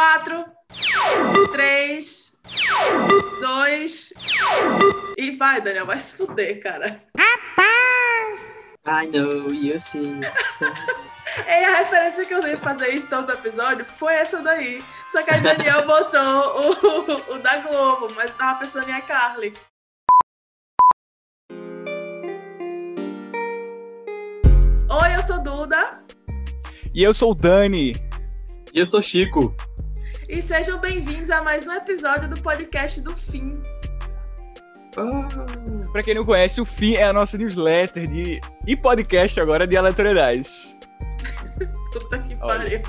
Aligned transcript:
Quatro, 0.00 0.46
três, 1.52 2.32
dois. 3.38 4.10
E 5.18 5.36
vai, 5.36 5.60
Daniel, 5.60 5.84
vai 5.84 6.00
se 6.00 6.16
fuder, 6.16 6.62
cara. 6.62 7.02
I 8.86 9.06
know, 9.12 9.52
you 9.52 9.78
see. 9.78 10.18
E 11.46 11.64
a 11.64 11.76
referência 11.80 12.24
que 12.24 12.32
eu 12.32 12.42
dei 12.42 12.56
fazer 12.56 12.94
isso 12.94 13.10
todo 13.10 13.30
episódio 13.30 13.84
foi 13.84 14.14
essa 14.14 14.40
daí. 14.40 14.82
Só 15.12 15.22
que 15.22 15.32
a 15.32 15.36
Daniel 15.36 15.86
botou 15.86 16.18
o, 16.18 17.34
o 17.34 17.38
da 17.38 17.58
Globo, 17.58 18.10
mas 18.16 18.30
eu 18.30 18.36
tava 18.38 18.60
pensando 18.60 18.88
em 18.88 18.94
a 18.94 19.02
Carly. 19.02 19.52
Oi, 24.88 25.14
eu 25.14 25.22
sou 25.22 25.42
Duda. 25.42 26.02
E 26.94 27.02
eu 27.02 27.12
sou 27.12 27.32
o 27.32 27.34
Dani. 27.34 27.92
E 28.72 28.78
eu 28.78 28.86
sou 28.86 29.02
Chico. 29.02 29.54
E 30.30 30.40
sejam 30.42 30.78
bem-vindos 30.78 31.30
a 31.30 31.42
mais 31.42 31.66
um 31.66 31.72
episódio 31.72 32.28
do 32.28 32.40
podcast 32.40 33.00
do 33.00 33.14
Fim. 33.16 33.60
Ah, 34.96 35.28
Pra 35.92 36.02
quem 36.02 36.14
não 36.14 36.24
conhece, 36.24 36.60
o 36.60 36.64
FIM 36.64 36.94
é 36.94 37.04
a 37.04 37.12
nossa 37.12 37.36
newsletter 37.36 38.06
de... 38.08 38.40
e 38.66 38.76
podcast 38.76 39.40
agora 39.40 39.66
de 39.66 39.76
aleatoriedades. 39.76 40.76
Puta 41.92 42.18
que 42.20 42.36
Olha. 42.40 42.58
pariu. 42.58 42.80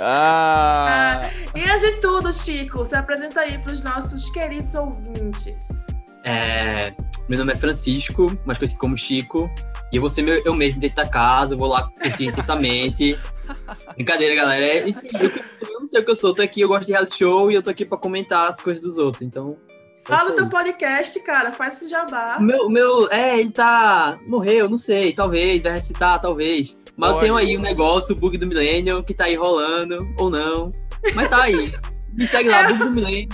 Ah, 0.00 1.30
E 1.54 1.60
antes 1.62 1.80
de 1.82 2.00
tudo, 2.00 2.32
Chico, 2.32 2.84
se 2.84 2.94
apresenta 2.96 3.40
aí 3.40 3.58
pros 3.58 3.82
nossos 3.82 4.28
queridos 4.32 4.74
ouvintes. 4.74 5.68
é, 6.24 6.92
meu 7.28 7.38
nome 7.38 7.52
é 7.52 7.56
Francisco, 7.56 8.36
mais 8.44 8.58
conhecido 8.58 8.80
como 8.80 8.96
Chico. 8.96 9.48
E 9.92 9.96
eu 9.96 10.00
vou 10.00 10.08
ser 10.10 10.22
meu- 10.22 10.40
eu 10.44 10.54
mesmo 10.54 10.78
dentro 10.80 10.96
da 10.96 11.08
casa, 11.08 11.54
eu 11.54 11.58
vou 11.58 11.68
lá 11.68 11.88
curtir 12.00 12.26
intensamente. 12.26 13.18
Brincadeira, 13.96 14.34
galera. 14.34 14.64
É, 14.64 14.82
eu, 14.84 14.94
eu 15.20 15.30
eu 15.62 15.80
não 15.80 15.86
sei 15.86 16.00
o 16.00 16.04
que 16.04 16.10
eu 16.10 16.14
sou, 16.14 16.34
tô 16.34 16.42
aqui, 16.42 16.60
eu 16.60 16.68
gosto 16.68 16.86
de 16.86 16.92
reality 16.92 17.16
show 17.18 17.50
e 17.50 17.54
eu 17.54 17.62
tô 17.62 17.70
aqui 17.70 17.84
pra 17.84 17.98
comentar 17.98 18.48
as 18.48 18.60
coisas 18.60 18.82
dos 18.84 18.98
outros. 18.98 19.22
Então. 19.22 19.48
é 19.48 20.08
Fala 20.08 20.30
o 20.30 20.34
teu 20.34 20.48
podcast, 20.48 21.18
cara, 21.20 21.52
faz 21.52 21.76
esse 21.76 21.88
jabá. 21.88 22.36
O 22.38 22.42
meu, 22.42 22.66
o 22.66 22.70
meu, 22.70 23.08
é, 23.10 23.38
ele 23.40 23.50
tá. 23.50 24.18
Morreu, 24.28 24.68
não 24.68 24.78
sei, 24.78 25.12
talvez, 25.12 25.62
vai 25.62 25.72
recitar, 25.72 26.20
talvez. 26.20 26.78
Mas 26.96 27.10
eu 27.10 27.16
Olha. 27.16 27.22
tenho 27.24 27.36
aí 27.36 27.56
um 27.56 27.60
negócio, 27.62 28.14
o 28.14 28.18
bug 28.18 28.36
do 28.38 28.46
Millennium, 28.46 29.02
que 29.02 29.14
tá 29.14 29.24
aí 29.24 29.34
rolando, 29.34 29.98
ou 30.18 30.28
não. 30.30 30.70
Mas 31.14 31.28
tá 31.30 31.42
aí. 31.44 31.74
Me 32.12 32.26
segue 32.26 32.48
lá, 32.48 32.64
bug 32.64 32.78
do 32.78 32.90
Millennium. 32.90 33.28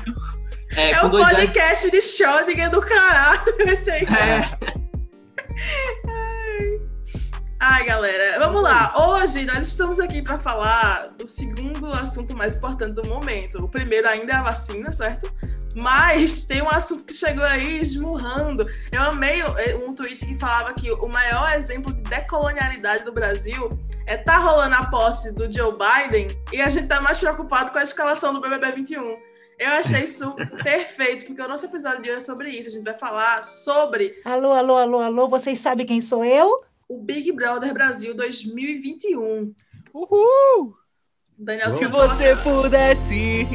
É, 0.72 0.90
É 0.90 0.98
com 1.00 1.08
um 1.08 1.18
S. 1.24 1.34
podcast 1.34 1.90
de 1.90 1.98
Schrödinger 2.00 2.70
do 2.70 2.80
caralho, 2.80 3.42
esse 3.68 3.90
aí. 3.90 4.02
É, 4.04 4.76
Ai, 7.58 7.86
galera, 7.86 8.38
vamos 8.38 8.62
lá. 8.62 8.92
Hoje 9.08 9.46
nós 9.46 9.68
estamos 9.68 9.98
aqui 9.98 10.20
para 10.20 10.38
falar 10.38 11.08
do 11.16 11.26
segundo 11.26 11.86
assunto 11.86 12.36
mais 12.36 12.58
importante 12.58 12.92
do 12.92 13.08
momento. 13.08 13.64
O 13.64 13.68
primeiro 13.68 14.06
ainda 14.06 14.32
é 14.32 14.36
a 14.36 14.42
vacina, 14.42 14.92
certo? 14.92 15.32
Mas 15.74 16.44
tem 16.44 16.60
um 16.60 16.68
assunto 16.68 17.04
que 17.04 17.14
chegou 17.14 17.44
aí 17.44 17.78
esmurrando. 17.78 18.68
Eu 18.92 19.02
amei 19.02 19.40
eh, 19.40 19.74
um 19.86 19.94
tweet 19.94 20.26
que 20.26 20.38
falava 20.38 20.74
que 20.74 20.90
o 20.90 21.08
maior 21.08 21.50
exemplo 21.54 21.94
de 21.94 22.02
decolonialidade 22.02 23.04
do 23.04 23.12
Brasil 23.12 23.70
é 24.06 24.18
tá 24.18 24.36
rolando 24.36 24.74
a 24.74 24.86
posse 24.86 25.34
do 25.34 25.50
Joe 25.50 25.72
Biden 25.72 26.28
e 26.52 26.60
a 26.60 26.68
gente 26.68 26.88
tá 26.88 27.00
mais 27.00 27.18
preocupado 27.18 27.70
com 27.70 27.78
a 27.78 27.82
escalação 27.82 28.34
do 28.34 28.40
BBB 28.40 28.72
21. 28.72 29.16
Eu 29.58 29.70
achei 29.72 30.04
isso 30.04 30.34
perfeito, 30.62 31.24
porque 31.24 31.40
o 31.40 31.48
nosso 31.48 31.64
episódio 31.64 32.02
de 32.02 32.10
hoje 32.10 32.18
é 32.18 32.20
sobre 32.20 32.50
isso. 32.50 32.68
A 32.68 32.72
gente 32.72 32.84
vai 32.84 32.98
falar 32.98 33.42
sobre 33.42 34.20
Alô, 34.26 34.52
alô, 34.52 34.76
alô, 34.76 35.00
alô, 35.00 35.28
vocês 35.28 35.58
sabem 35.58 35.86
quem 35.86 36.02
sou 36.02 36.22
eu? 36.22 36.60
O 36.88 37.02
Big 37.02 37.30
Brother 37.32 37.72
Brasil 37.72 38.14
2021. 38.14 39.54
uhul! 39.94 40.74
Daniel 41.38 41.70
Se 41.72 41.86
você 41.86 42.34
pudesse 42.36 43.46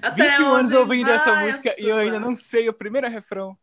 até 0.00 0.30
21 0.30 0.52
anos 0.54 0.72
ouvindo 0.72 1.10
essa 1.10 1.34
música 1.36 1.68
e 1.78 1.82
eu 1.82 1.94
sua- 1.94 2.00
ainda 2.00 2.18
não 2.18 2.34
sei 2.34 2.68
o 2.68 2.72
primeiro 2.72 3.08
refrão. 3.08 3.56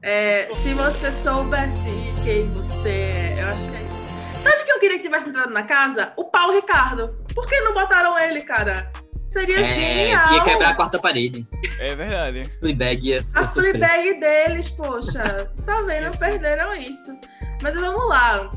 É, 0.00 0.42
se 0.50 0.72
você 0.74 1.10
soubesse 1.10 1.90
quem 2.24 2.46
você 2.52 2.88
é, 2.88 3.36
eu 3.42 3.46
acho 3.48 3.70
que 3.70 3.76
é 3.76 3.80
isso. 3.82 4.42
Sabe 4.42 4.64
que 4.64 4.72
eu 4.72 4.78
queria 4.80 4.96
que 4.98 5.04
tivesse 5.04 5.28
entrado 5.28 5.50
na 5.52 5.62
casa? 5.62 6.12
O 6.16 6.24
Paulo 6.26 6.54
Ricardo. 6.54 7.08
Por 7.34 7.46
que 7.46 7.58
não 7.60 7.72
botaram 7.74 8.18
ele, 8.18 8.40
cara? 8.42 8.90
Seria 9.34 9.60
é, 9.60 9.64
genial. 9.64 10.32
ia 10.32 10.42
quebrar 10.42 10.68
a 10.68 10.74
quarta 10.74 10.96
parede. 10.96 11.44
É 11.80 11.92
verdade. 11.92 12.44
Fleabag 12.60 13.04
ia, 13.04 13.16
ia 13.16 13.20
A. 13.34 13.48
Fleabag 13.48 14.20
deles, 14.20 14.70
poxa. 14.70 15.50
Tá 15.66 15.80
vendo? 15.82 16.08
Isso. 16.08 16.18
Perderam 16.20 16.72
isso. 16.76 17.18
Mas 17.60 17.74
vamos 17.74 18.08
lá. 18.08 18.48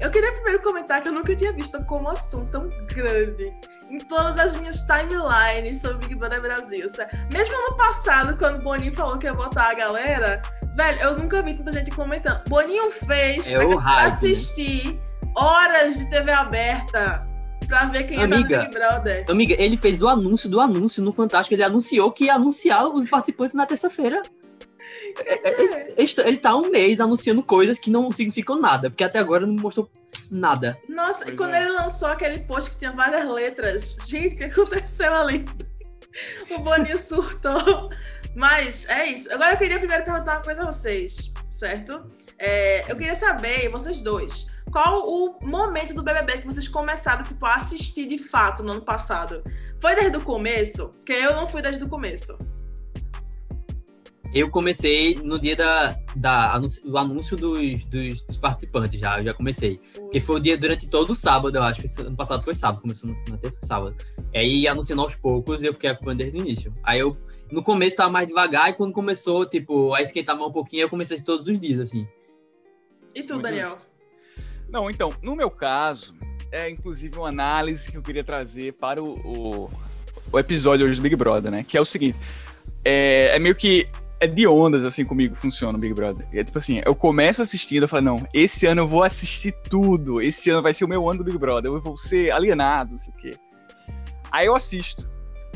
Eu 0.00 0.10
queria 0.12 0.32
primeiro 0.32 0.62
comentar 0.62 1.02
que 1.02 1.08
eu 1.08 1.12
nunca 1.12 1.34
tinha 1.34 1.52
visto 1.52 1.84
como 1.86 2.08
assunto 2.08 2.50
tão 2.52 2.68
grande 2.86 3.52
em 3.90 3.98
todas 3.98 4.38
as 4.38 4.56
minhas 4.60 4.86
timelines 4.86 5.80
sobre 5.80 6.06
Big 6.06 6.14
Brother 6.14 6.40
Brasil. 6.40 6.86
Mesmo 7.32 7.54
ano 7.54 7.76
passado, 7.76 8.36
quando 8.38 8.60
o 8.60 8.62
Boninho 8.62 8.94
falou 8.94 9.18
que 9.18 9.26
ia 9.26 9.34
botar 9.34 9.70
a 9.70 9.74
galera, 9.74 10.40
velho, 10.76 11.00
eu 11.00 11.18
nunca 11.18 11.42
vi 11.42 11.56
tanta 11.58 11.72
gente 11.72 11.90
comentando. 11.90 12.42
Boninho 12.48 12.92
fez 12.92 13.46
É 13.48 13.58
né? 13.58 13.74
assistir 14.06 15.00
horas 15.36 15.98
de 15.98 16.08
TV 16.10 16.30
aberta 16.30 17.22
pra 17.72 17.86
ver 17.86 18.04
quem 18.04 18.18
no 18.18 18.24
Amiga, 18.24 18.58
Big 18.58 18.70
Brother. 18.72 19.24
Amiga, 19.30 19.54
ele 19.58 19.76
fez 19.78 20.02
o 20.02 20.08
anúncio 20.08 20.48
do 20.50 20.60
anúncio 20.60 21.02
no 21.02 21.10
Fantástico. 21.10 21.54
Ele 21.54 21.64
anunciou 21.64 22.12
que 22.12 22.24
ia 22.24 22.34
anunciar 22.34 22.86
os 22.86 23.08
participantes 23.08 23.54
na 23.54 23.64
terça-feira. 23.64 24.20
É. 25.26 25.92
Ele, 25.92 26.02
está- 26.04 26.26
ele 26.28 26.36
tá 26.36 26.50
há 26.50 26.56
um 26.56 26.70
mês 26.70 27.00
anunciando 27.00 27.42
coisas 27.42 27.78
que 27.78 27.90
não 27.90 28.10
significam 28.12 28.60
nada, 28.60 28.90
porque 28.90 29.02
até 29.04 29.18
agora 29.18 29.46
não 29.46 29.54
mostrou 29.54 29.90
nada. 30.30 30.78
Nossa, 30.88 31.22
e 31.22 31.24
Pois 31.24 31.36
quando 31.36 31.54
é. 31.54 31.62
ele 31.62 31.72
lançou 31.72 32.08
aquele 32.08 32.40
post 32.40 32.70
que 32.72 32.78
tinha 32.78 32.92
várias 32.92 33.28
letras, 33.28 33.96
gente, 34.06 34.34
o 34.34 34.36
que 34.36 34.44
aconteceu 34.44 35.14
ali? 35.14 35.44
O 36.50 36.58
Boninho 36.58 36.98
surtou. 36.98 37.88
Mas 38.34 38.86
é 38.88 39.06
isso. 39.06 39.32
Agora 39.32 39.52
eu 39.54 39.58
queria 39.58 39.78
primeiro 39.78 40.04
perguntar 40.04 40.36
uma 40.36 40.42
coisa 40.42 40.62
a 40.62 40.66
vocês, 40.66 41.32
certo? 41.50 42.06
É, 42.38 42.90
eu 42.90 42.96
queria 42.96 43.14
saber, 43.14 43.68
vocês 43.70 44.00
dois, 44.02 44.46
qual 44.72 45.06
o 45.06 45.38
momento 45.46 45.92
do 45.92 46.02
BBB 46.02 46.38
que 46.38 46.46
vocês 46.46 46.66
começaram 46.66 47.22
tipo, 47.22 47.44
a 47.44 47.56
assistir 47.56 48.08
de 48.08 48.18
fato 48.18 48.62
no 48.62 48.72
ano 48.72 48.80
passado? 48.80 49.44
Foi 49.78 49.94
desde 49.94 50.16
o 50.16 50.20
começo? 50.22 50.88
Porque 50.88 51.12
eu 51.12 51.36
não 51.36 51.46
fui 51.46 51.60
desde 51.60 51.84
o 51.84 51.88
começo. 51.88 52.36
Eu 54.34 54.50
comecei 54.50 55.14
no 55.16 55.38
dia 55.38 55.54
da, 55.54 55.94
da 56.16 56.58
do 56.58 56.96
anúncio 56.96 57.36
dos, 57.36 57.84
dos, 57.84 58.22
dos 58.22 58.38
participantes, 58.38 58.98
já, 58.98 59.18
eu 59.18 59.24
já 59.26 59.34
comecei. 59.34 59.78
Que 60.10 60.22
foi 60.22 60.36
o 60.36 60.40
dia 60.40 60.56
durante 60.56 60.88
todo 60.88 61.10
o 61.10 61.14
sábado, 61.14 61.54
eu 61.54 61.62
acho. 61.62 61.82
Ano 62.00 62.16
passado 62.16 62.42
foi 62.42 62.54
sábado, 62.54 62.80
começou 62.80 63.10
na 63.28 63.36
terça 63.36 63.58
foi 63.58 63.68
sábado. 63.68 63.96
Aí 64.34 64.66
anunciando 64.66 65.02
aos 65.02 65.14
poucos 65.14 65.62
e 65.62 65.66
eu 65.66 65.74
fiquei 65.74 65.90
acompanhando 65.90 66.20
desde 66.20 66.38
o 66.38 66.40
início. 66.40 66.72
Aí 66.82 66.98
eu, 66.98 67.14
no 67.50 67.62
começo, 67.62 67.98
tava 67.98 68.10
mais 68.10 68.26
devagar, 68.26 68.70
e 68.70 68.72
quando 68.72 68.94
começou, 68.94 69.44
tipo, 69.44 69.92
a 69.92 70.00
esquentar 70.00 70.34
um 70.34 70.50
pouquinho, 70.50 70.84
eu 70.84 70.88
comecei 70.88 71.20
todos 71.20 71.46
os 71.46 71.60
dias, 71.60 71.78
assim. 71.78 72.08
E 73.14 73.22
tu, 73.22 73.34
Muito 73.34 73.44
Daniel? 73.44 73.68
justo. 73.68 73.91
Não, 74.72 74.90
então, 74.90 75.10
no 75.22 75.36
meu 75.36 75.50
caso, 75.50 76.14
é 76.50 76.68
inclusive 76.70 77.18
uma 77.18 77.28
análise 77.28 77.90
que 77.90 77.96
eu 77.96 78.02
queria 78.02 78.24
trazer 78.24 78.72
para 78.72 79.02
o, 79.02 79.12
o, 79.24 79.70
o 80.32 80.38
episódio 80.38 80.86
hoje 80.86 80.96
do 80.98 81.02
Big 81.02 81.14
Brother, 81.14 81.50
né? 81.52 81.62
Que 81.62 81.76
é 81.76 81.80
o 81.80 81.84
seguinte: 81.84 82.18
é, 82.84 83.36
é 83.36 83.38
meio 83.38 83.54
que. 83.54 83.86
É 84.18 84.26
de 84.28 84.46
ondas, 84.46 84.84
assim, 84.84 85.04
comigo 85.04 85.34
funciona 85.34 85.76
o 85.76 85.80
Big 85.80 85.92
Brother. 85.92 86.24
É 86.32 86.44
tipo 86.44 86.56
assim, 86.56 86.80
eu 86.86 86.94
começo 86.94 87.42
assistindo, 87.42 87.82
eu 87.82 87.88
falo, 87.88 88.04
não, 88.04 88.28
esse 88.32 88.66
ano 88.66 88.82
eu 88.82 88.86
vou 88.88 89.02
assistir 89.02 89.50
tudo. 89.68 90.22
Esse 90.22 90.48
ano 90.48 90.62
vai 90.62 90.72
ser 90.72 90.84
o 90.84 90.88
meu 90.88 91.10
ano 91.10 91.18
do 91.18 91.24
Big 91.24 91.36
Brother. 91.36 91.72
Eu 91.72 91.80
vou 91.80 91.98
ser 91.98 92.30
alienado, 92.30 92.92
não 92.92 92.98
sei 92.98 93.12
o 93.12 93.16
quê. 93.18 93.32
Aí 94.30 94.46
eu 94.46 94.54
assisto. 94.54 95.10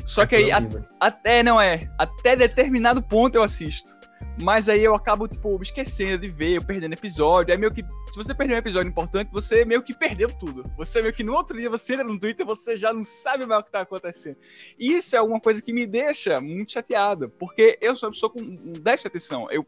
Só 0.04 0.26
que 0.26 0.34
aí, 0.34 0.50
a- 0.50 0.58
até, 0.98 1.44
não 1.44 1.60
é, 1.60 1.88
até 1.96 2.34
determinado 2.34 3.00
ponto 3.00 3.36
eu 3.36 3.42
assisto. 3.44 3.94
Mas 4.38 4.68
aí 4.68 4.84
eu 4.84 4.94
acabo, 4.94 5.26
tipo, 5.26 5.60
esquecendo 5.62 6.18
de 6.18 6.28
ver, 6.28 6.56
eu 6.56 6.64
perdendo 6.64 6.92
episódio. 6.92 7.54
É 7.54 7.56
meio 7.56 7.72
que, 7.72 7.82
se 7.82 8.16
você 8.16 8.34
perder 8.34 8.54
um 8.54 8.58
episódio 8.58 8.88
importante, 8.88 9.30
você 9.32 9.64
meio 9.64 9.82
que 9.82 9.96
perdeu 9.96 10.30
tudo. 10.30 10.62
Você 10.76 11.00
meio 11.00 11.14
que 11.14 11.24
no 11.24 11.32
outro 11.32 11.56
dia, 11.56 11.70
você 11.70 11.94
entra 11.94 12.04
no 12.04 12.18
Twitter, 12.18 12.44
você 12.44 12.76
já 12.76 12.92
não 12.92 13.02
sabe 13.02 13.46
mais 13.46 13.62
o 13.62 13.64
que 13.64 13.72
tá 13.72 13.80
acontecendo. 13.80 14.36
E 14.78 14.92
isso 14.94 15.16
é 15.16 15.18
alguma 15.18 15.40
coisa 15.40 15.62
que 15.62 15.72
me 15.72 15.86
deixa 15.86 16.40
muito 16.40 16.72
chateado, 16.72 17.30
porque 17.38 17.78
eu 17.80 17.96
sou 17.96 18.08
uma 18.08 18.12
pessoa 18.12 18.30
com 18.30 18.40
déficit 18.80 19.08
atenção. 19.08 19.46
Eu, 19.50 19.64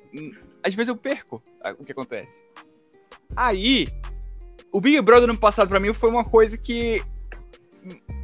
às 0.62 0.74
vezes 0.74 0.88
eu 0.88 0.96
perco 0.96 1.42
o 1.78 1.84
que 1.84 1.92
acontece. 1.92 2.44
Aí, 3.34 3.88
o 4.70 4.80
Big 4.80 5.00
Brother 5.00 5.28
no 5.28 5.38
passado 5.38 5.68
pra 5.68 5.80
mim 5.80 5.94
foi 5.94 6.10
uma 6.10 6.24
coisa 6.24 6.58
que 6.58 7.02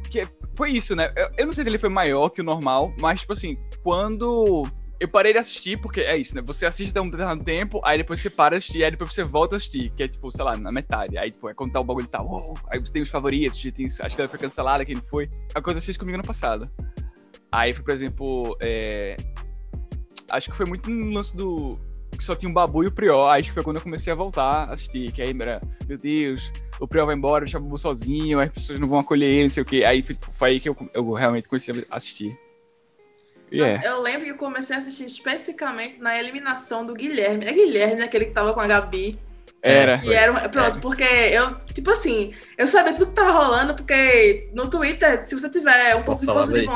que 0.09 0.27
foi 0.55 0.71
isso, 0.71 0.95
né? 0.95 1.11
Eu, 1.15 1.29
eu 1.39 1.45
não 1.47 1.53
sei 1.53 1.63
se 1.63 1.69
ele 1.69 1.79
foi 1.79 1.89
maior 1.89 2.29
que 2.29 2.41
o 2.41 2.43
normal, 2.43 2.93
mas, 2.99 3.21
tipo 3.21 3.33
assim, 3.33 3.55
quando 3.83 4.63
eu 4.99 5.07
parei 5.07 5.33
de 5.33 5.39
assistir, 5.39 5.79
porque 5.79 6.01
é 6.01 6.17
isso, 6.17 6.35
né? 6.35 6.41
Você 6.45 6.65
assiste 6.65 6.91
até 6.91 7.01
um 7.01 7.09
determinado 7.09 7.43
tempo, 7.43 7.81
aí 7.83 7.97
depois 7.97 8.19
você 8.21 8.29
para 8.29 8.55
de 8.55 8.59
assistir, 8.59 8.83
aí 8.83 8.91
depois 8.91 9.13
você 9.13 9.23
volta 9.23 9.55
a 9.55 9.57
assistir, 9.57 9.91
que 9.91 10.03
é 10.03 10.07
tipo, 10.07 10.31
sei 10.31 10.43
lá, 10.43 10.55
na 10.55 10.71
metade. 10.71 11.17
Aí, 11.17 11.31
tipo, 11.31 11.49
é 11.49 11.53
quando 11.53 11.73
tá 11.73 11.79
o 11.79 11.83
bagulho 11.83 12.07
tá, 12.07 12.21
uou, 12.21 12.57
aí 12.69 12.79
você 12.79 12.93
tem 12.93 13.01
os 13.01 13.09
favoritos, 13.09 13.61
tem, 13.73 13.85
acho 13.85 14.15
que 14.15 14.21
ela 14.21 14.29
foi 14.29 14.39
cancelada, 14.39 14.85
quem 14.85 14.95
foi. 14.95 15.29
A 15.53 15.61
coisa 15.61 15.79
eu 15.79 15.83
fiz 15.83 15.97
comigo 15.97 16.17
no 16.17 16.23
passado. 16.23 16.69
Aí 17.51 17.73
foi, 17.73 17.83
por 17.83 17.93
exemplo, 17.93 18.57
é, 18.61 19.17
acho 20.31 20.51
que 20.51 20.57
foi 20.57 20.65
muito 20.65 20.89
no 20.89 21.11
lance 21.11 21.35
do. 21.35 21.73
Que 22.11 22.23
só 22.23 22.33
tinha 22.33 22.49
um 22.49 22.53
babu 22.53 22.81
e 22.81 22.87
o 22.87 22.91
Prior. 22.91 23.27
Acho 23.27 23.49
que 23.49 23.53
foi 23.53 23.63
quando 23.63 23.75
eu 23.75 23.81
comecei 23.81 24.11
a 24.11 24.15
voltar 24.15 24.69
a 24.69 24.73
assistir. 24.73 25.11
Que 25.11 25.21
aí 25.21 25.35
era, 25.37 25.59
meu 25.85 25.97
Deus, 25.97 26.49
o 26.79 26.87
Priol 26.87 27.05
vai 27.05 27.15
embora, 27.15 27.43
deixa 27.43 27.57
o 27.57 27.61
Bubu 27.61 27.77
sozinho, 27.77 28.39
as 28.39 28.49
pessoas 28.51 28.79
não 28.79 28.87
vão 28.87 28.99
acolher 28.99 29.25
ele, 29.25 29.43
não 29.43 29.49
sei 29.49 29.63
o 29.63 29.65
quê. 29.65 29.83
Aí 29.83 30.01
foi, 30.01 30.15
foi 30.33 30.49
aí 30.49 30.59
que 30.59 30.69
eu, 30.69 30.77
eu 30.93 31.11
realmente 31.11 31.47
comecei 31.49 31.85
a 31.89 31.97
assistir. 31.97 32.37
É. 33.51 33.81
Eu 33.87 34.01
lembro 34.01 34.23
que 34.25 34.31
eu 34.31 34.37
comecei 34.37 34.75
a 34.75 34.79
assistir 34.79 35.05
especificamente 35.05 35.99
na 35.99 36.17
eliminação 36.19 36.85
do 36.85 36.93
Guilherme. 36.93 37.45
É 37.45 37.53
Guilherme, 37.53 37.95
né? 37.95 38.05
aquele 38.05 38.25
que 38.25 38.31
tava 38.31 38.53
com 38.53 38.59
a 38.59 38.67
Gabi. 38.67 39.19
Era. 39.61 39.99
E 40.03 40.13
era, 40.13 40.31
um- 40.31 40.49
pronto, 40.49 40.79
porque 40.79 41.03
eu, 41.03 41.55
tipo 41.73 41.89
assim, 41.89 42.33
eu 42.55 42.67
sabia 42.67 42.93
tudo 42.93 43.07
que 43.07 43.15
tava 43.15 43.31
rolando, 43.31 43.73
porque 43.73 44.47
no 44.53 44.69
Twitter, 44.69 45.27
se 45.27 45.33
você 45.33 45.49
tiver 45.49 45.95
um 45.95 46.03
Só 46.03 46.11
pouco 46.11 46.19
de 46.21 46.25
força 46.27 46.53
de 46.53 46.65
isso. 46.65 46.75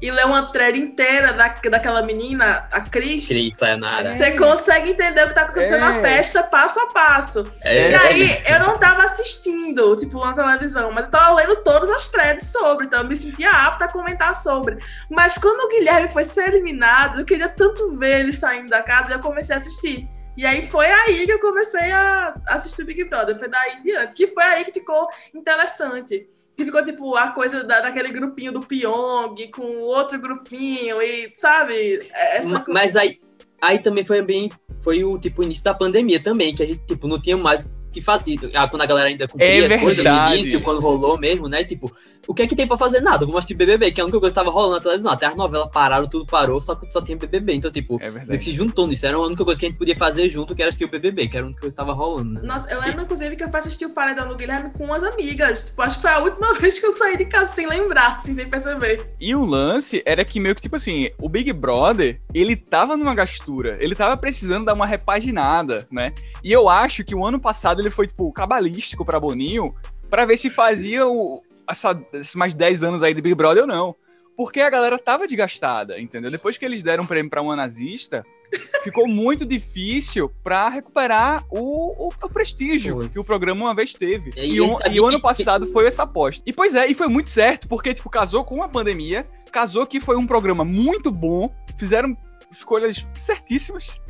E 0.00 0.10
ler 0.10 0.26
uma 0.26 0.52
thread 0.52 0.78
inteira 0.78 1.32
da, 1.32 1.48
daquela 1.48 2.02
menina, 2.02 2.66
a 2.70 2.80
Cris, 2.82 3.26
Cris, 3.26 3.56
Sayonara. 3.56 4.16
você 4.16 4.30
consegue 4.32 4.90
entender 4.90 5.24
o 5.24 5.28
que 5.28 5.34
tá 5.34 5.42
acontecendo 5.42 5.80
na 5.80 5.98
É. 5.98 6.00
festa 6.02 6.42
passo 6.42 6.78
a 6.78 6.86
passo. 6.92 7.52
É, 7.62 7.90
E 7.90 7.94
aí, 7.96 8.42
eu 8.46 8.60
não 8.60 8.78
tava 8.78 9.02
assistindo, 9.02 9.96
tipo, 9.96 10.24
na 10.24 10.32
televisão, 10.34 10.92
mas 10.92 11.06
eu 11.06 11.10
tava 11.10 11.34
lendo 11.34 11.56
todas 11.64 11.90
as 11.90 12.06
threads 12.08 12.48
sobre, 12.48 12.86
então 12.86 13.00
eu 13.02 13.08
me 13.08 13.16
sentia 13.16 13.50
apta 13.50 13.86
a 13.86 13.92
comentar 13.92 14.36
sobre. 14.36 14.78
Mas 15.10 15.36
quando 15.36 15.60
o 15.64 15.68
Guilherme 15.68 16.10
foi 16.12 16.22
ser 16.24 16.48
eliminado, 16.54 17.20
eu 17.20 17.24
queria 17.26 17.48
tanto 17.48 17.96
ver 17.96 18.20
ele 18.20 18.32
saindo 18.32 18.68
da 18.68 18.82
casa, 18.82 19.10
e 19.10 19.12
eu 19.14 19.20
comecei 19.20 19.54
a 19.54 19.58
assistir. 19.58 20.08
E 20.36 20.46
aí 20.46 20.68
foi 20.68 20.86
aí 20.86 21.26
que 21.26 21.32
eu 21.32 21.40
comecei 21.40 21.90
a 21.90 22.32
assistir 22.46 22.82
o 22.82 22.86
Big 22.86 23.02
Brother, 23.02 23.36
foi 23.36 23.48
daí 23.48 23.72
em 23.78 23.82
diante, 23.82 24.14
que 24.14 24.28
foi 24.28 24.44
aí 24.44 24.64
que 24.64 24.70
ficou 24.72 25.08
interessante. 25.34 26.28
Que 26.58 26.64
ficou, 26.64 26.84
tipo, 26.84 27.14
a 27.14 27.28
coisa 27.28 27.62
da, 27.62 27.80
daquele 27.80 28.08
grupinho 28.08 28.50
do 28.50 28.58
Pyong 28.58 29.36
com 29.54 29.78
outro 29.78 30.18
grupinho, 30.18 31.00
e, 31.00 31.32
sabe? 31.36 32.08
Essa 32.12 32.48
Ma- 32.48 32.64
Mas 32.66 32.96
aí, 32.96 33.16
aí 33.62 33.78
também 33.78 34.02
foi 34.02 34.20
bem. 34.22 34.50
Foi 34.80 35.04
o 35.04 35.16
tipo 35.20 35.40
início 35.44 35.62
da 35.62 35.72
pandemia 35.72 36.20
também, 36.20 36.52
que 36.52 36.62
a 36.64 36.66
gente 36.66 36.84
tipo, 36.84 37.06
não 37.06 37.22
tinha 37.22 37.36
mais 37.36 37.70
que 37.90 38.00
fazer. 38.00 38.24
Ah, 38.54 38.68
Quando 38.68 38.82
a 38.82 38.86
galera 38.86 39.08
ainda 39.08 39.26
cumpria 39.26 39.66
É 39.66 39.74
as 39.74 39.80
coisas 39.80 40.04
no 40.04 40.34
início, 40.34 40.60
quando 40.62 40.80
rolou 40.80 41.18
mesmo, 41.18 41.48
né? 41.48 41.64
Tipo, 41.64 41.90
o 42.26 42.34
que 42.34 42.42
é 42.42 42.46
que 42.46 42.54
tem 42.54 42.66
pra 42.66 42.76
fazer? 42.76 43.00
Nada, 43.00 43.20
vamos 43.24 43.38
assistir 43.38 43.54
BBB, 43.54 43.90
que 43.90 44.00
é 44.00 44.02
a 44.02 44.04
única 44.04 44.20
coisa 44.20 44.32
que 44.32 44.38
tava 44.38 44.50
rolando 44.50 44.74
na 44.74 44.80
televisão. 44.80 45.10
Até 45.10 45.26
as 45.26 45.34
novelas 45.34 45.70
pararam, 45.72 46.06
tudo 46.06 46.26
parou, 46.26 46.60
só 46.60 46.74
que 46.74 46.90
só 46.92 47.00
tinha 47.00 47.16
BBB. 47.16 47.54
Então, 47.54 47.70
tipo, 47.70 47.98
É 48.02 48.10
meio 48.10 48.26
que 48.26 48.44
se 48.44 48.52
juntou 48.52 48.86
nisso. 48.86 49.06
Era 49.06 49.16
a 49.16 49.20
única 49.20 49.44
coisa 49.44 49.58
que 49.58 49.66
a 49.66 49.68
gente 49.68 49.78
podia 49.78 49.96
fazer 49.96 50.28
junto, 50.28 50.54
que 50.54 50.60
era 50.60 50.68
assistir 50.68 50.84
o 50.84 50.90
BBB, 50.90 51.28
que 51.28 51.36
era 51.36 51.44
a 51.44 51.48
única 51.48 51.60
coisa 51.60 51.72
que 51.72 51.76
tava 51.76 51.92
rolando, 51.92 52.34
né? 52.34 52.40
Nossa, 52.46 52.70
eu 52.70 52.80
lembro, 52.80 53.02
inclusive, 53.02 53.34
que 53.36 53.44
eu 53.44 53.48
fui 53.48 53.60
assistir 53.60 53.86
o 53.86 53.90
Paredão 53.90 54.28
do 54.28 54.36
Guilherme 54.36 54.70
com 54.76 54.84
umas 54.84 55.02
amigas. 55.02 55.66
Tipo, 55.66 55.82
acho 55.82 55.96
que 55.96 56.02
foi 56.02 56.10
a 56.10 56.18
última 56.18 56.52
vez 56.60 56.78
que 56.78 56.86
eu 56.86 56.92
saí 56.92 57.16
de 57.16 57.24
casa 57.24 57.52
sem 57.52 57.66
lembrar, 57.66 58.16
assim, 58.16 58.34
sem 58.34 58.48
perceber. 58.48 59.06
E 59.18 59.34
o 59.34 59.44
lance 59.44 60.02
era 60.04 60.22
que 60.24 60.38
meio 60.38 60.54
que, 60.54 60.60
tipo 60.60 60.76
assim, 60.76 61.10
o 61.22 61.28
Big 61.28 61.50
Brother, 61.54 62.20
ele 62.34 62.56
tava 62.56 62.96
numa 62.96 63.14
gastura, 63.14 63.76
ele 63.78 63.94
tava 63.94 64.16
precisando 64.16 64.66
dar 64.66 64.74
uma 64.74 64.86
repaginada, 64.86 65.86
né? 65.90 66.12
E 66.44 66.52
eu 66.52 66.68
acho 66.68 67.02
que 67.04 67.14
o 67.14 67.24
ano 67.24 67.40
passado 67.40 67.77
ele 67.80 67.90
foi, 67.90 68.06
tipo, 68.06 68.30
cabalístico 68.32 69.04
pra 69.04 69.20
Boninho, 69.20 69.74
pra 70.10 70.24
ver 70.26 70.36
se 70.36 70.50
fazia 70.50 71.06
o, 71.06 71.42
essa, 71.68 71.98
esses 72.12 72.34
mais 72.34 72.54
10 72.54 72.82
anos 72.82 73.02
aí 73.02 73.12
de 73.14 73.20
Big 73.22 73.34
Brother 73.34 73.62
ou 73.62 73.68
não. 73.68 73.94
Porque 74.36 74.60
a 74.60 74.70
galera 74.70 74.96
tava 74.98 75.26
desgastada, 75.26 75.98
entendeu? 76.00 76.30
Depois 76.30 76.56
que 76.56 76.64
eles 76.64 76.80
deram 76.82 77.02
um 77.02 77.06
prêmio 77.06 77.28
pra 77.28 77.42
uma 77.42 77.56
nazista, 77.56 78.24
ficou 78.84 79.08
muito 79.08 79.44
difícil 79.44 80.28
pra 80.44 80.68
recuperar 80.68 81.44
o, 81.50 82.06
o, 82.06 82.08
o 82.08 82.28
prestígio 82.32 82.94
Foi. 82.98 83.08
que 83.08 83.18
o 83.18 83.24
programa 83.24 83.62
uma 83.62 83.74
vez 83.74 83.94
teve. 83.94 84.30
E 84.36 84.56
E, 84.60 84.74
sabia 84.76 84.96
e 84.96 85.00
o 85.00 85.06
ano 85.06 85.16
que- 85.16 85.22
passado 85.22 85.66
foi 85.72 85.86
essa 85.88 86.04
aposta. 86.04 86.40
E 86.46 86.52
pois 86.52 86.74
é, 86.76 86.86
e 86.86 86.94
foi 86.94 87.08
muito 87.08 87.30
certo, 87.30 87.66
porque, 87.66 87.92
tipo, 87.92 88.08
casou 88.08 88.44
com 88.44 88.62
a 88.62 88.68
pandemia, 88.68 89.26
casou 89.50 89.84
que 89.84 90.00
foi 90.00 90.16
um 90.16 90.26
programa 90.26 90.64
muito 90.64 91.10
bom, 91.10 91.50
fizeram 91.76 92.16
escolhas 92.52 93.04
certíssimas. 93.16 94.00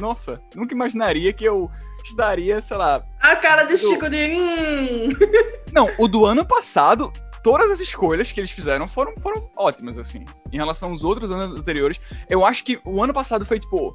Nossa, 0.00 0.40
nunca 0.54 0.74
imaginaria 0.74 1.32
que 1.32 1.44
eu 1.44 1.70
estaria, 2.08 2.60
sei 2.60 2.76
lá. 2.76 3.04
A 3.20 3.36
cara 3.36 3.64
de 3.64 3.72
Eu- 3.72 3.78
Chico 3.78 4.08
de. 4.08 4.16
Hum. 4.16 5.08
Não, 5.72 5.90
o 5.98 6.06
do 6.08 6.24
ano 6.24 6.44
passado, 6.46 7.12
todas 7.42 7.70
as 7.70 7.80
escolhas 7.80 8.30
que 8.32 8.40
eles 8.40 8.50
fizeram 8.50 8.86
foram, 8.88 9.12
foram 9.20 9.48
ótimas, 9.56 9.98
assim. 9.98 10.24
Em 10.52 10.56
relação 10.56 10.90
aos 10.90 11.04
outros 11.04 11.30
anos 11.30 11.58
anteriores, 11.58 12.00
eu 12.28 12.44
acho 12.44 12.64
que 12.64 12.78
o 12.84 13.02
ano 13.02 13.12
passado 13.12 13.44
foi, 13.44 13.58
tipo, 13.58 13.92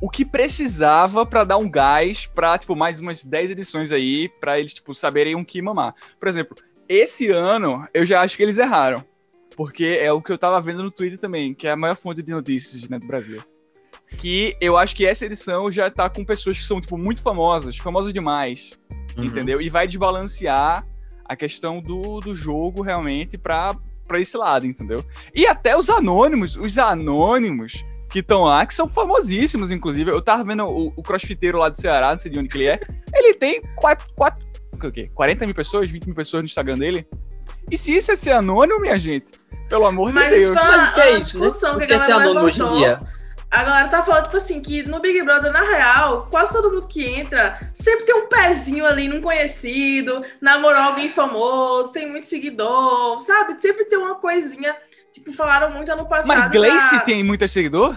o 0.00 0.08
que 0.08 0.24
precisava 0.24 1.26
pra 1.26 1.42
dar 1.44 1.56
um 1.58 1.68
gás 1.68 2.26
pra, 2.26 2.56
tipo, 2.56 2.76
mais 2.76 3.00
umas 3.00 3.24
10 3.24 3.50
edições 3.50 3.90
aí, 3.92 4.28
pra 4.40 4.58
eles, 4.58 4.74
tipo, 4.74 4.94
saberem 4.94 5.34
o 5.34 5.44
que 5.44 5.60
mamar. 5.60 5.94
Por 6.18 6.28
exemplo, 6.28 6.56
esse 6.88 7.30
ano, 7.30 7.84
eu 7.92 8.04
já 8.04 8.20
acho 8.20 8.36
que 8.36 8.42
eles 8.42 8.58
erraram. 8.58 9.04
Porque 9.56 9.98
é 10.00 10.12
o 10.12 10.22
que 10.22 10.30
eu 10.30 10.38
tava 10.38 10.60
vendo 10.60 10.84
no 10.84 10.90
Twitter 10.90 11.18
também, 11.18 11.52
que 11.52 11.66
é 11.66 11.72
a 11.72 11.76
maior 11.76 11.96
fonte 11.96 12.22
de 12.22 12.32
notícias, 12.32 12.88
né, 12.88 12.96
do 12.96 13.06
Brasil. 13.08 13.38
Que 14.16 14.56
eu 14.60 14.76
acho 14.76 14.96
que 14.96 15.06
essa 15.06 15.26
edição 15.26 15.70
já 15.70 15.90
tá 15.90 16.08
com 16.08 16.24
pessoas 16.24 16.56
que 16.58 16.64
são, 16.64 16.80
tipo, 16.80 16.96
muito 16.98 17.22
famosas, 17.22 17.76
famosas 17.76 18.12
demais 18.12 18.72
Uhum. 19.16 19.24
entendeu? 19.24 19.60
E 19.60 19.68
vai 19.68 19.86
desbalancear 19.86 20.86
a 21.24 21.36
questão 21.36 21.80
do, 21.80 22.20
do 22.20 22.34
jogo 22.34 22.82
realmente 22.82 23.36
pra, 23.36 23.74
pra 24.06 24.20
esse 24.20 24.36
lado, 24.36 24.64
entendeu? 24.66 25.04
E 25.34 25.46
até 25.46 25.76
os 25.76 25.90
anônimos, 25.90 26.56
os 26.56 26.78
anônimos 26.78 27.84
que 28.10 28.20
estão 28.20 28.42
lá, 28.44 28.64
que 28.64 28.72
são 28.72 28.88
famosíssimos, 28.88 29.70
inclusive. 29.70 30.10
Eu 30.10 30.22
tava 30.22 30.42
vendo 30.44 30.64
o, 30.64 30.92
o 30.96 31.02
crossfiteiro 31.02 31.58
lá 31.58 31.68
do 31.68 31.76
Ceará, 31.78 32.12
não 32.12 32.18
sei 32.18 32.30
de 32.30 32.38
onde 32.38 32.48
que 32.48 32.56
ele 32.58 32.68
é. 32.68 32.80
Ele 33.12 33.34
tem 33.34 33.60
quatro, 33.76 34.06
quatro, 34.14 34.46
o 34.72 34.90
quê? 34.90 35.08
40 35.14 35.44
mil 35.44 35.54
pessoas, 35.54 35.90
20 35.90 36.06
mil 36.06 36.14
pessoas 36.14 36.42
no 36.42 36.46
Instagram 36.46 36.78
dele. 36.78 37.06
E 37.70 37.76
se 37.76 37.94
isso 37.96 38.10
é 38.12 38.16
ser 38.16 38.30
anônimo, 38.30 38.80
minha 38.80 38.98
gente? 38.98 39.26
Pelo 39.68 39.84
amor 39.84 40.12
Mas 40.12 40.30
de 40.32 40.38
Deus. 40.38 40.54
Mas 40.54 40.90
o 40.90 40.94
que 40.94 41.00
a 41.00 41.06
é 41.06 41.18
isso, 41.18 41.38
né? 41.38 41.46
discussão 41.46 41.76
O 41.76 41.78
que 41.80 41.92
a 41.92 41.96
é 41.96 41.98
ser 41.98 42.12
anônimo 42.12 42.46
hoje 42.46 42.60
em 42.60 42.62
levantou. 42.62 42.78
dia? 42.78 43.00
A 43.50 43.64
galera 43.64 43.88
tá 43.88 44.02
falando, 44.02 44.24
tipo 44.24 44.36
assim, 44.36 44.60
que 44.60 44.82
no 44.82 45.00
Big 45.00 45.22
Brother, 45.22 45.50
na 45.50 45.62
real, 45.62 46.26
quase 46.30 46.52
todo 46.52 46.70
mundo 46.70 46.86
que 46.86 47.04
entra 47.04 47.58
sempre 47.72 48.04
tem 48.04 48.14
um 48.14 48.28
pezinho 48.28 48.84
ali 48.84 49.08
num 49.08 49.22
conhecido, 49.22 50.22
namorou 50.40 50.82
alguém 50.82 51.08
famoso, 51.08 51.92
tem 51.92 52.08
muito 52.08 52.28
seguidor, 52.28 53.18
sabe? 53.20 53.56
Sempre 53.60 53.86
tem 53.86 53.98
uma 53.98 54.16
coisinha. 54.16 54.76
Tipo, 55.10 55.32
falaram 55.32 55.70
muito 55.70 55.90
ano 55.90 56.06
passado. 56.06 56.28
Mas 56.28 56.50
Gleice 56.50 57.04
tem 57.04 57.24
muita 57.24 57.48
seguidor? 57.48 57.96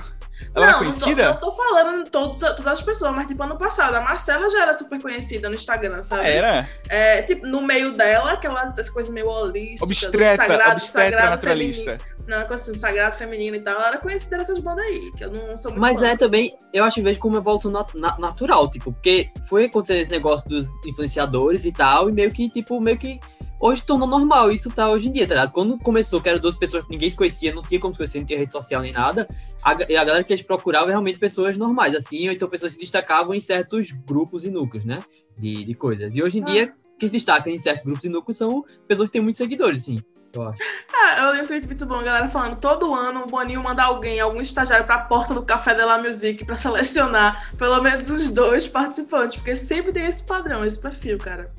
Ela 0.56 0.66
é 0.66 0.72
não, 0.72 0.84
não 0.84 0.92
tô, 0.92 1.00
conhecida? 1.00 1.26
não 1.30 1.38
tô 1.38 1.52
falando 1.52 2.10
todo, 2.10 2.40
todas 2.40 2.68
as 2.68 2.82
pessoas, 2.82 3.16
mas 3.16 3.28
tipo, 3.28 3.42
ano 3.44 3.58
passado, 3.58 3.96
a 3.96 4.02
Marcela 4.02 4.50
já 4.50 4.64
era 4.64 4.74
super 4.74 5.02
conhecida 5.02 5.48
no 5.48 5.56
Instagram, 5.56 6.04
sabe? 6.04 6.30
Era. 6.30 6.68
É, 6.90 7.22
tipo, 7.22 7.46
no 7.46 7.62
meio 7.62 7.92
dela, 7.94 8.34
aquelas 8.34 8.90
coisas 8.90 9.12
meio 9.12 9.28
holísticas. 9.28 9.82
Obstreta, 9.82 10.38
sagrado, 10.38 10.72
obstetra 10.72 11.04
sagrado 11.04 11.30
naturalista. 11.32 11.98
feminino. 11.98 12.21
Com 12.48 12.54
assim, 12.54 12.76
sagrado 12.76 13.16
feminino 13.16 13.56
e 13.56 13.62
tal. 13.62 13.76
Ela 13.76 13.88
era 13.90 13.98
conhecida 13.98 14.38
nessas 14.38 14.60
bandas 14.60 14.86
aí, 14.86 15.12
que 15.18 15.24
eu 15.26 15.32
não 15.32 15.58
sou 15.58 15.72
muito 15.72 15.82
Mas 15.82 16.00
fã. 16.00 16.08
é 16.08 16.16
também, 16.18 16.56
eu 16.74 16.84
acho 16.84 16.96
que 16.96 17.02
vejo 17.02 17.20
como 17.20 17.36
uma 17.36 17.42
evolução 17.42 17.70
nat- 17.72 17.94
na- 17.96 18.18
natural, 18.18 18.70
tipo, 18.70 18.92
porque 18.94 19.30
foi 19.48 19.66
acontecer 19.66 20.00
esse 20.00 20.12
negócio 20.12 20.48
dos 20.50 20.68
influenciadores 20.86 21.66
e 21.66 21.72
tal, 21.72 22.10
e 22.10 22.14
meio 22.14 22.32
que, 22.32 22.50
tipo, 22.50 22.80
meio 22.80 22.98
que 22.98 23.20
hoje 23.60 23.84
tornou 23.84 24.08
normal, 24.08 24.52
isso 24.52 24.70
tá 24.72 24.90
hoje 24.90 25.10
em 25.10 25.12
dia, 25.12 25.28
tá 25.28 25.36
ligado? 25.36 25.52
Quando 25.52 25.78
começou, 25.78 26.20
que 26.22 26.28
eram 26.30 26.40
duas 26.40 26.56
pessoas 26.56 26.84
que 26.84 26.90
ninguém 26.90 27.10
se 27.10 27.16
conhecia, 27.16 27.54
não 27.54 27.62
tinha 27.62 27.80
como 27.80 27.94
se 27.94 27.98
conhecer, 28.00 28.20
não 28.20 28.26
tinha 28.26 28.40
rede 28.40 28.52
social 28.52 28.82
nem 28.82 28.92
nada, 28.92 29.28
a, 29.62 29.72
a 29.72 29.76
galera 29.76 30.24
que 30.24 30.34
eles 30.34 30.42
procuravam 30.44 30.88
realmente 30.90 31.20
pessoas 31.20 31.56
normais, 31.58 31.96
assim, 31.96 32.28
ou 32.28 32.34
então 32.34 32.50
pessoas 32.50 32.72
que 32.74 32.80
se 32.80 32.82
destacavam 32.86 33.34
em 33.36 33.40
certos 33.42 33.92
grupos 33.92 34.44
e 34.46 34.50
núcleos, 34.50 34.84
né? 34.86 35.00
De, 35.40 35.64
de 35.64 35.74
coisas. 35.76 36.16
E 36.16 36.24
hoje 36.24 36.40
em 36.40 36.42
Ah. 36.42 36.46
dia, 36.46 36.74
que 36.98 37.08
se 37.08 37.14
destacam 37.14 37.52
em 37.54 37.60
certos 37.60 37.84
grupos 37.86 38.04
e 38.06 38.10
núcleos 38.10 38.38
são 38.38 38.64
pessoas 38.88 39.10
que 39.10 39.14
têm 39.14 39.22
muitos 39.22 39.38
seguidores, 39.38 39.84
sim. 39.84 39.98
Eu 40.34 40.48
acho. 40.48 40.58
Ah, 40.94 41.18
eu 41.28 41.34
li 41.36 41.42
um 41.42 41.46
tweet 41.46 41.66
muito 41.68 41.86
bom, 41.86 41.96
a 41.96 42.04
galera 42.04 42.30
falando, 42.30 42.56
todo 42.58 42.96
ano 42.96 43.24
o 43.24 43.28
Boninho 43.28 43.62
manda 43.62 43.84
alguém, 43.84 44.20
algum 44.20 44.42
estagiário 44.42 44.86
pra 44.86 45.00
porta 45.00 45.34
do 45.34 45.44
Café 45.44 45.74
Della 45.76 45.98
Music 45.98 46.46
pra 46.46 46.56
selecionar 46.56 47.50
pelo 47.58 47.82
menos 47.82 48.10
os 48.10 48.32
dois 48.32 48.68
participantes, 48.68 49.36
porque 49.38 49.56
sempre 49.58 49.92
tem 49.92 50.06
esse 50.06 50.24
padrão, 50.24 50.64
esse 50.64 50.80
perfil, 50.80 51.18
cara. 51.18 51.52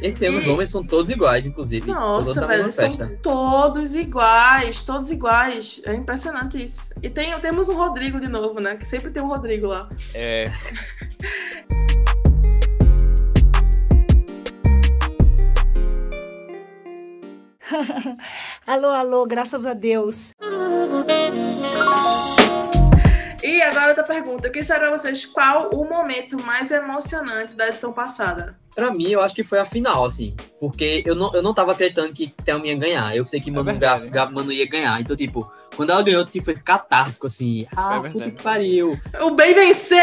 Esse 0.00 0.24
ano 0.26 0.38
os 0.38 0.46
E- 0.46 0.48
homens 0.48 0.70
são 0.70 0.86
todos 0.86 1.10
iguais, 1.10 1.44
inclusive. 1.44 1.86
todos 1.86 2.00
Nossa, 2.28 2.40
da 2.40 2.46
velho, 2.46 2.66
mesma 2.66 2.82
eles 2.84 2.96
festa. 2.96 3.08
são 3.08 3.16
todos 3.20 3.94
iguais, 3.96 4.84
todos 4.84 5.10
iguais. 5.10 5.80
É 5.84 5.92
impressionante 5.92 6.62
isso. 6.64 6.94
E 7.02 7.10
tem, 7.10 7.36
temos 7.40 7.68
um 7.68 7.74
Rodrigo 7.76 8.20
de 8.20 8.30
novo, 8.30 8.60
né? 8.60 8.76
Que 8.76 8.86
sempre 8.86 9.10
tem 9.10 9.20
um 9.20 9.26
Rodrigo 9.26 9.66
lá. 9.66 9.88
É. 10.14 10.52
Alô, 18.66 18.88
alô, 18.88 19.26
graças 19.26 19.66
a 19.66 19.74
Deus. 19.74 20.32
E 23.42 23.62
agora 23.62 23.88
outra 23.88 24.02
pergunta. 24.04 24.46
Eu 24.46 24.52
queria 24.52 24.66
saber 24.66 24.80
pra 24.88 24.90
vocês 24.98 25.24
qual 25.26 25.70
o 25.70 25.84
momento 25.88 26.36
mais 26.42 26.70
emocionante 26.70 27.54
da 27.54 27.68
edição 27.68 27.92
passada. 27.92 28.56
Pra 28.74 28.90
mim, 28.92 29.08
eu 29.10 29.20
acho 29.20 29.34
que 29.34 29.42
foi 29.44 29.58
a 29.58 29.64
final, 29.64 30.04
assim. 30.04 30.34
Porque 30.60 31.02
eu 31.06 31.14
não, 31.14 31.32
eu 31.34 31.42
não 31.42 31.54
tava 31.54 31.72
acreditando 31.72 32.12
que 32.12 32.28
Thelma 32.44 32.66
ia 32.66 32.76
ganhar. 32.76 33.16
Eu 33.16 33.26
sei 33.26 33.40
que 33.40 33.50
Manu, 33.50 33.64
verdade. 33.64 34.08
Gaf- 34.10 34.32
Manu 34.32 34.52
ia 34.52 34.68
ganhar. 34.68 35.00
Então, 35.00 35.16
tipo, 35.16 35.50
quando 35.76 35.90
ela 35.90 36.02
ganhou, 36.02 36.24
tipo, 36.24 36.44
foi 36.44 36.54
catártico, 36.56 37.26
assim. 37.26 37.66
Ah, 37.76 38.00
É 38.04 38.08
puta 38.08 38.30
que 38.30 38.42
pariu. 38.42 38.98
O 39.20 39.30
bem 39.30 39.54
venceu! 39.54 39.98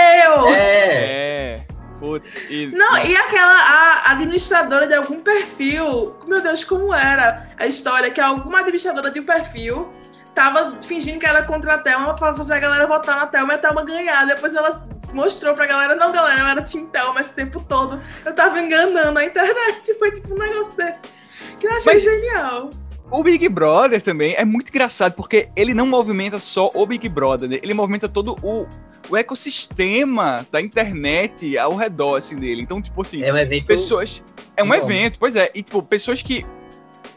É. 0.50 1.58
É. 1.60 1.66
Putz, 2.00 2.46
e. 2.50 2.68
Não, 2.76 2.98
e 2.98 3.16
aquela 3.16 3.54
a 3.54 4.12
administradora 4.12 4.86
de 4.88 4.94
algum 4.94 5.22
perfil, 5.22 6.16
meu 6.28 6.42
Deus, 6.42 6.64
como 6.64 6.94
era 6.94 7.50
a 7.58 7.66
história? 7.66 8.12
Que 8.12 8.20
alguma 8.20 8.60
administradora 8.60 9.10
de 9.12 9.20
um 9.20 9.26
perfil 9.26 9.88
tava 10.34 10.70
fingindo 10.82 11.18
que 11.20 11.26
era 11.26 11.44
contra 11.44 11.76
a 11.76 11.78
Thelma 11.78 12.14
pra 12.16 12.36
fazer 12.36 12.56
a 12.56 12.60
galera 12.60 12.86
votar 12.86 13.16
na 13.16 13.26
Thelma 13.28 13.54
e 13.54 13.56
a 13.56 13.60
Thelma 13.60 13.86
ganhar. 13.86 14.26
Depois 14.28 14.54
ela 14.54 14.86
mostrou 15.14 15.56
pra 15.56 15.66
galera, 15.66 15.96
não, 15.96 16.12
galera, 16.12 16.42
eu 16.42 16.46
era 16.48 16.62
Tintel, 16.62 17.14
mas 17.14 17.28
esse 17.28 17.36
tempo 17.36 17.64
todo 17.68 18.00
eu 18.26 18.34
tava 18.36 18.60
enganando 18.60 19.18
a 19.18 19.24
internet. 19.24 19.94
Foi 19.98 20.12
tipo 20.12 20.34
um 20.34 20.38
negócio 20.38 20.76
desse. 20.76 21.24
Que 21.60 21.68
eu 21.68 21.72
achei 21.72 21.94
Mas- 21.94 22.04
genial. 22.04 22.70
O 23.12 23.24
Big 23.24 23.48
Brother 23.48 24.02
também 24.02 24.34
é 24.36 24.44
muito 24.44 24.70
engraçado, 24.70 25.14
porque 25.14 25.48
ele 25.56 25.76
não 25.76 25.86
movimenta 25.86 26.40
só 26.40 26.72
o 26.74 26.88
Big 26.88 27.08
Brother, 27.08 27.48
né? 27.48 27.60
ele 27.62 27.74
movimenta 27.74 28.10
todo 28.10 28.36
o, 28.42 28.68
o 29.10 29.16
ecossistema 29.18 30.46
da 30.52 30.62
internet 30.62 31.58
ao 31.58 31.76
redor, 31.76 32.18
assim, 32.18 32.36
dele. 32.36 32.62
Então, 32.62 32.82
tipo 32.82 33.02
assim, 33.02 33.24
É 33.24 33.32
um 33.34 33.38
evento. 33.38 33.66
pessoas... 33.68 34.24
É 34.58 34.64
um 34.64 34.68
Bom. 34.68 34.74
evento, 34.76 35.18
pois 35.20 35.36
é. 35.36 35.52
E, 35.54 35.62
tipo, 35.62 35.82
pessoas 35.84 36.22
que... 36.22 36.46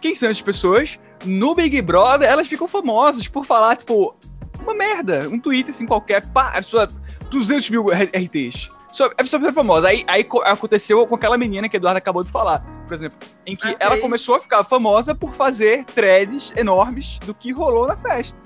Quem 0.01 0.15
são 0.15 0.29
essas 0.29 0.43
pessoas? 0.43 0.99
No 1.25 1.55
Big 1.55 1.81
Brother, 1.83 2.29
elas 2.29 2.47
ficam 2.47 2.69
famosas 2.69 3.27
por 3.29 3.45
falar, 3.45 3.77
tipo, 3.77 4.15
uma 4.61 4.75
merda. 4.75 5.29
Um 5.29 5.39
tweet, 5.39 5.71
assim, 5.71 5.87
qualquer. 5.87 6.27
Pá, 6.31 6.49
a 6.51 6.55
pessoa... 6.55 6.89
200 7.31 7.69
mil 7.71 7.85
RTs. 7.89 8.71
Só, 8.91 9.05
a 9.07 9.15
pessoa 9.17 9.47
é 9.47 9.53
famosa. 9.53 9.89
Aí, 9.89 10.03
aí 10.07 10.25
co- 10.25 10.41
aconteceu 10.41 11.07
com 11.07 11.15
aquela 11.15 11.37
menina 11.37 11.69
que 11.69 11.77
a 11.77 11.79
Eduardo 11.79 11.99
acabou 11.99 12.25
de 12.25 12.31
falar, 12.31 12.61
por 12.87 12.95
exemplo. 12.95 13.19
Em 13.47 13.55
que 13.55 13.69
Ah, 13.69 13.77
ela 13.79 13.91
fez. 13.93 14.01
começou 14.03 14.37
a 14.37 14.41
ficar 14.41 14.65
famosa 14.65 15.15
por 15.15 15.35
fazer 15.35 15.85
threads 15.85 16.55
enormes 16.57 17.19
do 17.27 17.35
que 17.35 17.53
rolou 17.53 17.87
na 17.87 17.99
festa. 17.99 18.39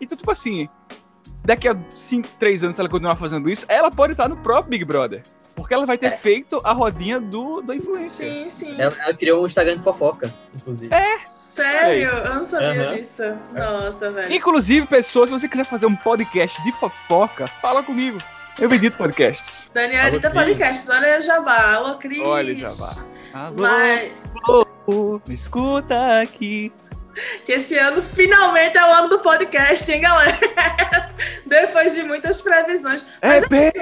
Então, 0.00 0.16
tipo 0.16 0.30
assim, 0.30 0.68
daqui 1.50 1.68
a 1.68 1.76
5, 1.94 2.28
3 2.38 2.64
anos, 2.64 2.76
se 2.76 2.80
ela 2.80 2.88
continuar 2.88 3.16
fazendo 3.16 3.50
isso, 3.50 3.66
ela 3.68 3.90
pode 3.90 4.12
estar 4.12 4.28
no 4.28 4.36
próprio 4.36 4.70
Big 4.70 4.84
Brother. 4.84 5.22
Porque 5.54 5.74
ela 5.74 5.84
vai 5.84 5.98
ter 5.98 6.06
É. 6.06 6.16
feito 6.16 6.60
a 6.64 6.72
rodinha 6.72 7.20
do, 7.20 7.60
do 7.60 7.74
influencer. 7.74 8.26
Sim, 8.32 8.48
sim. 8.48 8.74
Ela, 8.80 8.94
ela 9.00 9.14
criou 9.14 9.42
um 9.42 9.46
Instagram 9.46 9.76
de 9.76 9.82
fofoca, 9.82 10.32
inclusive. 10.54 10.90
Sério, 11.34 12.08
eu 12.08 12.34
não 12.36 12.44
sabia 12.44 12.84
Aham. 12.84 12.90
disso. 12.96 13.22
Nossa, 13.52 14.10
velho. 14.10 14.32
Inclusive, 14.32 14.86
pessoas, 14.86 15.28
se 15.28 15.38
você 15.38 15.48
quiser 15.48 15.64
fazer 15.66 15.86
um 15.86 15.96
podcast 15.96 16.62
de 16.62 16.72
fofoca, 16.72 17.46
fala 17.60 17.82
comigo. 17.82 18.18
Eu 18.58 18.72
edito 18.72 18.96
podcasts. 18.96 19.70
Daniel 19.74 20.06
Alô, 20.06 20.20
podcasts, 20.20 20.88
olha 20.88 21.20
Jabá, 21.20 21.74
alô 21.74 21.94
Cris. 21.96 22.20
Olha, 22.20 22.54
Jabá. 22.54 22.94
Alô, 23.34 23.54
Mas 23.58 24.12
me 25.26 25.34
escuta 25.34 26.20
aqui. 26.20 26.72
Que 27.44 27.52
esse 27.52 27.76
ano 27.76 28.02
finalmente 28.02 28.76
é 28.76 28.82
o 28.84 28.92
ano 28.92 29.08
do 29.08 29.18
podcast, 29.20 29.90
hein, 29.90 30.00
galera? 30.02 30.38
Depois 31.46 31.94
de 31.94 32.02
muitas 32.02 32.40
previsões. 32.40 33.04
É, 33.20 33.46
bem. 33.46 33.72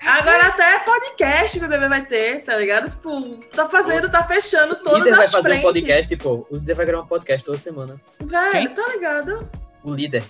Agora 0.00 0.46
até 0.46 0.78
podcast 0.80 1.58
o 1.58 1.60
BBB 1.62 1.88
vai 1.88 2.06
ter, 2.06 2.44
tá 2.44 2.56
ligado? 2.56 2.88
Tipo, 2.88 3.36
tá 3.54 3.68
fazendo, 3.68 4.08
tá 4.08 4.22
fechando 4.22 4.74
O 4.74 4.76
todas 4.82 5.00
líder 5.00 5.16
vai 5.16 5.26
as 5.26 5.32
fazer 5.32 5.48
frentes. 5.48 5.64
um 5.64 5.66
podcast, 5.66 6.16
pô. 6.16 6.46
O 6.50 6.54
líder 6.54 6.74
vai 6.74 6.86
gravar 6.86 7.04
um 7.04 7.08
podcast 7.08 7.44
toda 7.44 7.58
semana. 7.58 8.00
Velho, 8.20 8.52
Quem? 8.52 8.68
tá 8.68 8.86
ligado? 8.92 9.50
O 9.82 9.92
líder. 9.92 10.22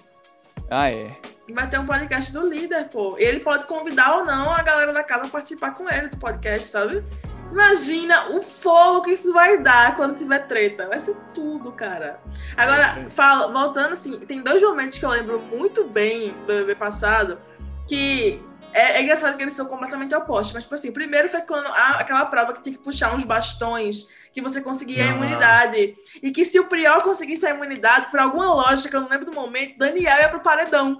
Ah, 0.70 0.90
é. 0.90 1.10
Vai 1.50 1.68
ter 1.68 1.78
um 1.78 1.86
podcast 1.86 2.32
do 2.32 2.46
líder, 2.46 2.88
pô. 2.88 3.16
Ele 3.18 3.40
pode 3.40 3.66
convidar 3.66 4.16
ou 4.16 4.24
não 4.24 4.50
a 4.50 4.62
galera 4.62 4.92
da 4.92 5.02
casa 5.02 5.26
a 5.26 5.28
participar 5.28 5.72
com 5.72 5.88
ele 5.90 6.08
do 6.08 6.16
podcast, 6.16 6.68
sabe? 6.68 7.04
Imagina 7.50 8.30
o 8.30 8.42
fogo 8.42 9.02
que 9.02 9.12
isso 9.12 9.32
vai 9.32 9.58
dar 9.58 9.96
quando 9.96 10.16
tiver 10.18 10.46
treta. 10.46 10.86
Vai 10.86 11.00
ser 11.00 11.16
tudo, 11.34 11.72
cara. 11.72 12.20
Agora, 12.56 13.00
É 13.06 13.10
fala- 13.10 13.50
voltando 13.52 13.92
assim, 13.92 14.18
tem 14.20 14.42
dois 14.42 14.62
momentos 14.62 14.98
que 14.98 15.04
eu 15.04 15.10
lembro 15.10 15.40
muito 15.40 15.84
bem 15.84 16.32
do 16.32 16.46
BBB 16.46 16.74
passado, 16.74 17.38
que 17.86 18.42
é, 18.72 18.98
é 18.98 19.02
engraçado 19.02 19.36
que 19.36 19.42
eles 19.42 19.54
são 19.54 19.66
completamente 19.66 20.14
opostos. 20.14 20.52
Mas, 20.54 20.62
tipo 20.64 20.74
assim, 20.74 20.90
o 20.90 20.92
primeiro 20.94 21.28
foi 21.28 21.40
quando 21.40 21.66
a- 21.68 21.96
aquela 22.00 22.26
prova 22.26 22.52
que 22.52 22.62
tinha 22.62 22.76
que 22.76 22.82
puxar 22.82 23.14
uns 23.14 23.24
bastões 23.24 24.06
que 24.32 24.42
você 24.42 24.60
conseguia 24.60 25.04
a 25.04 25.08
Ah. 25.08 25.14
imunidade. 25.14 25.96
E 26.22 26.30
que 26.30 26.44
se 26.44 26.60
o 26.60 26.64
Prior 26.68 27.02
conseguisse 27.02 27.46
a 27.46 27.50
imunidade, 27.50 28.10
por 28.10 28.20
alguma 28.20 28.52
lógica, 28.54 28.96
eu 28.96 29.00
não 29.00 29.08
lembro 29.08 29.26
do 29.26 29.32
momento, 29.32 29.78
Daniel 29.78 30.18
ia 30.18 30.28
pro 30.28 30.40
paredão. 30.40 30.98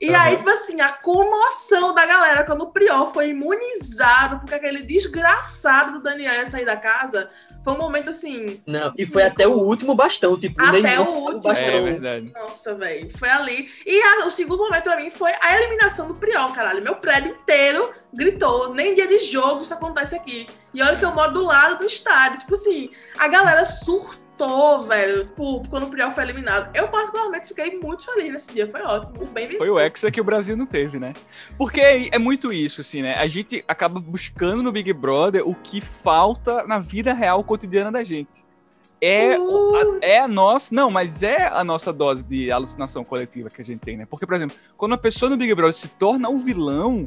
E 0.00 0.10
Aham. 0.14 0.22
aí, 0.24 0.36
tipo 0.36 0.50
assim, 0.50 0.80
a 0.80 0.90
comoção 0.92 1.94
da 1.94 2.04
galera 2.04 2.44
quando 2.44 2.62
o 2.62 2.70
Prior 2.70 3.12
foi 3.14 3.30
imunizado, 3.30 4.40
porque 4.40 4.54
aquele 4.54 4.82
desgraçado 4.82 5.92
do 5.92 6.02
Daniel 6.02 6.34
ia 6.34 6.50
sair 6.50 6.66
da 6.66 6.76
casa, 6.76 7.30
foi 7.64 7.72
um 7.72 7.78
momento 7.78 8.10
assim. 8.10 8.62
Não, 8.66 8.92
e 8.96 9.06
foi 9.06 9.22
até 9.22 9.46
o 9.48 9.52
último 9.54 9.94
bastão, 9.94 10.38
tipo, 10.38 10.62
Até 10.62 10.80
nem 10.82 10.98
o 10.98 11.02
último. 11.14 11.40
bastão. 11.40 11.66
É 11.68 11.80
verdade. 11.80 12.30
Nossa, 12.34 12.74
velho. 12.74 13.10
Foi 13.18 13.28
ali. 13.28 13.70
E 13.86 14.00
a- 14.02 14.26
o 14.26 14.30
segundo 14.30 14.62
momento 14.64 14.84
pra 14.84 14.96
mim 14.96 15.10
foi 15.10 15.32
a 15.40 15.56
eliminação 15.56 16.08
do 16.08 16.14
Priol, 16.14 16.52
caralho. 16.52 16.84
Meu 16.84 16.96
prédio 16.96 17.30
inteiro 17.32 17.92
gritou. 18.12 18.74
Nem 18.74 18.94
dia 18.94 19.06
de 19.08 19.18
jogo 19.20 19.62
isso 19.62 19.72
acontece 19.74 20.14
aqui. 20.14 20.46
E 20.74 20.82
olha 20.82 20.96
que 20.96 21.04
eu 21.04 21.12
moro 21.14 21.32
do 21.32 21.42
lado 21.42 21.78
do 21.78 21.86
estádio. 21.86 22.38
Tipo 22.40 22.54
assim, 22.54 22.90
a 23.18 23.26
galera 23.28 23.64
surtou, 23.64 24.14
velho. 24.86 25.24
Tipo, 25.26 25.62
quando 25.68 25.84
o 25.84 25.90
Priol 25.90 26.10
foi 26.10 26.24
eliminado. 26.24 26.70
Eu, 26.74 26.88
particularmente, 26.88 27.48
fiquei 27.48 27.78
muito 27.78 28.04
feliz 28.04 28.32
nesse 28.32 28.52
dia. 28.52 28.66
Foi 28.70 28.82
ótimo. 28.82 29.22
O 29.22 29.26
bem 29.26 29.44
vencido. 29.46 29.58
Foi 29.58 29.70
o 29.70 29.78
Hexa 29.80 30.10
que 30.10 30.20
o 30.20 30.24
Brasil 30.24 30.56
não 30.56 30.66
teve, 30.66 30.98
né? 30.98 31.12
Porque 31.56 31.80
é 31.80 32.08
é 32.12 32.18
muito 32.18 32.52
isso, 32.52 32.80
assim, 32.80 33.02
né? 33.02 33.14
A 33.14 33.26
gente 33.26 33.64
acaba 33.66 33.98
buscando 34.00 34.62
no 34.62 34.70
Big 34.72 34.92
Brother 34.92 35.46
o 35.48 35.54
que 35.54 35.80
falta 35.80 36.64
na 36.66 36.78
vida 36.78 37.12
real 37.12 37.42
cotidiana 37.42 37.90
da 37.90 38.04
gente. 38.04 38.44
É, 39.00 39.38
o- 39.38 39.72
Putz. 39.72 39.98
é 40.02 40.20
a 40.20 40.28
nossa. 40.28 40.74
Não, 40.74 40.90
mas 40.90 41.22
é 41.22 41.46
a 41.48 41.62
nossa 41.62 41.92
dose 41.92 42.24
de 42.24 42.50
alucinação 42.50 43.04
coletiva 43.04 43.50
que 43.50 43.60
a 43.60 43.64
gente 43.64 43.80
tem, 43.80 43.96
né? 43.96 44.06
Porque, 44.08 44.24
por 44.26 44.34
exemplo, 44.34 44.56
quando 44.76 44.94
a 44.94 44.98
pessoa 44.98 45.28
no 45.28 45.36
Big 45.36 45.54
Brother 45.54 45.74
se 45.74 45.88
torna 45.88 46.28
um 46.30 46.38
vilão, 46.38 47.06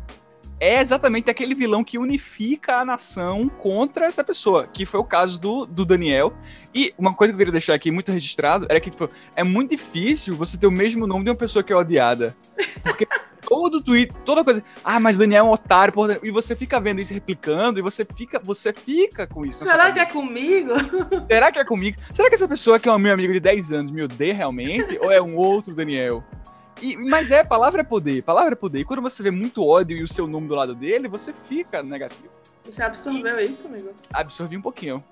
é 0.59 0.81
exatamente 0.81 1.29
aquele 1.29 1.55
vilão 1.55 1.83
que 1.83 1.97
unifica 1.97 2.75
a 2.75 2.85
nação 2.85 3.47
contra 3.47 4.05
essa 4.05 4.23
pessoa, 4.23 4.67
que 4.67 4.85
foi 4.85 4.99
o 4.99 5.03
caso 5.03 5.39
do, 5.39 5.65
do 5.65 5.85
Daniel. 5.85 6.33
E 6.75 6.93
uma 6.97 7.13
coisa 7.13 7.31
que 7.31 7.35
eu 7.35 7.39
queria 7.39 7.51
deixar 7.51 7.73
aqui 7.73 7.89
muito 7.89 8.11
registrado 8.11 8.67
era 8.69 8.79
que, 8.79 8.89
tipo, 8.89 9.09
é 9.35 9.43
muito 9.43 9.71
difícil 9.71 10.35
você 10.35 10.57
ter 10.57 10.67
o 10.67 10.71
mesmo 10.71 11.07
nome 11.07 11.23
de 11.23 11.29
uma 11.29 11.35
pessoa 11.35 11.63
que 11.63 11.71
é 11.71 11.75
odiada. 11.75 12.35
Porque 12.83 13.07
todo 13.47 13.81
tweet, 13.81 14.13
toda 14.23 14.43
coisa, 14.43 14.63
ah, 14.83 14.99
mas 14.99 15.17
Daniel 15.17 15.45
é 15.45 15.49
um 15.49 15.51
otário, 15.51 15.93
porra", 15.93 16.19
e 16.21 16.29
você 16.29 16.55
fica 16.55 16.79
vendo 16.79 17.01
isso 17.01 17.13
replicando, 17.13 17.79
e 17.79 17.81
você 17.81 18.05
fica, 18.05 18.39
você 18.39 18.71
fica 18.71 19.25
com 19.25 19.45
isso. 19.45 19.65
Será 19.65 19.91
que 19.91 19.99
é 19.99 20.05
comigo? 20.05 20.73
Será 21.27 21.51
que 21.51 21.59
é 21.59 21.65
comigo? 21.65 21.97
Será 22.13 22.29
que 22.29 22.35
essa 22.35 22.47
pessoa 22.47 22.79
que 22.79 22.87
é 22.87 22.91
um 22.91 22.99
meu 22.99 23.13
amigo 23.13 23.33
de 23.33 23.39
10 23.39 23.71
anos 23.71 23.91
me 23.91 24.03
odeia 24.03 24.35
realmente? 24.35 24.99
ou 25.01 25.11
é 25.11 25.21
um 25.21 25.35
outro 25.35 25.73
Daniel? 25.73 26.23
E, 26.81 26.95
mas 26.97 27.31
é, 27.31 27.43
palavra 27.43 27.81
é 27.81 27.83
poder, 27.83 28.23
palavra 28.23 28.53
é 28.53 28.55
poder. 28.55 28.79
E 28.79 28.85
quando 28.85 29.01
você 29.01 29.21
vê 29.23 29.31
muito 29.31 29.65
ódio 29.65 29.97
e 29.97 30.03
o 30.03 30.07
seu 30.07 30.27
nome 30.27 30.47
do 30.47 30.55
lado 30.55 30.73
dele, 30.75 31.07
você 31.07 31.33
fica 31.33 31.83
negativo. 31.83 32.29
Você 32.65 32.83
absorveu 32.83 33.39
isso, 33.39 33.67
amigo? 33.67 33.89
Absorvi 34.13 34.55
um 34.57 34.61
pouquinho. 34.61 35.03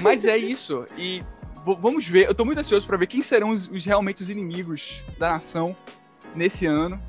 Mas 0.00 0.24
é 0.24 0.36
isso. 0.36 0.84
E 0.96 1.22
vamos 1.64 2.06
ver. 2.08 2.26
Eu 2.26 2.34
tô 2.34 2.44
muito 2.44 2.58
ansioso 2.58 2.86
pra 2.86 2.96
ver 2.96 3.06
quem 3.06 3.22
serão 3.22 3.50
os, 3.50 3.68
os- 3.68 3.84
realmente 3.84 4.22
os 4.22 4.30
inimigos 4.30 5.02
da 5.18 5.30
nação 5.30 5.76
nesse 6.34 6.64
ano. 6.66 7.00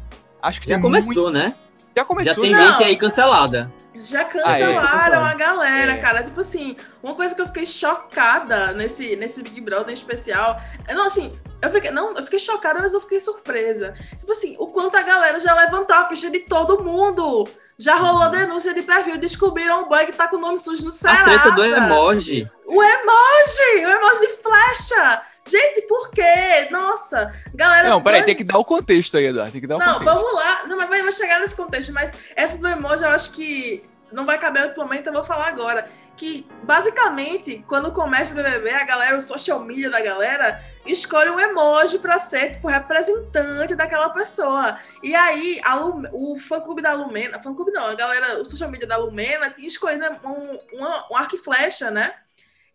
Acho 0.42 0.60
que 0.62 0.68
Já 0.68 0.76
tem 0.76 0.82
começou, 0.82 1.32
né? 1.32 1.56
Já 1.96 2.06
começou. 2.06 2.34
Já 2.36 2.42
tem 2.42 2.52
Não. 2.52 2.68
gente 2.74 2.84
aí 2.84 2.98
cancelada. 2.98 3.72
Já 3.96 4.22
Ah, 4.22 4.24
é, 4.24 4.26
cancelaram 4.26 4.74
cancelaram. 4.74 5.26
a 5.26 5.34
galera, 5.36 5.92
É. 5.94 5.98
cara. 5.98 6.24
Tipo 6.24 6.42
assim, 6.42 6.76
uma 7.02 7.14
coisa 7.14 7.36
que 7.36 7.42
eu 7.42 7.48
fiquei 7.48 7.66
chocada 7.66 8.74
nesse, 8.74 9.16
nesse 9.16 9.44
Big 9.44 9.62
Brother 9.62 9.92
em 9.92 9.94
especial. 9.94 10.60
Não, 10.92 11.06
assim, 11.08 11.38
eu 11.62 11.72
fiquei, 11.72 11.92
não, 11.92 12.12
eu 12.18 12.24
fiquei 12.24 12.40
chocada, 12.40 12.80
mas 12.82 12.92
não 12.92 13.00
fiquei 13.00 13.20
surpresa. 13.20 13.94
Tipo 14.20 14.32
assim, 14.32 14.56
o 14.60 14.68
quanto 14.68 14.98
a 14.98 15.02
galera 15.04 15.40
já 15.40 15.54
levantou 15.54 15.96
a 15.96 16.08
ficha 16.10 16.30
de 16.32 16.40
todo 16.40 16.84
mundo. 16.84 17.48
Já 17.78 17.96
rolou 17.96 18.30
denúncia 18.30 18.74
de 18.74 18.82
perfil, 18.82 19.18
descobriram 19.18 19.82
um 19.84 19.88
boy 19.90 20.06
que 20.06 20.12
tá 20.14 20.28
com 20.28 20.38
o 20.38 20.40
nome 20.40 20.60
sujo 20.60 20.84
no 20.84 20.90
A 20.90 20.94
Serasa. 20.94 21.24
treta 21.24 21.52
do 21.52 21.64
emoji. 21.64 22.46
O 22.66 22.82
emoji! 22.84 23.86
O 23.86 23.90
emoji 23.90 24.28
flecha! 24.42 25.22
Gente, 25.46 25.82
por 25.88 26.10
quê? 26.12 26.68
Nossa, 26.72 27.34
galera. 27.54 27.90
Não, 27.90 28.02
peraí, 28.02 28.22
dois- 28.22 28.26
tem 28.26 28.36
que 28.36 28.44
dar 28.44 28.58
o 28.58 28.66
contexto 28.66 29.18
aí, 29.18 29.26
Eduardo. 29.26 29.52
Tem 29.52 29.62
que 29.62 29.68
dar 29.68 29.76
o 29.76 29.80
não, 29.80 30.00
vamos 30.00 30.34
lá. 30.34 30.66
Não, 30.68 30.78
mas 30.78 30.88
vai, 30.90 31.12
chegar 31.12 31.40
nesse 31.40 31.56
contexto. 31.56 31.92
Mas 31.92 32.14
essa 32.36 32.58
do 32.58 32.68
emoji 32.68 33.04
eu 33.04 33.10
acho 33.10 33.32
que 33.32 33.84
não 34.12 34.26
vai 34.26 34.38
caber 34.38 34.64
outro 34.64 34.82
momento, 34.82 35.08
eu 35.08 35.14
vou 35.14 35.24
falar 35.24 35.48
agora. 35.48 35.90
Que 36.16 36.48
basicamente, 36.62 37.66
quando 37.68 37.92
começa 37.92 38.34
o 38.34 38.36
BBB, 38.36 38.70
a 38.70 38.86
galera, 38.86 39.18
o 39.18 39.22
social 39.22 39.60
media 39.60 39.90
da 39.90 40.00
galera, 40.00 40.64
escolhe 40.86 41.30
um 41.32 41.40
emoji 41.40 41.98
pra 41.98 42.20
ser 42.20 42.52
tipo 42.52 42.68
representante 42.68 43.74
daquela 43.76 44.10
pessoa. 44.12 44.78
E 45.02 45.16
aí, 45.16 45.60
a 45.64 45.74
Lu- 45.76 46.08
o 46.14 46.38
fã 46.40 46.60
clube 46.62 46.84
da 46.84 46.94
Lumena, 46.94 47.40
fã 47.40 47.54
clube 47.56 47.72
não, 47.72 47.88
a 47.88 47.96
galera, 47.96 48.40
o 48.40 48.46
social 48.46 48.70
media 48.70 48.88
da 48.88 48.96
Lumena 48.98 49.50
tinha 49.50 49.68
escolhido 49.68 50.06
um, 50.24 50.60
uma- 50.78 51.08
um 51.12 51.16
arco 51.18 51.36
e 51.36 51.40
flecha, 51.40 51.90
né? 51.90 52.14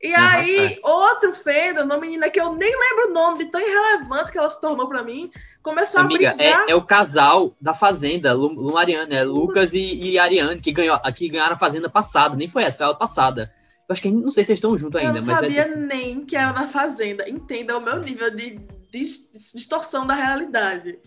E 0.00 0.14
Aham, 0.14 0.28
aí, 0.28 0.78
outro 0.83 1.35
fandom, 1.35 1.83
uma 1.85 1.99
menina 1.99 2.31
que 2.31 2.40
eu 2.40 2.55
nem 2.55 2.71
lembro 2.71 3.11
o 3.11 3.12
nome, 3.12 3.45
de 3.45 3.50
tão 3.50 3.61
irrelevante 3.61 4.31
que 4.31 4.38
ela 4.38 4.49
se 4.49 4.61
tornou 4.61 4.88
pra 4.88 5.02
mim, 5.02 5.28
começou 5.61 6.00
Amiga, 6.00 6.31
a 6.31 6.35
brigar. 6.35 6.67
é, 6.69 6.71
é 6.71 6.75
o 6.76 6.83
casal 6.83 7.57
da 7.61 7.75
Fazenda, 7.75 8.33
Lu, 8.33 8.49
Lu 8.52 8.78
Ariane, 8.78 9.12
é 9.14 9.25
Lucas 9.25 9.73
e, 9.73 10.11
e 10.11 10.17
Ariane, 10.19 10.61
que, 10.61 10.71
ganhou, 10.71 10.97
que 11.14 11.28
ganharam 11.28 11.55
a 11.55 11.59
Fazenda 11.59 11.90
passada. 11.90 12.37
Nem 12.37 12.47
foi 12.47 12.62
essa, 12.62 12.76
foi 12.78 12.87
a 12.87 12.95
passada. 12.95 13.52
Eu 13.88 13.93
acho 13.93 14.02
que 14.02 14.11
não 14.11 14.31
sei 14.31 14.45
se 14.45 14.52
eles 14.52 14.59
estão 14.59 14.76
juntos 14.76 15.00
Eu 15.00 15.09
ainda, 15.09 15.19
não 15.19 15.26
mas 15.26 15.40
sabia 15.40 15.62
é. 15.62 15.75
nem 15.75 16.25
que 16.25 16.37
era 16.37 16.52
na 16.52 16.69
Fazenda. 16.69 17.28
Entenda 17.28 17.76
o 17.76 17.81
meu 17.81 17.99
nível 17.99 18.31
de 18.31 18.61
dis- 18.93 19.33
distorção 19.52 20.07
da 20.07 20.14
realidade. 20.14 20.99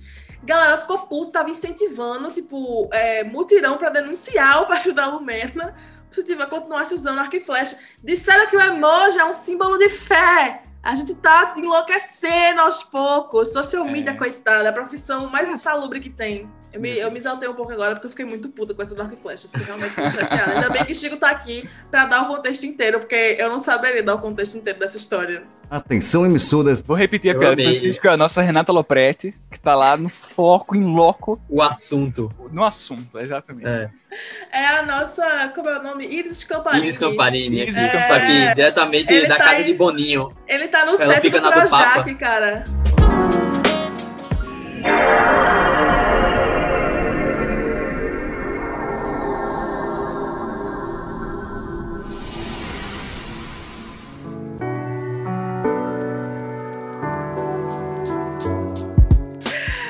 Galera 0.43 0.77
ficou 0.79 0.98
puta, 0.98 1.33
tava 1.33 1.50
incentivando, 1.51 2.31
tipo, 2.31 2.89
é, 2.91 3.24
mutirão 3.24 3.77
pra 3.77 3.89
denunciar 3.89 4.63
o 4.63 4.65
perfil 4.65 4.93
da 4.93 5.07
Lumena. 5.07 5.75
Se 6.11 6.23
tiver 6.23 6.47
continuasse 6.47 6.93
usando 6.93 7.19
arco 7.19 7.35
e 7.35 7.39
flecha. 7.39 7.77
Disseram 8.03 8.47
que 8.47 8.57
o 8.57 8.61
emoji 8.61 9.17
é 9.19 9.25
um 9.25 9.33
símbolo 9.33 9.77
de 9.77 9.89
fé. 9.89 10.61
A 10.83 10.95
gente 10.95 11.15
tá 11.15 11.53
enlouquecendo 11.55 12.61
aos 12.61 12.83
poucos. 12.83 13.53
Social 13.53 13.85
É. 13.87 13.91
media, 13.91 14.17
coitada, 14.17 14.65
é 14.65 14.69
a 14.69 14.73
profissão 14.73 15.29
mais 15.29 15.49
insalubre 15.49 15.99
que 15.99 16.09
tem. 16.09 16.49
Eu 16.73 16.79
me, 16.79 16.97
eu 16.97 17.11
me 17.11 17.17
exaltei 17.17 17.49
um 17.49 17.53
pouco 17.53 17.71
agora 17.73 17.95
porque 17.95 18.07
eu 18.07 18.11
fiquei 18.11 18.25
muito 18.25 18.47
puta 18.49 18.73
com 18.73 18.81
essa 18.81 18.95
Dark 18.95 19.11
Flash. 19.21 19.43
Eu 19.43 19.49
fiquei 19.49 19.65
realmente 19.65 19.93
chateada. 19.93 20.53
Ainda 20.53 20.69
bem 20.69 20.85
que 20.85 20.95
Chico 20.95 21.17
tá 21.17 21.29
aqui 21.29 21.69
pra 21.89 22.05
dar 22.05 22.23
o 22.23 22.27
contexto 22.27 22.65
inteiro, 22.65 22.99
porque 22.99 23.35
eu 23.37 23.49
não 23.49 23.59
saberia 23.59 24.01
dar 24.01 24.15
o 24.15 24.19
contexto 24.19 24.55
inteiro 24.57 24.79
dessa 24.79 24.95
história. 24.97 25.43
Atenção, 25.69 26.25
emissoras. 26.25 26.81
Vou 26.81 26.95
repetir 26.97 27.31
a 27.31 27.33
Eu 27.33 27.39
piada. 27.39 27.53
amei. 27.53 27.65
Francisco 27.73 28.07
é 28.07 28.11
a 28.11 28.17
nossa 28.17 28.41
Renata 28.41 28.71
Lopretti, 28.71 29.33
que 29.49 29.59
tá 29.59 29.73
lá 29.75 29.95
no 29.97 30.09
foco, 30.09 30.75
em 30.75 30.83
loco, 30.83 31.41
O 31.49 31.61
assunto. 31.61 32.29
no 32.51 32.63
assunto, 32.63 33.17
exatamente. 33.19 33.67
É. 33.67 33.89
É 34.51 34.67
a 34.67 34.83
nossa. 34.85 35.51
Como 35.55 35.69
é 35.69 35.77
o 35.79 35.83
nome? 35.83 36.05
Iris 36.05 36.43
Camparini. 36.43 36.83
Iris 36.83 36.97
Camparini. 36.97 37.57
Iris 37.61 37.75
Camparini. 37.75 37.99
Camparini. 38.07 38.43
Aqui, 38.47 38.55
diretamente 38.55 39.13
Ele 39.13 39.27
da 39.27 39.35
tá 39.37 39.43
casa 39.43 39.55
aí- 39.57 39.63
de 39.65 39.73
Boninho. 39.73 40.33
Ele 40.47 40.67
tá 40.67 40.85
no 40.85 41.01
Ela 41.01 41.13
teto 41.15 41.21
fica 41.21 41.39
do 41.41 41.49
na 41.49 41.63
do 41.63 41.69
Papa. 41.69 42.03
Projac, 42.03 42.15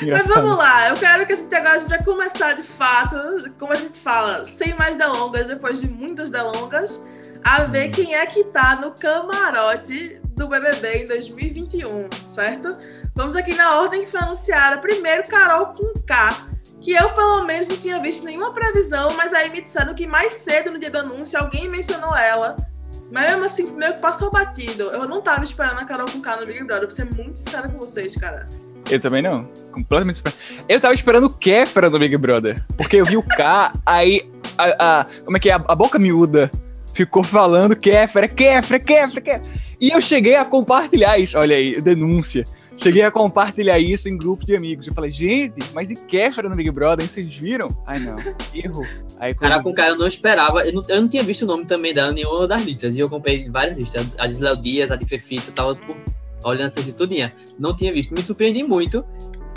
cara. 0.05 0.11
Mas 0.17 0.25
Engraçado. 0.25 0.43
vamos 0.43 0.57
lá, 0.57 0.89
eu 0.89 0.95
quero 0.95 1.25
que 1.25 1.33
a 1.33 1.35
gente 1.35 1.55
agora 1.55 1.75
a 1.75 1.79
gente 1.79 1.89
vai 1.89 2.03
começar 2.03 2.53
de 2.53 2.63
fato, 2.63 3.15
como 3.57 3.73
a 3.73 3.75
gente 3.75 3.99
fala, 3.99 4.43
sem 4.45 4.73
mais 4.75 4.97
delongas, 4.97 5.47
depois 5.47 5.79
de 5.79 5.89
muitas 5.89 6.31
delongas, 6.31 7.01
a 7.43 7.63
ver 7.63 7.89
quem 7.89 8.15
é 8.15 8.25
que 8.25 8.43
tá 8.45 8.75
no 8.75 8.91
camarote 8.91 10.19
do 10.35 10.47
BBB 10.47 11.03
em 11.03 11.05
2021, 11.05 12.09
certo? 12.27 12.77
Vamos 13.15 13.35
aqui 13.35 13.53
na 13.55 13.79
ordem 13.79 14.01
que 14.05 14.11
foi 14.11 14.19
anunciada. 14.21 14.77
Primeiro, 14.77 15.27
Carol 15.27 15.67
com 15.67 15.93
K, 16.05 16.47
que 16.79 16.93
eu 16.93 17.09
pelo 17.13 17.43
menos 17.43 17.67
não 17.67 17.77
tinha 17.77 18.01
visto 18.01 18.25
nenhuma 18.25 18.53
previsão, 18.53 19.09
mas 19.15 19.33
aí 19.33 19.49
me 19.49 19.61
disseram 19.61 19.93
que 19.93 20.07
mais 20.07 20.33
cedo 20.33 20.71
no 20.71 20.79
dia 20.79 20.89
do 20.89 20.99
anúncio 20.99 21.39
alguém 21.39 21.69
mencionou 21.69 22.15
ela. 22.15 22.55
Mas 23.11 23.31
mesmo 23.31 23.45
assim, 23.45 23.71
meio 23.71 23.95
que 23.95 24.01
passou 24.01 24.31
batido. 24.31 24.83
Eu 24.83 25.07
não 25.07 25.21
tava 25.21 25.43
esperando 25.43 25.79
a 25.79 25.85
Carol 25.85 26.09
com 26.09 26.21
K 26.21 26.37
no 26.37 26.45
Big 26.45 26.63
Brother, 26.63 26.87
vou 26.87 26.95
ser 26.95 27.13
muito 27.13 27.37
sincera 27.37 27.67
com 27.67 27.77
vocês, 27.77 28.15
cara. 28.15 28.47
Eu 28.91 28.99
também 28.99 29.21
não. 29.21 29.47
Completamente 29.71 30.15
esperando. 30.17 30.37
Eu 30.67 30.79
tava 30.79 30.93
esperando 30.93 31.25
o 31.27 31.33
Kéfera 31.37 31.89
no 31.89 31.97
Big 31.97 32.15
Brother. 32.17 32.63
Porque 32.77 32.97
eu 32.97 33.05
vi 33.05 33.17
o 33.17 33.23
K, 33.23 33.71
aí. 33.85 34.29
A, 34.57 34.99
a- 35.01 35.05
como 35.23 35.37
é 35.37 35.39
que 35.39 35.49
é? 35.49 35.53
A, 35.53 35.63
a 35.67 35.75
boca 35.75 35.97
miúda 35.97 36.51
ficou 36.93 37.23
falando 37.23 37.75
Kéfera, 37.75 38.27
Kéfera, 38.27 38.79
Kéfera, 38.79 39.21
Kéfera. 39.21 39.43
E 39.79 39.89
eu 39.89 40.01
cheguei 40.01 40.35
a 40.35 40.43
compartilhar 40.45 41.17
isso. 41.17 41.37
Olha 41.39 41.55
aí, 41.55 41.79
denúncia. 41.81 42.43
Cheguei 42.77 43.03
a 43.03 43.11
compartilhar 43.11 43.77
isso 43.79 44.09
em 44.09 44.17
grupo 44.17 44.43
de 44.45 44.55
amigos. 44.55 44.87
Eu 44.87 44.93
falei, 44.93 45.11
gente, 45.11 45.53
mas 45.73 45.89
e 45.91 45.95
Kéfera 45.95 46.49
no 46.49 46.55
Big 46.55 46.69
Brother? 46.71 47.07
Vocês 47.07 47.37
viram? 47.37 47.67
Ai, 47.85 47.99
não. 47.99 48.15
Erro. 48.53 48.83
Aí 49.19 49.33
quando- 49.35 49.49
Cara, 49.51 49.63
com 49.63 49.73
cara 49.73 49.89
eu 49.89 49.97
não 49.97 50.07
esperava. 50.07 50.61
Eu 50.65 50.73
não, 50.73 50.81
eu 50.89 51.01
não 51.01 51.07
tinha 51.07 51.21
visto 51.23 51.43
o 51.43 51.45
nome 51.45 51.65
também 51.65 51.93
dela, 51.93 52.11
nenhuma 52.11 52.47
das 52.47 52.63
listas. 52.63 52.95
E 52.97 52.99
eu 52.99 53.09
comprei 53.09 53.47
várias 53.49 53.77
listas. 53.77 54.05
A 54.17 54.25
de 54.27 54.37
Léo 54.41 54.57
Dias, 54.57 54.89
a 54.91 54.95
de 54.95 55.05
Fefito, 55.05 55.51
tava 55.51 55.73
por- 55.75 55.95
olhando 56.43 56.69
essa 56.69 56.81
de 56.83 56.93
tudinha. 56.93 57.33
Não 57.59 57.75
tinha 57.75 57.91
visto. 57.93 58.13
Me 58.13 58.21
surpreendi 58.23 58.63
muito. 58.63 59.03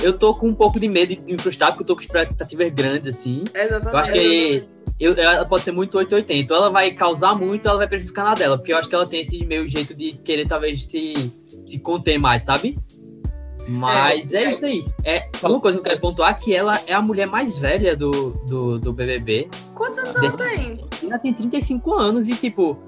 Eu 0.03 0.12
tô 0.19 0.35
com 0.35 0.49
um 0.49 0.55
pouco 0.55 0.79
de 0.79 0.88
medo 0.88 1.14
de 1.14 1.23
me 1.23 1.38
frustrar, 1.38 1.71
porque 1.71 1.83
eu 1.83 1.87
tô 1.87 1.95
com 1.95 2.03
expectativas 2.03 2.69
grandes, 2.71 3.17
assim. 3.17 3.45
Exatamente. 3.55 3.87
Eu 3.93 3.99
acho 3.99 4.12
que 4.12 4.64
eu- 5.00 5.14
ela 5.14 5.45
pode 5.45 5.64
ser 5.64 5.71
muito 5.73 5.97
880. 5.97 6.53
Ou 6.53 6.61
ela 6.61 6.71
vai 6.71 6.91
causar 6.91 7.35
muito, 7.35 7.69
ela 7.69 7.79
vai 7.79 7.88
prejudicar 7.88 8.25
na 8.25 8.35
dela. 8.35 8.59
Porque 8.59 8.73
eu 8.73 8.76
acho 8.79 8.88
que 8.88 8.95
ela 8.95 9.07
tem 9.07 9.21
esse 9.21 9.45
meio 9.47 9.69
jeito 9.69 9.95
de 9.95 10.12
querer, 10.19 10.47
talvez, 10.49 10.85
se, 10.87 11.33
se 11.64 11.79
conter 11.79 12.19
mais, 12.19 12.43
sabe? 12.43 12.76
Mas 13.67 14.35
é, 14.35 14.50
isso 14.50 14.67
aí. 14.67 14.85
É, 15.05 15.26
uma 15.43 15.59
coisa 15.61 15.79
que 15.79 15.81
eu 15.81 15.85
quero 15.91 16.00
pontuar 16.00 16.33
é 16.33 16.35
que 16.35 16.55
ela 16.55 16.79
é 16.87 16.93
a 16.93 17.00
mulher 17.00 17.26
mais 17.26 17.57
velha 17.57 17.97
do, 17.97 18.33
do, 18.47 18.79
do 18.79 18.93
BBB. 18.93 19.49
Quantos 19.75 19.97
anos 19.99 20.11
ela 20.11 20.21
Desse- 20.21 20.37
tem? 20.37 20.85
Ela 21.03 21.19
tem 21.19 21.33
35 21.33 21.95
anos 21.99 22.29
e, 22.29 22.35
tipo, 22.37 22.79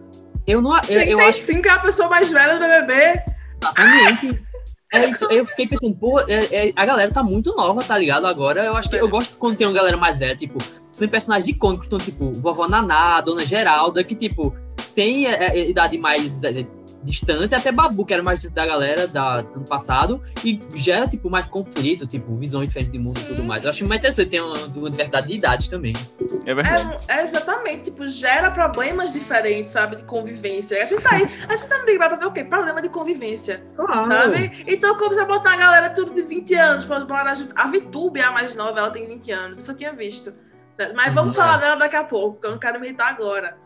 eu 0.46 0.60
não. 0.60 0.72
Eu, 0.88 1.00
eu 1.00 1.20
acho 1.20 1.44
35 1.44 1.66
é 1.66 1.70
a 1.70 1.78
pessoa 1.78 2.08
mais 2.08 2.30
velha 2.30 2.54
do 2.54 2.60
BBB. 2.60 3.35
Exatamente. 3.76 4.42
É 4.92 5.04
isso, 5.10 5.24
eu 5.26 5.44
fiquei 5.46 5.66
pensando, 5.66 5.96
pô, 5.96 6.20
é- 6.20 6.68
é- 6.68 6.72
a 6.76 6.86
galera 6.86 7.10
tá 7.12 7.22
muito 7.22 7.54
nova, 7.56 7.82
tá 7.82 7.98
ligado? 7.98 8.26
Agora, 8.26 8.64
eu 8.64 8.76
acho 8.76 8.88
que 8.88 8.96
eu 8.96 9.08
gosto 9.08 9.36
quando 9.36 9.56
tem 9.56 9.66
uma 9.66 9.72
galera 9.72 9.96
mais 9.96 10.18
velha, 10.18 10.36
tipo, 10.36 10.58
são 10.92 11.08
personagens 11.08 11.48
icônicos, 11.48 11.86
então, 11.86 11.98
tipo, 11.98 12.32
vovó 12.32 12.68
Naná, 12.68 13.20
Dona 13.20 13.44
Geralda, 13.44 14.04
que, 14.04 14.14
tipo, 14.14 14.54
tem 14.94 15.26
é, 15.26 15.58
é, 15.58 15.68
idade 15.68 15.98
mais 15.98 16.40
distante, 17.06 17.54
até 17.54 17.72
Babu, 17.72 18.04
que 18.04 18.12
era 18.12 18.22
mais 18.22 18.40
distante 18.40 18.54
da 18.56 18.66
galera 18.66 19.06
da, 19.08 19.40
do 19.42 19.56
ano 19.56 19.64
passado, 19.66 20.22
e 20.44 20.60
gera, 20.74 21.06
tipo, 21.08 21.30
mais 21.30 21.46
conflito, 21.46 22.06
tipo, 22.06 22.36
visões 22.36 22.68
diferentes 22.68 22.92
de 22.92 22.98
mundo 22.98 23.18
e 23.20 23.24
tudo 23.24 23.42
mais. 23.42 23.64
Eu 23.64 23.70
acho 23.70 23.86
mais 23.86 23.98
interessante 24.00 24.28
ter 24.28 24.40
uma, 24.42 24.54
uma 24.58 24.90
diversidade 24.90 25.28
de 25.28 25.34
idades 25.34 25.68
também. 25.68 25.94
É 26.44 26.54
verdade. 26.54 27.04
É, 27.08 27.20
é 27.20 27.22
exatamente, 27.24 27.84
tipo, 27.84 28.04
gera 28.04 28.50
problemas 28.50 29.12
diferentes, 29.12 29.72
sabe, 29.72 29.96
de 29.96 30.02
convivência. 30.04 30.82
A 30.82 30.84
gente 30.84 31.02
tá 31.02 31.14
aí, 31.14 31.24
a 31.48 31.56
gente 31.56 31.68
tá 31.68 31.78
no 31.78 31.86
Big 31.86 31.96
Brother 31.98 32.18
pra 32.18 32.26
ver 32.26 32.30
o 32.30 32.32
quê? 32.34 32.44
Problema 32.44 32.82
de 32.82 32.88
convivência, 32.88 33.62
Claro. 33.76 34.08
sabe? 34.08 34.64
Então, 34.66 34.96
como 34.98 35.14
você 35.14 35.24
botar 35.24 35.52
a 35.54 35.56
galera 35.56 35.90
tudo 35.90 36.12
de 36.14 36.22
20 36.22 36.54
anos, 36.54 36.84
pode 36.84 37.04
botar 37.06 37.22
a 37.26 37.62
a 37.62 37.66
Vitube 37.68 38.20
é 38.20 38.24
a 38.24 38.30
mais 38.32 38.54
nova, 38.56 38.78
ela 38.80 38.90
tem 38.90 39.06
20 39.06 39.30
anos, 39.32 39.60
isso 39.60 39.70
eu 39.70 39.76
tinha 39.76 39.92
visto. 39.92 40.32
Mas 40.94 41.14
vamos 41.14 41.30
Uhum, 41.30 41.34
falar 41.36 41.56
é. 41.56 41.60
dela 41.60 41.76
daqui 41.76 41.96
a 41.96 42.04
pouco, 42.04 42.32
porque 42.34 42.46
eu 42.48 42.50
não 42.50 42.58
quero 42.58 42.78
me 42.78 42.86
irritar 42.88 43.08
agora. 43.08 43.56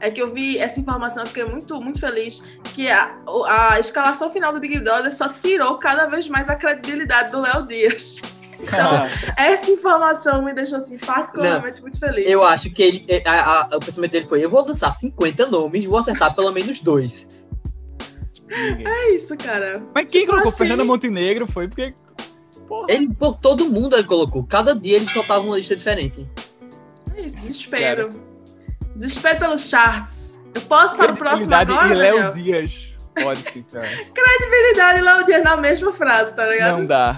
É 0.00 0.10
que 0.10 0.20
eu 0.20 0.32
vi 0.34 0.58
essa 0.58 0.78
informação, 0.80 1.22
eu 1.22 1.26
fiquei 1.28 1.44
muito, 1.44 1.80
muito 1.80 1.98
feliz 2.00 2.42
que 2.74 2.90
a, 2.90 3.16
a 3.48 3.78
escalação 3.80 4.30
final 4.30 4.52
do 4.52 4.60
Big 4.60 4.78
Brother 4.80 5.14
só 5.14 5.28
tirou 5.28 5.76
cada 5.76 6.06
vez 6.06 6.28
mais 6.28 6.48
a 6.48 6.54
credibilidade 6.56 7.30
do 7.30 7.40
Léo 7.40 7.66
Dias. 7.66 8.16
Então, 8.60 8.92
essa 9.36 9.70
informação 9.70 10.42
me 10.42 10.52
deixou 10.54 10.78
assim, 10.78 10.96
particularmente 10.98 11.80
muito 11.82 11.98
feliz. 11.98 12.28
Eu 12.28 12.42
acho 12.44 12.70
que 12.70 12.82
ele, 12.82 13.04
é, 13.08 13.22
a- 13.28 13.68
a- 13.72 13.76
o 13.76 13.80
pensamento 13.80 14.12
dele 14.12 14.26
foi: 14.26 14.44
eu 14.44 14.48
vou 14.48 14.64
lançar 14.66 14.90
50 14.92 15.46
nomes, 15.46 15.84
vou 15.84 15.98
acertar 15.98 16.34
pelo 16.34 16.50
menos 16.52 16.80
dois. 16.80 17.28
É 18.48 19.10
isso, 19.14 19.36
cara. 19.36 19.82
Mas 19.94 20.06
quem 20.10 20.26
colocou 20.26 20.48
assim? 20.48 20.58
Fernanda 20.58 20.84
Montenegro 20.84 21.46
foi 21.46 21.66
porque. 21.68 21.94
Porra. 22.68 22.86
Ele, 22.90 23.12
pô, 23.12 23.32
todo 23.32 23.66
mundo 23.68 23.96
ele 23.96 24.04
colocou. 24.06 24.44
Cada 24.44 24.74
dia 24.74 24.96
ele 24.96 25.08
soltava 25.08 25.40
uma 25.44 25.56
lista 25.56 25.74
diferente. 25.76 26.26
É 27.14 27.20
isso, 27.22 27.36
desespero. 27.36 28.08
Desespero 28.94 29.38
pelos 29.38 29.68
charts. 29.68 30.40
Eu 30.54 30.60
posso 30.62 30.96
para 30.96 31.12
o 31.12 31.16
próximo 31.16 31.48
Credibilidade 31.50 31.72
agora, 31.72 31.94
e 31.94 31.96
Léo 31.98 32.14
Daniel? 32.30 32.32
Dias. 32.62 33.08
Pode 33.14 33.42
sim, 33.50 33.62
cara. 33.62 33.88
Credibilidade 33.88 34.98
e 34.98 35.02
Léo 35.02 35.26
Dias 35.26 35.42
na 35.42 35.56
mesma 35.56 35.92
frase, 35.92 36.34
tá 36.34 36.46
ligado? 36.46 36.78
Não 36.78 36.82
dá. 36.82 37.16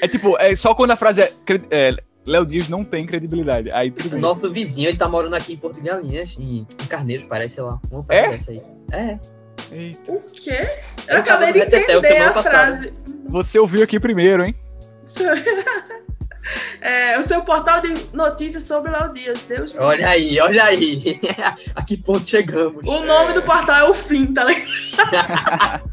É 0.00 0.08
tipo, 0.08 0.36
é 0.38 0.54
só 0.56 0.74
quando 0.74 0.90
a 0.92 0.96
frase 0.96 1.22
é, 1.22 1.32
cre- 1.44 1.64
é, 1.70 1.94
Léo 2.26 2.44
Dias 2.46 2.68
não 2.68 2.84
tem 2.84 3.06
credibilidade. 3.06 3.70
Aí 3.70 3.90
tudo 3.90 4.06
O 4.08 4.10
bem. 4.12 4.20
nosso 4.20 4.50
vizinho, 4.52 4.88
ele 4.88 4.98
tá 4.98 5.08
morando 5.08 5.34
aqui 5.34 5.52
em 5.54 5.56
Porto 5.56 5.76
de 5.76 5.82
Galinhas, 5.82 6.36
em, 6.38 6.66
Carneiros, 6.88 7.24
parece, 7.26 7.54
sei 7.56 7.64
lá. 7.64 7.78
Uma 7.90 8.04
É? 8.08 8.30
dessa 8.30 8.50
aí. 8.50 8.62
É. 8.92 9.18
Eita. 9.70 10.12
O 10.12 10.20
quê? 10.22 10.80
Eu 11.08 11.14
Eu 11.16 11.20
acabei 11.20 11.52
de 11.52 11.58
entender 11.60 12.16
a 12.18 12.32
passada. 12.32 12.72
frase. 12.76 12.94
Você 13.28 13.58
ouviu 13.58 13.82
aqui 13.84 13.98
primeiro, 14.00 14.44
hein? 14.44 14.54
É, 16.80 17.16
o 17.16 17.22
seu 17.22 17.42
portal 17.42 17.80
de 17.80 17.94
notícias 18.12 18.64
sobre 18.64 18.90
Léo 18.90 19.12
Dias, 19.12 19.40
Deus 19.42 19.74
Olha 19.78 20.08
aí, 20.08 20.40
olha 20.40 20.64
aí. 20.64 21.20
a 21.76 21.82
que 21.84 21.96
ponto 21.96 22.26
chegamos. 22.26 22.84
O 22.84 23.04
nome 23.04 23.32
do 23.34 23.42
portal 23.42 23.76
é 23.76 23.84
o 23.88 23.94
fim, 23.94 24.26
tá 24.34 24.44
ligado? 24.44 25.92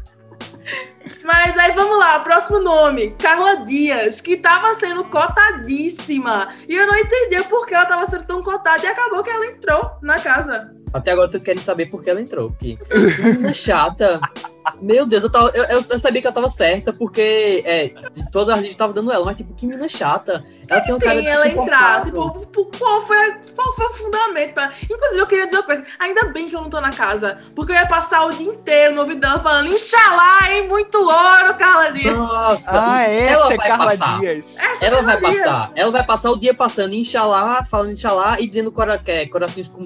Mas 1.22 1.56
aí 1.56 1.72
vamos 1.72 1.98
lá, 1.98 2.20
próximo 2.20 2.60
nome, 2.60 3.14
Carla 3.18 3.64
Dias, 3.64 4.20
que 4.20 4.36
tava 4.36 4.74
sendo 4.74 5.04
cotadíssima. 5.04 6.54
E 6.68 6.74
eu 6.74 6.86
não 6.86 6.96
entendia 6.96 7.44
por 7.44 7.66
que 7.66 7.74
ela 7.74 7.86
tava 7.86 8.06
sendo 8.06 8.24
tão 8.24 8.42
cotada 8.42 8.84
e 8.84 8.88
acabou 8.88 9.22
que 9.22 9.30
ela 9.30 9.46
entrou 9.46 9.92
na 10.02 10.18
casa. 10.18 10.74
Até 10.92 11.12
agora 11.12 11.28
eu 11.28 11.32
tô 11.32 11.40
querendo 11.40 11.62
saber 11.62 11.86
por 11.86 12.02
que 12.02 12.10
ela 12.10 12.20
entrou. 12.20 12.50
Porque 12.50 12.78
menina 13.22 13.54
chata. 13.54 14.20
Meu 14.80 15.06
Deus, 15.06 15.24
eu, 15.24 15.30
tava, 15.30 15.50
eu, 15.54 15.64
eu- 15.64 15.84
eu 15.90 15.98
sabia 15.98 16.20
que 16.20 16.26
ela 16.26 16.34
tava 16.34 16.50
certa, 16.50 16.92
porque 16.92 17.62
é, 17.66 17.88
de 18.12 18.30
todas 18.30 18.50
as 18.54 18.58
listas 18.60 18.76
tava 18.76 18.92
dando 18.92 19.10
ela, 19.10 19.24
mas 19.24 19.36
tipo, 19.36 19.54
que 19.54 19.66
menina 19.66 19.88
chata. 19.88 20.44
Ela 20.68 20.80
tem 20.82 20.94
um 20.94 20.98
cara 20.98 21.16
Tem 21.16 21.26
ela 21.28 21.48
entrar, 21.48 22.02
tipo, 22.04 22.46
pô, 22.46 22.66
qual 22.78 23.06
foi, 23.06 23.32
qual 23.56 23.74
foi 23.74 23.86
o 23.86 23.92
fundamento? 23.94 24.52
Pra... 24.54 24.72
Inclusive, 24.84 25.18
eu 25.20 25.26
queria 25.26 25.44
dizer 25.46 25.56
uma 25.58 25.62
coisa, 25.64 25.84
ainda 25.98 26.24
bem 26.28 26.48
que 26.48 26.54
eu 26.54 26.60
não 26.62 26.70
tô 26.70 26.80
na 26.80 26.90
casa, 26.90 27.38
porque 27.54 27.72
eu 27.72 27.76
ia 27.76 27.86
passar 27.86 28.26
o 28.26 28.30
dia 28.30 28.46
inteiro 28.46 28.94
no 28.94 29.00
ouvido 29.02 29.20
dela 29.20 29.38
falando, 29.40 29.68
Inxalá, 29.72 30.50
hein, 30.52 30.68
muito 30.68 30.98
ouro, 30.98 31.54
Carla 31.58 31.90
Dias. 31.90 32.16
Nossa, 32.16 32.70
Ah, 32.72 33.02
essa 33.02 33.32
ela 33.44 33.52
é 33.52 33.56
vai 33.56 33.68
Carla 33.68 33.84
passar. 33.86 34.20
Dias. 34.20 34.56
Ela 34.80 35.02
vai 35.02 35.20
Dias. 35.20 35.42
passar, 35.42 35.72
ela 35.74 35.90
vai 35.90 36.04
passar 36.04 36.30
o 36.30 36.38
dia 36.38 36.54
passando 36.54 36.94
Inxalá, 36.94 37.64
falando 37.70 37.92
Inxalá 37.92 38.36
e 38.38 38.46
dizendo 38.46 38.70
cora, 38.70 38.98
que 38.98 39.10
é, 39.10 39.26
corações 39.26 39.68
com. 39.68 39.80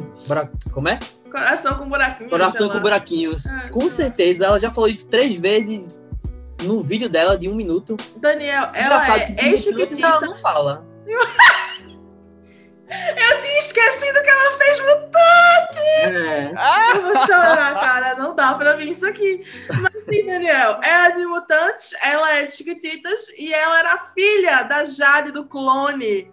Como 0.73 0.89
é? 0.89 0.99
Coração 1.35 1.75
com 1.79 1.89
buraquinho. 1.89 2.31
Coração 2.31 2.69
com 2.71 2.81
buraquinhos. 2.81 3.47
É. 3.47 3.69
Com 3.69 3.91
certeza, 3.91 4.47
ela 4.47 4.61
já 4.61 4.71
falou 4.71 4.89
isso 4.89 5.09
três 5.09 5.35
vezes 5.35 6.01
no 6.63 6.81
vídeo 6.83 7.09
dela 7.09 7.37
de 7.37 7.49
um 7.49 7.55
minuto. 7.55 7.97
Daniel, 8.17 8.69
ela 8.73 9.05
Engraçado 9.05 9.19
é 9.19 9.27
minutos 9.27 9.39
ela 9.39 9.49
ex-chiquitita. 9.51 10.21
não 10.21 10.37
fala. 10.37 10.85
Eu 13.17 13.43
tinha 13.43 13.59
esquecido 13.59 14.23
que 14.23 14.31
ela 14.31 14.59
fez 14.59 14.79
mutante. 14.81 15.81
É. 15.81 16.53
Eu 16.97 17.03
vou 17.03 17.27
chorar, 17.27 17.75
cara. 17.75 18.15
Não 18.15 18.37
dá 18.37 18.55
pra 18.55 18.77
mim 18.77 18.91
isso 18.91 19.07
aqui. 19.07 19.43
Mas 19.81 19.93
sim, 20.05 20.27
Daniel, 20.27 20.79
ela 20.83 21.09
é 21.09 21.17
de 21.17 21.27
mutantes, 21.27 21.93
ela 22.03 22.33
é 22.35 22.45
de 22.45 22.53
chiquititas 22.53 23.29
e 23.37 23.53
ela 23.53 23.79
era 23.81 24.11
filha 24.15 24.63
da 24.65 24.85
Jade 24.85 25.33
do 25.33 25.45
clone. 25.47 26.31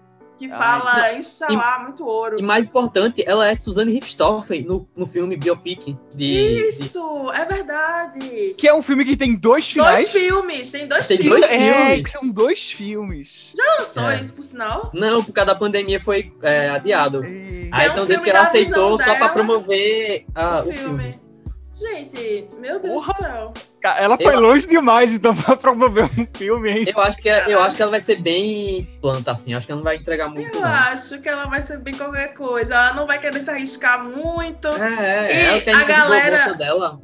Que 0.47 0.51
Ai, 0.51 0.57
fala 0.57 1.13
instalar 1.13 1.83
muito 1.83 2.05
ouro. 2.05 2.39
E 2.39 2.41
mais 2.41 2.67
importante, 2.67 3.23
ela 3.25 3.47
é 3.47 3.55
Suzanne 3.55 3.91
Richthofen 3.93 4.63
no, 4.63 4.87
no 4.95 5.05
filme 5.05 5.35
Biopic 5.37 5.79
de. 5.85 6.17
de- 6.17 6.67
Isso, 6.67 7.31
é 7.31 7.45
verdade. 7.45 8.53
Que 8.57 8.67
é 8.67 8.73
um 8.73 8.81
filme 8.81 9.05
que 9.05 9.15
tem 9.15 9.35
dois 9.35 9.69
finais. 9.69 10.09
Dois 10.09 10.09
filmes, 10.09 10.71
tem 10.71 10.87
dois 10.87 11.07
Tem 11.07 11.17
filmes. 11.17 11.39
dois 11.39 11.51
é, 11.51 11.57
filmes. 11.85 12.01
que 12.03 12.09
são 12.09 12.27
dois 12.29 12.71
filmes. 12.71 13.53
lançou 13.79 14.09
É. 14.09 14.19
isso, 14.19 14.33
por 14.33 14.43
sinal. 14.43 14.89
Não, 14.93 15.23
por 15.23 15.31
causa 15.33 15.53
da 15.53 15.59
pandemia 15.59 15.99
foi 15.99 16.31
é, 16.41 16.69
adiado. 16.69 17.23
E- 17.25 17.69
Aí 17.71 17.85
É 17.85 17.87
um 17.87 17.91
estão 17.91 18.05
dizendo 18.05 18.23
que 18.23 18.29
ela 18.29 18.41
aceitou 18.41 18.97
só 18.97 19.03
pra 19.05 19.13
dela. 19.13 19.29
promover 19.29 20.25
ah, 20.35 20.63
o 20.65 20.69
o 20.69 20.73
filme. 20.73 20.77
filme. 21.11 21.30
Gente, 21.81 22.47
meu 22.59 22.79
Deus 22.79 22.93
Porra. 22.93 23.13
do 23.13 23.19
céu. 23.19 23.53
Ela 23.97 24.15
foi 24.17 24.35
Eu- 24.35 24.39
longe 24.41 24.67
demais, 24.67 25.15
então, 25.15 25.33
pra 25.35 25.55
promover 25.55 26.05
um 26.17 26.27
filme, 26.37 26.69
hein? 26.71 26.85
Eu 26.95 27.01
acho, 27.01 27.17
que, 27.17 27.27
é- 27.29 27.45
eu 27.47 27.61
acho 27.63 27.75
que 27.75 27.81
ela 27.81 27.91
vai 27.91 28.01
ser 28.01 28.17
bem 28.21 28.87
planta, 29.01 29.31
assim. 29.31 29.53
Acho 29.53 29.65
que 29.65 29.71
ela 29.71 29.79
não 29.79 29.83
vai 29.83 29.95
entregar 29.95 30.27
muito, 30.29 30.55
Eu 30.57 30.61
não. 30.61 30.67
acho 30.69 31.19
que 31.19 31.27
ela 31.27 31.45
vai 31.47 31.61
ser 31.63 31.77
bem 31.79 31.93
qualquer 31.95 32.33
coisa. 32.33 32.75
Ela 32.75 32.93
não 32.93 33.07
vai 33.07 33.19
querer 33.19 33.43
se 33.43 33.49
arriscar 33.49 34.03
muito. 34.05 34.67
É, 34.67 35.59
E 35.63 35.69
ela 35.69 35.81
a 35.81 35.83
galera- 35.83 36.53
dela. 36.53 36.99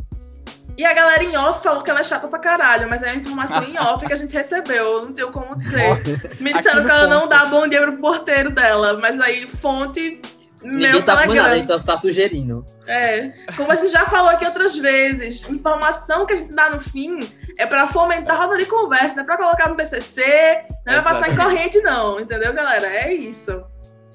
E 0.78 0.86
a 0.86 0.94
galera 0.94 1.24
em 1.24 1.36
off 1.36 1.64
falou 1.64 1.82
que 1.82 1.90
ela 1.90 2.02
é 2.02 2.04
chata 2.04 2.28
pra 2.28 2.38
caralho, 2.38 2.88
mas 2.88 3.02
é 3.02 3.10
a 3.10 3.16
informação 3.16 3.64
em 3.64 3.80
off 3.80 4.06
que 4.06 4.14
a 4.14 4.16
gente 4.16 4.32
recebeu. 4.32 5.02
Não 5.06 5.12
tenho 5.12 5.32
como 5.32 5.58
dizer. 5.58 6.36
Me 6.40 6.54
disseram 6.54 6.86
que 6.86 6.92
ela 6.92 7.08
não 7.08 7.28
dá 7.28 7.46
bom 7.46 7.68
dia 7.68 7.82
pro 7.82 7.98
porteiro 7.98 8.52
dela, 8.52 8.94
mas 9.02 9.20
aí 9.20 9.48
fonte. 9.48 10.22
Ninguém 10.64 10.92
Meu 10.92 11.06
tá 11.06 11.18
falando 11.18 11.36
nada, 11.36 11.58
então 11.58 11.78
você 11.78 11.86
tá 11.86 11.98
sugerindo. 11.98 12.66
É, 12.88 13.30
como 13.56 13.72
a 13.72 13.76
gente 13.76 13.92
já 13.92 14.06
falou 14.06 14.32
aqui 14.32 14.46
outras 14.46 14.76
vezes, 14.76 15.48
informação 15.50 16.26
que 16.26 16.34
a 16.34 16.36
gente 16.36 16.54
dá 16.54 16.70
no 16.70 16.80
fim 16.80 17.20
é 17.58 17.66
pra 17.66 17.88
fomentar 17.88 18.36
a 18.36 18.46
roda 18.46 18.58
de 18.58 18.66
conversa, 18.66 19.16
não 19.16 19.24
é 19.24 19.26
pra 19.26 19.38
colocar 19.38 19.70
no 19.70 19.76
PCC, 19.76 20.66
não 20.86 20.94
é 20.94 21.02
pra 21.02 21.14
passar 21.14 21.32
em 21.32 21.36
corrente, 21.36 21.80
não, 21.82 22.20
entendeu, 22.20 22.54
galera? 22.54 22.88
É 22.88 23.14
isso. 23.14 23.64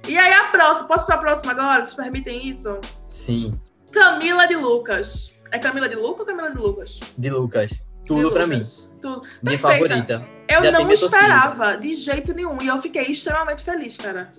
E 0.09 0.18
aí, 0.18 0.33
a 0.33 0.44
próxima, 0.44 0.88
posso 0.88 1.07
pra 1.07 1.16
próxima 1.18 1.52
agora? 1.52 1.85
Vocês 1.85 1.94
permitem 1.94 2.48
isso? 2.48 2.81
Sim, 3.09 3.52
Camila 3.92 4.46
de 4.46 4.57
Lucas. 4.57 5.38
É 5.52 5.59
Camila 5.59 5.88
de 5.88 5.96
Lucas 5.96 6.20
ou 6.20 6.26
Camila 6.26 6.50
de 6.50 6.59
Lucas? 6.59 6.98
de 7.16 7.31
Lucas. 7.31 7.70
De 7.70 7.83
Tudo 8.07 8.33
pra 8.33 8.46
mim. 8.46 8.57
Lucas. 8.57 8.92
Tudo. 9.00 9.22
Minha 9.42 9.59
Perfeita. 9.59 9.68
favorita. 9.68 10.28
Eu 10.48 10.64
Já 10.64 10.72
não 10.72 10.90
esperava 10.90 11.76
de 11.76 11.94
jeito 11.94 12.35
nenhum 12.35 12.59
e 12.61 12.66
eu 12.66 12.81
fiquei 12.81 13.05
extremamente 13.05 13.62
feliz, 13.62 13.96
cara. 13.96 14.31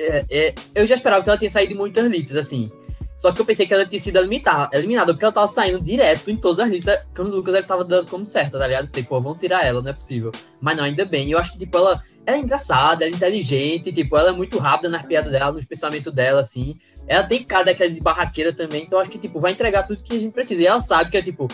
É, 0.00 0.24
é, 0.30 0.54
eu 0.74 0.86
já 0.86 0.94
esperava 0.94 1.22
que 1.22 1.28
ela 1.28 1.38
tinha 1.38 1.50
saído 1.50 1.74
de 1.74 1.78
muitas 1.78 2.08
listas, 2.08 2.36
assim. 2.38 2.70
Só 3.18 3.30
que 3.30 3.38
eu 3.38 3.44
pensei 3.44 3.66
que 3.66 3.74
ela 3.74 3.84
tinha 3.84 4.00
sido 4.00 4.16
eliminada, 4.16 4.74
eliminada 4.74 5.12
porque 5.12 5.26
ela 5.26 5.32
tava 5.32 5.46
saindo 5.46 5.78
direto 5.84 6.30
em 6.30 6.38
todas 6.38 6.58
as 6.58 6.70
listas, 6.70 7.00
quando 7.14 7.30
o 7.30 7.36
Lucas 7.36 7.54
ele 7.54 7.66
tava 7.66 7.84
dando 7.84 8.08
como 8.08 8.24
certo, 8.24 8.58
tá 8.58 8.66
ligado? 8.66 8.86
Pensei, 8.86 9.02
pô, 9.02 9.20
vão 9.20 9.36
tirar 9.36 9.62
ela, 9.62 9.82
não 9.82 9.90
é 9.90 9.92
possível. 9.92 10.32
Mas 10.58 10.74
não, 10.74 10.84
ainda 10.84 11.04
bem. 11.04 11.30
Eu 11.30 11.38
acho 11.38 11.52
que, 11.52 11.58
tipo, 11.58 11.76
ela, 11.76 12.02
ela 12.24 12.38
é 12.38 12.40
engraçada, 12.40 13.04
ela 13.04 13.12
é 13.12 13.14
inteligente, 13.14 13.92
tipo, 13.92 14.16
ela 14.16 14.30
é 14.30 14.32
muito 14.32 14.56
rápida 14.56 14.88
nas 14.88 15.02
piadas 15.02 15.30
dela, 15.30 15.52
nos 15.52 15.66
pensamentos 15.66 16.10
dela, 16.10 16.40
assim. 16.40 16.76
Ela 17.06 17.22
tem 17.24 17.44
cara 17.44 17.64
daquela 17.64 17.90
de 17.90 18.00
barraqueira 18.00 18.54
também, 18.54 18.84
então 18.84 18.98
acho 18.98 19.10
que, 19.10 19.18
tipo, 19.18 19.38
vai 19.38 19.52
entregar 19.52 19.82
tudo 19.82 20.02
que 20.02 20.16
a 20.16 20.18
gente 20.18 20.32
precisa. 20.32 20.62
E 20.62 20.66
ela 20.66 20.80
sabe 20.80 21.10
que 21.10 21.18
é, 21.18 21.22
tipo, 21.22 21.46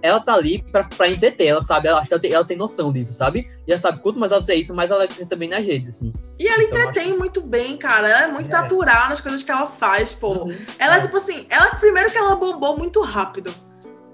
ela 0.00 0.20
tá 0.20 0.34
ali 0.34 0.62
pra, 0.70 0.84
pra 0.84 1.08
entreter, 1.08 1.46
ela 1.48 1.62
sabe, 1.62 1.88
ela, 1.88 1.98
acho 2.00 2.08
que 2.08 2.14
ela 2.14 2.20
tem, 2.20 2.32
ela 2.32 2.44
tem 2.44 2.56
noção 2.56 2.92
disso, 2.92 3.12
sabe? 3.12 3.48
E 3.66 3.72
ela 3.72 3.80
sabe, 3.80 4.00
quanto 4.02 4.18
mais 4.18 4.32
ela 4.32 4.40
fizer 4.40 4.54
isso, 4.54 4.74
mais 4.74 4.90
ela 4.90 5.06
vai 5.06 5.26
também 5.26 5.48
nas 5.48 5.64
redes, 5.64 5.88
assim. 5.88 6.12
E 6.38 6.46
ela 6.48 6.62
Então, 6.62 6.78
eu 6.78 6.82
acho 6.82 6.90
entretém 6.90 7.16
muito 7.18 7.40
bem, 7.40 7.76
cara. 7.76 8.08
Ela 8.08 8.24
é 8.26 8.30
muito 8.30 8.48
É. 8.48 8.52
natural 8.52 9.08
nas 9.08 9.20
coisas 9.20 9.42
que 9.42 9.50
ela 9.50 9.66
faz, 9.66 10.12
pô. 10.12 10.44
Uhum. 10.44 10.56
Ela, 10.78 10.96
É. 10.96 11.00
tipo 11.02 11.16
assim, 11.16 11.46
ela 11.50 11.74
primeiro 11.76 12.10
que 12.10 12.18
ela 12.18 12.34
bombou 12.34 12.76
muito 12.76 13.00
rápido. 13.00 13.52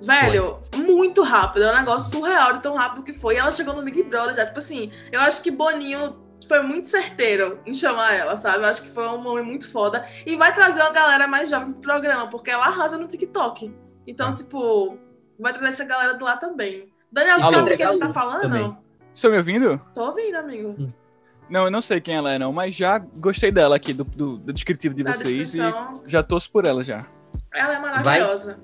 Velho, 0.01 0.59
muito 0.77 1.23
rápido. 1.23 1.65
É 1.65 1.73
um 1.73 1.77
negócio 1.77 2.11
surreal 2.17 2.53
de 2.55 2.63
tão 2.63 2.75
rápido 2.77 3.03
que 3.03 3.13
foi. 3.13 3.35
E 3.35 3.39
ela 3.39 3.51
chegou 3.51 3.75
no 3.75 3.83
Big 3.83 4.03
Brother 4.05 4.35
já. 4.37 4.47
Tipo 4.47 4.59
assim, 4.61 4.93
eu 5.11 5.21
acho 5.21 5.43
que 5.43 5.51
Boninho 5.51 6.17
foi 6.47 6.63
muito 6.63 6.89
certeiro 6.89 7.59
em 7.67 7.75
chamar 7.75 8.15
ela, 8.15 8.37
sabe? 8.37 8.59
Eu 8.63 8.69
acho 8.69 8.83
que 8.83 8.91
foi 8.91 9.07
um 9.09 9.19
momento 9.19 9.47
muito 9.47 9.71
foda. 9.71 10.07
E 10.25 10.37
vai 10.37 10.55
trazer 10.55 10.81
uma 10.83 10.91
galera 10.93 11.27
mais 11.27 11.51
jovem 11.51 11.73
pro 11.73 11.81
programa, 11.81 12.29
porque 12.31 12.49
ela 12.51 12.67
arrasa 12.67 12.97
no 12.97 13.09
TikTok. 13.09 13.75
Então, 14.07 14.29
Ah. 14.31 14.35
tipo, 14.35 14.97
vai 15.39 15.53
trazer 15.53 15.69
essa 15.69 15.85
galera 15.85 16.15
de 16.15 16.23
lá 16.23 16.37
também. 16.37 16.89
Daniel, 17.11 17.39
E 17.39 17.41
sabe 17.41 17.55
vai 17.57 17.65
do 17.65 17.77
que 17.77 17.83
a 17.83 17.87
gente 17.93 17.99
tá 18.01 18.13
falando? 18.13 18.41
também. 18.41 18.77
Estão 19.15 19.31
me 19.31 19.37
ouvindo? 19.39 19.81
Tô 19.95 20.07
ouvindo, 20.07 20.37
amigo. 20.37 20.93
Não, 21.49 21.65
eu 21.65 21.71
não 21.71 21.81
sei 21.81 22.01
quem 22.01 22.15
ela 22.15 22.33
é, 22.35 22.39
não, 22.39 22.53
mas 22.53 22.77
já 22.77 22.99
gostei 22.99 23.51
dela 23.51 23.75
aqui, 23.77 23.93
do, 23.95 24.05
do, 24.05 24.37
do 24.37 24.53
descritivo 24.53 24.95
de 24.95 25.03
Na 25.03 25.15
vocês, 25.15 25.55
e 25.55 25.61
já 26.07 26.23
torço 26.23 26.51
por 26.53 26.67
ela 26.67 26.85
já. 26.85 27.07
Ela 27.55 27.75
é 27.77 27.79
maravilhosa. 27.79 28.59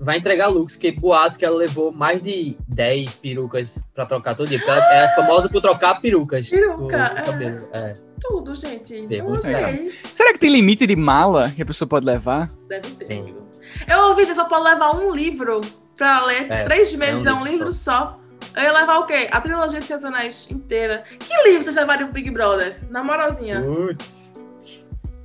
vai 0.00 0.16
entregar 0.16 0.48
looks, 0.48 0.74
que 0.74 0.90
boatos 0.90 1.36
que 1.36 1.44
ela 1.44 1.56
levou 1.56 1.92
mais 1.92 2.22
de 2.22 2.56
10 2.68 3.14
perucas 3.16 3.78
pra 3.94 4.06
trocar 4.06 4.34
todo 4.34 4.48
dia. 4.48 4.58
Porque 4.58 4.70
ela 4.70 4.94
é 4.94 5.14
famosa 5.14 5.48
por 5.50 5.60
trocar 5.60 6.00
perucas. 6.00 6.48
Peruca, 6.48 6.96
é. 6.96 7.22
cabelo. 7.22 7.58
É. 7.72 7.92
Tudo, 8.20 8.54
gente. 8.54 8.96
Amei. 8.96 9.92
Será 10.14 10.32
que 10.32 10.38
tem 10.38 10.50
limite 10.50 10.86
de 10.86 10.96
mala 10.96 11.50
que 11.50 11.60
a 11.62 11.66
pessoa 11.66 11.86
pode 11.86 12.06
levar? 12.06 12.48
Deve 12.66 12.90
ter, 12.92 13.20
amigo. 13.20 13.46
Eu 13.86 14.08
ouvi 14.08 14.24
que 14.24 14.34
só 14.34 14.46
pode 14.48 14.64
levar 14.64 14.96
um 14.96 15.12
livro 15.12 15.60
pra 15.96 16.24
ler. 16.24 16.50
É, 16.50 16.64
três 16.64 16.94
meses 16.94 17.24
é 17.26 17.28
é 17.30 17.32
um 17.32 17.36
um 17.40 17.44
livro 17.44 17.58
livro 17.58 17.72
só. 17.72 18.18
Eu 18.56 18.62
ia 18.64 18.72
levar 18.72 18.98
o 18.98 19.06
quê? 19.06 19.28
A 19.30 19.40
trilogia 19.40 19.80
de 19.80 19.86
Seus 19.86 20.04
Anéis 20.04 20.50
inteira. 20.50 21.04
Que 21.18 21.42
livro 21.48 21.62
vocês 21.62 21.76
levariam 21.76 22.06
pro 22.08 22.14
Big 22.14 22.30
Brother? 22.30 22.78
Na 22.90 23.02
moralzinha. 23.02 23.62
Putz. 23.62 24.32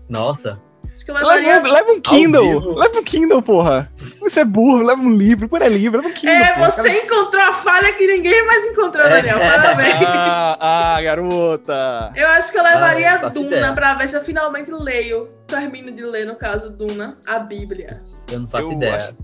Nossa. 0.09 0.61
Acho 0.93 1.05
que 1.05 1.11
eu 1.11 1.15
levaria. 1.15 1.53
Leva, 1.61 1.71
leva 1.73 1.91
um 1.91 2.01
Kindle! 2.01 2.73
Leva 2.75 2.99
um 2.99 3.03
Kindle, 3.03 3.41
porra! 3.41 3.91
Você 4.19 4.39
é 4.39 4.45
burro, 4.45 4.81
leva 4.81 4.99
um 5.01 5.13
livro, 5.13 5.47
por 5.47 5.61
é 5.61 5.69
livro, 5.69 5.97
leva 6.01 6.09
um 6.09 6.13
Kindle. 6.13 6.35
É, 6.35 6.53
porra. 6.53 6.71
você 6.71 6.89
encontrou 7.03 7.43
a 7.43 7.53
falha 7.55 7.93
que 7.93 8.07
ninguém 8.07 8.43
mais 8.47 8.63
encontrou, 8.65 9.03
Daniel. 9.07 9.37
É. 9.37 9.49
Parabéns. 9.57 9.95
Ah, 10.07 10.95
ah, 10.95 11.01
garota! 11.01 12.11
Eu 12.15 12.27
acho 12.29 12.51
que 12.51 12.57
eu 12.57 12.63
levaria 12.63 13.13
Ah, 13.15 13.27
Duna 13.29 13.45
ideia. 13.57 13.73
pra 13.73 13.93
ver 13.93 14.09
se 14.09 14.15
eu 14.15 14.23
finalmente 14.23 14.71
leio. 14.71 15.29
Termino 15.45 15.91
de 15.91 16.03
ler, 16.03 16.25
no 16.25 16.35
caso, 16.35 16.69
Duna, 16.69 17.17
a 17.27 17.37
Bíblia. 17.39 17.91
Eu 18.31 18.39
não 18.39 18.47
faço 18.47 18.69
Eu 18.69 18.73
ideia. 18.73 18.95
acho- 18.95 19.15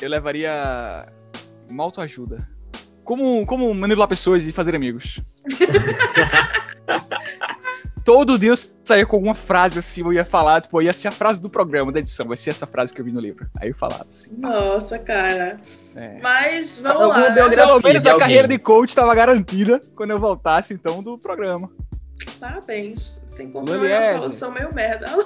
Eu 0.00 0.08
levaria 0.08 1.06
uma 1.70 1.84
autoajuda. 1.84 2.48
Como, 3.02 3.44
como 3.46 3.72
manipular 3.74 4.08
pessoas 4.08 4.46
e 4.46 4.52
fazer 4.52 4.74
amigos. 4.74 5.20
Todo 8.04 8.38
dia 8.38 8.50
eu 8.50 8.56
saía 8.84 9.06
com 9.06 9.16
alguma 9.16 9.34
frase 9.34 9.78
assim, 9.78 10.02
eu 10.02 10.12
ia 10.12 10.26
falar, 10.26 10.60
tipo, 10.60 10.80
ia 10.82 10.92
ser 10.92 11.08
a 11.08 11.10
frase 11.10 11.40
do 11.40 11.48
programa, 11.48 11.90
da 11.90 12.00
edição, 12.00 12.28
vai 12.28 12.36
ser 12.36 12.50
essa 12.50 12.66
frase 12.66 12.92
que 12.92 13.00
eu 13.00 13.04
vi 13.04 13.10
no 13.10 13.18
livro. 13.18 13.46
Aí 13.58 13.70
eu 13.70 13.74
falava 13.74 14.04
assim. 14.06 14.34
Nossa, 14.36 14.98
cara. 14.98 15.58
É. 15.96 16.18
Mas 16.20 16.78
vamos 16.80 17.00
Alguma 17.02 17.18
lá. 17.18 17.28
né? 17.30 17.34
biografia 17.34 17.66
Pelo 17.66 17.82
menos 17.82 18.04
a 18.06 18.10
alguém. 18.12 18.20
carreira 18.26 18.48
de 18.48 18.58
coach 18.58 18.90
estava 18.90 19.14
garantida 19.14 19.80
quando 19.96 20.10
eu 20.10 20.18
voltasse, 20.18 20.74
então, 20.74 21.02
do 21.02 21.18
programa. 21.18 21.70
Parabéns. 22.38 23.22
Você 23.26 23.44
encontrou 23.44 23.78
uma 23.78 24.20
solução 24.20 24.50
meio 24.50 24.74
merda. 24.74 25.06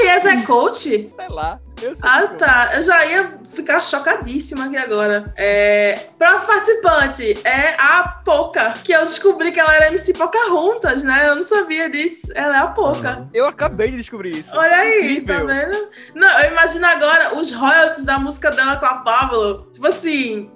Eliezer 0.00 0.38
é 0.38 0.42
coach? 0.42 1.08
Sei 1.08 1.28
lá. 1.30 1.58
Ah, 2.02 2.26
tá. 2.26 2.70
Eu 2.74 2.82
já 2.82 3.04
ia 3.06 3.38
ficar 3.52 3.80
chocadíssima 3.80 4.66
aqui 4.66 4.76
agora. 4.76 5.24
É... 5.36 6.08
Próximo 6.18 6.48
participante 6.48 7.38
é 7.44 7.74
a 7.78 8.02
Poca, 8.24 8.74
que 8.84 8.92
eu 8.92 9.04
descobri 9.04 9.52
que 9.52 9.60
ela 9.60 9.74
era 9.74 9.88
MC 9.88 10.12
Pocahontas, 10.12 11.02
né? 11.02 11.28
Eu 11.28 11.36
não 11.36 11.44
sabia 11.44 11.88
disso. 11.88 12.28
Ela 12.34 12.56
é 12.56 12.58
a 12.58 12.66
Poca. 12.66 13.28
Eu 13.32 13.46
acabei 13.46 13.90
de 13.90 13.96
descobrir 13.98 14.38
isso. 14.38 14.50
Olha 14.54 14.76
aí, 14.76 15.16
Incrível. 15.16 15.46
tá 15.46 15.52
vendo? 15.52 15.88
Não, 16.14 16.40
eu 16.40 16.52
imagino 16.52 16.86
agora 16.86 17.36
os 17.36 17.52
royalties 17.52 18.04
da 18.04 18.18
música 18.18 18.50
dela 18.50 18.76
com 18.76 18.86
a 18.86 18.96
Pablo. 18.98 19.70
Tipo 19.72 19.86
assim, 19.86 20.50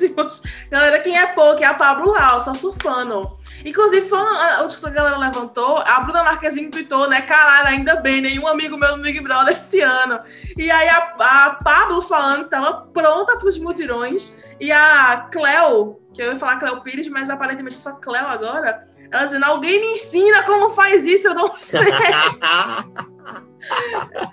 estouradíssimos. 0.00 0.42
Galera, 0.70 1.00
quem 1.00 1.18
é 1.18 1.26
Poca 1.26 1.62
é 1.62 1.66
a 1.66 1.74
Pablo 1.74 2.12
Lau, 2.12 2.42
só 2.42 2.54
surfando. 2.54 3.38
Inclusive, 3.64 4.10
uma 4.12 4.56
a 4.56 4.62
última 4.62 4.90
que 4.90 4.98
a 4.98 5.02
galera 5.02 5.18
levantou, 5.18 5.78
a 5.78 6.00
Bruna 6.00 6.24
Marquezine 6.24 6.70
tweetou, 6.70 7.08
né? 7.08 7.22
Caralho, 7.22 7.68
ainda 7.68 7.96
bem, 7.96 8.20
nenhum 8.20 8.46
amigo 8.46 8.76
meu 8.76 8.96
no 8.96 9.02
Big 9.02 9.20
Brother 9.20 9.56
esse 9.56 9.80
ano. 9.80 10.18
E 10.56 10.70
aí 10.70 10.88
a, 10.88 11.14
a 11.18 11.58
Pablo 11.62 12.02
falando 12.02 12.44
que 12.44 12.50
tava 12.50 12.86
pronta 12.92 13.38
pros 13.38 13.58
mutirões. 13.58 14.42
E 14.58 14.72
a 14.72 15.28
Cleo, 15.30 16.00
que 16.12 16.22
eu 16.22 16.32
ia 16.32 16.38
falar 16.38 16.58
Cleo 16.58 16.80
Pires, 16.82 17.08
mas 17.08 17.30
aparentemente 17.30 17.76
é 17.76 17.78
só 17.78 17.92
Cleo 17.92 18.26
agora. 18.26 18.88
Ela 19.10 19.24
dizendo, 19.24 19.44
alguém 19.44 19.80
me 19.80 19.94
ensina 19.94 20.44
como 20.44 20.70
faz 20.70 21.04
isso, 21.04 21.28
eu 21.28 21.34
não 21.34 21.54
sei. 21.56 21.80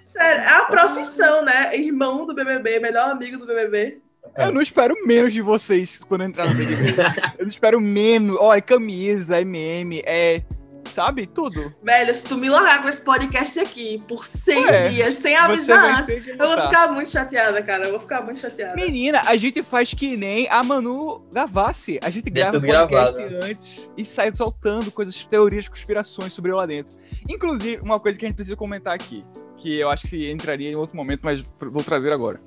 Sério, 0.02 0.42
é 0.42 0.50
a 0.50 0.66
profissão, 0.66 1.44
né? 1.44 1.76
Irmão 1.76 2.26
do 2.26 2.34
BBB, 2.34 2.80
melhor 2.80 3.10
amigo 3.10 3.38
do 3.38 3.46
BBB. 3.46 4.02
Eu 4.36 4.52
não 4.52 4.62
espero 4.62 4.96
menos 5.06 5.34
de 5.34 5.42
vocês 5.42 6.04
quando 6.04 6.22
eu 6.22 6.28
entrar 6.28 6.50
no 6.50 6.56
Big 6.56 6.76
Brother. 6.76 7.34
Eu 7.38 7.46
não 7.46 7.50
espero 7.50 7.80
menos. 7.82 8.38
Ó, 8.40 8.54
é 8.54 8.62
camisa, 8.62 9.40
é 9.40 9.46
meme, 9.46 10.02
é. 10.06 10.42
Sabe? 10.90 11.28
Tudo. 11.28 11.74
Velho, 11.84 12.16
se 12.16 12.26
tu 12.26 12.38
me 12.38 12.50
largar 12.50 12.82
com 12.82 12.88
esse 12.88 13.04
podcast 13.04 13.60
aqui 13.60 14.02
por 14.08 14.26
100 14.26 14.66
Ué, 14.66 14.90
dias, 14.90 15.16
sem 15.16 15.36
avisar 15.36 16.00
antes, 16.00 16.26
eu 16.26 16.38
vou 16.38 16.62
ficar 16.62 16.92
muito 16.94 17.12
chateada, 17.12 17.62
cara. 17.62 17.86
Eu 17.86 17.92
vou 17.92 18.00
ficar 18.00 18.24
muito 18.24 18.40
chateada. 18.40 18.74
Menina, 18.76 19.22
a 19.26 19.36
gente 19.36 19.62
faz 19.64 19.94
que 19.94 20.16
nem 20.16 20.48
a 20.50 20.64
Manu 20.64 21.26
Gavassi. 21.34 22.00
A 22.02 22.10
gente 22.10 22.30
Deixa 22.30 22.52
grava 22.52 22.66
um 22.66 22.70
podcast 22.70 23.14
gravado. 23.18 23.46
antes 23.46 23.92
e 23.98 24.06
sai 24.06 24.34
soltando 24.34 24.90
coisas, 24.90 25.26
teorias, 25.26 25.68
conspirações 25.68 26.34
sobre 26.34 26.52
eu 26.52 26.56
lá 26.56 26.66
dentro. 26.66 26.98
Inclusive, 27.30 27.82
uma 27.82 28.00
coisa 28.00 28.18
que 28.18 28.26
a 28.26 28.30
gente 28.30 28.38
precisa 28.38 28.56
comentar 28.56 28.96
aqui, 28.96 29.26
que 29.58 29.78
eu 29.78 29.90
acho 29.90 30.08
que 30.08 30.32
entraria 30.32 30.72
em 30.72 30.76
outro 30.76 30.96
momento, 30.96 31.20
mas 31.22 31.42
vou 31.60 31.84
trazer 31.84 32.14
agora. 32.14 32.40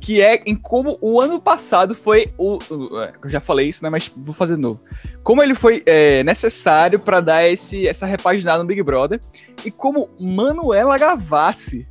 Que 0.00 0.22
é 0.22 0.42
em 0.46 0.56
como 0.56 0.98
o 1.00 1.20
ano 1.20 1.40
passado 1.40 1.94
foi 1.94 2.32
o. 2.38 2.58
é, 3.02 3.12
eu 3.22 3.28
já 3.28 3.40
falei 3.40 3.68
isso, 3.68 3.84
né? 3.84 3.90
Mas 3.90 4.10
vou 4.16 4.34
fazer 4.34 4.56
de 4.56 4.62
novo. 4.62 4.80
Como 5.22 5.42
ele 5.42 5.54
foi 5.54 5.82
é, 5.84 6.24
necessário 6.24 6.98
para 6.98 7.20
dar 7.20 7.46
esse, 7.46 7.86
essa 7.86 8.06
repaginada 8.06 8.62
no 8.62 8.66
Big 8.66 8.82
Brother 8.82 9.20
e 9.64 9.70
como 9.70 10.08
Manuela 10.18 10.96
Gavassi 10.96 11.86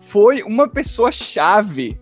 foi 0.00 0.42
uma 0.42 0.68
pessoa 0.68 1.12
chave 1.12 2.00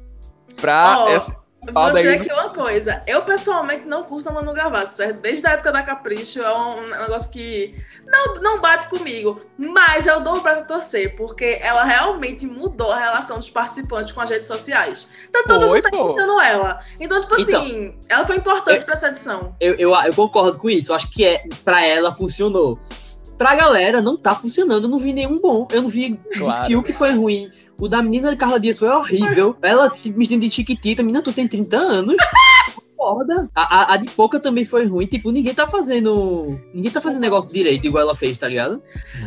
para 0.61 1.01
Ó, 1.01 1.09
essa. 1.09 1.42
Vou 1.71 1.93
dizer 1.93 2.21
aqui 2.21 2.33
uma 2.33 2.51
coisa. 2.51 3.01
Eu, 3.07 3.23
pessoalmente, 3.23 3.87
não 3.87 4.03
curto 4.03 4.29
a 4.29 4.33
Manu 4.33 4.53
Gavassi, 4.53 4.97
certo? 4.97 5.21
Desde 5.21 5.47
a 5.47 5.53
época 5.53 5.71
da 5.71 5.83
Capricho, 5.83 6.43
é 6.43 6.53
um 6.57 6.81
negócio 6.89 7.31
que 7.31 7.77
não, 8.05 8.35
não 8.43 8.61
bate 8.61 8.89
comigo. 8.89 9.41
Mas 9.57 10.07
eu 10.09 10.21
dou 10.21 10.39
o 10.39 10.41
braço 10.41 10.63
a 10.63 10.65
torcer, 10.65 11.15
porque 11.17 11.59
ela 11.63 11.85
realmente 11.85 12.47
mudou 12.47 12.91
a 12.91 12.99
relação 12.99 13.39
dos 13.39 13.49
participantes 13.49 14.13
com 14.13 14.21
as 14.21 14.29
redes 14.31 14.49
sociais. 14.49 15.09
Então 15.29 15.45
todo 15.45 15.69
Foi, 15.69 15.81
mundo 15.81 15.91
tá 15.91 15.97
imitando 15.97 16.41
ela. 16.41 16.81
Então, 17.01 17.21
tipo 17.21 17.41
Então, 17.41 17.63
assim, 17.63 17.95
ela 18.09 18.27
foi 18.27 18.37
importante 18.37 18.85
pra 18.85 18.95
essa 18.95 19.09
edição. 19.09 19.55
Eu, 19.61 19.75
eu, 19.75 19.95
eu 19.95 20.15
concordo 20.15 20.59
com 20.59 20.69
isso. 20.69 20.91
Eu 20.91 20.97
acho 20.97 21.09
que 21.11 21.25
é, 21.25 21.45
pra 21.65 21.87
ela 21.87 22.13
funcionou. 22.13 22.77
Pra 23.39 23.55
galera, 23.55 24.01
não 24.03 24.17
tá 24.17 24.35
funcionando. 24.35 24.85
Eu 24.85 24.91
não 24.91 24.99
vi 24.99 25.13
nenhum 25.13 25.41
bom. 25.41 25.69
Eu 25.71 25.83
não 25.83 25.89
vi 25.89 26.17
Claro. 26.37 26.61
de 26.63 26.67
fio 26.67 26.83
que 26.83 26.93
foi 26.93 27.13
ruim. 27.13 27.51
O 27.83 27.89
da 27.89 28.01
menina 28.01 28.37
Carla 28.37 28.61
Dias 28.61 28.79
foi 28.79 28.87
horrível. 28.89 29.57
Ela 29.61 29.93
se 29.93 30.13
vestindo 30.13 30.43
de 30.43 30.51
chiquitita. 30.51 31.03
Menina, 31.03 31.21
tu 31.21 31.33
tem 31.33 31.49
30 31.49 31.77
anos. 31.77 32.17
Foda. 32.97 33.51
A, 33.57 33.63
a, 33.63 33.95
a 33.95 33.97
de 33.97 34.09
Poca 34.11 34.39
também 34.39 34.65
foi 34.65 34.87
ruim. 34.87 35.07
Tipo, 35.07 35.33
ninguém 35.33 35.53
tá 35.53 35.67
fazendo. 35.69 36.47
Ninguém 36.73 36.93
tá 36.93 37.01
fazendo 37.01 37.21
negócio 37.21 37.53
direito, 37.53 37.85
igual 37.85 38.03
ela 38.05 38.15
fez, 38.15 38.39
tá 38.39 38.47
ligado? 38.47 38.81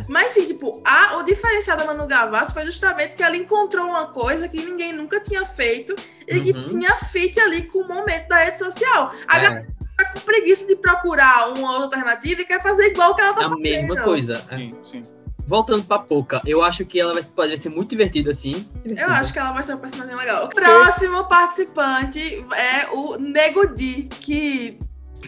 Mas 0.08 0.32
sim, 0.32 0.46
tipo, 0.46 0.80
a, 0.82 1.18
o 1.18 1.22
diferencial 1.24 1.76
da 1.76 1.84
Manu 1.84 2.06
Gavassi 2.06 2.54
foi 2.54 2.64
justamente 2.64 3.14
que 3.14 3.22
ela 3.22 3.36
encontrou 3.36 3.84
uma 3.84 4.06
coisa 4.06 4.48
que 4.48 4.64
ninguém 4.64 4.94
nunca 4.94 5.20
tinha 5.20 5.44
feito 5.44 5.94
e 6.26 6.40
que 6.40 6.52
Uhum. 6.52 6.64
tinha 6.64 6.96
fit 7.12 7.38
ali 7.38 7.64
com 7.64 7.80
o 7.80 7.86
momento 7.88 8.26
da 8.28 8.38
rede 8.38 8.58
social. 8.58 9.10
A 9.28 9.38
É, 9.38 9.66
tá 9.98 10.04
com 10.14 10.20
preguiça 10.20 10.66
de 10.66 10.76
procurar 10.76 11.52
uma 11.52 11.72
outra 11.72 11.98
alternativa 11.98 12.40
e 12.40 12.44
quer 12.46 12.62
fazer 12.62 12.86
igual 12.86 13.14
que 13.14 13.20
ela 13.20 13.34
tá 13.34 13.40
a 13.40 13.50
fazendo. 13.50 13.60
mesma 13.60 13.96
coisa. 13.96 14.42
É. 14.50 14.56
Sim, 14.56 14.68
sim. 14.82 15.02
Voltando 15.46 15.84
pra 15.84 15.98
Poca, 16.00 16.40
eu 16.44 16.62
acho 16.62 16.84
que 16.84 16.98
ela 17.00 17.14
vai, 17.14 17.22
pode 17.22 17.56
ser 17.58 17.68
muito 17.68 17.90
divertida 17.90 18.30
assim. 18.32 18.68
Eu 18.84 19.08
acho 19.10 19.32
que 19.32 19.38
ela 19.38 19.52
vai 19.52 19.62
ser 19.62 19.72
uma 19.72 19.80
personagem 19.80 20.16
legal. 20.16 20.46
O 20.46 20.48
próximo 20.48 21.24
participante 21.28 22.44
é 22.54 22.88
o 22.92 23.16
Nego 23.16 23.66
Di, 23.74 24.08
que 24.20 24.78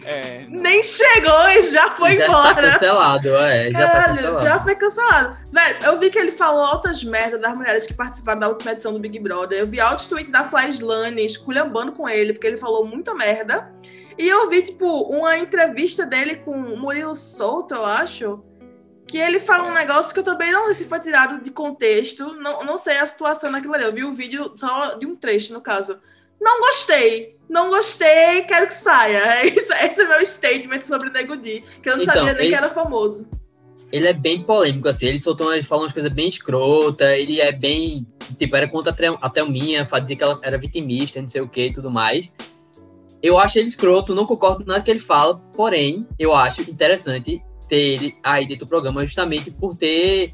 É, 0.05 0.45
nem 0.49 0.83
chegou 0.85 1.49
e 1.51 1.63
já 1.71 1.91
foi 1.91 2.15
já 2.15 2.27
está 2.27 2.39
embora. 2.51 2.71
cancelado, 2.71 3.29
é. 3.37 3.71
Já 3.71 3.79
tá 3.79 3.89
Caralho, 3.93 4.15
cancelado. 4.17 4.45
já 4.45 4.61
foi 4.61 4.75
cancelado. 4.75 5.37
Velho, 5.53 5.77
eu 5.85 5.99
vi 5.99 6.11
que 6.11 6.19
ele 6.19 6.33
falou 6.33 6.63
altas 6.65 7.03
merdas 7.05 7.41
das 7.41 7.57
mulheres 7.57 7.87
que 7.87 7.95
participaram 7.95 8.41
da 8.41 8.49
última 8.49 8.73
edição 8.73 8.93
do 8.93 8.99
Big 8.99 9.19
Brother. 9.19 9.59
Eu 9.59 9.67
vi 9.67 9.81
altos 9.81 10.09
tweets 10.09 10.31
da 10.33 10.45
Flaslane 10.45 11.25
esculhambando 11.25 11.93
com 11.93 12.09
ele, 12.09 12.33
porque 12.33 12.47
ele 12.47 12.59
falou 12.59 12.85
muita 12.87 13.15
merda. 13.15 13.73
E 14.19 14.29
eu 14.29 14.49
vi, 14.51 14.63
tipo, 14.63 15.03
uma 15.03 15.39
entrevista 15.39 16.05
dele 16.05 16.37
com 16.37 16.51
o 16.51 16.77
Murilo 16.77 17.15
Souto, 17.15 17.75
eu 17.75 17.85
acho. 17.87 18.43
Que 19.09 19.17
ele 19.19 19.41
fala 19.41 19.67
um 19.69 19.73
negócio 19.73 20.13
que 20.13 20.21
eu 20.21 20.25
também 20.25 20.53
não 20.53 20.67
sei 20.67 20.75
se 20.75 20.85
foi 20.85 21.01
tirado 21.01 21.43
de 21.43 21.51
contexto. 21.51 22.35
Não, 22.35 22.63
não 22.65 22.77
sei 22.77 22.99
a 22.99 23.07
situação 23.07 23.51
naquilo 23.51 23.75
ali. 23.75 23.85
Eu 23.85 23.93
vi 23.93 24.05
o 24.05 24.13
vídeo 24.13 24.53
só 24.55 24.95
de 24.95 25.07
um 25.07 25.17
trecho, 25.17 25.53
no 25.55 25.61
caso. 25.63 25.99
Não 26.41 26.61
gostei. 26.61 27.37
Não 27.49 27.71
gostei, 27.71 28.43
quero 28.43 28.67
que 28.67 28.75
saia. 28.75 29.19
É 29.43 29.47
isso, 29.47 29.73
esse 29.73 30.03
é 30.03 30.07
meu 30.09 30.25
statement 30.25 30.83
sobre 30.83 31.09
Nego 31.11 31.37
Di. 31.37 31.65
Que 31.83 31.89
eu 31.89 31.97
não 31.97 32.03
Então, 32.03 32.15
sabia 32.15 32.33
nem 32.35 32.43
ele- 32.43 32.49
que 32.51 32.55
era 32.55 32.69
famoso. 32.71 33.29
Ele 33.91 34.07
é 34.07 34.13
bem 34.13 34.43
polêmico, 34.43 34.87
assim. 34.87 35.07
Ele 35.07 35.19
soltou, 35.19 35.53
ele 35.55 35.63
falou 35.63 35.85
umas 35.85 35.93
coisas 35.95 36.13
bem 36.13 36.29
escrota. 36.29 37.17
Ele 37.17 37.41
é 37.41 37.51
bem. 37.51 38.07
Tipo, 38.39 38.57
era 38.57 38.69
contra 38.69 38.95
a 39.23 39.31
Thelminha, 39.31 39.89
dizia 40.03 40.17
que 40.17 40.23
ela 40.23 40.39
era 40.43 40.59
vitimista, 40.59 41.19
não 41.23 41.29
sei 41.29 41.41
o 41.41 41.49
que 41.49 41.69
e 41.69 41.73
tudo 41.73 41.91
mais. 41.91 42.31
Eu 43.23 43.39
acho 43.39 43.59
ele 43.59 43.67
escroto, 43.69 44.15
não 44.15 44.27
concordo 44.27 44.63
com 44.65 44.71
nada 44.71 44.83
que 44.85 44.91
ele 44.91 45.01
fala, 45.01 45.39
porém, 45.57 46.07
eu 46.19 46.35
acho 46.35 46.61
interessante 46.71 47.43
ter 47.69 47.77
ele 47.77 48.17
aí 48.23 48.47
dentro 48.47 48.67
do 48.67 48.69
programa, 48.69 49.05
justamente 49.05 49.51
por 49.51 49.77
ter. 49.77 50.33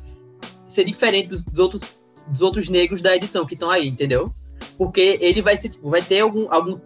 ser 0.69 0.85
diferente 0.85 1.29
dos, 1.29 1.45
dos 1.45 1.59
outros, 1.59 1.83
dos 2.29 2.41
outros 2.41 2.69
negros 2.69 3.03
da 3.03 3.15
edição 3.15 3.45
que 3.47 3.55
estão 3.55 3.71
aí, 3.71 3.89
entendeu? 3.89 4.33
Porque 4.79 5.19
ele 5.21 5.43
vai 5.43 5.57
ser, 5.57 5.69
tipo, 5.69 5.91
vai 5.91 6.03
ter 6.03 6.21
algum. 6.21 6.47
algum 6.53 6.79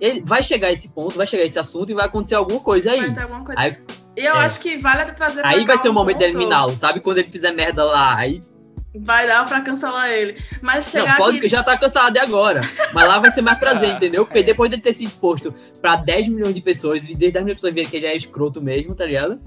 ele 0.00 0.22
vai 0.22 0.42
chegar 0.42 0.68
a 0.68 0.72
esse 0.72 0.88
ponto, 0.88 1.16
vai 1.16 1.26
chegar 1.26 1.44
a 1.44 1.46
esse 1.46 1.58
assunto 1.58 1.90
e 1.90 1.94
vai 1.94 2.06
acontecer 2.06 2.34
alguma 2.34 2.60
coisa 2.60 2.90
aí. 2.90 3.06
Alguma 3.18 3.44
coisa. 3.44 3.60
Aí- 3.60 3.76
e 4.16 4.24
eu 4.24 4.34
é. 4.34 4.38
acho 4.38 4.60
que 4.60 4.78
vale 4.78 5.10
trazer 5.12 5.44
Aí 5.44 5.64
vai 5.64 5.76
ser 5.76 5.88
o 5.88 5.90
um 5.90 5.94
momento 5.94 6.18
de 6.18 6.24
eliminá-lo, 6.24 6.76
sabe? 6.76 7.00
Quando 7.00 7.18
ele 7.18 7.28
fizer 7.28 7.50
merda 7.50 7.84
lá. 7.84 8.16
Aí, 8.16 8.40
Vai 8.96 9.26
dar 9.26 9.44
pra 9.46 9.60
cancelar 9.60 10.08
ele. 10.10 10.40
Mas 10.62 10.92
não, 10.92 11.00
chegar 11.00 11.16
pode, 11.16 11.30
aqui... 11.30 11.38
porque 11.38 11.48
já 11.48 11.62
tá 11.62 11.76
cansado 11.76 12.12
de 12.12 12.20
agora. 12.20 12.62
Mas 12.92 13.08
lá 13.08 13.18
vai 13.18 13.30
ser 13.30 13.42
mais 13.42 13.58
prazer, 13.58 13.90
entendeu? 13.96 14.24
Porque 14.24 14.38
É. 14.40 14.42
depois 14.42 14.70
dele 14.70 14.82
ter 14.82 14.92
se 14.92 15.04
exposto 15.04 15.52
pra 15.80 15.96
10 15.96 16.28
milhões 16.28 16.54
de 16.54 16.60
pessoas, 16.60 17.02
e 17.04 17.08
desde 17.14 17.32
10 17.32 17.44
milhões 17.44 17.48
de 17.48 17.54
pessoas 17.56 17.74
verem 17.74 17.90
que 17.90 17.96
ele 17.96 18.06
é 18.06 18.16
escroto 18.16 18.62
mesmo, 18.62 18.94
tá 18.94 19.04
ligado? 19.04 19.40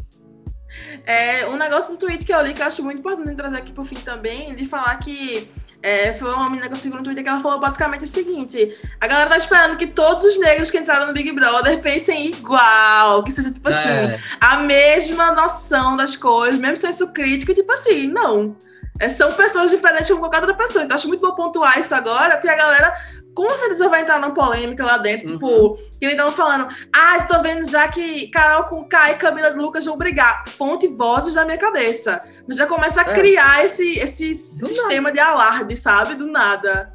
É, 1.05 1.47
um 1.47 1.55
negócio 1.55 1.93
no 1.93 1.99
tweet 1.99 2.25
que 2.25 2.33
eu 2.33 2.41
li 2.41 2.53
que 2.53 2.61
eu 2.61 2.67
acho 2.67 2.83
muito 2.83 2.99
importante 2.99 3.33
trazer 3.35 3.57
aqui 3.57 3.71
pro 3.71 3.85
fim 3.85 3.95
também, 3.95 4.53
de 4.53 4.65
falar 4.65 4.95
que 4.97 5.49
é, 5.81 6.13
foi 6.13 6.31
uma 6.31 6.45
menina 6.49 6.67
que 6.67 6.73
eu 6.73 6.77
sigo 6.77 6.97
no 6.97 7.03
Twitter 7.03 7.23
que 7.23 7.29
ela 7.29 7.39
falou 7.39 7.59
basicamente 7.59 8.03
o 8.03 8.07
seguinte: 8.07 8.77
a 8.99 9.07
galera 9.07 9.29
tá 9.29 9.37
esperando 9.37 9.77
que 9.77 9.87
todos 9.87 10.23
os 10.25 10.39
negros 10.39 10.69
que 10.69 10.77
entraram 10.77 11.07
no 11.07 11.13
Big 11.13 11.31
Brother 11.31 11.79
pensem 11.81 12.27
igual, 12.27 13.23
que 13.23 13.31
seja 13.31 13.51
tipo 13.51 13.67
assim, 13.69 13.87
É, 13.89 14.19
a 14.39 14.57
mesma 14.57 15.31
noção 15.31 15.95
das 15.95 16.15
coisas, 16.17 16.59
mesmo 16.59 16.77
senso 16.77 17.11
crítico, 17.13 17.53
e 17.53 17.55
tipo 17.55 17.71
assim, 17.71 18.07
não. 18.07 18.55
É, 18.99 19.09
são 19.09 19.31
pessoas 19.33 19.69
diferentes 19.71 20.09
como 20.09 20.21
qualquer 20.21 20.41
outra 20.41 20.55
pessoa. 20.55 20.83
Então, 20.83 20.95
acho 20.95 21.07
muito 21.07 21.21
bom 21.21 21.35
pontuar 21.35 21.79
isso 21.79 21.93
agora, 21.93 22.35
porque 22.37 22.49
a 22.49 22.55
galera 22.55 22.93
com 23.35 23.47
certeza 23.51 23.87
vai 23.87 24.01
entrar 24.01 24.19
numa 24.19 24.33
polêmica 24.33 24.83
lá 24.83 24.97
dentro. 24.97 25.27
Uhum. 25.27 25.33
Tipo, 25.33 25.75
que 25.99 26.05
eles 26.05 26.13
estavam 26.13 26.31
falando, 26.33 26.67
ah, 26.91 27.17
estou 27.17 27.41
vendo 27.43 27.69
já 27.69 27.87
que 27.87 28.27
Carol 28.29 28.63
com 28.63 28.83
Kai 28.87 29.13
e 29.13 29.17
Camila 29.17 29.49
Lucas 29.49 29.85
vão 29.85 29.95
brigar. 29.95 30.43
Fonte 30.47 30.87
vozes 30.87 31.35
na 31.35 31.45
minha 31.45 31.57
cabeça. 31.57 32.19
Mas 32.47 32.57
já 32.57 32.65
começa 32.65 33.01
a 33.01 33.09
É. 33.11 33.13
criar 33.13 33.63
esse, 33.63 33.99
esse 33.99 34.29
Do 34.59 34.67
sistema 34.67 35.11
de 35.11 35.19
alarde, 35.19 35.75
sabe? 35.75 36.15
Do 36.15 36.25
nada. 36.25 36.93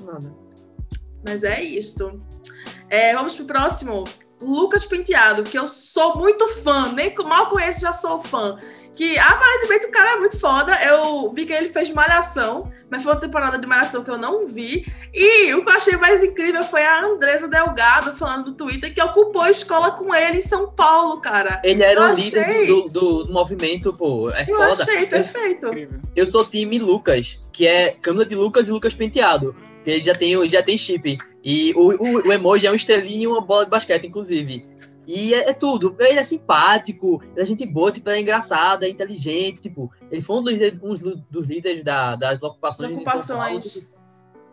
nada. 0.00 0.34
Mas 1.26 1.42
é 1.42 1.62
isto. 1.62 2.20
É, 2.90 3.14
vamos 3.14 3.34
pro 3.34 3.46
próximo. 3.46 4.04
Lucas 4.42 4.84
Penteado, 4.84 5.42
que 5.42 5.58
eu 5.58 5.66
sou 5.66 6.16
muito 6.16 6.46
fã, 6.62 6.92
nem 6.92 7.14
mal 7.24 7.48
conheço, 7.48 7.80
já 7.80 7.92
sou 7.92 8.22
fã. 8.22 8.56
Que 8.96 9.18
aparentemente 9.18 9.86
o 9.86 9.90
cara 9.90 10.12
é 10.12 10.16
muito 10.16 10.38
foda. 10.38 10.72
Eu 10.84 11.32
vi 11.32 11.46
que 11.46 11.52
ele 11.52 11.68
fez 11.70 11.90
Malhação, 11.90 12.70
mas 12.90 13.02
foi 13.02 13.12
uma 13.12 13.20
temporada 13.20 13.56
de 13.58 13.66
Malhação 13.66 14.04
que 14.04 14.10
eu 14.10 14.18
não 14.18 14.46
vi. 14.46 14.84
E 15.14 15.54
o 15.54 15.64
que 15.64 15.70
eu 15.70 15.74
achei 15.74 15.96
mais 15.96 16.22
incrível 16.22 16.62
foi 16.64 16.82
a 16.84 17.04
Andresa 17.04 17.48
Delgado 17.48 18.16
falando 18.16 18.46
do 18.46 18.52
Twitter 18.54 18.92
que 18.92 19.02
ocupou 19.02 19.42
a 19.42 19.50
escola 19.50 19.92
com 19.92 20.14
ele 20.14 20.38
em 20.38 20.42
São 20.42 20.70
Paulo, 20.72 21.20
cara. 21.20 21.62
Ele 21.64 21.82
era 21.82 22.00
Eu 22.00 22.12
o 22.12 22.14
líder 22.14 22.40
achei. 22.44 22.66
do, 22.66 22.88
do, 22.88 23.24
do 23.24 23.32
movimento, 23.32 23.92
pô. 23.92 24.30
É 24.30 24.42
Eu 24.42 24.56
foda. 24.56 24.82
achei 24.82 25.02
Eu, 25.04 25.06
perfeito. 25.08 25.66
Incrível. 25.68 26.00
eu 26.14 26.26
sou 26.26 26.44
time 26.44 26.78
Lucas, 26.78 27.38
que 27.52 27.66
é 27.66 27.90
Câmara 28.02 28.26
de 28.26 28.34
Lucas 28.34 28.68
e 28.68 28.70
Lucas 28.70 28.92
Penteado. 28.92 29.54
Que 29.82 29.90
ele 29.92 30.02
já 30.02 30.14
tem, 30.14 30.46
já 30.50 30.62
tem 30.62 30.76
chip. 30.76 31.16
E 31.42 31.72
o, 31.74 31.80
o, 32.04 32.28
o 32.28 32.32
emoji 32.32 32.66
é 32.66 32.70
um 32.70 32.74
estrelinho 32.74 33.22
e 33.22 33.26
uma 33.32 33.40
bola 33.40 33.64
de 33.64 33.70
basquete, 33.70 34.06
inclusive. 34.06 34.66
E 35.12 35.34
é, 35.34 35.50
é 35.50 35.52
tudo. 35.52 35.96
Ele 35.98 36.18
é 36.18 36.24
simpático, 36.24 37.22
ele 37.32 37.42
é 37.42 37.44
gente 37.44 37.66
boa, 37.66 37.90
tipo, 37.90 38.08
ele 38.10 38.18
é 38.18 38.20
engraçado, 38.22 38.84
é 38.84 38.88
inteligente, 38.88 39.60
tipo, 39.60 39.90
ele 40.10 40.22
foi 40.22 40.36
um 40.36 40.42
dos, 40.42 40.52
líderes- 40.52 40.80
um 40.82 40.94
dos- 41.30 41.48
líderes 41.48 41.82
da- 41.84 42.16
das 42.16 42.42
ocupações. 42.42 42.90
Ocupações. 42.96 43.90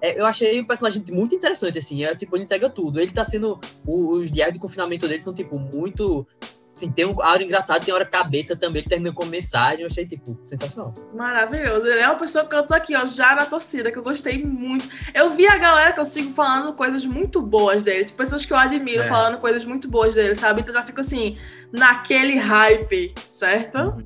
É, 0.01 0.19
eu 0.19 0.25
achei 0.27 0.59
um 0.61 0.65
personagem 0.65 1.03
muito 1.11 1.33
interessante, 1.33 1.79
assim. 1.79 2.03
É, 2.03 2.15
tipo, 2.15 2.35
ele 2.35 2.43
entrega 2.43 2.69
tudo. 2.69 2.99
Ele 2.99 3.11
tá 3.11 3.25
sendo. 3.25 3.59
o- 3.85 4.09
Os 4.17 4.29
diários 4.31 4.53
de 4.53 4.59
confinamento 4.59 5.07
dele 5.07 5.21
são, 5.21 5.33
tipo, 5.33 5.57
muito. 5.57 6.27
Assim, 6.77 6.91
tem 6.91 7.05
um 7.05 7.15
hora 7.19 7.41
engraçado, 7.41 7.83
tem 7.83 7.91
hora 7.93 8.05
cabeça 8.05 8.55
também. 8.55 8.81
Ele 8.81 8.89
termina 8.89 9.11
com 9.11 9.25
mensagem. 9.25 9.81
Eu 9.81 9.87
achei, 9.87 10.05
tipo, 10.05 10.39
sensacional. 10.45 10.93
Maravilhoso. 11.13 11.87
Ele 11.87 11.99
é 11.99 12.07
uma 12.07 12.19
pessoa 12.19 12.45
que 12.45 12.55
eu 12.55 12.67
tô 12.67 12.75
aqui, 12.75 12.95
ó, 12.95 13.03
já 13.05 13.33
na 13.35 13.45
torcida, 13.45 13.91
que 13.91 13.97
eu 13.97 14.03
gostei 14.03 14.43
muito. 14.43 14.87
Eu 15.13 15.31
vi 15.31 15.47
a 15.47 15.57
galera 15.57 15.91
que 15.91 15.99
eu 15.99 16.05
sigo 16.05 16.33
falando 16.35 16.73
coisas 16.73 17.03
muito 17.03 17.41
boas 17.41 17.81
dele. 17.83 18.05
Tipo, 18.05 18.17
pessoas 18.19 18.45
que 18.45 18.53
eu 18.53 18.57
admiro 18.57 19.01
É. 19.01 19.07
falando 19.07 19.39
coisas 19.39 19.65
muito 19.65 19.89
boas 19.89 20.13
dele, 20.13 20.35
sabe? 20.35 20.61
Então 20.61 20.71
já 20.73 20.83
fico 20.83 21.01
assim, 21.01 21.37
naquele 21.71 22.37
hype, 22.37 23.13
certo? 23.31 24.05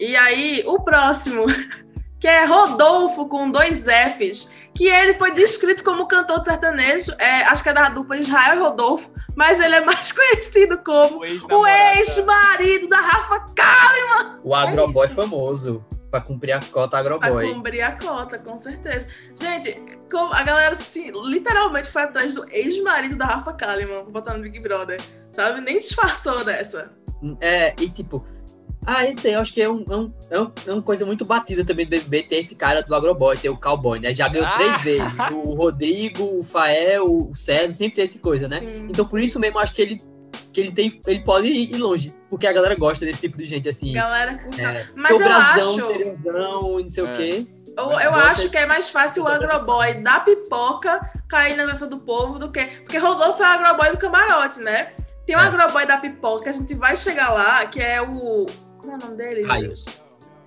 E 0.00 0.16
aí, 0.16 0.62
o 0.66 0.80
próximo, 0.80 1.44
que 2.18 2.26
é 2.26 2.46
Rodolfo 2.46 3.26
com 3.26 3.50
dois 3.50 3.84
Fs, 3.84 4.50
que 4.74 4.86
ele 4.86 5.14
foi 5.14 5.32
descrito 5.32 5.84
como 5.84 6.06
cantor 6.06 6.38
de 6.38 6.46
sertanejo, 6.46 7.12
é, 7.18 7.42
acho 7.44 7.62
que 7.62 7.68
é 7.68 7.72
da 7.74 7.88
dupla 7.90 8.16
Israel 8.16 8.56
e 8.56 8.60
Rodolfo, 8.60 9.10
mas 9.38 9.60
ele 9.60 9.76
é 9.76 9.80
mais 9.84 10.10
conhecido 10.10 10.78
como 10.78 11.20
O 11.20 11.66
ex-marido 11.66 12.88
da 12.88 12.96
Rafa 12.96 13.46
Kalimann. 13.54 14.40
O 14.42 14.52
Agroboy 14.52 15.06
isso. 15.06 15.14
famoso. 15.14 15.84
Pra 16.10 16.20
cumprir 16.20 16.52
a 16.52 16.60
cota 16.60 16.88
Pra 16.88 16.98
Agroboy. 16.98 17.52
cumprir 17.54 17.82
a 17.82 17.92
cota, 17.92 18.38
com 18.38 18.58
certeza. 18.58 19.12
Gente, 19.36 19.80
a 20.32 20.42
galera 20.42 20.72
assim, 20.72 21.12
literalmente 21.28 21.88
foi 21.88 22.02
atrás 22.02 22.34
do 22.34 22.50
ex-marido 22.50 23.16
da 23.16 23.26
Rafa 23.26 23.52
Kalimann, 23.52 24.02
pra 24.02 24.10
botar 24.10 24.34
no 24.34 24.42
Big 24.42 24.58
Brother, 24.58 24.98
sabe? 25.30 25.60
Nem 25.60 25.78
disfarçou 25.78 26.42
dessa. 26.44 26.90
É, 27.40 27.74
e 27.80 27.88
tipo, 27.90 28.24
Ah, 28.90 29.04
isso 29.04 29.26
aí, 29.26 29.34
eu 29.34 29.40
acho 29.40 29.52
que 29.52 29.60
é, 29.60 29.68
um, 29.68 29.84
é, 29.90 29.94
um, 29.96 30.12
é, 30.30 30.40
um, 30.40 30.52
é 30.66 30.72
uma 30.72 30.82
coisa 30.82 31.04
muito 31.04 31.22
batida 31.26 31.62
também 31.62 31.84
do 31.84 31.90
BBB 31.90 32.22
ter 32.22 32.36
esse 32.36 32.54
cara 32.54 32.80
do 32.82 32.94
Agroboy, 32.94 33.36
ter 33.36 33.50
o 33.50 33.56
Cowboy, 33.60 34.00
né? 34.00 34.14
Já 34.14 34.28
ganhou 34.28 34.46
Ah! 34.46 34.52
três 34.52 34.80
vezes. 34.80 35.12
O 35.30 35.52
Rodrigo, 35.56 36.40
o 36.40 36.42
Fael, 36.42 37.04
o 37.06 37.36
César, 37.36 37.74
sempre 37.74 37.96
tem 37.96 38.04
essa 38.04 38.18
coisa, 38.18 38.48
né? 38.48 38.60
Sim. 38.60 38.86
Então 38.88 39.04
por 39.04 39.20
isso 39.20 39.38
mesmo 39.38 39.58
eu 39.58 39.62
acho 39.62 39.74
que 39.74 39.82
ele, 39.82 40.00
que 40.54 40.60
ele, 40.60 40.72
tem, 40.72 40.98
ele 41.06 41.20
pode 41.20 41.48
ir 41.48 41.76
longe. 41.76 42.14
Porque 42.30 42.46
a 42.46 42.52
galera 42.52 42.74
gosta 42.76 43.04
desse 43.04 43.20
tipo 43.20 43.36
de 43.36 43.44
gente, 43.44 43.68
assim. 43.68 43.92
Galera, 43.92 44.38
curta. 44.38 44.62
É, 44.62 44.86
Mas 44.94 45.10
eu 45.12 45.18
Brasão, 45.18 45.74
acho- 45.76 45.86
Terezão, 45.88 46.80
e 46.80 46.82
não 46.84 46.88
sei 46.90 47.04
É. 47.04 47.06
o 47.12 47.14
quê. 47.14 47.46
Eu, 47.76 47.90
eu 48.00 48.14
acho 48.14 48.48
que 48.48 48.56
é 48.56 48.64
mais 48.66 48.88
fácil 48.88 49.22
o 49.24 49.28
agroboy 49.28 49.94
da 50.02 50.18
pipoca 50.20 50.98
cair 51.28 51.56
na 51.56 51.64
graça 51.66 51.86
do 51.86 51.98
povo 51.98 52.38
do 52.38 52.50
que. 52.50 52.64
Porque 52.64 52.96
Rodolfo 52.98 53.42
é 53.42 53.46
o 53.46 53.50
agroboy 53.52 53.90
do 53.90 53.98
camarote, 53.98 54.58
né? 54.60 54.92
Tem 55.26 55.36
um 55.36 55.40
É. 55.40 55.42
agroboy 55.44 55.86
da 55.86 55.98
pipoca 55.98 56.44
que 56.44 56.48
a 56.48 56.52
gente 56.52 56.74
vai 56.74 56.96
chegar 56.96 57.28
lá, 57.28 57.66
que 57.66 57.80
é 57.80 58.00
o. 58.02 58.46
Como 58.78 58.92
é 58.92 58.96
o 58.96 58.98
nome 58.98 59.16
dele? 59.16 59.46
Caio. 59.46 59.74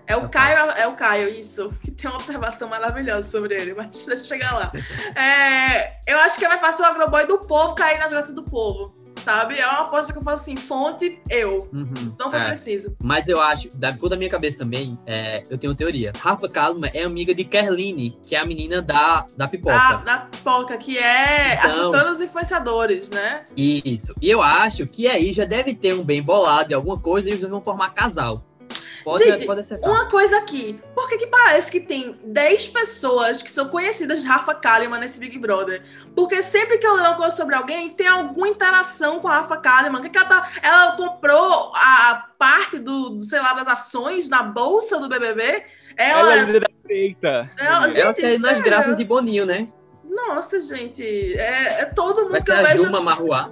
É 0.07 0.13
É 0.13 0.17
o 0.17 0.25
o 0.25 0.29
Caio, 0.29 0.71
é 0.71 0.87
o 0.87 0.95
Caio, 0.95 1.29
isso. 1.29 1.71
Que 1.81 1.91
tem 1.91 2.09
uma 2.09 2.17
observação 2.17 2.67
maravilhosa 2.67 3.29
sobre 3.29 3.55
ele, 3.55 3.73
mas 3.73 4.05
deixa 4.05 4.21
eu 4.21 4.25
chegar 4.25 4.53
lá. 4.53 4.71
É, 5.15 5.99
eu 6.07 6.17
acho 6.19 6.37
que 6.37 6.45
é 6.45 6.47
mais 6.47 6.59
fácil 6.59 6.83
o 6.83 6.87
agroboy 6.87 7.25
do 7.27 7.39
povo 7.39 7.75
cair 7.75 7.99
nas 7.99 8.11
graças 8.11 8.33
do 8.33 8.43
povo. 8.43 9.00
Sabe? 9.23 9.59
É 9.59 9.67
uma 9.67 9.81
aposta 9.81 10.11
que 10.11 10.17
eu 10.17 10.23
falo 10.23 10.35
assim, 10.35 10.55
fonte, 10.55 11.19
eu. 11.29 11.69
Uhum. 11.71 12.15
Não 12.19 12.31
foi 12.31 12.39
É. 12.39 12.47
preciso. 12.49 12.95
Mas 13.03 13.27
eu 13.27 13.39
acho, 13.39 13.75
da, 13.77 13.91
da 13.91 14.15
minha 14.17 14.29
cabeça 14.29 14.57
também, 14.57 14.97
é, 15.05 15.43
eu 15.49 15.57
tenho 15.57 15.71
uma 15.71 15.77
teoria. 15.77 16.11
Rafa 16.19 16.49
Kalma 16.49 16.87
é 16.87 17.03
amiga 17.03 17.33
de 17.35 17.43
Kerline, 17.43 18.17
que 18.27 18.35
é 18.35 18.39
a 18.39 18.45
menina 18.45 18.81
da, 18.81 19.25
da 19.37 19.47
pipoca. 19.47 19.75
Da, 19.75 19.95
da 19.97 20.17
pipoca, 20.19 20.77
que 20.77 20.97
é 20.97 21.53
Então- 21.55 21.69
assessora 21.71 22.13
dos 22.13 22.21
influenciadores, 22.23 23.09
né? 23.09 23.43
Isso. 23.55 24.13
E 24.21 24.29
eu 24.29 24.41
acho 24.41 24.85
que 24.87 25.07
aí 25.07 25.33
já 25.33 25.45
deve 25.45 25.73
ter 25.75 25.93
um 25.93 26.03
bem 26.03 26.23
bolado 26.23 26.69
de 26.69 26.73
alguma 26.73 26.99
coisa 26.99 27.29
e 27.29 27.33
eles 27.33 27.47
vão 27.47 27.61
formar 27.61 27.89
casal. 27.91 28.41
Pode, 29.03 29.23
Gente, 29.23 29.45
pode 29.45 29.61
acertar. 29.61 29.89
Uma 29.89 30.07
coisa 30.09 30.37
aqui, 30.37 30.79
por 30.93 31.09
que 31.09 31.17
que 31.17 31.27
parece 31.27 31.71
que 31.71 31.79
tem 31.79 32.19
10 32.23 32.67
pessoas 32.67 33.41
que 33.41 33.49
são 33.49 33.67
conhecidas 33.69 34.21
de 34.21 34.27
Rafa 34.27 34.53
Kalimann 34.53 34.99
nesse 34.99 35.19
Big 35.19 35.37
Brother? 35.39 35.83
Porque 36.15 36.43
sempre 36.43 36.77
que 36.77 36.85
eu 36.85 36.93
leio 36.95 37.07
uma 37.07 37.15
coisa 37.17 37.35
sobre 37.35 37.55
alguém, 37.55 37.89
tem 37.89 38.07
alguma 38.07 38.47
interação 38.47 39.19
com 39.19 39.27
a 39.27 39.37
Rafa 39.39 39.57
Kalimann. 39.57 40.01
Que 40.01 40.09
que 40.09 40.17
ela, 40.17 40.27
tá, 40.27 40.51
ela 40.61 40.91
comprou 40.95 41.71
a 41.75 42.27
parte 42.37 42.77
do, 42.79 43.09
do, 43.11 43.23
sei 43.25 43.39
lá, 43.39 43.53
das 43.53 43.67
ações 43.67 44.29
na 44.29 44.43
bolsa 44.43 44.99
do 44.99 45.09
BBB? 45.09 45.63
Ela 45.97 46.19
Ela... 46.19 46.35
é 46.35 46.43
líder 46.43 46.59
da 46.61 46.67
direita. 46.83 47.51
ela- 47.57 47.75
Ela 47.85 47.89
gente, 47.89 48.15
quer 48.21 48.33
ir 48.35 48.39
nas 48.39 48.59
graças 48.61 48.95
de 48.95 49.03
Boninho, 49.03 49.45
né? 49.45 49.67
Nossa, 50.03 50.59
gente, 50.61 51.03
é, 51.37 51.81
é 51.81 51.85
todo 51.85 52.23
mundo 52.23 52.31
Vai 52.31 52.39
que 52.41 52.45
ser 52.45 52.51
eu 52.51 52.57
a 52.57 52.63
vejo 52.63 52.83
Juma 52.83 53.01
Marruá. 53.01 53.49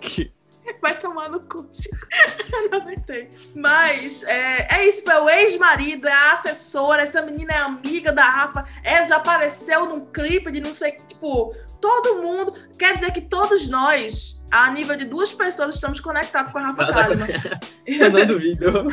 Que- 0.00 0.32
vai 0.80 0.94
tomar 0.98 1.28
no 1.28 1.40
cu. 1.40 1.68
Não 2.70 2.80
aguentei. 2.80 3.28
Mas 3.54 4.22
é, 4.24 4.76
é 4.76 4.88
isso, 4.88 5.08
é 5.10 5.20
o 5.20 5.28
ex-marido, 5.28 6.08
é 6.08 6.12
a 6.12 6.32
assessora, 6.34 7.02
essa 7.02 7.22
menina 7.22 7.52
é 7.52 7.58
amiga 7.58 8.12
da 8.12 8.24
Rafa, 8.24 8.64
ela 8.82 9.06
já 9.06 9.16
apareceu 9.16 9.86
num 9.86 10.06
clipe 10.06 10.50
de 10.50 10.60
não 10.60 10.74
sei, 10.74 10.92
tipo, 10.92 11.54
todo 11.80 12.22
mundo. 12.22 12.54
Quer 12.78 12.94
dizer 12.94 13.12
que 13.12 13.20
todos 13.20 13.68
nós, 13.68 14.42
a 14.50 14.70
nível 14.70 14.96
de 14.96 15.04
duas 15.04 15.32
pessoas, 15.32 15.74
estamos 15.74 16.00
conectados 16.00 16.52
com 16.52 16.58
a 16.58 16.62
Rafa 16.62 16.92
Kalimann. 16.92 17.28
Eu 17.86 18.10
não 18.10 18.26
duvido. 18.26 18.88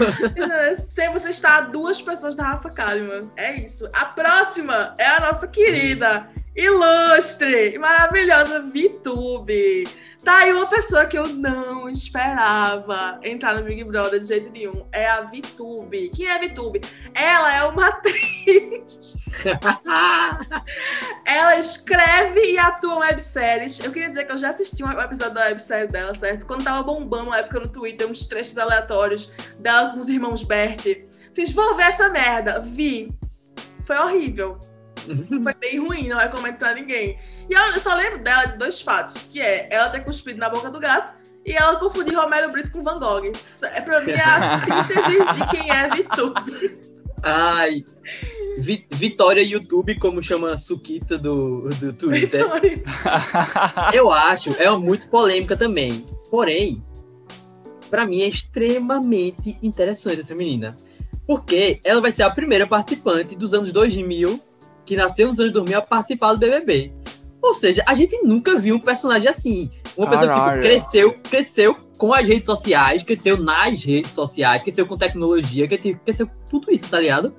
Se 0.77 1.09
você 1.09 1.29
está 1.29 1.57
a 1.57 1.61
duas 1.61 2.01
pessoas 2.01 2.35
da 2.35 2.43
Rafa 2.43 2.69
Kalimann. 2.69 3.29
É 3.35 3.55
isso. 3.55 3.89
A 3.93 4.05
próxima 4.05 4.95
é 4.97 5.05
a 5.05 5.19
nossa 5.19 5.47
querida, 5.47 6.29
ilustre 6.55 7.75
e 7.75 7.77
maravilhosa 7.77 8.61
VTube. 8.61 9.85
Tá 10.23 10.37
aí 10.39 10.51
uma 10.51 10.67
pessoa 10.67 11.05
que 11.05 11.17
eu 11.17 11.27
não 11.27 11.87
esperava 11.89 13.19
entrar 13.23 13.55
no 13.55 13.63
Big 13.63 13.83
Brother 13.83 14.19
de 14.19 14.27
jeito 14.27 14.49
nenhum. 14.51 14.85
É 14.91 15.07
a 15.07 15.21
VTube. 15.21 16.09
Quem 16.09 16.27
é 16.27 16.35
a 16.35 16.39
VTube? 16.39 16.81
Ela 17.13 17.55
é 17.55 17.63
uma 17.63 17.87
atriz. 17.87 19.15
Ela 21.25 21.57
escreve 21.59 22.51
e 22.51 22.57
atua 22.57 22.95
em 22.95 22.99
webséries. 22.99 23.79
Eu 23.79 23.91
queria 23.91 24.09
dizer 24.09 24.25
que 24.25 24.31
eu 24.31 24.37
já 24.37 24.49
assisti 24.49 24.83
um 24.83 24.91
episódio 24.91 25.35
da 25.35 25.45
websérie 25.45 25.87
dela, 25.87 26.15
certo? 26.15 26.47
Quando 26.47 26.63
tava 26.63 26.81
bombando 26.83 27.29
uma 27.29 27.37
época 27.37 27.59
no 27.59 27.67
Twitter, 27.67 28.09
uns 28.09 28.27
trechos 28.27 28.57
aleatórios 28.57 29.31
dela 29.59 29.91
com 29.91 29.99
os 29.99 30.09
irmãos 30.09 30.43
Bert. 30.43 30.83
Fiz, 31.33 31.51
vou 31.51 31.75
ver 31.75 31.83
essa 31.83 32.09
merda. 32.09 32.59
Vi. 32.59 33.15
Foi 33.85 33.97
horrível. 33.97 34.57
Foi 35.43 35.53
bem 35.55 35.79
ruim, 35.79 36.07
não 36.09 36.17
recomendo 36.17 36.57
pra 36.57 36.73
ninguém. 36.73 37.17
E 37.49 37.53
eu, 37.53 37.61
eu 37.73 37.79
só 37.79 37.93
lembro 37.95 38.19
dela 38.19 38.45
de 38.45 38.57
dois 38.57 38.81
fatos, 38.81 39.21
que 39.31 39.39
é 39.39 39.67
ela 39.71 39.89
ter 39.89 40.01
cuspido 40.03 40.39
na 40.39 40.49
boca 40.49 40.69
do 40.69 40.79
gato 40.79 41.13
e 41.45 41.53
ela 41.53 41.77
confundir 41.77 42.15
Romero 42.17 42.51
Brito 42.51 42.71
com 42.71 42.83
Van 42.83 42.97
Gogh. 42.97 43.31
É 43.73 43.81
pra 43.81 44.01
mim 44.01 44.11
a 44.13 44.59
síntese 44.65 45.17
de 45.35 45.47
quem 45.51 45.71
é 45.71 45.87
VTube. 45.89 46.77
Ai. 47.23 47.83
Vi- 48.59 48.85
Vitória 48.91 49.41
YouTube, 49.41 49.97
como 49.99 50.21
chama 50.21 50.51
a 50.53 50.57
Suquita 50.57 51.17
do, 51.17 51.69
do 51.79 51.93
Twitter. 51.93 52.45
Eu 53.93 54.11
acho, 54.11 54.49
é 54.61 54.69
muito 54.71 55.09
polêmica 55.09 55.55
também. 55.55 56.05
Porém, 56.29 56.83
pra 57.89 58.05
mim 58.05 58.21
é 58.21 58.27
extremamente 58.27 59.57
interessante 59.63 60.19
essa 60.19 60.35
menina. 60.35 60.75
Porque 61.25 61.79
ela 61.83 62.01
vai 62.01 62.11
ser 62.11 62.23
a 62.23 62.29
primeira 62.29 62.65
participante 62.67 63.35
dos 63.35 63.53
anos 63.53 63.71
2000, 63.71 64.39
que 64.87 64.95
nasceu 64.95 65.27
nos 65.27 65.39
anos 65.39 65.53
2000, 65.53 65.77
a 65.77 65.81
participar 65.83 66.33
do 66.33 66.39
BBB. 66.39 66.91
Ou 67.41 67.53
seja, 67.53 67.83
a 67.87 67.93
gente 67.93 68.17
nunca 68.23 68.57
viu 68.57 68.75
um 68.75 68.79
personagem 68.79 69.27
assim. 69.29 69.69
Uma 69.95 70.09
pessoa 70.09 70.27
que 70.33 70.33
tipo, 70.49 70.61
cresceu, 70.61 71.13
cresceu 71.29 71.75
com 71.97 72.13
as 72.13 72.27
redes 72.27 72.45
sociais, 72.45 73.03
cresceu 73.03 73.37
nas 73.37 73.83
redes 73.83 74.11
sociais, 74.11 74.63
cresceu 74.63 74.87
com 74.87 74.97
tecnologia, 74.97 75.67
que- 75.67 75.93
cresceu 75.95 76.27
com 76.27 76.33
tudo 76.49 76.71
isso, 76.71 76.87
tá 76.89 76.99
ligado? 76.99 77.35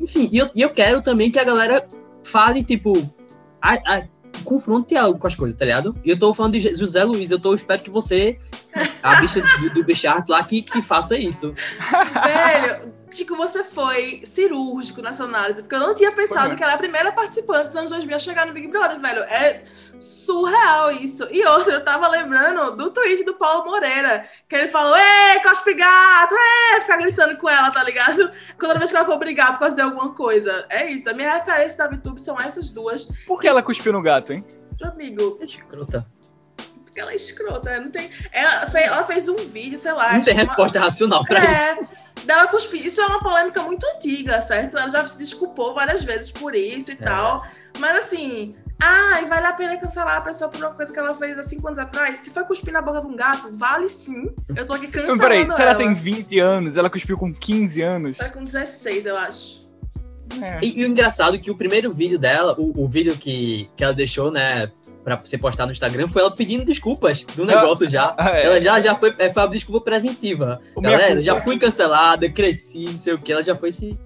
Enfim, 0.00 0.28
e 0.32 0.38
eu, 0.38 0.48
e 0.54 0.60
eu 0.62 0.70
quero 0.70 1.00
também 1.02 1.30
que 1.30 1.38
a 1.38 1.44
galera 1.44 1.86
fale, 2.24 2.64
tipo, 2.64 2.92
a, 3.62 3.74
a- 3.74 4.02
confronte 4.44 4.96
algo 4.96 5.18
com 5.18 5.26
as 5.26 5.34
coisas, 5.34 5.56
tá 5.58 5.64
ligado? 5.64 5.94
E 6.04 6.10
eu 6.10 6.18
tô 6.18 6.32
falando 6.32 6.52
de 6.54 6.74
José 6.74 7.04
Luiz, 7.04 7.30
eu 7.30 7.38
tô, 7.38 7.54
espero 7.54 7.82
que 7.82 7.90
você, 7.90 8.38
a 9.02 9.20
bicha 9.20 9.42
do, 9.60 9.70
do 9.70 9.84
Bichart 9.84 10.26
lá, 10.28 10.42
que, 10.42 10.62
que 10.62 10.80
faça 10.82 11.16
isso. 11.18 11.52
Velho, 12.24 12.92
Chico, 13.12 13.36
você 13.36 13.64
foi 13.64 14.22
cirúrgico 14.24 15.02
nessa 15.02 15.24
análise, 15.24 15.62
porque 15.62 15.74
eu 15.74 15.80
não 15.80 15.94
tinha 15.94 16.12
pensado 16.12 16.48
Foi. 16.48 16.56
que 16.56 16.62
ela 16.62 16.72
é 16.72 16.74
a 16.74 16.78
primeira 16.78 17.12
participante 17.12 17.68
dos 17.68 17.76
anos 17.76 17.90
2000 17.90 18.16
a 18.16 18.18
chegar 18.20 18.46
no 18.46 18.52
Big 18.52 18.68
Brother, 18.68 19.00
velho. 19.00 19.22
É 19.24 19.64
surreal 19.98 20.92
isso. 20.92 21.26
E 21.30 21.44
outra, 21.44 21.74
eu 21.74 21.84
tava 21.84 22.08
lembrando 22.08 22.76
do 22.76 22.90
tweet 22.90 23.24
do 23.24 23.34
Paulo 23.34 23.64
Moreira, 23.64 24.26
que 24.48 24.54
ele 24.54 24.68
falou, 24.68 24.96
ê, 24.96 25.40
cospe 25.42 25.74
gato, 25.74 26.34
ê, 26.34 26.80
ficar 26.80 26.96
gritando 26.98 27.36
com 27.36 27.48
ela, 27.48 27.70
tá 27.70 27.82
ligado? 27.82 28.30
Toda 28.58 28.78
vez 28.78 28.90
que 28.90 28.96
ela 28.96 29.06
for 29.06 29.18
brigar 29.18 29.52
por 29.52 29.60
causa 29.60 29.76
de 29.76 29.82
alguma 29.82 30.14
coisa. 30.14 30.64
É 30.68 30.90
isso, 30.90 31.10
a 31.10 31.12
minha 31.12 31.34
referência 31.34 31.78
da 31.78 31.88
VTube 31.88 32.20
são 32.20 32.36
essas 32.38 32.70
duas. 32.70 33.08
Por 33.26 33.40
que 33.40 33.48
ela 33.48 33.62
cuspiu 33.62 33.92
no 33.92 34.02
gato, 34.02 34.32
hein? 34.32 34.44
Amigo, 34.82 35.38
Escrota. 35.42 36.06
Porque 36.90 37.00
ela 37.00 37.12
é 37.12 37.16
escrota, 37.16 37.80
não 37.80 37.90
tem... 37.90 38.10
Ela 38.32 38.66
fez, 38.68 38.86
ela 38.86 39.04
fez 39.04 39.28
um 39.28 39.36
vídeo, 39.36 39.78
sei 39.78 39.92
lá... 39.92 40.12
Não 40.14 40.22
tem 40.22 40.34
uma- 40.34 40.42
resposta 40.42 40.78
racional 40.80 41.24
pra 41.24 41.40
isso. 41.40 41.60
é, 41.62 42.24
dela 42.26 42.46
cuspir. 42.48 42.84
Isso 42.84 43.00
é 43.00 43.06
uma 43.06 43.20
polêmica 43.20 43.62
muito 43.62 43.86
antiga, 43.96 44.42
certo? 44.42 44.76
Ela 44.76 44.90
já 44.90 45.06
se 45.08 45.16
desculpou 45.16 45.72
várias 45.74 46.02
vezes 46.02 46.30
por 46.30 46.54
isso 46.54 46.90
e 46.90 46.94
É. 46.94 46.96
tal. 46.96 47.46
Mas 47.78 47.96
assim, 48.04 48.56
ai, 48.82 49.24
vale 49.26 49.46
a 49.46 49.52
pena 49.52 49.76
cancelar 49.78 50.18
a 50.18 50.20
pessoa 50.20 50.50
por 50.50 50.60
uma 50.60 50.70
coisa 50.74 50.92
que 50.92 50.98
ela 50.98 51.14
fez 51.14 51.38
há 51.38 51.42
cinco 51.44 51.68
anos 51.68 51.78
atrás? 51.78 52.18
Se 52.18 52.30
foi 52.30 52.42
cuspir 52.44 52.72
na 52.72 52.82
boca 52.82 53.00
de 53.00 53.06
um 53.06 53.14
gato, 53.14 53.48
vale 53.56 53.88
sim. 53.88 54.26
Eu 54.54 54.66
tô 54.66 54.72
aqui 54.74 54.86
Não, 54.90 54.92
cancelando 54.92 55.20
peraí, 55.22 55.50
se 55.50 55.62
ela 55.62 55.70
ela. 55.70 55.78
tem 55.78 55.94
20 55.94 56.38
anos, 56.40 56.76
ela 56.76 56.90
cuspiu 56.90 57.16
com 57.16 57.32
15 57.32 57.80
anos. 57.82 58.18
Tá 58.18 58.28
com 58.28 58.42
16, 58.44 59.06
eu 59.06 59.16
acho. 59.16 59.60
É. 60.42 60.60
E, 60.62 60.80
e 60.80 60.84
o 60.84 60.86
engraçado 60.88 61.34
é 61.34 61.38
que 61.38 61.50
o 61.50 61.56
primeiro 61.56 61.92
vídeo 61.92 62.16
dela, 62.18 62.54
o, 62.56 62.84
o 62.84 62.88
vídeo 62.88 63.16
que, 63.16 63.68
que 63.76 63.82
ela 63.82 63.92
deixou, 63.92 64.30
né, 64.30 64.70
pra 65.02 65.18
ser 65.20 65.38
postado 65.38 65.68
no 65.68 65.72
Instagram, 65.72 66.08
foi 66.08 66.22
ela 66.22 66.30
pedindo 66.30 66.64
desculpas 66.64 67.24
do 67.24 67.44
negócio 67.44 67.88
já. 67.88 68.14
Ah, 68.16 68.30
é. 68.30 68.46
Ela 68.46 68.60
já, 68.60 68.80
já 68.80 68.94
foi, 68.94 69.14
é, 69.18 69.32
foi 69.32 69.42
uma 69.42 69.48
desculpa 69.48 69.84
preventiva. 69.84 70.60
O 70.74 70.80
Galera, 70.80 71.22
já 71.22 71.40
fui 71.40 71.58
cancelada, 71.58 72.28
cresci, 72.28 72.84
não 72.84 72.98
sei 72.98 73.14
o 73.14 73.18
que, 73.18 73.32
ela 73.32 73.42
já 73.42 73.56
foi 73.56 73.72
se. 73.72 73.98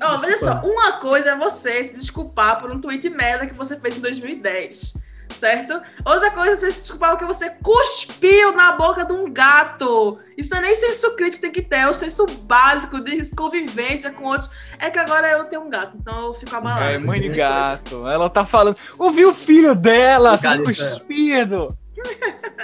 Ó, 0.00 0.18
mas 0.18 0.22
olha 0.22 0.38
só, 0.38 0.60
uma 0.66 0.92
coisa 0.92 1.30
é 1.30 1.36
você 1.36 1.84
se 1.84 1.94
desculpar 1.94 2.60
por 2.60 2.70
um 2.70 2.80
tweet 2.80 3.08
merda 3.08 3.46
que 3.46 3.54
você 3.54 3.78
fez 3.80 3.96
em 3.96 4.00
2010, 4.00 4.94
certo? 5.38 5.80
Outra 6.04 6.30
coisa 6.30 6.52
é 6.52 6.56
você 6.56 6.70
se 6.70 6.80
desculpar 6.80 7.10
porque 7.10 7.24
você 7.24 7.50
cuspiu 7.50 8.52
na 8.52 8.72
boca 8.72 9.04
de 9.04 9.12
um 9.12 9.32
gato. 9.32 10.16
Isso 10.36 10.50
não 10.50 10.58
é 10.58 10.62
nem 10.62 10.76
senso 10.76 11.14
crítico 11.14 11.36
que 11.36 11.42
tem 11.42 11.52
que 11.52 11.62
ter, 11.62 11.76
é 11.76 11.88
o 11.88 11.94
senso 11.94 12.26
básico 12.26 13.00
de 13.00 13.26
convivência 13.34 14.10
com 14.10 14.24
outros. 14.24 14.50
É 14.78 14.90
que 14.90 14.98
agora 14.98 15.30
eu 15.30 15.44
tenho 15.44 15.62
um 15.62 15.70
gato, 15.70 15.96
então 16.00 16.26
eu 16.26 16.34
fico 16.34 16.54
abalada. 16.54 16.92
É, 16.92 16.98
mãe 16.98 17.20
de 17.20 17.28
gato. 17.28 18.06
Ela 18.06 18.28
tá 18.28 18.44
falando. 18.44 18.76
Ouvi 18.98 19.24
o 19.24 19.34
filho 19.34 19.74
dela 19.74 20.36
sendo 20.36 20.64
Cara, 20.64 20.90
cuspido. 20.90 21.68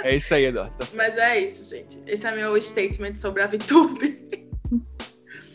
É 0.03 0.15
isso 0.15 0.33
aí, 0.33 0.45
Eduardo. 0.45 0.77
Tá. 0.77 0.85
Mas 0.95 1.17
é 1.17 1.39
isso, 1.39 1.69
gente. 1.69 1.99
Esse 2.05 2.25
é 2.25 2.31
meu 2.31 2.59
statement 2.61 3.17
sobre 3.17 3.41
a 3.41 3.47
VTube. 3.47 4.27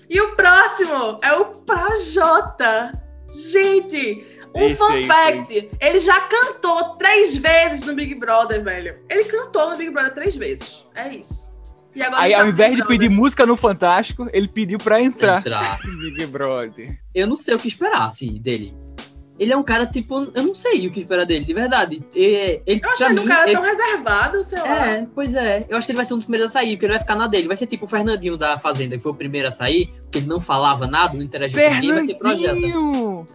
e 0.08 0.20
o 0.20 0.34
próximo 0.34 1.16
é 1.22 1.32
o 1.32 1.46
Projota. 1.46 2.92
Gente, 3.30 4.26
um 4.54 4.66
Esse 4.66 4.76
fun 4.76 4.92
aí 4.92 5.06
fact. 5.06 5.70
Ele 5.80 5.98
já 5.98 6.20
cantou 6.22 6.96
três 6.96 7.36
vezes 7.36 7.82
no 7.86 7.94
Big 7.94 8.14
Brother, 8.16 8.62
velho. 8.62 8.98
Ele 9.08 9.24
cantou 9.24 9.70
no 9.70 9.76
Big 9.76 9.90
Brother 9.90 10.14
três 10.14 10.36
vezes. 10.36 10.84
É 10.94 11.08
isso. 11.14 11.48
E 11.94 12.02
agora 12.02 12.22
Aí, 12.22 12.32
tá 12.32 12.40
ao 12.40 12.48
invés 12.48 12.76
de 12.76 12.86
pedir 12.86 13.08
né? 13.08 13.16
música 13.16 13.44
no 13.44 13.56
Fantástico, 13.56 14.28
ele 14.32 14.46
pediu 14.46 14.78
pra 14.78 15.00
entrar 15.00 15.40
Entrar. 15.40 15.78
no 15.84 15.98
Big 15.98 16.26
Brother. 16.26 16.98
Eu 17.14 17.26
não 17.26 17.36
sei 17.36 17.54
o 17.54 17.58
que 17.58 17.68
esperar, 17.68 18.06
assim, 18.06 18.38
dele. 18.40 18.74
Ele 19.38 19.52
é 19.52 19.56
um 19.56 19.62
cara, 19.62 19.86
tipo, 19.86 20.28
eu 20.34 20.42
não 20.42 20.54
sei 20.54 20.86
o 20.86 20.90
que 20.90 21.00
esperar 21.00 21.24
dele, 21.24 21.44
de 21.44 21.54
verdade. 21.54 22.02
E- 22.14 22.60
Ele, 22.66 22.80
Eu 22.82 22.90
achei 22.90 23.06
ele 23.06 23.20
um 23.20 23.22
mim, 23.22 23.28
cara 23.28 23.44
ele- 23.44 23.52
tão 23.54 23.62
reservado, 23.62 24.42
sei 24.44 24.58
lá. 24.60 24.86
É, 24.86 25.06
pois 25.14 25.34
é. 25.34 25.64
Eu 25.68 25.76
acho 25.76 25.86
que 25.86 25.92
ele 25.92 25.96
vai 25.96 26.04
ser 26.04 26.14
um 26.14 26.16
dos 26.18 26.26
primeiros 26.26 26.50
a 26.50 26.58
sair, 26.58 26.70
porque 26.72 26.86
ele 26.86 26.92
vai 26.94 27.00
ficar 27.00 27.14
na 27.14 27.26
dele. 27.26 27.46
Vai 27.48 27.56
ser 27.56 27.66
tipo 27.66 27.84
o 27.84 27.88
Fernandinho 27.88 28.36
da 28.36 28.58
Fazenda, 28.58 28.96
que 28.96 29.02
foi 29.02 29.12
o 29.12 29.14
primeiro 29.14 29.48
a 29.48 29.50
sair, 29.50 29.86
porque 30.02 30.18
ele 30.18 30.26
não 30.26 30.40
falava 30.40 30.86
nada, 30.86 31.14
não 31.14 31.22
interagia 31.22 31.68
com 31.68 31.74
ninguém, 31.74 31.92
vai 31.92 32.04
ser 32.04 32.14
projeto. 32.14 33.26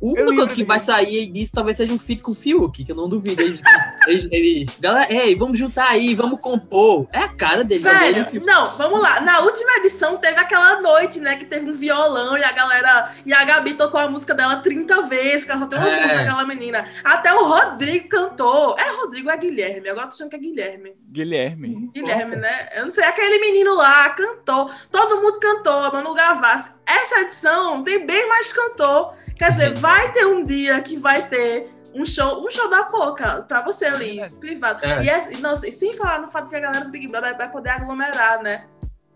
Único 0.00 0.18
lembro 0.20 0.36
coisa 0.36 0.54
que 0.54 0.64
vai 0.64 0.80
sair 0.80 1.26
disso 1.26 1.52
talvez 1.54 1.76
seja 1.76 1.92
um 1.92 1.98
feat 1.98 2.22
com 2.22 2.32
o 2.32 2.34
Fiuk, 2.34 2.84
que 2.84 2.90
eu 2.92 2.96
não 2.96 3.08
duvido. 3.08 3.40
Eles, 3.42 3.60
eles, 4.06 4.28
eles- 4.32 4.76
galera, 4.80 5.12
ei, 5.12 5.34
vamos 5.34 5.58
juntar 5.58 5.88
aí, 5.90 6.14
vamos 6.14 6.40
compor. 6.40 7.06
É 7.12 7.18
a 7.18 7.28
cara 7.28 7.64
dele, 7.64 7.86
ele 7.86 7.96
o 7.96 7.98
Velho, 7.98 8.26
Fiuk. 8.26 8.46
não, 8.46 8.76
vamos 8.76 9.00
lá. 9.00 9.20
Na 9.20 9.40
última 9.40 9.76
edição 9.78 10.16
teve 10.16 10.38
aquela 10.38 10.80
noite, 10.80 11.20
né? 11.20 11.36
Que 11.36 11.44
teve 11.44 11.70
um 11.70 11.74
violão 11.74 12.36
e 12.36 12.44
a 12.44 12.52
galera. 12.52 13.14
E 13.24 13.32
a 13.32 13.44
Gabi 13.44 13.74
tocou 13.74 14.00
a 14.00 14.08
música 14.08 14.34
dela 14.34 14.56
30 14.56 15.02
vezes, 15.02 15.43
tem 15.46 15.78
uma 15.78 15.88
É. 15.88 16.02
música, 16.02 16.20
aquela 16.22 16.44
menina. 16.46 16.88
Até 17.04 17.32
o 17.34 17.44
Rodrigo 17.44 18.08
cantou. 18.08 18.76
É 18.78 18.90
Rodrigo 18.96 19.30
é 19.30 19.36
Guilherme? 19.36 19.88
Agora 19.88 20.06
tô 20.06 20.14
achando 20.14 20.30
que 20.30 20.36
é 20.36 20.38
Guilherme. 20.38 20.94
Guilherme. 21.12 21.90
Guilherme, 21.92 22.36
né? 22.36 22.68
Eu 22.74 22.86
não 22.86 22.92
sei, 22.92 23.04
aquele 23.04 23.38
menino 23.38 23.74
lá 23.74 24.10
cantou. 24.10 24.70
Todo 24.90 25.20
mundo 25.20 25.38
cantou, 25.40 25.92
Manu 25.92 26.14
Gavassi. 26.14 26.74
Essa 26.86 27.20
edição 27.20 27.82
tem 27.84 28.04
bem 28.06 28.28
mais 28.28 28.52
cantor. 28.52 29.14
Quer 29.36 29.50
dizer, 29.52 29.74
vai 29.78 30.12
ter 30.12 30.26
um 30.26 30.42
dia 30.42 30.80
que 30.80 30.96
vai 30.96 31.26
ter 31.28 31.68
um 31.94 32.04
show, 32.04 32.44
um 32.44 32.50
show 32.50 32.68
da 32.70 32.84
Poca 32.84 33.42
pra 33.42 33.62
você 33.62 33.84
ali, 33.86 34.20
É. 34.20 34.28
privado. 34.28 34.84
É. 34.84 35.04
E, 35.04 35.08
é- 35.10 35.28
e 35.32 35.72
sem 35.72 35.94
falar 35.94 36.20
no 36.20 36.28
fato 36.30 36.48
que 36.48 36.56
a 36.56 36.60
galera 36.60 36.84
do 36.84 36.90
Big 36.90 37.08
Brother 37.08 37.36
vai 37.36 37.50
poder 37.50 37.70
aglomerar, 37.70 38.42
né? 38.42 38.64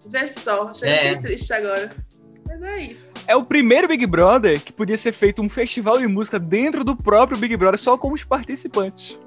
Vê 0.08 0.26
só, 0.28 0.64
achei 0.68 0.88
É. 0.88 1.02
bem 1.12 1.22
triste 1.22 1.52
agora. 1.52 1.90
Mas 2.48 2.62
é 2.62 2.80
isso. 2.80 3.14
É 3.26 3.36
o 3.36 3.44
primeiro 3.44 3.86
Big 3.86 4.06
Brother 4.06 4.60
que 4.60 4.72
podia 4.72 4.96
ser 4.96 5.12
feito 5.12 5.42
um 5.42 5.48
festival 5.48 5.98
de 5.98 6.06
música 6.06 6.38
dentro 6.38 6.82
do 6.82 6.96
próprio 6.96 7.38
Big 7.38 7.56
Brother, 7.56 7.78
só 7.78 7.96
com 7.98 8.12
os 8.12 8.24
participantes. 8.24 9.18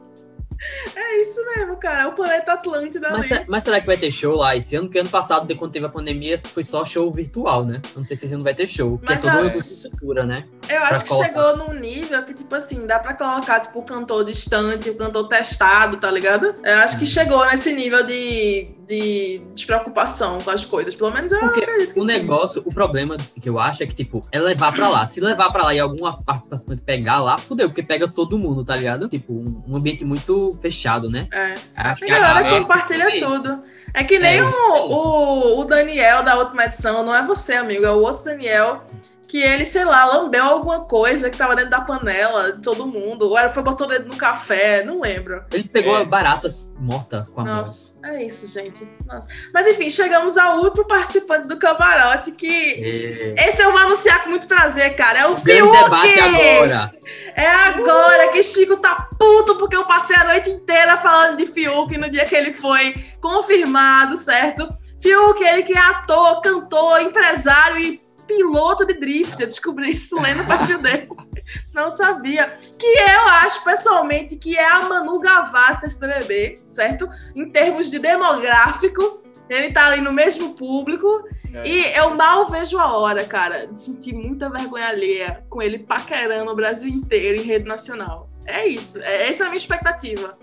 É 1.11 1.17
isso 1.23 1.39
mesmo, 1.55 1.75
cara. 1.77 2.03
É 2.03 2.07
o 2.07 2.13
planeta 2.13 2.53
Atlântida 2.53 3.09
Mas, 3.11 3.29
mas 3.47 3.63
será 3.63 3.81
que 3.81 3.87
vai 3.87 3.97
ter 3.97 4.11
show 4.11 4.35
lá 4.35 4.55
esse 4.55 4.75
ano? 4.75 4.87
Porque 4.87 4.99
ano 4.99 5.09
passado, 5.09 5.45
de 5.45 5.55
quando 5.55 5.71
teve 5.71 5.85
a 5.85 5.89
pandemia, 5.89 6.37
foi 6.39 6.63
só 6.63 6.85
show 6.85 7.11
virtual, 7.11 7.65
né? 7.65 7.81
Não 7.95 8.05
sei 8.05 8.15
se 8.15 8.25
esse 8.25 8.33
ano 8.33 8.43
vai 8.43 8.53
ter 8.55 8.67
show, 8.67 8.97
porque 8.97 9.13
Mas 9.13 9.17
é 9.25 9.27
toda 9.27 9.41
uma 9.43 9.47
acho- 9.49 9.57
estrutura, 9.59 10.25
né? 10.25 10.45
Eu 10.69 10.79
acho 10.83 10.89
pra 10.89 10.99
que 11.01 11.07
colocar. 11.09 11.27
chegou 11.27 11.57
num 11.57 11.73
nível 11.79 12.23
que, 12.23 12.33
tipo 12.33 12.55
assim, 12.55 12.85
dá 12.87 12.97
pra 12.99 13.13
colocar, 13.13 13.59
tipo, 13.59 13.79
o 13.79 13.83
cantor 13.83 14.23
distante, 14.23 14.89
o 14.89 14.95
cantor 14.95 15.27
testado, 15.27 15.97
tá 15.97 16.09
ligado? 16.09 16.53
Eu 16.63 16.77
acho 16.77 16.97
que 16.97 17.05
chegou 17.05 17.45
nesse 17.45 17.73
nível 17.73 18.05
de, 18.05 18.73
de 18.87 19.41
despreocupação 19.53 20.37
com 20.39 20.49
as 20.51 20.65
coisas. 20.65 20.95
Pelo 20.95 21.11
menos 21.11 21.31
eu 21.31 21.39
Porque 21.39 21.59
acredito 21.61 21.93
que 21.93 21.99
O 21.99 22.03
sim. 22.03 22.07
negócio, 22.07 22.61
o 22.65 22.73
problema 22.73 23.17
que 23.39 23.49
eu 23.49 23.59
acho 23.59 23.83
é 23.83 23.85
que, 23.87 23.93
tipo, 23.95 24.21
é 24.31 24.39
levar 24.39 24.71
pra 24.73 24.87
lá. 24.87 25.05
Se 25.05 25.19
levar 25.19 25.51
pra 25.51 25.63
lá 25.63 25.73
e 25.75 25.79
alguma 25.79 26.11
participante 26.23 26.81
pegar 26.81 27.19
lá, 27.19 27.37
fudeu, 27.37 27.67
porque 27.69 27.83
pega 27.83 28.07
todo 28.07 28.37
mundo, 28.37 28.63
tá 28.63 28.75
ligado? 28.75 29.07
Tipo, 29.09 29.33
um 29.67 29.75
ambiente 29.75 30.05
muito 30.05 30.57
fechado, 30.61 31.00
né? 31.09 31.27
É. 31.31 31.55
Acho 31.75 32.03
A 32.03 32.07
que 32.07 32.11
a 32.11 32.19
galera 32.19 32.47
é, 32.47 32.59
compartilha 32.59 33.11
tipo, 33.11 33.25
tudo. 33.25 33.63
É 33.93 34.03
que 34.03 34.19
nem 34.19 34.37
É, 34.39 34.43
o, 34.43 34.47
é 34.47 34.51
o, 34.51 35.59
o 35.59 35.63
Daniel 35.65 36.23
da 36.23 36.37
última 36.37 36.65
edição, 36.65 37.03
não 37.03 37.15
é 37.15 37.25
você, 37.25 37.53
amigo, 37.53 37.85
é 37.85 37.91
o 37.91 37.99
outro 38.01 38.25
Daniel. 38.25 38.83
Que 39.27 39.41
ele, 39.41 39.65
sei 39.65 39.85
lá, 39.85 40.03
lambeu 40.03 40.43
alguma 40.43 40.81
coisa 40.81 41.29
que 41.29 41.37
tava 41.37 41.55
dentro 41.55 41.71
da 41.71 41.79
panela 41.79 42.51
de 42.51 42.61
todo 42.61 42.85
mundo. 42.85 43.29
Ou 43.29 43.37
era, 43.37 43.49
foi 43.49 43.63
botou 43.63 43.87
o 43.87 43.89
dedo 43.89 44.09
no 44.09 44.17
café, 44.17 44.83
não 44.83 44.99
lembro. 44.99 45.41
Ele 45.53 45.63
pegou 45.69 45.97
É. 45.97 46.03
baratas 46.03 46.73
morta 46.77 47.23
com 47.33 47.39
a 47.39 47.43
mão. 47.45 47.73
É 48.03 48.23
isso, 48.23 48.47
gente. 48.47 48.87
Nossa. 49.05 49.27
Mas 49.53 49.67
enfim, 49.67 49.89
chegamos 49.89 50.37
ao 50.37 50.57
último 50.59 50.85
participante 50.87 51.47
do 51.47 51.57
camarote, 51.57 52.31
que 52.31 53.33
É. 53.37 53.49
esse 53.49 53.61
eu 53.61 53.71
vou 53.71 53.79
anunciar 53.79 54.23
com 54.23 54.31
muito 54.31 54.47
prazer, 54.47 54.95
cara. 54.95 55.19
É 55.19 55.25
o 55.27 55.35
Grande 55.35 55.61
Fiuk! 55.61 55.83
debate 55.83 56.19
agora. 56.19 56.91
É 57.35 57.47
agora 57.47 58.27
que 58.31 58.41
Chico 58.43 58.77
tá 58.77 59.07
puto 59.19 59.55
porque 59.57 59.75
eu 59.75 59.85
passei 59.85 60.15
a 60.15 60.23
noite 60.23 60.49
inteira 60.49 60.97
falando 60.97 61.37
de 61.37 61.45
Fiuk 61.47 61.95
no 61.97 62.09
dia 62.09 62.25
que 62.25 62.35
ele 62.35 62.53
foi 62.53 62.93
confirmado, 63.21 64.17
certo? 64.17 64.67
Fiuk, 65.01 65.43
ele 65.43 65.63
que 65.63 65.73
é 65.73 65.79
ator, 65.79 66.41
cantor, 66.41 67.01
empresário 67.01 67.77
e 67.79 68.01
piloto 68.27 68.85
de 68.85 68.93
drift. 68.95 69.39
Eu 69.39 69.47
descobri 69.47 69.91
isso 69.91 70.19
lendo 70.19 70.43
o 70.43 70.47
perfil 70.47 70.79
dele. 70.79 71.07
Não 71.73 71.91
sabia. 71.91 72.57
Que 72.77 72.85
eu 72.85 73.27
acho, 73.27 73.63
pessoalmente, 73.63 74.35
que 74.35 74.57
é 74.57 74.67
a 74.67 74.81
Manu 74.81 75.19
Gavassi 75.19 75.81
desse 75.81 75.99
BBB, 75.99 76.57
certo? 76.67 77.07
Em 77.35 77.49
termos 77.49 77.89
de 77.89 77.99
demográfico, 77.99 79.21
ele 79.49 79.71
tá 79.71 79.87
ali 79.87 80.01
no 80.01 80.11
mesmo 80.11 80.55
público. 80.55 81.27
É. 81.53 81.67
E 81.67 81.93
eu 81.95 82.15
mal 82.15 82.49
vejo 82.49 82.79
a 82.79 82.95
hora, 82.97 83.25
cara, 83.25 83.67
de 83.67 83.81
sentir 83.81 84.13
muita 84.13 84.49
vergonha 84.49 84.87
alheia 84.87 85.43
com 85.49 85.61
ele 85.61 85.79
paquerando 85.79 86.49
o 86.51 86.55
Brasil 86.55 86.89
inteiro 86.89 87.41
em 87.41 87.45
rede 87.45 87.65
nacional. 87.65 88.29
É 88.45 88.65
isso. 88.65 88.99
É, 89.01 89.29
essa 89.29 89.43
é 89.43 89.45
a 89.45 89.49
minha 89.49 89.57
expectativa. 89.57 90.37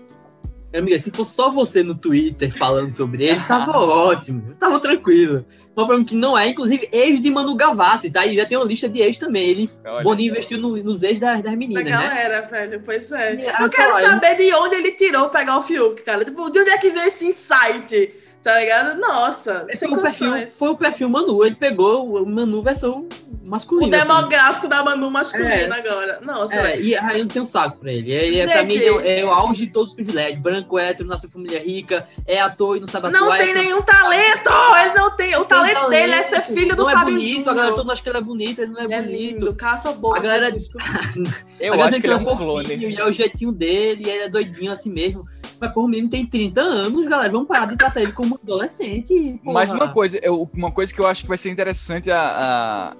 Amiga, 0.71 0.99
se 0.99 1.09
fosse 1.09 1.35
só 1.35 1.49
você 1.49 1.81
no 1.81 1.95
Twitter 1.95 2.55
falando 2.55 2.91
sobre 2.91 3.25
ele, 3.25 3.41
tava 3.47 3.71
ótimo. 3.79 4.53
Tava 4.59 4.79
tranquilo. 4.79 5.43
O 5.71 5.73
problema 5.75 6.03
é 6.03 6.05
que 6.05 6.15
não 6.15 6.37
é, 6.37 6.47
inclusive, 6.47 6.87
ex 6.91 7.21
de 7.21 7.31
Manu 7.31 7.55
Gavassi, 7.55 8.11
tá? 8.11 8.25
E 8.25 8.35
já 8.35 8.45
tem 8.45 8.55
uma 8.57 8.67
lista 8.67 8.87
de 8.87 9.01
ex 9.01 9.17
também. 9.17 9.47
Ele, 9.49 9.69
Olha 9.83 10.03
Boninho 10.03 10.31
só. 10.33 10.37
investiu 10.37 10.57
no- 10.59 10.77
nos 10.77 11.01
ex 11.01 11.19
das, 11.19 11.41
das 11.41 11.51
Da 11.51 11.55
meninas, 11.57 11.83
né? 11.83 11.89
galera, 11.89 12.41
velho. 12.41 12.81
Pois 12.85 13.11
é. 13.11 13.35
E, 13.35 13.45
Eu 13.45 13.69
quero 13.69 13.97
eu- 13.99 14.07
saber 14.09 14.35
de 14.35 14.53
onde 14.53 14.75
ele 14.75 14.91
tirou 14.91 15.29
pegar 15.29 15.57
o 15.57 15.63
Fiuk, 15.63 16.03
cara. 16.03 16.23
Tipo, 16.23 16.49
de 16.51 16.59
onde 16.59 16.69
é 16.69 16.77
que 16.77 16.89
veio 16.91 17.07
esse 17.07 17.25
insight? 17.25 18.13
Tá 18.43 18.57
ligado? 18.59 18.97
Nossa, 18.99 19.65
Foi 19.67 19.75
sem 19.75 19.93
o, 19.93 20.01
perfil, 20.01 20.47
foi 20.47 20.69
o 20.69 20.77
perfil 20.77 21.09
Manu, 21.09 21.43
ele 21.45 21.55
pegou 21.55 22.23
o 22.23 22.25
Manu 22.25 22.61
versão 22.61 23.05
O 23.45 23.49
masculina. 23.49 23.97
assim. 23.97 24.07
demográfico 24.07 24.67
da 24.69 24.81
Manu 24.81 25.11
masculina 25.11 25.75
agora. 25.75 26.19
Nossa, 26.25 26.55
É, 26.55 26.79
e 26.79 26.93
eu 26.93 27.01
não 27.19 27.27
tenho 27.27 27.43
saco 27.45 27.77
pra 27.79 27.91
ele. 27.91 28.09
Ele, 28.11 28.39
é, 28.39 28.47
pra 28.47 28.63
mim, 28.63 28.77
é, 28.77 29.19
é 29.19 29.25
o 29.25 29.29
auge 29.29 29.65
de 29.65 29.71
todos 29.73 29.89
os 29.89 29.95
privilégios. 29.95 30.37
Branco, 30.37 30.79
hétero, 30.79 31.09
nasceu 31.09 31.27
em 31.27 31.33
família 31.33 31.59
rica, 31.59 32.07
é 32.25 32.39
ator 32.39 32.77
e 32.77 32.79
não 32.79 32.87
sabe 32.87 33.09
Não 33.11 33.25
atuar. 33.25 33.39
tem 33.39 33.49
é 33.51 33.53
nenhum 33.55 33.81
talento! 33.81 34.49
Ele 34.85 34.93
não 34.93 35.11
tem. 35.17 35.35
O 35.35 35.39
tem 35.39 35.47
talento 35.49 35.89
dele 35.89 36.13
é 36.15 36.23
ser 36.23 36.41
filho 36.43 36.75
do 36.77 36.83
Não 36.83 36.89
é 36.89 36.93
Fábio 36.93 37.13
bonito, 37.15 37.35
Júnior. 37.35 37.49
a 37.49 37.53
galera 37.55 37.75
toda 37.75 37.93
acha 37.93 38.03
que 38.03 38.09
ele 38.09 38.17
é 38.17 38.21
bonito, 38.21 38.61
ele 38.61 38.71
não 38.71 38.79
é, 38.79 38.83
é 38.85 39.01
bonito. 39.01 39.11
lindo, 39.11 39.55
cala 39.55 39.77
sua 39.77 39.91
boca. 39.91 40.17
A 40.17 40.21
galera-. 40.21 40.49
Eu 41.59 41.73
a 41.73 41.77
galera 41.77 41.91
acho 41.91 42.01
que 42.01 42.07
ele 42.07 42.13
é 42.13 42.17
um 42.17 42.23
fofinho, 42.23 42.37
clone. 42.37 42.75
e 42.77 42.95
é 42.95 43.05
o 43.05 43.11
jeitinho 43.11 43.51
dele, 43.51 44.05
e 44.05 44.09
ele 44.09 44.23
é 44.23 44.29
doidinho 44.29 44.71
assim 44.71 44.89
mesmo. 44.89 45.27
Mas, 45.59 45.73
pô, 45.73 45.83
o 45.83 45.87
menino 45.87 46.09
tem 46.09 46.25
30 46.25 46.61
anos, 46.61 47.05
galera. 47.07 47.31
Vamos 47.31 47.47
parar 47.47 47.65
de 47.65 47.75
tratar 47.77 48.01
ele 48.01 48.11
como 48.13 48.39
adolescente. 48.41 49.39
porra. 49.43 49.53
Mas 49.53 49.71
uma 49.71 49.89
coisa, 49.91 50.17
eu- 50.21 50.49
uma 50.53 50.71
coisa 50.71 50.93
que 50.93 50.99
eu 51.01 51.07
acho 51.07 51.23
que 51.23 51.27
vai 51.27 51.37
ser 51.37 51.49
interessante 51.49 52.09
a, 52.09 52.19
a- 52.21 52.95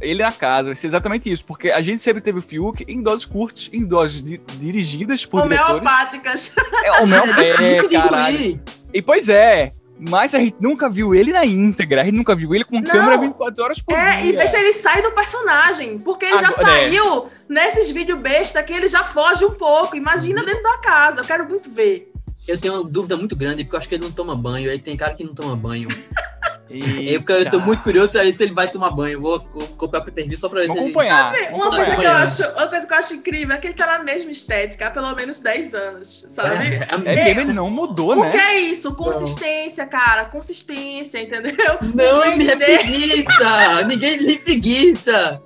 ele 0.00 0.22
na 0.22 0.30
casa, 0.32 0.68
vai 0.68 0.76
ser 0.76 0.86
exatamente 0.86 1.30
isso, 1.30 1.44
porque 1.44 1.70
a 1.70 1.80
gente 1.82 2.00
sempre 2.00 2.22
teve 2.22 2.38
o 2.38 2.42
Fiuk 2.42 2.84
em 2.88 3.02
doses 3.02 3.26
curtas, 3.26 3.68
em 3.72 3.84
doses 3.84 4.22
di- 4.22 4.40
dirigidas 4.58 5.26
por 5.26 5.42
diretores. 5.42 5.70
Homeopáticas. 5.72 6.54
É, 6.84 7.02
homeo- 7.02 7.24
É 7.40 7.76
é, 7.76 7.88
caralho. 7.88 8.60
E 8.94 9.02
pois 9.02 9.28
é, 9.28 9.70
mas 9.98 10.34
a 10.34 10.38
gente 10.38 10.56
nunca 10.60 10.88
viu 10.88 11.14
ele 11.14 11.32
na 11.32 11.44
íntegra, 11.44 12.02
a 12.02 12.04
gente 12.04 12.16
nunca 12.16 12.34
viu 12.36 12.54
ele 12.54 12.64
com 12.64 12.76
Não. 12.76 12.82
câmera 12.82 13.16
24 13.18 13.64
horas 13.64 13.80
por 13.80 13.94
É, 13.94 14.20
e 14.20 14.30
dia. 14.32 14.40
ver 14.40 14.48
se 14.48 14.56
ele 14.56 14.72
sai 14.74 15.02
do 15.02 15.10
personagem. 15.12 15.98
Porque 15.98 16.24
ele 16.24 16.38
já 16.40 16.48
Agora, 16.48 16.70
é. 16.70 16.80
saiu 16.88 17.28
nesses 17.48 17.90
vídeos 17.90 18.18
besta 18.18 18.62
que 18.62 18.72
ele 18.72 18.88
já 18.88 19.04
foge 19.04 19.44
um 19.44 19.50
pouco. 19.52 19.92
Uhum. 19.92 19.96
Imagina 20.00 20.44
dentro 20.44 20.62
da 20.62 20.78
casa. 20.78 21.20
Eu 21.20 21.24
quero 21.24 21.48
muito 21.48 21.70
ver. 21.70 22.12
Eu 22.46 22.58
tenho 22.58 22.74
uma 22.74 22.84
dúvida 22.84 23.16
muito 23.16 23.36
grande, 23.36 23.62
porque 23.62 23.76
eu 23.76 23.78
acho 23.78 23.88
que 23.88 23.94
ele 23.96 24.04
não 24.04 24.12
toma 24.12 24.34
banho. 24.34 24.70
Ele 24.70 24.78
tem 24.78 24.96
cara 24.96 25.12
que 25.14 25.22
não 25.24 25.34
toma 25.34 25.54
banho. 25.54 25.88
Eita. 26.70 27.32
Eu, 27.32 27.38
eu 27.38 27.50
tô 27.50 27.60
muito 27.60 27.82
curioso 27.82 28.12
se 28.12 28.32
se 28.32 28.42
ele 28.42 28.52
vai 28.54 28.70
tomar 28.70 28.90
banho. 28.90 29.14
Eu 29.14 29.20
vou 29.20 29.40
co- 29.40 29.66
comprar 29.76 30.00
pra 30.02 30.12
per 30.12 30.38
só 30.38 30.48
pra 30.48 30.60
ver 30.60 30.66
Vamos 30.68 30.82
ele... 30.82 30.90
acompanhar. 30.90 31.34
Uma 31.52 31.70
coisa, 31.70 31.84
que 31.84 31.90
eu 31.90 31.92
acompanhar. 31.92 32.22
acho, 32.22 32.42
uma 32.52 32.66
coisa 32.68 32.86
que 32.86 32.92
eu 32.92 32.98
acho 32.98 33.14
incrível 33.14 33.54
é 33.56 33.58
que 33.58 33.66
ele 33.68 33.74
tá 33.74 33.86
na 33.86 34.02
mesma 34.04 34.30
estética 34.30 34.86
há 34.86 34.90
pelo 34.90 35.14
menos 35.14 35.40
10 35.40 35.74
anos, 35.74 36.28
sabe? 36.34 36.66
É, 36.74 36.88
É 37.04 37.14
é, 37.20 37.30
ele 37.30 37.44
não 37.52 37.70
mudou, 37.70 38.18
O 38.18 38.30
que 38.30 38.36
né? 38.36 38.54
é 38.54 38.60
isso? 38.60 38.94
Consistência, 38.94 39.86
cara. 39.86 40.24
Consistência, 40.26 41.20
entendeu? 41.22 41.78
Não, 41.94 42.36
me 42.36 42.46
é 42.48 42.56
preguiça! 42.56 43.82
Ninguém 43.86 44.16
lhe 44.16 44.38
preguiça! 44.38 45.42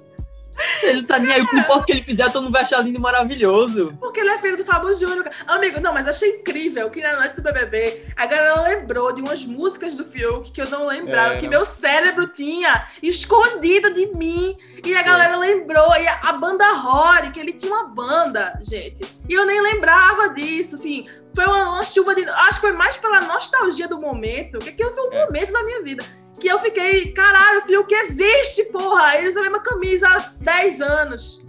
Ele 0.82 1.02
tá 1.04 1.18
nem 1.18 1.32
aí, 1.32 1.42
não 1.52 1.60
importa 1.60 1.82
o 1.82 1.84
que 1.86 1.92
ele 1.92 2.02
fizer, 2.02 2.30
todo 2.30 2.42
mundo 2.44 2.52
vai 2.52 2.62
achar 2.62 2.80
lindo 2.84 2.98
e 2.98 3.00
maravilhoso. 3.00 3.96
Porque 4.00 4.20
ele 4.20 4.30
é 4.30 4.38
filho 4.38 4.56
do 4.56 4.64
Fábio 4.64 4.92
Júnior. 4.94 5.30
Amigo, 5.46 5.80
não, 5.80 5.92
mas 5.94 6.06
achei 6.06 6.36
incrível 6.36 6.90
que 6.90 7.00
na 7.00 7.16
noite 7.16 7.36
do 7.36 7.42
BBB 7.42 8.06
a 8.16 8.26
galera 8.26 8.60
lembrou 8.62 9.12
de 9.12 9.20
umas 9.20 9.44
músicas 9.44 9.96
do 9.96 10.04
Fiuk 10.04 10.50
que 10.52 10.60
eu 10.60 10.68
não 10.68 10.86
lembrava, 10.86 11.34
É, 11.34 11.36
que 11.38 11.44
não. 11.44 11.50
meu 11.50 11.64
cérebro 11.64 12.26
tinha 12.28 12.86
escondido 13.02 13.92
de 13.94 14.06
mim. 14.16 14.56
E 14.84 14.94
a 14.96 15.02
galera 15.02 15.36
lembrou. 15.36 15.94
E 15.96 16.06
a, 16.08 16.20
a 16.24 16.32
banda 16.32 16.70
Rory, 16.72 17.30
que 17.30 17.38
ele 17.40 17.52
tinha 17.52 17.72
uma 17.72 17.84
banda, 17.88 18.58
gente. 18.62 19.04
E 19.28 19.32
eu 19.32 19.46
nem 19.46 19.60
lembrava 19.62 20.28
disso, 20.30 20.74
assim. 20.74 21.06
Foi 21.34 21.44
uma, 21.46 21.68
uma 21.70 21.84
chuva 21.84 22.14
de. 22.14 22.28
Acho 22.28 22.60
que 22.60 22.66
foi 22.66 22.72
mais 22.72 22.96
pela 22.96 23.20
nostalgia 23.20 23.86
do 23.88 24.00
momento, 24.00 24.58
que 24.58 24.70
aquilo 24.70 24.90
foi 24.92 25.08
um 25.08 25.12
É. 25.12 25.24
momento 25.26 25.52
da 25.52 25.62
minha 25.62 25.82
vida. 25.82 26.04
Que 26.42 26.48
eu 26.48 26.58
fiquei, 26.58 27.12
caralho, 27.12 27.62
Fiuk 27.62 27.94
existe, 27.94 28.64
porra! 28.64 29.16
Ele 29.16 29.28
usa 29.28 29.38
a 29.38 29.42
mesma 29.44 29.60
camisa 29.60 30.08
há 30.08 30.18
10 30.40 30.80
anos. 30.80 31.40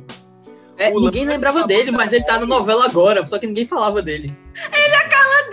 É, 0.78 0.92
ninguém 0.92 1.26
lembrava 1.26 1.62
da 1.62 1.66
dele, 1.66 1.90
mas 1.92 2.14
ele 2.14 2.24
tá 2.24 2.40
na 2.40 2.46
novela 2.46 2.86
agora, 2.86 3.26
só 3.26 3.40
que 3.40 3.48
ninguém 3.48 3.66
falava 3.66 4.04
dele. 4.04 4.32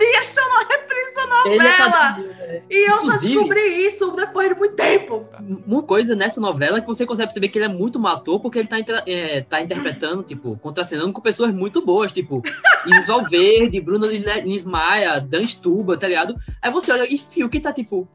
Dias 0.01 0.27
só 0.27 0.41
não 0.49 0.67
reprisou 0.67 1.27
novela. 1.27 1.55
Ele 1.55 1.67
é 1.67 1.77
quadrinho, 1.77 2.31
é. 2.39 2.61
E 2.69 2.89
eu 2.89 2.95
só 2.95 3.07
Inclusive- 3.07 3.33
descobri 3.33 3.85
isso 3.87 4.11
depois 4.11 4.49
de 4.49 4.55
muito 4.55 4.75
tempo. 4.75 5.27
Uma 5.67 5.83
coisa 5.83 6.15
nessa 6.15 6.41
novela 6.41 6.77
é 6.77 6.81
que 6.81 6.87
você 6.87 7.05
consegue 7.05 7.27
perceber 7.27 7.49
que 7.49 7.57
ele 7.59 7.65
é 7.65 7.67
muito 7.67 8.05
ator 8.07 8.39
porque 8.39 8.59
ele 8.59 8.67
tá, 8.67 8.77
é, 9.05 9.41
tá 9.41 9.61
interpretando, 9.61 10.23
tipo, 10.23 10.57
contracenando 10.57 11.13
com 11.13 11.21
pessoas 11.21 11.53
muito 11.53 11.85
boas, 11.85 12.11
tipo, 12.11 12.41
Isis 12.87 13.05
Valverde, 13.05 13.79
Bruno 13.79 14.07
Lins 14.07 14.65
Maia, 14.65 15.19
Dan 15.19 15.43
Stuba, 15.45 15.97
tá 15.97 16.07
ligado? 16.07 16.35
Aí 16.61 16.71
você 16.71 16.91
olha 16.91 17.03
e 17.11 17.17
Fiuk 17.17 17.59
tá, 17.59 17.71
tipo, 17.71 18.07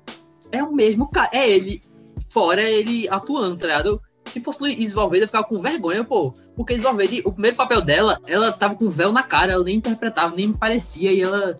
é 0.52 0.62
o 0.62 0.72
mesmo 0.72 1.08
cara, 1.10 1.30
é 1.32 1.48
ele, 1.48 1.80
fora 2.30 2.62
ele 2.62 3.08
atuando, 3.08 3.56
tá 3.58 3.66
ligado? 3.66 4.00
Se 4.30 4.40
fosse 4.40 4.64
Isis 4.68 4.92
Valverde, 4.92 5.24
eu 5.24 5.28
ficava 5.28 5.44
com 5.46 5.60
vergonha, 5.60 6.02
pô. 6.02 6.32
Porque 6.56 6.72
Isis 6.72 6.82
Valverde, 6.84 7.22
o 7.24 7.32
primeiro 7.32 7.56
papel 7.56 7.80
dela, 7.80 8.18
ela 8.26 8.50
tava 8.52 8.74
com 8.74 8.90
véu 8.90 9.12
na 9.12 9.22
cara, 9.22 9.52
ela 9.52 9.62
nem 9.64 9.76
interpretava, 9.76 10.34
nem 10.34 10.48
me 10.48 10.56
parecia, 10.58 11.12
e 11.12 11.20
ela... 11.22 11.54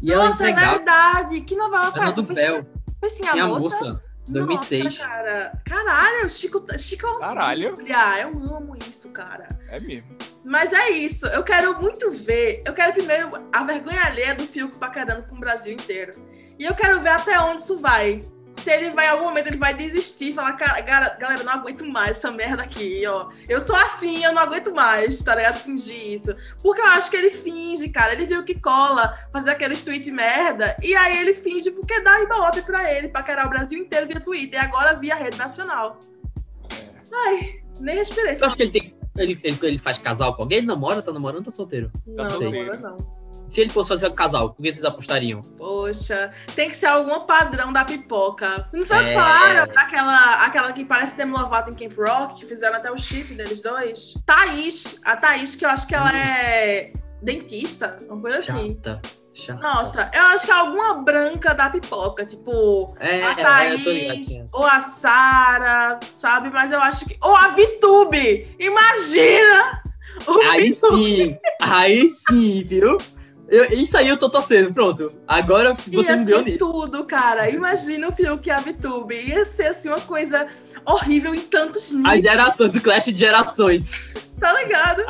E 0.00 0.12
ela 0.12 0.28
Nossa, 0.28 0.44
é 0.44 0.50
entregava 0.50 0.76
verdade. 0.76 1.40
Que 1.40 1.56
novela 1.56 1.90
foi 1.90 2.04
essa? 2.04 2.22
do 2.22 2.26
Foi- 2.26 2.34
véu, 2.34 2.66
Foi 3.00 3.10
sim, 3.10 3.24
sem 3.24 3.40
a 3.40 3.46
moça. 3.46 3.60
moça, 3.60 4.02
2006. 4.28 4.84
Nossa, 4.84 4.98
cara. 4.98 5.62
Caralho, 5.64 6.30
Chico, 6.30 6.78
Chico 6.78 7.06
é 7.06 7.10
um 7.12 7.18
Caralho. 7.18 7.74
Olha, 7.78 8.20
eu 8.20 8.56
amo 8.56 8.76
isso, 8.76 9.10
cara. 9.10 9.48
É 9.68 9.80
mesmo. 9.80 10.06
Mas 10.44 10.72
é 10.72 10.90
isso. 10.90 11.26
Eu 11.26 11.42
quero 11.42 11.80
muito 11.80 12.10
ver. 12.10 12.62
Eu 12.66 12.74
quero 12.74 12.92
primeiro 12.92 13.30
a 13.52 13.64
vergonha 13.64 14.02
alheia 14.04 14.34
do 14.34 14.44
Fiuk 14.46 14.78
paquerando 14.78 15.22
com 15.28 15.36
o 15.36 15.40
Brasil 15.40 15.72
inteiro. 15.72 16.12
E 16.58 16.64
eu 16.64 16.74
quero 16.74 17.00
ver 17.02 17.10
até 17.10 17.38
onde 17.40 17.58
isso 17.62 17.78
vai. 17.80 18.20
Se 18.62 18.70
ele 18.72 18.90
vai, 18.90 19.06
em 19.06 19.10
algum 19.10 19.24
momento, 19.24 19.46
ele 19.48 19.58
vai 19.58 19.74
desistir 19.74 20.30
e 20.30 20.32
falar, 20.32 20.54
"Cara, 20.54 20.80
gara- 20.80 21.16
galera, 21.20 21.40
eu 21.40 21.44
não 21.44 21.52
aguento 21.52 21.84
mais 21.86 22.12
essa 22.16 22.32
merda 22.32 22.62
aqui, 22.64 23.06
ó. 23.06 23.28
Eu 23.48 23.60
sou 23.60 23.76
assim, 23.76 24.24
eu 24.24 24.32
não 24.32 24.42
aguento 24.42 24.74
mais, 24.74 25.22
tá 25.22 25.34
ligado? 25.36 25.58
Fingir 25.58 26.14
isso. 26.14 26.34
Porque 26.62 26.80
eu 26.80 26.86
acho 26.88 27.08
que 27.10 27.16
ele 27.16 27.30
finge, 27.30 27.88
cara. 27.90 28.12
Ele 28.14 28.26
viu 28.26 28.42
que 28.44 28.58
cola 28.58 29.16
fazer 29.32 29.50
aqueles 29.50 29.84
tweet 29.84 30.10
merda. 30.10 30.74
E 30.82 30.96
aí 30.96 31.16
ele 31.18 31.34
finge 31.34 31.70
porque 31.70 32.00
dá 32.00 32.20
ibope 32.22 32.62
pra 32.62 32.90
ele, 32.92 33.08
paquerar 33.08 33.46
o 33.46 33.50
Brasil 33.50 33.78
inteiro 33.78 34.06
via 34.08 34.18
Twitter. 34.20 34.58
E 34.60 34.64
agora 34.64 34.94
via 34.96 35.14
rede 35.14 35.36
nacional. 35.38 36.00
Ai, 37.12 37.60
nem 37.80 37.96
respirei. 37.96 38.34
Tu 38.36 38.44
acha 38.44 38.56
que 38.56 38.62
ele 38.62 38.72
tem. 38.72 38.96
Ele, 39.16 39.38
ele, 39.44 39.58
ele 39.62 39.78
faz 39.78 39.98
casal 39.98 40.34
com 40.34 40.42
alguém? 40.42 40.58
Ele 40.58 40.66
namora, 40.66 41.00
tá 41.02 41.12
namorando, 41.12 41.44
tá 41.44 41.50
solteiro? 41.50 41.90
Não, 42.06 42.24
não, 42.24 42.30
solteiro. 42.32 42.80
não. 42.80 43.15
Se 43.48 43.60
ele 43.60 43.70
fosse 43.70 43.88
fazer 43.90 44.08
um 44.08 44.14
casal, 44.14 44.50
por 44.52 44.62
que 44.62 44.72
vocês 44.72 44.84
apostariam? 44.84 45.40
Poxa, 45.56 46.32
tem 46.54 46.68
que 46.68 46.76
ser 46.76 46.86
algum 46.86 47.20
padrão 47.20 47.72
da 47.72 47.84
pipoca. 47.84 48.68
Não 48.72 48.84
foi 48.84 48.96
É. 49.10 49.14
falaram 49.14 49.66
daquela 49.72 50.44
aquela 50.44 50.72
que 50.72 50.84
parece 50.84 51.16
Demi 51.16 51.32
Lovato 51.32 51.70
em 51.70 51.74
Camp 51.74 51.96
Rock, 51.98 52.40
que 52.40 52.46
fizeram 52.46 52.76
até 52.76 52.90
o 52.90 52.98
chip 52.98 53.32
deles 53.34 53.62
dois? 53.62 54.14
Thaís. 54.26 54.98
A 55.04 55.16
Thaís, 55.16 55.54
que 55.54 55.64
eu 55.64 55.68
acho 55.70 55.86
que 55.86 55.94
ela 55.94 56.10
Hum. 56.12 56.16
é 56.16 56.92
dentista, 57.22 57.96
uma 58.08 58.20
coisa 58.20 58.38
assim. 58.38 58.70
Chata. 58.82 59.00
Chata. 59.32 59.60
Nossa, 59.60 60.10
eu 60.14 60.22
acho 60.26 60.46
que 60.46 60.50
é 60.50 60.54
alguma 60.54 60.94
branca 61.02 61.54
da 61.54 61.68
pipoca, 61.68 62.24
tipo 62.24 62.86
É, 62.98 63.22
a 63.22 63.30
é, 63.32 63.34
Thaís, 63.34 64.30
é. 64.34 64.46
ou 64.52 64.64
a 64.64 64.80
Sara, 64.80 66.00
sabe? 66.16 66.50
Mas 66.50 66.72
eu 66.72 66.80
acho 66.80 67.04
que. 67.04 67.16
Ou 67.22 67.36
a 67.36 67.48
Vitube! 67.48 68.54
Imagina! 68.58 69.82
O 70.26 70.40
Aí 70.50 70.70
Vitube. 70.70 70.96
sim, 71.04 71.38
aí 71.60 72.08
sim, 72.08 72.62
viu? 72.64 72.96
Eu- 73.48 73.64
isso 73.72 73.96
aí 73.96 74.08
eu 74.08 74.16
tô 74.16 74.28
torcendo, 74.28 74.72
pronto. 74.72 75.06
Agora 75.26 75.74
você 75.74 76.12
Ia 76.12 76.16
me 76.16 76.24
deu 76.24 76.42
nisso. 76.42 76.58
tudo, 76.58 77.04
cara. 77.04 77.48
Imagina 77.48 78.08
o 78.08 78.12
Fiuk 78.12 78.48
e 78.48 78.50
a 78.50 78.56
VTube. 78.58 79.14
Ia 79.14 79.44
ser 79.44 79.68
assim 79.68 79.88
uma 79.88 80.00
coisa 80.00 80.46
horrível 80.84 81.34
em 81.34 81.40
tantos 81.40 81.84
As 81.84 81.92
níveis, 81.92 82.22
gerações, 82.22 82.74
o 82.74 82.80
clash 82.80 83.04
de 83.06 83.16
gerações. 83.18 84.12
tá 84.40 84.52
ligado? 84.52 85.02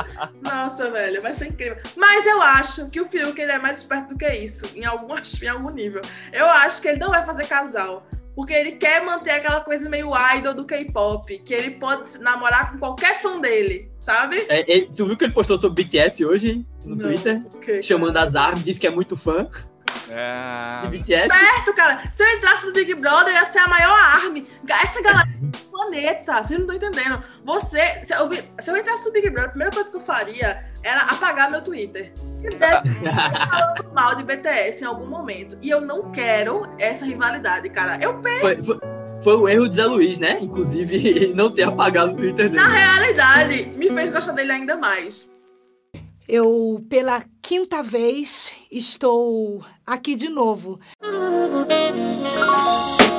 Nossa, 0.42 0.90
velho, 0.90 1.20
vai 1.22 1.32
ser 1.32 1.48
incrível. 1.48 1.78
Mas 1.96 2.26
eu 2.26 2.40
acho 2.42 2.90
que 2.90 3.00
o 3.00 3.06
Fiuk 3.08 3.40
ele 3.40 3.52
é 3.52 3.58
mais 3.58 3.78
esperto 3.78 4.10
do 4.10 4.18
que 4.18 4.28
isso, 4.28 4.66
em 4.76 4.84
algum, 4.84 5.14
em 5.16 5.48
algum 5.48 5.72
nível. 5.72 6.02
Eu 6.32 6.46
acho 6.48 6.80
que 6.82 6.88
ele 6.88 6.98
não 7.00 7.08
vai 7.08 7.24
fazer 7.24 7.46
casal. 7.46 8.06
Porque 8.36 8.52
ele 8.52 8.72
quer 8.72 9.02
manter 9.02 9.30
aquela 9.30 9.60
coisa 9.62 9.88
meio 9.88 10.10
idol 10.36 10.52
do 10.54 10.66
K-pop, 10.66 11.38
que 11.38 11.54
ele 11.54 11.70
pode 11.72 12.18
namorar 12.18 12.70
com 12.70 12.78
qualquer 12.78 13.20
fã 13.22 13.40
dele, 13.40 13.90
sabe? 13.98 14.44
É, 14.50 14.82
tu 14.94 15.06
viu 15.06 15.16
que 15.16 15.24
ele 15.24 15.32
postou 15.32 15.56
sobre 15.56 15.82
BTS 15.82 16.22
hoje 16.24 16.64
no 16.84 16.94
Não, 16.94 17.06
Twitter? 17.06 17.42
o 17.54 17.58
quê, 17.58 17.80
Chamando 17.80 18.12
cara? 18.12 18.26
as 18.26 18.36
armas, 18.36 18.62
disse 18.62 18.78
que 18.78 18.86
é 18.86 18.90
muito 18.90 19.16
fã 19.16 19.48
É... 20.10 20.88
BTS. 20.88 21.28
certo, 21.28 21.74
cara. 21.74 22.02
Se 22.12 22.22
eu 22.22 22.36
entrasse 22.36 22.66
no 22.66 22.72
Big 22.72 22.94
Brother, 22.94 23.34
ia 23.34 23.44
ser 23.46 23.58
a 23.58 23.68
maior 23.68 23.98
arme. 23.98 24.46
Essa 24.68 25.02
galera 25.02 25.28
do 25.38 25.58
planeta, 25.58 26.42
vocês 26.42 26.60
não 26.60 26.74
estão 26.74 26.88
entendendo. 26.88 27.22
Você, 27.44 27.80
se 28.04 28.14
eu, 28.14 28.30
se 28.60 28.70
eu 28.70 28.76
entrasse 28.76 29.04
no 29.04 29.12
Big 29.12 29.30
Brother, 29.30 29.48
a 29.48 29.50
primeira 29.50 29.72
coisa 29.72 29.90
que 29.90 29.96
eu 29.96 30.00
faria 30.02 30.64
era 30.82 31.02
apagar 31.02 31.50
meu 31.50 31.62
Twitter. 31.62 32.12
Ele 32.42 32.56
deve 32.56 32.88
estar 32.88 33.48
falando 33.48 33.92
mal 33.92 34.14
de 34.14 34.22
BTS 34.22 34.82
em 34.82 34.86
algum 34.86 35.06
momento. 35.06 35.58
E 35.60 35.70
eu 35.70 35.80
não 35.80 36.10
quero 36.12 36.68
essa 36.78 37.04
rivalidade, 37.04 37.68
cara. 37.70 37.98
Eu 38.00 38.20
Foi, 38.22 38.62
foi, 38.62 38.78
foi 39.22 39.36
o 39.36 39.48
erro 39.48 39.68
de 39.68 39.76
Zé 39.76 39.86
Luiz, 39.86 40.18
né? 40.18 40.38
Inclusive, 40.40 41.32
não 41.34 41.50
ter 41.50 41.64
apagado 41.64 42.12
o 42.12 42.16
Twitter 42.16 42.48
dele. 42.48 42.62
Na 42.62 42.68
realidade, 42.68 43.66
me 43.76 43.88
fez 43.90 44.10
gostar 44.10 44.32
dele 44.32 44.52
ainda 44.52 44.76
mais. 44.76 45.30
Eu, 46.28 46.84
pela 46.88 47.22
quinta 47.46 47.80
vez, 47.80 48.52
estou 48.72 49.64
aqui 49.86 50.16
de 50.16 50.28
novo. 50.28 50.80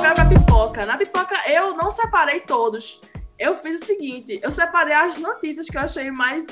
Pra 0.00 0.26
pipoca. 0.26 0.84
Na 0.84 0.98
pipoca, 0.98 1.34
eu 1.50 1.74
não 1.74 1.90
separei 1.90 2.40
todos. 2.40 3.00
Eu 3.38 3.56
fiz 3.56 3.80
o 3.80 3.86
seguinte: 3.86 4.38
eu 4.42 4.50
separei 4.50 4.92
as 4.92 5.16
notícias 5.16 5.64
que 5.64 5.78
eu 5.78 5.80
achei 5.80 6.10
mais 6.10 6.44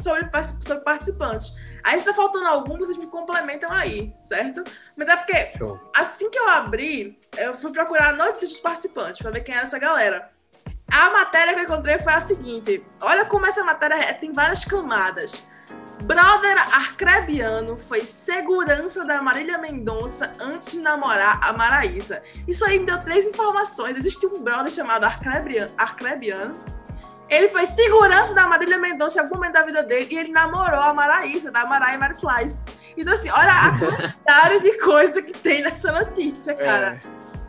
sobre, 0.00 0.26
sobre 0.62 0.82
participantes. 0.82 1.52
Aí, 1.84 2.00
se 2.00 2.06
tá 2.06 2.14
faltando 2.14 2.46
algum, 2.46 2.78
vocês 2.78 2.96
me 2.96 3.06
complementam 3.06 3.70
aí, 3.70 4.10
certo? 4.18 4.64
Mas 4.96 5.06
é 5.06 5.16
porque 5.16 5.46
Show. 5.58 5.78
assim 5.94 6.30
que 6.30 6.38
eu 6.38 6.48
abri, 6.48 7.18
eu 7.36 7.54
fui 7.58 7.72
procurar 7.72 8.16
notícias 8.16 8.52
dos 8.52 8.60
participantes 8.60 9.20
pra 9.20 9.30
ver 9.30 9.40
quem 9.40 9.54
era 9.54 9.64
essa 9.64 9.78
galera. 9.78 10.30
A 10.90 11.10
matéria 11.10 11.52
que 11.52 11.60
eu 11.60 11.64
encontrei 11.64 11.98
foi 11.98 12.14
a 12.14 12.22
seguinte: 12.22 12.82
olha 13.02 13.26
como 13.26 13.44
essa 13.44 13.62
matéria 13.62 14.14
tem 14.14 14.32
várias 14.32 14.64
camadas. 14.64 15.51
Brother 16.02 16.58
arcrebiano 16.74 17.76
foi 17.88 18.00
segurança 18.00 19.04
da 19.04 19.22
Marília 19.22 19.56
Mendonça 19.56 20.32
antes 20.40 20.72
de 20.72 20.80
namorar 20.80 21.38
a 21.42 21.52
Maraísa. 21.52 22.22
Isso 22.46 22.64
aí 22.64 22.78
me 22.80 22.86
deu 22.86 22.98
três 22.98 23.24
informações. 23.24 23.96
Existe 23.96 24.26
um 24.26 24.42
brother 24.42 24.72
chamado 24.72 25.04
Arcrebiano. 25.04 25.72
Arcrebiano. 25.78 26.56
Ele 27.28 27.48
foi 27.48 27.66
segurança 27.66 28.34
da 28.34 28.46
Marília 28.48 28.78
Mendonça 28.78 29.18
em 29.18 29.22
algum 29.22 29.36
momento 29.36 29.52
da 29.52 29.62
vida 29.62 29.82
dele 29.82 30.08
e 30.10 30.18
ele 30.18 30.32
namorou 30.32 30.80
a 30.80 30.92
Maraísa, 30.92 31.50
da 31.50 31.64
Maraia 31.66 31.96
Mary 31.96 32.16
Flies. 32.20 32.64
Então, 32.96 33.14
assim, 33.14 33.30
olha 33.30 33.52
a 33.52 33.78
quantidade 33.78 34.60
de 34.60 34.78
coisa 34.78 35.22
que 35.22 35.32
tem 35.32 35.62
nessa 35.62 35.92
notícia, 35.92 36.54
cara. 36.54 36.98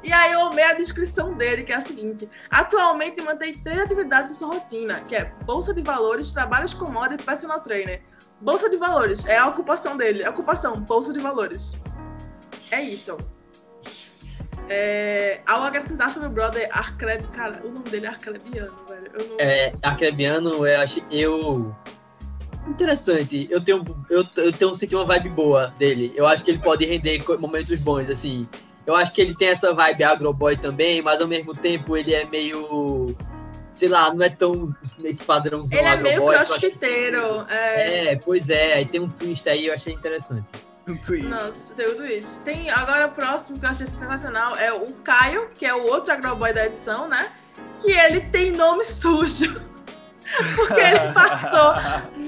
E 0.03 0.11
aí 0.11 0.33
eu 0.33 0.41
amei 0.41 0.65
a 0.65 0.73
descrição 0.73 1.33
dele, 1.33 1.63
que 1.63 1.71
é 1.71 1.77
a 1.77 1.81
seguinte: 1.81 2.29
atualmente 2.51 3.21
mantém 3.21 3.53
três 3.53 3.79
atividades 3.79 4.31
em 4.31 4.35
sua 4.35 4.53
rotina, 4.53 5.01
que 5.07 5.15
é 5.15 5.25
bolsa 5.43 5.73
de 5.73 5.81
valores, 5.81 6.31
trabalhos 6.31 6.73
com 6.73 6.89
moda 6.89 7.15
e 7.15 7.17
personal 7.17 7.61
trainer. 7.61 8.01
Bolsa 8.43 8.69
de 8.69 8.75
valores 8.75 9.25
é 9.25 9.37
a 9.37 9.47
ocupação 9.47 9.95
dele, 9.95 10.21
é 10.21 10.29
ocupação, 10.29 10.81
bolsa 10.81 11.13
de 11.13 11.19
valores. 11.19 11.71
É 12.69 12.81
isso. 12.81 13.17
É, 14.67 15.39
ao 15.45 15.63
acrescentar 15.63 16.09
sobre 16.09 16.27
o 16.27 16.31
brother 16.31 16.67
Arcreb, 16.71 17.25
cara, 17.27 17.61
o 17.63 17.69
nome 17.69 17.89
dele 17.89 18.05
é 18.05 18.09
Arcrebiano, 18.09 18.73
velho. 18.87 19.11
Eu 19.13 19.27
não... 19.27 19.37
É, 19.39 19.73
Arcrebiano, 19.81 20.67
eu 20.67 20.81
acho. 20.81 21.01
Eu. 21.09 21.73
Interessante. 22.67 23.47
Eu 23.49 23.63
tenho, 23.63 23.83
eu, 24.09 24.25
eu 24.37 24.51
tenho 24.51 24.75
senti 24.75 24.93
uma 24.93 25.05
vibe 25.05 25.29
boa 25.29 25.73
dele. 25.77 26.11
Eu 26.13 26.27
acho 26.27 26.43
que 26.43 26.51
ele 26.51 26.59
pode 26.59 26.85
render 26.85 27.23
momentos 27.39 27.79
bons, 27.79 28.09
assim. 28.09 28.47
Eu 28.85 28.95
acho 28.95 29.13
que 29.13 29.21
ele 29.21 29.33
tem 29.35 29.49
essa 29.49 29.73
vibe 29.73 30.03
agroboy 30.03 30.57
também, 30.57 31.01
mas 31.01 31.21
ao 31.21 31.27
mesmo 31.27 31.53
tempo 31.53 31.95
ele 31.95 32.13
é 32.13 32.25
meio. 32.25 33.15
Sei 33.74 33.89
lá, 33.89 34.13
não 34.13 34.24
é 34.24 34.30
tão 34.30 34.74
nesse 34.99 35.24
padrãozão 35.24 35.78
Ele 35.78 35.88
é 35.88 35.97
meio 35.97 36.30
acho- 36.30 36.45
crossfiteiro. 36.51 37.45
É... 37.49 38.11
É, 38.11 38.15
pois 38.15 38.49
é. 38.49 38.76
Aí 38.76 38.86
tem 38.86 39.01
um 39.01 39.09
twist 39.09 39.49
aí, 39.49 39.65
eu 39.67 39.74
achei 39.74 39.91
interessante. 39.93 40.45
Um 40.88 40.95
twist. 40.95 41.26
Nossa, 41.28 41.74
tem 41.76 41.86
tudo 41.88 42.05
isso. 42.05 42.39
Tem 42.41 42.69
agora 42.69 43.07
o 43.07 43.11
próximo 43.11 43.59
que 43.59 43.65
eu 43.65 43.69
achei 43.69 43.88
sensacional 43.88 44.55
é 44.55 44.71
o 44.71 44.86
Caio, 45.03 45.49
que 45.55 45.65
é 45.65 45.74
o 45.74 45.84
outro 45.89 46.13
agroboy 46.13 46.53
da 46.53 46.65
edição, 46.67 47.07
né? 47.07 47.32
Que 47.82 47.91
ele 47.91 48.21
tem 48.21 48.51
nome 48.51 48.84
sujo. 48.84 49.59
Porque 50.55 50.80
ele 50.80 50.99
passou 51.13 51.74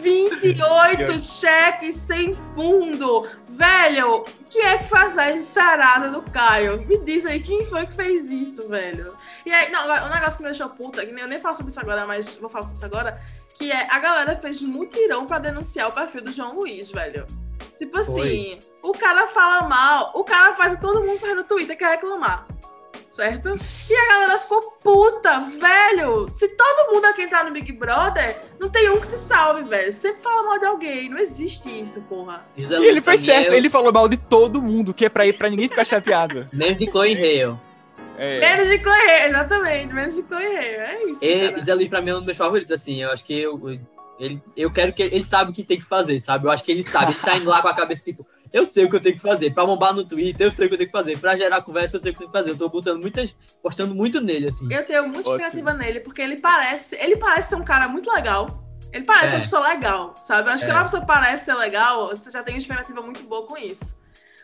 28 0.02 1.20
cheques 1.22 1.96
sem 2.08 2.36
fundo. 2.56 3.26
Velho, 3.50 4.26
quem 4.50 4.62
é 4.66 4.78
que 4.80 4.90
faz 4.90 5.36
de 5.36 5.42
sarada 5.44 6.10
do 6.10 6.22
Caio? 6.24 6.86
Me 6.86 6.98
diz 7.00 7.26
aí, 7.26 7.40
quem 7.40 7.66
foi 7.68 7.86
que 7.86 7.96
fez 7.96 8.30
isso, 8.30 8.68
velho? 8.68 9.14
E 9.46 9.54
aí, 9.54 9.72
não, 9.72 9.84
um 9.86 10.10
negócio 10.10 10.38
que 10.38 10.44
me 10.44 10.50
deixou 10.50 10.70
puta, 10.70 11.06
que 11.06 11.12
nem- 11.12 11.24
eu 11.24 11.30
nem 11.30 11.40
falo 11.40 11.56
sobre 11.56 11.70
isso 11.72 11.80
agora, 11.80 12.06
mas 12.06 12.36
vou 12.38 12.50
falar 12.50 12.64
sobre 12.64 12.78
isso 12.78 12.86
agora, 12.86 13.22
que 13.58 13.72
é 13.72 13.88
a 13.92 14.00
galera 14.00 14.36
fez 14.42 14.60
mutirão 14.62 15.26
pra 15.26 15.38
denunciar 15.40 15.88
o 15.90 15.92
perfil 15.92 16.24
do 16.24 16.32
João 16.32 16.56
Luiz, 16.56 16.90
velho. 16.90 17.26
Tipo 17.78 18.00
assim, 18.00 18.12
Foi. 18.12 18.60
o 18.82 18.92
cara 18.94 19.28
fala 19.28 19.68
mal, 19.68 20.12
o 20.16 20.24
cara 20.24 20.56
faz 20.56 20.74
o 20.74 20.76
que 20.78 20.82
todo 20.82 21.02
mundo 21.04 21.20
faz 21.20 21.36
no 21.36 21.44
Twitter, 21.44 21.78
quer 21.78 21.92
reclamar. 21.92 22.48
certo? 23.10 23.56
E 23.90 23.94
a 23.96 24.08
galera 24.10 24.40
ficou 24.40 24.62
puta, 24.84 25.40
velho. 25.40 26.28
Se 26.36 26.50
todo 26.50 26.92
mundo 26.94 27.06
aqui 27.06 27.22
entrar 27.22 27.46
no 27.46 27.52
Big 27.52 27.72
Brother, 27.72 28.36
não 28.60 28.70
tem 28.70 28.90
um 28.90 29.00
que 29.00 29.08
se 29.08 29.18
salve, 29.18 29.64
velho. 29.64 29.94
Sempre 29.94 30.22
fala 30.22 30.44
mal 30.44 30.60
de 30.60 30.66
alguém, 30.66 31.08
não 31.10 31.18
existe 31.18 31.70
isso, 31.82 32.02
porra. 32.10 32.46
José 32.58 32.78
e 32.78 32.86
ele 32.86 33.00
fez 33.00 33.22
certo, 33.22 33.54
ele 33.54 33.70
falou 33.70 33.94
mal 33.94 34.10
de 34.10 34.18
todo 34.18 34.62
mundo, 34.62 34.94
que 34.94 35.06
é 35.06 35.10
pra 35.10 35.26
ir 35.26 35.32
pra 35.32 35.50
ninguém 35.50 35.70
ficar 35.70 35.86
chateado. 35.86 36.50
Menos 36.52 36.78
de 36.78 36.92
Chloe 36.92 37.14
Hale. 37.14 37.58
É. 38.18 38.40
Menos 38.40 38.70
de 38.70 38.80
correr, 38.80 39.30
exatamente. 39.30 39.94
Menos 39.94 40.16
de 40.16 40.24
correr. 40.24 40.48
É 40.48 41.10
isso. 41.10 41.24
E 41.24 41.52
José 41.52 41.74
Luiz, 41.74 41.90
pra 41.90 42.02
mim, 42.02 42.12
é 42.12 42.14
um 42.14 42.18
dos 42.18 42.26
meus 42.26 42.38
favoritos, 42.38 42.72
assim. 42.72 43.02
Eu 43.02 43.12
acho 43.12 43.24
que 43.24 43.34
eu, 43.34 43.60
ele, 44.20 44.42
eu 44.56 44.72
quero 44.72 44.94
que 44.94 45.04
ele 45.04 45.26
sabe 45.26 45.52
o 45.52 45.54
que 45.54 45.64
tem 45.64 45.78
que 45.78 45.86
fazer, 45.86 46.20
sabe? 46.20 46.46
Eu 46.46 46.52
acho 46.52 46.64
que 46.64 46.72
ele 46.72 46.84
sabe, 46.84 47.12
ele 47.14 47.22
tá 47.22 47.36
indo 47.36 47.50
lá 47.50 47.62
com 47.62 47.68
a 47.68 47.74
cabeça 47.74 48.04
tipo, 48.04 48.26
eu 48.54 48.66
sei 48.66 48.86
o 48.86 48.90
que 48.90 48.96
eu 48.96 49.02
tenho 49.02 49.16
que 49.16 49.22
fazer. 49.22 49.54
Pra 49.54 49.66
bombar 49.66 49.94
no 49.94 50.06
Twitter, 50.06 50.48
eu 50.48 50.52
sei 50.52 50.66
o 50.66 50.70
que 50.70 50.76
eu 50.76 50.78
tenho 50.78 50.90
que 50.90 50.98
fazer. 50.98 51.18
Pra 51.18 51.36
gerar 51.36 51.62
conversa, 51.62 51.98
eu 51.98 52.02
sei 52.02 52.12
o 52.12 52.14
que 52.14 52.24
eu 52.24 52.28
tenho 52.28 52.32
que 52.32 52.38
fazer. 52.38 52.52
Eu 52.52 52.58
tô 52.58 52.70
botando 52.70 53.02
muitas, 53.02 53.36
postando 53.62 53.94
muito 53.94 54.22
nele, 54.22 54.48
assim. 54.48 54.72
Eu 54.72 54.86
tenho 54.86 55.04
muita 55.04 55.30
expectativa 55.30 55.74
nele, 55.74 56.00
porque 56.00 56.22
ele 56.22 56.40
parece, 56.40 56.96
ele 56.96 57.18
parece 57.18 57.50
ser 57.50 57.56
um 57.56 57.66
cara 57.66 57.88
muito 57.88 58.10
legal. 58.10 58.64
Ele 58.94 59.04
parece 59.04 59.34
é. 59.34 59.38
uma 59.38 59.42
pessoa 59.42 59.68
legal, 59.68 60.16
sabe? 60.24 60.48
Eu 60.48 60.54
acho 60.54 60.64
é. 60.64 60.68
que 60.68 60.72
quando 60.72 60.82
a 60.82 60.86
pessoa 60.86 61.06
parece 61.06 61.46
ser 61.46 61.56
legal, 61.56 62.10
você 62.10 62.32
já 62.32 62.42
tem 62.42 62.54
uma 62.54 62.60
expectativa 62.60 63.02
muito 63.02 63.24
boa 63.24 63.46
com 63.46 63.58
isso. 63.58 64.00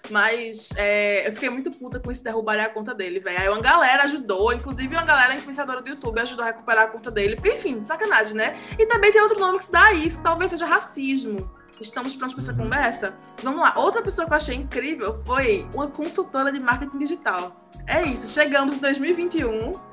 Mas 0.09 0.69
é, 0.75 1.27
eu 1.27 1.33
fiquei 1.33 1.49
muito 1.49 1.71
puta 1.71 1.99
com 1.99 2.11
isso 2.11 2.23
derrubarem 2.23 2.63
a 2.63 2.69
conta 2.69 2.93
dele, 2.93 3.19
velho. 3.19 3.39
Aí 3.39 3.49
uma 3.49 3.61
galera 3.61 4.03
ajudou, 4.03 4.51
inclusive 4.53 4.95
uma 4.95 5.05
galera 5.05 5.33
influenciadora 5.33 5.81
do 5.81 5.89
YouTube 5.89 6.19
ajudou 6.19 6.43
a 6.43 6.47
recuperar 6.47 6.85
a 6.85 6.87
conta 6.87 7.11
dele. 7.11 7.35
Porque, 7.35 7.53
enfim, 7.53 7.83
sacanagem, 7.83 8.33
né? 8.33 8.57
E 8.77 8.85
também 8.85 9.11
tem 9.11 9.21
outro 9.21 9.39
nome 9.39 9.59
que 9.59 9.65
se 9.65 9.71
dá 9.71 9.85
a 9.85 9.93
isso, 9.93 10.21
talvez 10.23 10.51
seja 10.51 10.65
racismo. 10.65 11.49
Estamos 11.79 12.15
prontos 12.15 12.35
para 12.35 12.43
essa 12.43 12.51
uhum. 12.51 12.65
conversa? 12.65 13.17
Vamos 13.41 13.61
lá. 13.61 13.73
Outra 13.75 14.01
pessoa 14.01 14.27
que 14.27 14.33
eu 14.33 14.37
achei 14.37 14.55
incrível 14.55 15.19
foi 15.25 15.67
uma 15.73 15.87
consultora 15.87 16.51
de 16.51 16.59
marketing 16.59 16.99
digital. 16.99 17.55
É 17.87 18.03
isso, 18.03 18.27
chegamos 18.27 18.75
em 18.75 18.79
2021 18.79 19.71
é 19.71 19.90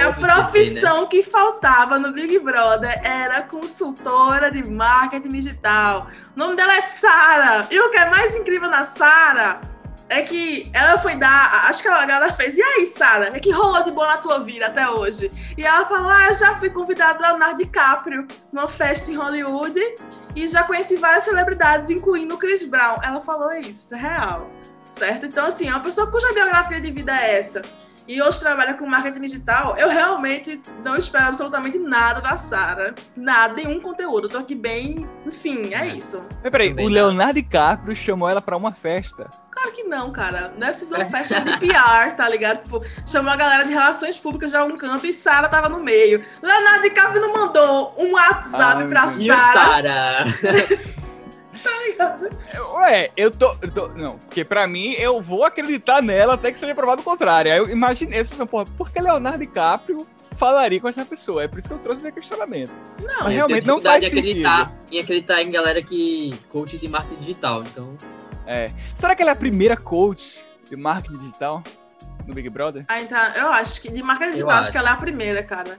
a 0.00 0.12
profissão 0.12 1.06
que, 1.06 1.18
né? 1.18 1.22
que, 1.22 1.30
faltava 1.30 1.98
no 1.98 2.12
Big 2.12 2.38
Brother 2.38 3.00
era 3.04 3.42
consultora 3.42 4.50
de 4.50 4.68
marketing 4.68 5.28
digital. 5.28 6.08
O 6.34 6.38
nome 6.38 6.56
dela 6.56 6.74
é 6.74 6.80
Sara. 6.80 7.66
E 7.70 7.78
o 7.78 7.90
que 7.90 7.96
é 7.96 8.10
mais 8.10 8.34
incrível 8.34 8.68
na 8.68 8.84
Sara 8.84 9.60
é 10.08 10.22
que 10.22 10.70
ela 10.72 10.98
foi 10.98 11.16
dar. 11.16 11.68
Acho 11.68 11.82
que 11.82 11.88
ela, 11.88 12.02
ela 12.10 12.32
fez. 12.32 12.56
E 12.56 12.62
aí, 12.62 12.86
Sara? 12.86 13.28
É 13.36 13.40
que 13.40 13.50
rolou 13.50 13.84
de 13.84 13.90
boa 13.90 14.06
na 14.06 14.16
tua 14.16 14.40
vida 14.40 14.66
até 14.66 14.88
hoje? 14.88 15.30
E 15.56 15.64
ela 15.64 15.84
falou: 15.86 16.08
Ah, 16.08 16.28
eu 16.28 16.34
já 16.34 16.56
fui 16.56 16.70
convidada 16.70 17.24
a 17.24 17.30
Leonardo 17.30 17.58
DiCaprio 17.58 18.26
numa 18.52 18.68
festa 18.68 19.10
em 19.10 19.16
Hollywood 19.16 19.80
e 20.34 20.48
já 20.48 20.62
conheci 20.64 20.96
várias 20.96 21.24
celebridades, 21.24 21.90
incluindo 21.90 22.34
o 22.34 22.38
Chris 22.38 22.66
Brown. 22.66 22.96
Ela 23.02 23.20
falou 23.20 23.52
isso, 23.52 23.70
isso 23.70 23.94
é 23.94 23.98
real. 23.98 24.50
Certo? 24.92 25.26
Então, 25.26 25.46
assim, 25.46 25.68
é 25.68 25.70
uma 25.70 25.80
pessoa 25.80 26.10
cuja 26.10 26.32
biografia 26.32 26.80
de 26.80 26.90
vida 26.90 27.12
é 27.12 27.38
essa 27.38 27.62
e 28.08 28.22
hoje 28.22 28.40
trabalha 28.40 28.72
com 28.72 28.86
marketing 28.86 29.20
digital, 29.20 29.76
eu 29.76 29.90
realmente 29.90 30.60
não 30.82 30.96
espero 30.96 31.26
absolutamente 31.26 31.78
nada 31.78 32.22
da 32.22 32.38
Sara. 32.38 32.94
Nada, 33.14 33.54
nenhum 33.54 33.80
conteúdo. 33.80 34.26
Eu 34.26 34.30
tô 34.30 34.38
aqui 34.38 34.54
bem. 34.54 35.06
Enfim, 35.26 35.74
é 35.74 35.86
isso. 35.88 36.24
Mas 36.42 36.50
peraí, 36.50 36.72
o 36.72 36.88
Leonardo 36.88 37.34
DiCaprio 37.34 37.94
chamou 37.94 38.26
ela 38.26 38.40
pra 38.40 38.56
uma 38.56 38.72
festa. 38.72 39.28
Claro 39.50 39.72
que 39.72 39.84
não, 39.84 40.10
cara. 40.10 40.54
Deve 40.56 40.74
ser 40.74 40.86
uma 40.86 41.04
festa 41.04 41.40
de 41.40 41.58
PR, 41.58 42.16
tá 42.16 42.26
ligado? 42.28 42.62
Tipo, 42.62 42.82
chamou 43.06 43.30
a 43.30 43.36
galera 43.36 43.64
de 43.64 43.74
relações 43.74 44.18
públicas 44.18 44.50
de 44.50 44.56
algum 44.56 44.78
canto 44.78 45.06
e 45.06 45.12
Sara 45.12 45.48
tava 45.48 45.68
no 45.68 45.78
meio. 45.78 46.24
Leonardo 46.40 46.82
DiCaprio 46.82 47.20
não 47.20 47.34
mandou 47.34 47.94
um 47.98 48.12
WhatsApp 48.12 48.84
ah, 48.84 48.86
pra 48.88 49.08
Sara. 49.10 50.32
Sara? 50.32 50.98
Ué, 52.74 53.10
eu 53.16 53.30
tô, 53.30 53.56
eu 53.60 53.70
tô, 53.70 53.88
Não, 53.88 54.18
porque 54.18 54.44
pra 54.44 54.66
mim 54.66 54.92
eu 54.92 55.20
vou 55.20 55.44
acreditar 55.44 56.02
nela 56.02 56.34
até 56.34 56.50
que 56.50 56.58
seja 56.58 56.74
provado 56.74 57.00
o 57.00 57.04
contrário. 57.04 57.52
Aí 57.52 57.58
eu 57.58 57.68
imaginei 57.68 58.20
isso, 58.20 58.46
porra, 58.46 58.66
por 58.76 58.90
que 58.90 59.00
Leonardo 59.00 59.38
DiCaprio 59.38 60.06
falaria 60.36 60.80
com 60.80 60.88
essa 60.88 61.04
pessoa? 61.04 61.42
É 61.42 61.48
por 61.48 61.58
isso 61.58 61.68
que 61.68 61.74
eu 61.74 61.78
trouxe 61.78 62.02
esse 62.02 62.12
questionamento. 62.12 62.72
Não, 63.02 63.24
Mas 63.24 63.34
realmente 63.34 63.66
não 63.66 63.80
faz 63.82 64.04
em 64.04 64.06
acreditar, 64.06 64.72
em 64.90 65.00
acreditar 65.00 65.42
em 65.42 65.50
galera 65.50 65.82
que 65.82 66.34
coach 66.48 66.78
de 66.78 66.88
marketing 66.88 67.16
digital, 67.16 67.62
então. 67.62 67.96
É. 68.46 68.70
Será 68.94 69.14
que 69.14 69.22
ela 69.22 69.32
é 69.32 69.34
a 69.34 69.36
primeira 69.36 69.76
coach 69.76 70.44
de 70.68 70.76
marketing 70.76 71.18
digital 71.18 71.62
no 72.26 72.32
Big 72.34 72.48
Brother? 72.48 72.84
Ah, 72.88 73.00
então, 73.00 73.18
eu 73.34 73.50
acho 73.50 73.80
que 73.80 73.90
de 73.90 74.02
marketing 74.02 74.30
digital, 74.32 74.50
acho. 74.50 74.60
acho 74.60 74.72
que 74.72 74.78
ela 74.78 74.90
é 74.90 74.92
a 74.92 74.96
primeira, 74.96 75.42
cara. 75.42 75.78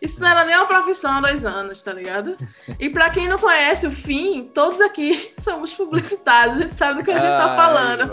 Isso 0.00 0.20
não 0.20 0.28
era 0.28 0.44
nem 0.44 0.56
uma 0.56 0.66
profissão 0.66 1.12
há 1.12 1.20
dois 1.20 1.44
anos, 1.44 1.82
tá 1.82 1.92
ligado? 1.92 2.36
E 2.78 2.88
para 2.88 3.10
quem 3.10 3.28
não 3.28 3.38
conhece 3.38 3.86
o 3.86 3.90
fim, 3.90 4.50
todos 4.54 4.80
aqui 4.80 5.32
somos 5.38 5.72
publicitários, 5.74 6.56
a 6.56 6.60
gente 6.62 6.74
sabe 6.74 6.98
do 7.00 7.04
que 7.04 7.10
a 7.10 7.18
gente 7.18 7.30
tá 7.30 7.54
falando. 7.54 8.10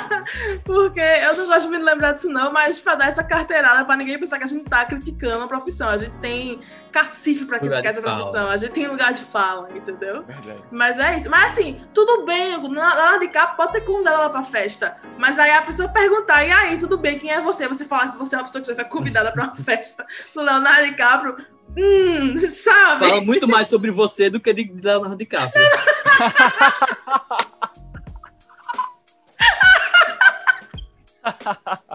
Porque 0.64 1.00
eu 1.00 1.36
não 1.36 1.46
gosto 1.46 1.66
de 1.66 1.68
me 1.68 1.78
lembrar 1.78 2.12
disso, 2.12 2.30
não, 2.30 2.52
mas 2.52 2.78
para 2.78 2.94
dar 2.94 3.08
essa 3.08 3.22
carteirada, 3.22 3.84
para 3.84 3.96
ninguém 3.96 4.18
pensar 4.18 4.38
que 4.38 4.44
a 4.44 4.48
gente 4.48 4.64
tá 4.64 4.84
criticando 4.86 5.44
a 5.44 5.48
profissão. 5.48 5.88
A 5.88 5.98
gente 5.98 6.16
tem 6.18 6.60
cacife 6.88 7.44
para 7.44 7.58
criticar 7.58 7.86
essa 7.86 8.02
profissão, 8.02 8.48
a 8.48 8.56
gente 8.56 8.72
tem 8.72 8.88
lugar 8.88 9.12
de 9.12 9.22
fala, 9.24 9.68
entendeu? 9.74 10.24
Verdade. 10.24 10.62
Mas 10.70 10.98
é 10.98 11.16
isso. 11.16 11.30
Mas 11.30 11.52
assim, 11.52 11.80
tudo 11.92 12.24
bem, 12.24 12.56
lá 12.74 13.18
de 13.18 13.28
cá 13.28 13.48
pode 13.48 13.72
ter 13.72 13.80
convidado 13.82 14.22
ela 14.22 14.30
pra 14.30 14.42
festa. 14.42 14.96
Mas 15.18 15.38
aí 15.38 15.50
a 15.50 15.62
pessoa 15.62 15.88
perguntar, 15.88 16.44
e 16.44 16.50
aí, 16.50 16.78
tudo 16.78 16.98
bem, 16.98 17.18
quem 17.18 17.30
é 17.30 17.40
você? 17.40 17.68
Você 17.68 17.84
falar 17.84 18.12
que 18.12 18.18
você 18.18 18.34
é 18.34 18.38
uma 18.38 18.44
pessoa 18.44 18.62
que 18.62 18.68
já 18.68 18.74
foi 18.74 18.84
convidada 18.84 19.32
para 19.32 19.44
uma 19.44 19.56
festa 19.56 20.06
do 20.34 20.42
Leonardo 20.42 20.86
DiCaprio 20.86 20.98
DiCaprio. 20.98 21.36
Hum, 21.76 22.40
sabe? 22.50 23.06
Fala 23.06 23.20
muito 23.20 23.46
mais 23.46 23.68
sobre 23.68 23.90
você 23.90 24.30
do 24.30 24.40
que 24.40 24.52
de 24.52 24.72
Leonardo 24.82 25.16
DiCaprio. 25.16 25.64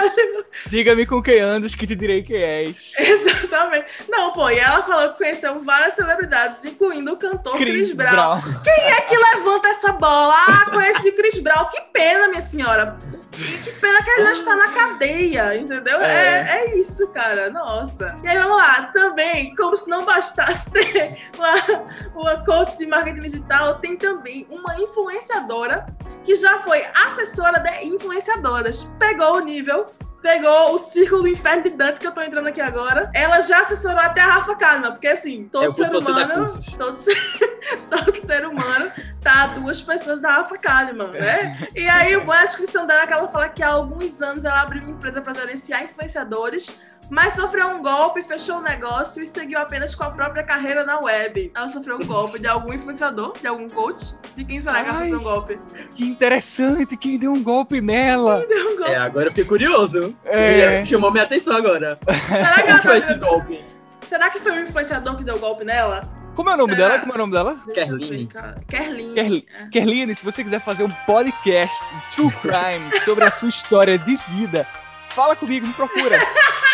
caralho! 0.00 0.44
Diga-me 0.66 1.06
com 1.06 1.22
quem 1.22 1.40
andas 1.40 1.74
que 1.74 1.86
te 1.86 1.94
direi 1.94 2.22
quem 2.22 2.42
és. 2.42 2.92
Exatamente. 2.98 3.86
Não, 4.08 4.32
pô, 4.32 4.48
e 4.50 4.58
ela 4.58 4.82
falou 4.82 5.10
que 5.10 5.18
conheceu 5.18 5.62
várias 5.62 5.94
celebridades, 5.94 6.64
incluindo 6.64 7.12
o 7.12 7.16
cantor 7.16 7.56
Chris, 7.56 7.72
Chris 7.72 7.92
Brown. 7.92 8.40
Brown. 8.40 8.62
Quem 8.62 8.84
é 8.84 9.00
que 9.02 9.16
levanta 9.16 9.68
essa 9.68 9.92
bola? 9.92 10.34
Ah, 10.34 10.70
conheci 10.70 11.12
Chris 11.12 11.38
Brown. 11.38 11.66
Que 11.66 11.80
pena, 11.92 12.28
minha 12.28 12.42
senhora. 12.42 12.96
Que 13.32 13.72
pena 13.72 14.02
que 14.02 14.10
ele 14.10 14.24
não 14.24 14.32
está 14.32 14.56
na 14.56 14.68
cadeia, 14.68 15.56
entendeu? 15.56 16.00
É. 16.00 16.10
é. 16.10 16.60
É, 16.60 16.78
isso, 16.78 17.06
cara. 17.08 17.50
Nossa. 17.50 18.16
E 18.22 18.28
aí, 18.28 18.38
vamos 18.38 18.56
lá. 18.56 18.90
Também, 18.92 19.54
como 19.54 19.76
se 19.76 19.88
não 19.88 20.04
bastasse 20.04 20.70
ter 20.70 21.18
uma, 21.36 21.86
uma 22.14 22.44
coach 22.44 22.76
de 22.76 22.86
marketing 22.86 23.20
digital, 23.20 23.78
tem 23.78 23.96
também 23.96 24.46
uma 24.50 24.78
influenciadora 24.80 25.86
que 26.24 26.34
já 26.34 26.58
foi 26.60 26.84
assessora 26.94 27.58
de 27.60 27.86
influenciadoras. 27.86 28.92
Pegou 28.98 29.36
o 29.36 29.40
nível 29.40 29.86
pegou 30.20 30.74
o 30.74 30.78
círculo 30.78 31.22
do 31.22 31.28
inferno 31.28 31.62
de 31.62 31.70
Dante 31.70 32.00
que 32.00 32.06
eu 32.06 32.12
tô 32.12 32.20
entrando 32.20 32.46
aqui 32.46 32.60
agora. 32.60 33.10
Ela 33.14 33.40
já 33.40 33.60
assessorou 33.60 33.98
até 33.98 34.20
a 34.20 34.26
Rafa 34.26 34.54
Kalimann, 34.54 34.92
porque 34.92 35.08
assim, 35.08 35.48
todo 35.50 35.66
é, 35.66 35.70
ser 35.72 35.94
humano. 35.94 36.46
Todo 36.78 36.96
ser, 36.98 37.16
todo 37.90 38.26
ser 38.26 38.46
humano 38.46 38.90
tá 39.22 39.48
duas 39.48 39.80
pessoas 39.80 40.20
da 40.20 40.30
Rafa 40.36 40.56
Kalimann, 40.58 41.10
né? 41.10 41.68
E 41.74 41.88
aí, 41.88 42.14
a 42.14 42.46
descrição 42.46 42.86
dela 42.86 43.02
é 43.02 43.06
que 43.06 43.12
ela 43.12 43.28
fala 43.28 43.48
que 43.48 43.62
há 43.62 43.68
alguns 43.68 44.20
anos 44.22 44.44
ela 44.44 44.60
abriu 44.60 44.82
uma 44.82 44.92
empresa 44.92 45.20
para 45.20 45.34
gerenciar 45.34 45.84
influenciadores 45.84 46.80
mas 47.10 47.34
sofreu 47.34 47.66
um 47.66 47.82
golpe, 47.82 48.22
fechou 48.22 48.58
o 48.58 48.62
negócio 48.62 49.20
e 49.22 49.26
seguiu 49.26 49.58
apenas 49.58 49.96
com 49.96 50.04
a 50.04 50.10
própria 50.10 50.44
carreira 50.44 50.84
na 50.84 51.00
web. 51.00 51.50
Ela 51.54 51.68
sofreu 51.68 51.96
um 51.96 52.06
golpe 52.06 52.38
de 52.38 52.46
algum 52.46 52.72
influenciador, 52.72 53.34
de 53.38 53.48
algum 53.48 53.68
coach. 53.68 54.14
De 54.36 54.44
quem 54.44 54.60
será 54.60 54.84
que 54.84 54.88
ela 54.88 54.98
sofreu 55.00 55.18
um 55.18 55.22
golpe? 55.22 55.60
Que 55.96 56.04
interessante, 56.06 56.96
quem 56.96 57.18
deu 57.18 57.32
um 57.32 57.42
golpe 57.42 57.80
nela? 57.80 58.44
Quem 58.46 58.48
deu 58.48 58.72
um 58.72 58.76
golpe? 58.76 58.92
É, 58.92 58.96
agora 58.96 59.26
eu 59.26 59.30
fiquei 59.32 59.44
curioso. 59.44 60.16
É... 60.24 60.84
Chamou 60.84 61.10
minha 61.10 61.24
atenção 61.24 61.56
agora. 61.56 61.98
Será 62.28 62.62
que 62.62 62.82
foi 62.86 62.98
esse 62.98 63.14
golpe? 63.14 63.64
Será 64.02 64.30
que 64.30 64.38
foi 64.38 64.52
o 64.52 64.60
influenciador 64.60 65.16
que 65.16 65.24
deu 65.24 65.34
o 65.34 65.38
golpe 65.40 65.64
nela? 65.64 66.02
Como 66.36 66.48
é 66.48 66.54
o 66.54 66.56
nome 66.56 66.74
Será? 66.76 66.88
dela? 66.88 67.00
Como 67.00 67.12
é 67.12 67.14
o 67.16 67.18
nome 67.18 67.32
dela? 67.32 67.60
Kerline. 67.74 68.28
Kerline. 68.68 69.46
Kerline, 69.72 70.14
se 70.14 70.24
você 70.24 70.44
quiser 70.44 70.60
fazer 70.60 70.84
um 70.84 70.90
podcast 71.04 71.76
True 72.14 72.30
Crime 72.30 73.00
sobre 73.04 73.24
a 73.24 73.32
sua 73.32 73.48
história 73.48 73.98
de 73.98 74.16
vida, 74.28 74.66
fala 75.10 75.34
comigo, 75.34 75.66
me 75.66 75.72
procura. 75.72 76.20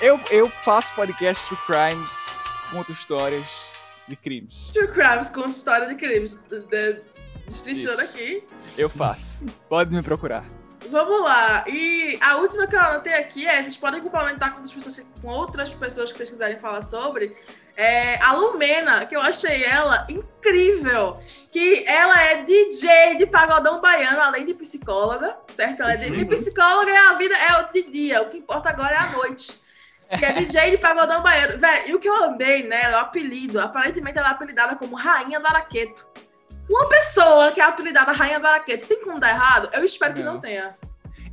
Eu, 0.00 0.20
eu 0.30 0.48
faço 0.62 0.94
podcast 0.94 1.44
True 1.46 1.58
Crimes, 1.66 2.12
conto 2.70 2.92
histórias 2.92 3.44
de 4.06 4.14
crimes. 4.14 4.70
True 4.72 4.86
Crimes, 4.92 5.28
conto 5.30 5.50
história 5.50 5.88
de 5.88 5.96
crimes. 5.96 6.38
Destrinchando 7.44 8.02
aqui. 8.02 8.44
Eu 8.76 8.88
faço. 8.88 9.44
Pode 9.68 9.92
me 9.92 10.00
procurar. 10.00 10.44
Vamos 10.88 11.24
lá. 11.24 11.64
E 11.66 12.16
a 12.20 12.36
última 12.36 12.68
que 12.68 12.76
eu 12.76 12.80
anotei 12.80 13.12
aqui 13.14 13.44
é: 13.44 13.60
vocês 13.60 13.76
podem 13.76 14.00
complementar 14.00 14.54
com, 14.54 14.62
pessoas, 14.62 15.04
com 15.20 15.28
outras 15.28 15.74
pessoas 15.74 16.12
que 16.12 16.18
vocês 16.18 16.30
quiserem 16.30 16.60
falar 16.60 16.82
sobre. 16.82 17.36
É 17.76 18.22
a 18.22 18.32
Lumena, 18.34 19.04
que 19.04 19.16
eu 19.16 19.20
achei 19.20 19.64
ela 19.64 20.06
incrível. 20.08 21.20
Que 21.50 21.84
ela 21.88 22.22
é 22.22 22.44
DJ 22.44 23.16
de 23.16 23.26
pagodão 23.26 23.80
baiano, 23.80 24.20
além 24.20 24.46
de 24.46 24.54
psicóloga, 24.54 25.36
certo? 25.48 25.82
Ela 25.82 25.94
é 25.94 25.96
de, 25.96 26.12
uhum. 26.12 26.28
psicóloga 26.28 26.88
e 26.88 26.96
a 26.96 27.14
vida 27.14 27.34
é 27.34 27.60
o 27.60 27.72
de 27.72 27.82
dia. 27.90 28.22
O 28.22 28.28
que 28.28 28.38
importa 28.38 28.68
agora 28.68 28.94
é 28.94 28.98
a 28.98 29.10
noite 29.10 29.66
que 30.16 30.24
é 30.24 30.32
DJ 30.32 30.70
de 30.72 30.78
Pagodão 30.78 31.22
Baiano. 31.22 31.58
Velho, 31.58 31.88
e 31.88 31.94
o 31.94 31.98
que 31.98 32.08
eu 32.08 32.14
amei 32.24 32.66
nela, 32.66 32.98
o 32.98 33.00
apelido, 33.00 33.60
aparentemente 33.60 34.18
ela 34.18 34.28
é 34.28 34.30
apelidada 34.32 34.76
como 34.76 34.96
Rainha 34.96 35.38
do 35.40 35.46
Araqueto. 35.46 36.04
Uma 36.68 36.86
pessoa 36.88 37.50
que 37.52 37.60
é 37.60 37.64
apelidada 37.64 38.12
Rainha 38.12 38.38
do 38.40 38.46
Araqueto, 38.46 38.86
tem 38.86 39.02
como 39.02 39.18
dar 39.18 39.30
errado? 39.30 39.68
Eu 39.72 39.84
espero 39.84 40.14
que 40.14 40.22
não, 40.22 40.34
não 40.34 40.40
tenha. 40.40 40.76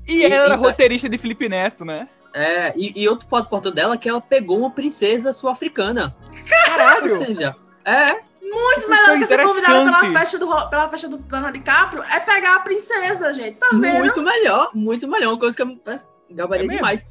E, 0.07 0.19
E- 0.19 0.25
ela 0.25 0.45
era 0.45 0.53
e- 0.55 0.57
roteirista 0.57 1.07
de 1.09 1.17
Felipe 1.17 1.47
Neto, 1.49 1.83
né? 1.85 2.07
É, 2.33 2.73
e, 2.75 2.91
e 3.01 3.07
outro 3.07 3.27
foto 3.29 3.45
importante 3.45 3.75
dela 3.75 3.95
é 3.95 3.97
que 3.97 4.09
ela 4.09 4.19
pegou 4.19 4.59
uma 4.59 4.69
princesa 4.71 5.31
sul-africana. 5.31 6.15
Ou 6.21 6.45
Caralho! 6.49 7.09
seja, 7.09 7.55
é, 7.85 8.13
Muito 8.41 8.81
Que 8.81 8.87
melhor 8.89 9.17
que 9.19 9.25
ser 9.25 9.41
convidada 9.43 9.83
pela 9.83 10.19
festa 10.19 10.37
do, 10.37 10.69
pela 10.69 10.89
festa 10.89 11.07
do 11.09 11.25
Leonardo 11.31 11.57
DiCaprio 11.57 12.03
é 12.03 12.19
pegar 12.19 12.55
a 12.55 12.59
princesa, 12.59 13.33
gente. 13.33 13.57
Tá 13.57 13.67
vendo? 13.73 13.97
muito 13.99 14.21
melhor, 14.21 14.69
muito 14.73 15.07
melhor. 15.07 15.31
Uma 15.33 15.39
coisa 15.39 15.55
que 15.55 15.63
eu 15.63 15.77
é, 15.87 15.99
gabarei 16.31 16.65
É 16.65 16.67
mesmo? 16.67 16.81
demais. 16.81 17.09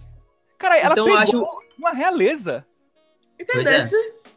Cara, 0.59 0.77
ela 0.79 0.93
Então, 0.93 1.09
eu 1.09 1.19
pegou 1.19 1.45
acho- 1.45 1.59
uma 1.79 1.91
realeza. 1.93 2.65
Entendesse? 3.39 3.95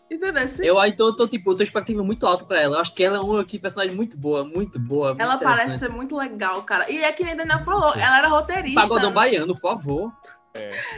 Entendesse? 0.10 0.66
Eu 0.66 0.80
aí 0.80 0.94
tô, 0.94 1.14
tô, 1.14 1.28
tipo, 1.28 1.52
eu 1.52 1.58
tô 1.58 1.64
expectativa 1.64 2.02
muito 2.04 2.26
alta 2.26 2.46
pra 2.46 2.62
ela. 2.62 2.78
Eu 2.78 2.82
acho 2.82 2.94
que 2.96 3.04
ela 3.04 3.18
é 3.18 3.20
uma 3.20 3.44
que 3.44 3.60
personagem 3.60 3.94
muito 3.96 4.18
boa, 4.18 4.44
muito 4.44 4.80
boa. 4.80 5.10
muito 5.10 5.22
Ela 5.22 5.38
parece 5.38 5.78
ser 5.80 5.90
muito 5.90 6.16
legal, 6.16 6.62
cara. 6.64 6.90
E 6.90 7.04
é 7.04 7.12
que 7.12 7.24
nem 7.24 7.34
a 7.34 7.36
Daniel 7.36 7.60
falou, 7.66 7.94
ela 7.94 8.18
era 8.20 8.28
roteirista. 8.30 8.80
Pagodão 8.82 9.12
baiano, 9.12 9.54
por 9.54 9.62
favor. 9.62 10.12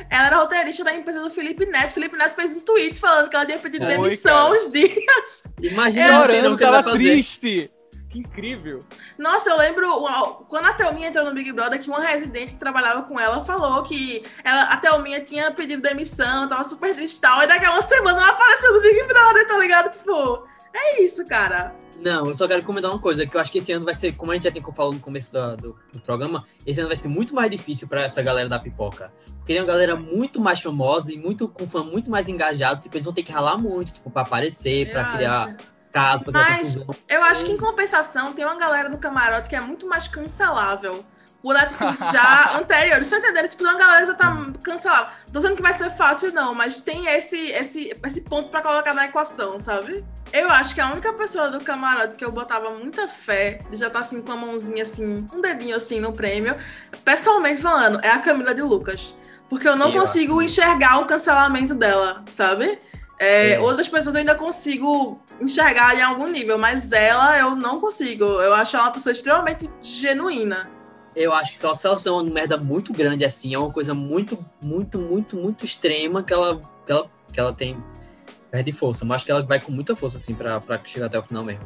Ela 0.09 0.27
era 0.27 0.37
roteirista 0.37 0.83
da 0.83 0.93
empresa 0.93 1.19
do 1.21 1.29
Felipe 1.31 1.65
Neto. 1.65 1.93
Felipe 1.93 2.15
Neto 2.15 2.35
fez 2.35 2.55
um 2.55 2.61
tweet 2.61 2.97
falando 2.99 3.29
que 3.29 3.35
ela 3.35 3.45
tinha 3.45 3.59
pedido 3.59 3.85
Foi, 3.85 3.95
demissão 3.95 4.31
cara. 4.51 4.53
uns 4.53 4.71
dias. 4.71 5.43
Imagina 5.61 6.05
É, 6.05 6.11
o 6.17 6.21
roteirão 6.21 6.41
Chorando, 6.43 6.57
que 6.57 6.63
ele 6.63 6.71
vai 6.71 6.79
tava 6.83 6.91
fazer. 6.91 7.09
triste. 7.11 7.71
Que 8.09 8.19
incrível. 8.19 8.79
Nossa, 9.17 9.51
eu 9.51 9.57
lembro 9.57 9.87
uau, 10.01 10.45
quando 10.49 10.65
a 10.65 10.73
Thelminha 10.73 11.09
entrou 11.09 11.25
no 11.25 11.33
Big 11.33 11.51
Brother 11.51 11.79
que 11.79 11.87
uma 11.87 12.01
residente 12.01 12.53
que 12.53 12.59
trabalhava 12.59 13.03
com 13.03 13.19
ela 13.19 13.45
falou 13.45 13.83
que 13.83 14.23
ela, 14.43 14.63
a 14.63 14.77
Thelminha 14.77 15.21
tinha 15.21 15.51
pedido 15.51 15.83
demissão, 15.83 16.49
tava 16.49 16.63
super 16.63 16.95
triste 16.95 17.17
e 17.17 17.21
tal. 17.21 17.43
E 17.43 17.47
daqui 17.47 17.65
a 17.65 17.71
uma 17.71 17.83
semana 17.83 18.19
ela 18.19 18.31
apareceu 18.31 18.73
no 18.73 18.81
Big 18.81 19.03
Brother, 19.03 19.47
tá 19.47 19.57
ligado? 19.59 19.91
Tipo, 19.91 20.43
é 20.73 21.03
isso, 21.03 21.23
cara. 21.27 21.75
Não, 22.01 22.27
eu 22.27 22.35
só 22.35 22.47
quero 22.47 22.63
comentar 22.63 22.89
uma 22.89 22.99
coisa, 22.99 23.27
que 23.27 23.35
eu 23.35 23.41
acho 23.41 23.51
que 23.51 23.57
esse 23.57 23.71
ano 23.73 23.85
vai 23.85 23.93
ser, 23.93 24.13
como 24.13 24.31
a 24.31 24.33
gente 24.33 24.45
já 24.45 24.51
tem 24.51 24.61
falado 24.61 24.93
no 24.93 24.99
começo 25.01 25.33
do, 25.33 25.57
do, 25.57 25.75
do 25.93 25.99
programa, 25.99 26.45
esse 26.65 26.79
ano 26.79 26.87
vai 26.87 26.95
ser 26.95 27.09
muito 27.09 27.35
mais 27.35 27.51
difícil 27.51 27.87
pra 27.87 28.03
essa 28.03 28.21
galera 28.21 28.47
da 28.47 28.57
pipoca. 28.57 29.11
Porque 29.37 29.53
tem 29.53 29.61
uma 29.61 29.67
galera 29.67 29.95
muito 29.95 30.39
mais 30.39 30.61
famosa 30.61 31.13
e 31.13 31.17
muito, 31.17 31.47
com 31.47 31.67
fã 31.67 31.83
muito 31.83 32.09
mais 32.09 32.29
engajado, 32.29 32.81
tipo, 32.81 32.95
eles 32.95 33.05
vão 33.05 33.13
ter 33.13 33.23
que 33.23 33.31
ralar 33.31 33.57
muito, 33.57 33.93
tipo, 33.93 34.09
pra 34.09 34.21
aparecer, 34.21 34.89
pra 34.91 35.01
Eu 35.01 35.11
criar 35.11 35.43
acho. 35.43 35.78
Caso, 35.91 36.25
pra 36.25 36.31
Mas- 36.33 36.75
confusão. 36.75 36.95
Eu 37.07 37.23
acho 37.23 37.45
que 37.45 37.51
em 37.51 37.57
compensação 37.57 38.33
tem 38.33 38.45
uma 38.45 38.57
galera 38.57 38.89
do 38.89 38.97
camarote 38.97 39.49
que 39.49 39.55
é 39.55 39.59
muito 39.61 39.87
mais 39.87 40.07
cancelável. 40.07 41.05
Por 41.41 41.55
atitudes 41.55 42.11
já 42.11 42.51
anteriores. 42.59 43.09
Tá 43.09 43.17
entendendo? 43.17 43.47
Tipo, 43.47 43.63
uma 43.63 43.77
galera 43.77 44.05
já 44.05 44.13
tá 44.13 44.35
cancelada. 44.61 45.07
Tô 45.31 45.39
dizendo 45.39 45.55
que 45.55 45.61
vai 45.61 45.73
ser 45.73 45.89
fácil, 45.91 46.33
não, 46.33 46.53
mas 46.53 46.81
tem 46.81 47.07
esse, 47.07 47.37
esse, 47.51 47.93
esse 48.05 48.21
ponto 48.21 48.49
pra 48.49 48.61
colocar 48.61 48.93
na 48.93 49.05
equação, 49.05 49.57
sabe? 49.57 50.03
Eu 50.33 50.49
acho 50.49 50.75
que 50.75 50.81
a 50.81 50.91
única 50.91 51.13
pessoa 51.13 51.49
do 51.49 51.63
camarote 51.63 52.17
que 52.17 52.25
eu 52.25 52.31
botava 52.31 52.69
muita 52.71 53.07
fé, 53.07 53.61
já 53.71 53.89
tá 53.89 53.99
assim 53.99 54.21
com 54.21 54.33
a 54.33 54.35
mãozinha 54.35 54.83
assim, 54.83 55.25
um 55.33 55.39
dedinho 55.39 55.77
assim 55.77 56.01
no 56.01 56.11
prêmio, 56.11 56.57
pessoalmente 57.05 57.61
falando, 57.61 58.01
é 58.03 58.09
a 58.09 58.19
Camila 58.19 58.53
de 58.53 58.61
Lucas. 58.61 59.15
Porque 59.49 59.65
eu 59.67 59.77
não 59.77 59.93
Eu 59.93 60.01
consigo 60.01 60.33
acho. 60.33 60.43
enxergar 60.43 60.99
o 60.99 61.05
cancelamento 61.05 61.73
dela, 61.73 62.21
sabe? 62.27 62.79
É, 63.19 63.51
É. 63.51 63.59
Outras 63.59 63.87
pessoas 63.89 64.15
eu 64.15 64.19
ainda 64.19 64.33
consigo 64.35 65.19
enxergar 65.41 65.95
em 65.95 66.01
algum 66.01 66.27
nível, 66.27 66.57
mas 66.57 66.91
ela 66.91 67.37
eu 67.37 67.55
não 67.55 67.79
consigo. 67.79 68.23
Eu 68.23 68.53
acho 68.55 68.75
ela 68.77 68.85
uma 68.85 68.91
pessoa 68.91 69.11
extremamente 69.11 69.69
genuína. 69.81 70.69
Eu 71.15 71.33
acho 71.33 71.51
que 71.51 71.59
só 71.59 71.73
se 71.73 71.85
ela 71.85 71.97
fizer 71.97 72.11
uma 72.11 72.23
merda 72.23 72.55
muito 72.55 72.93
grande 72.93 73.25
assim, 73.25 73.53
é 73.53 73.59
uma 73.59 73.71
coisa 73.71 73.93
muito, 73.93 74.37
muito, 74.63 74.97
muito, 74.99 75.35
muito 75.35 75.65
extrema 75.65 76.23
que 76.23 76.31
ela, 76.31 76.61
que 76.85 76.91
ela, 76.91 77.09
que 77.33 77.39
ela 77.39 77.51
tem. 77.53 77.77
Perde 78.51 78.71
força, 78.71 79.05
mas 79.05 79.17
acho 79.17 79.25
que 79.25 79.31
ela 79.31 79.43
vai 79.43 79.59
com 79.59 79.71
muita 79.71 79.95
força, 79.95 80.17
assim, 80.17 80.33
pra, 80.33 80.59
pra 80.59 80.79
chegar 80.83 81.05
até 81.05 81.19
o 81.19 81.23
final 81.23 81.43
mesmo. 81.43 81.61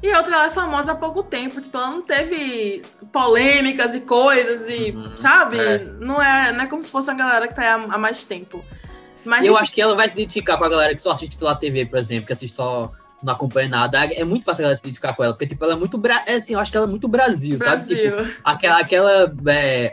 E 0.00 0.14
outra, 0.14 0.32
ela 0.34 0.46
é 0.46 0.50
famosa 0.52 0.92
há 0.92 0.94
pouco 0.94 1.20
tempo, 1.24 1.60
tipo, 1.60 1.76
ela 1.76 1.90
não 1.90 2.02
teve 2.02 2.82
polêmicas 3.12 3.92
e 3.94 4.00
coisas 4.00 4.68
e, 4.68 4.92
Uhum, 4.92 5.18
sabe? 5.18 5.58
é. 5.58 5.78
Não, 5.98 6.22
é, 6.22 6.52
não 6.52 6.60
é 6.62 6.66
como 6.68 6.80
se 6.80 6.92
fosse 6.92 7.10
uma 7.10 7.16
galera 7.18 7.48
que 7.48 7.54
tá 7.56 7.62
aí 7.62 7.68
há, 7.68 7.74
há 7.74 7.98
mais 7.98 8.24
tempo. 8.24 8.64
Mas 9.24 9.44
eu 9.44 9.56
acho 9.56 9.72
que 9.72 9.80
ela 9.80 9.94
vai 9.94 10.08
se 10.08 10.14
identificar 10.14 10.56
com 10.56 10.64
a 10.64 10.68
galera 10.68 10.94
que 10.94 11.02
só 11.02 11.10
assiste 11.10 11.36
pela 11.36 11.54
TV, 11.54 11.86
por 11.86 11.98
exemplo, 11.98 12.26
que 12.26 12.32
assiste 12.32 12.54
só. 12.54 12.92
Não 13.22 13.32
acompanha 13.32 13.68
nada. 13.68 14.04
É 14.04 14.22
muito 14.22 14.44
fácil 14.44 14.62
a 14.62 14.64
galera 14.64 14.76
se 14.76 14.82
identificar 14.82 15.12
com 15.12 15.24
ela, 15.24 15.32
porque, 15.32 15.48
tipo, 15.48 15.64
ela 15.64 15.74
é 15.74 15.76
muito. 15.76 15.98
Bra... 15.98 16.22
É 16.24 16.34
assim, 16.34 16.54
eu 16.54 16.60
acho 16.60 16.70
que 16.70 16.76
ela 16.76 16.86
é 16.86 16.90
muito 16.90 17.08
Brasil, 17.08 17.58
sabe? 17.58 17.84
Tipo, 17.88 18.14
Brasil. 18.16 18.34
aquela, 18.44 18.78
aquela 18.78 19.34
é, 19.48 19.92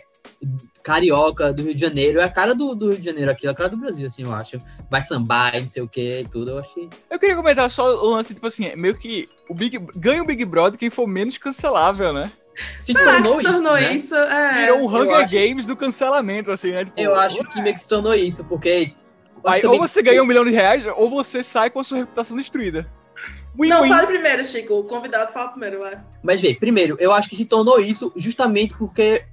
carioca 0.84 1.52
do 1.52 1.64
Rio 1.64 1.74
de 1.74 1.82
Janeiro 1.82 2.20
é 2.20 2.24
a 2.24 2.30
cara 2.30 2.54
do, 2.54 2.76
do 2.76 2.90
Rio 2.90 3.00
de 3.00 3.06
Janeiro 3.06 3.32
aqui, 3.32 3.48
é 3.48 3.50
a 3.50 3.56
cara 3.56 3.70
do 3.70 3.78
Brasil, 3.78 4.06
assim, 4.06 4.24
eu 4.24 4.34
acho. 4.34 4.58
Vai 4.92 5.02
sambar 5.02 5.56
e 5.56 5.62
não 5.62 5.70
sei 5.70 5.82
o 5.82 5.88
que 5.88 6.20
e 6.20 6.28
tudo, 6.28 6.52
eu 6.52 6.60
acho 6.60 6.72
que. 6.74 6.88
Eu 7.10 7.18
queria 7.18 7.36
comentar 7.36 7.70
só 7.72 7.90
o 8.06 8.12
lance, 8.12 8.34
tipo 8.36 8.46
assim, 8.46 8.68
é 8.68 8.76
meio 8.76 8.96
que 8.96 9.28
o 9.50 9.56
Big, 9.56 9.80
ganha 9.96 10.22
o 10.22 10.26
Big 10.26 10.46
Brother 10.46 10.78
quem 10.78 10.92
for 10.92 11.08
menos 11.08 11.40
cancelável, 11.40 12.14
né? 12.14 12.32
Se 12.78 12.94
Será 12.94 13.00
que 13.00 13.24
tornou 13.24 13.34
se 13.34 13.42
isso. 13.42 13.52
tornou 13.52 13.74
né? 13.74 13.94
isso? 13.96 14.16
É. 14.16 14.54
Virou 14.54 14.78
um 14.78 14.82
eu 14.84 15.02
Hunger 15.02 15.16
acho- 15.16 15.34
Games 15.34 15.66
do 15.66 15.76
cancelamento, 15.76 16.52
assim, 16.52 16.72
né? 16.72 16.86
Tipo, 16.86 17.00
Eu 17.00 17.16
acho 17.16 17.44
que 17.46 17.62
meio 17.62 17.74
que 17.74 17.82
se 17.82 17.88
tornou 17.88 18.14
isso, 18.14 18.46
porque. 18.46 18.94
Aí, 19.46 19.66
ou 19.66 19.78
você 19.78 20.02
ganha 20.02 20.22
um 20.24 20.26
milhão 20.26 20.44
de 20.44 20.52
reais, 20.52 20.86
ou 20.96 21.10
você 21.10 21.44
sai 21.44 21.70
com 21.70 21.80
a 21.80 21.84
sua 21.84 22.00
reputação 22.00 22.36
destruída. 22.38 22.90
Win, 23.58 23.70
Não, 23.70 23.84
win. 23.84 23.90
fale 23.90 24.08
primeiro, 24.08 24.44
Chico. 24.44 24.74
O 24.74 24.84
convidado 24.84 25.32
fala 25.32 25.50
primeiro, 25.50 25.80
vai. 25.80 25.98
Mas 26.22 26.42
vê, 26.42 26.54
primeiro, 26.54 26.98
eu 27.00 27.14
acho 27.14 27.30
que 27.30 27.36
se 27.36 27.46
tornou 27.46 27.80
isso 27.80 28.12
justamente 28.16 28.76
porque 28.78 29.24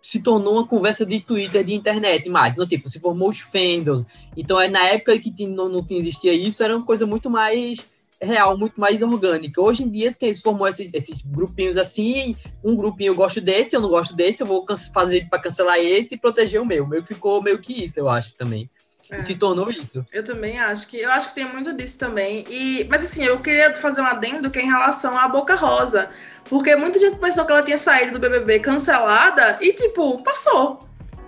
se 0.00 0.20
tornou 0.20 0.54
uma 0.54 0.66
conversa 0.66 1.06
de 1.06 1.20
Twitter, 1.20 1.64
de 1.64 1.74
internet 1.74 2.28
mais. 2.28 2.52
Então, 2.52 2.66
tipo, 2.66 2.88
se 2.88 3.00
formou 3.00 3.30
os 3.30 3.40
fandoms. 3.40 4.04
Então, 4.36 4.60
é 4.60 4.68
na 4.68 4.84
época 4.86 5.18
que 5.18 5.46
não, 5.46 5.68
não 5.68 5.86
existia 5.90 6.32
isso, 6.32 6.62
era 6.62 6.76
uma 6.76 6.84
coisa 6.84 7.06
muito 7.06 7.30
mais 7.30 7.78
real, 8.20 8.56
muito 8.56 8.80
mais 8.80 9.02
orgânica. 9.02 9.60
Hoje 9.60 9.82
em 9.82 9.90
dia 9.90 10.12
tem, 10.12 10.34
se 10.34 10.42
formou 10.42 10.66
esses, 10.68 10.92
esses 10.94 11.22
grupinhos 11.22 11.76
assim, 11.76 12.36
um 12.62 12.76
grupinho 12.76 13.10
eu 13.10 13.16
gosto 13.16 13.40
desse, 13.40 13.74
eu 13.74 13.80
não 13.80 13.88
gosto 13.88 14.14
desse, 14.14 14.42
eu 14.42 14.46
vou 14.46 14.64
fazer 14.92 15.28
para 15.28 15.40
cancelar 15.42 15.78
esse 15.78 16.14
e 16.14 16.18
proteger 16.18 16.60
o 16.60 16.66
meu. 16.66 16.84
O 16.84 16.88
meu 16.88 17.04
ficou 17.04 17.42
meio 17.42 17.58
que 17.58 17.84
isso, 17.84 17.98
eu 17.98 18.08
acho 18.08 18.34
também. 18.36 18.70
É. 19.12 19.18
E 19.18 19.22
se 19.22 19.34
tornou 19.34 19.70
isso. 19.70 20.04
Eu 20.12 20.24
também 20.24 20.58
acho 20.58 20.88
que 20.88 20.98
eu 21.00 21.10
acho 21.12 21.28
que 21.28 21.34
tem 21.34 21.44
muito 21.52 21.72
disso 21.72 21.98
também. 21.98 22.44
E 22.48 22.86
mas 22.90 23.04
assim, 23.04 23.22
eu 23.24 23.38
queria 23.40 23.74
fazer 23.76 24.00
um 24.00 24.06
adendo 24.06 24.50
que 24.50 24.58
é 24.58 24.62
em 24.62 24.66
relação 24.70 25.16
à 25.18 25.28
Boca 25.28 25.54
Rosa, 25.54 26.10
porque 26.46 26.74
muita 26.74 26.98
gente 26.98 27.18
pensou 27.18 27.44
que 27.44 27.52
ela 27.52 27.62
tinha 27.62 27.78
saído 27.78 28.12
do 28.12 28.18
BBB 28.18 28.58
cancelada 28.60 29.58
e 29.60 29.72
tipo, 29.72 30.22
passou. 30.22 30.78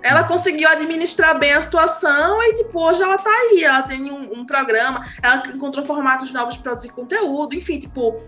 Ela 0.03 0.23
conseguiu 0.25 0.69
administrar 0.69 1.39
bem 1.39 1.55
a 1.55 1.63
situação 1.63 2.43
e, 2.43 2.57
tipo, 2.57 2.79
hoje 2.79 3.03
ela 3.03 3.17
tá 3.17 3.31
aí. 3.31 3.65
Ela 3.65 3.83
tem 3.85 4.13
um, 4.13 4.41
um 4.41 4.45
programa, 4.45 5.07
ela 5.23 5.43
encontrou 5.49 5.83
formatos 5.83 6.31
novos 6.31 6.57
para 6.57 6.73
produzir 6.73 6.93
conteúdo, 6.93 7.55
enfim, 7.55 7.81
tipo. 7.81 8.23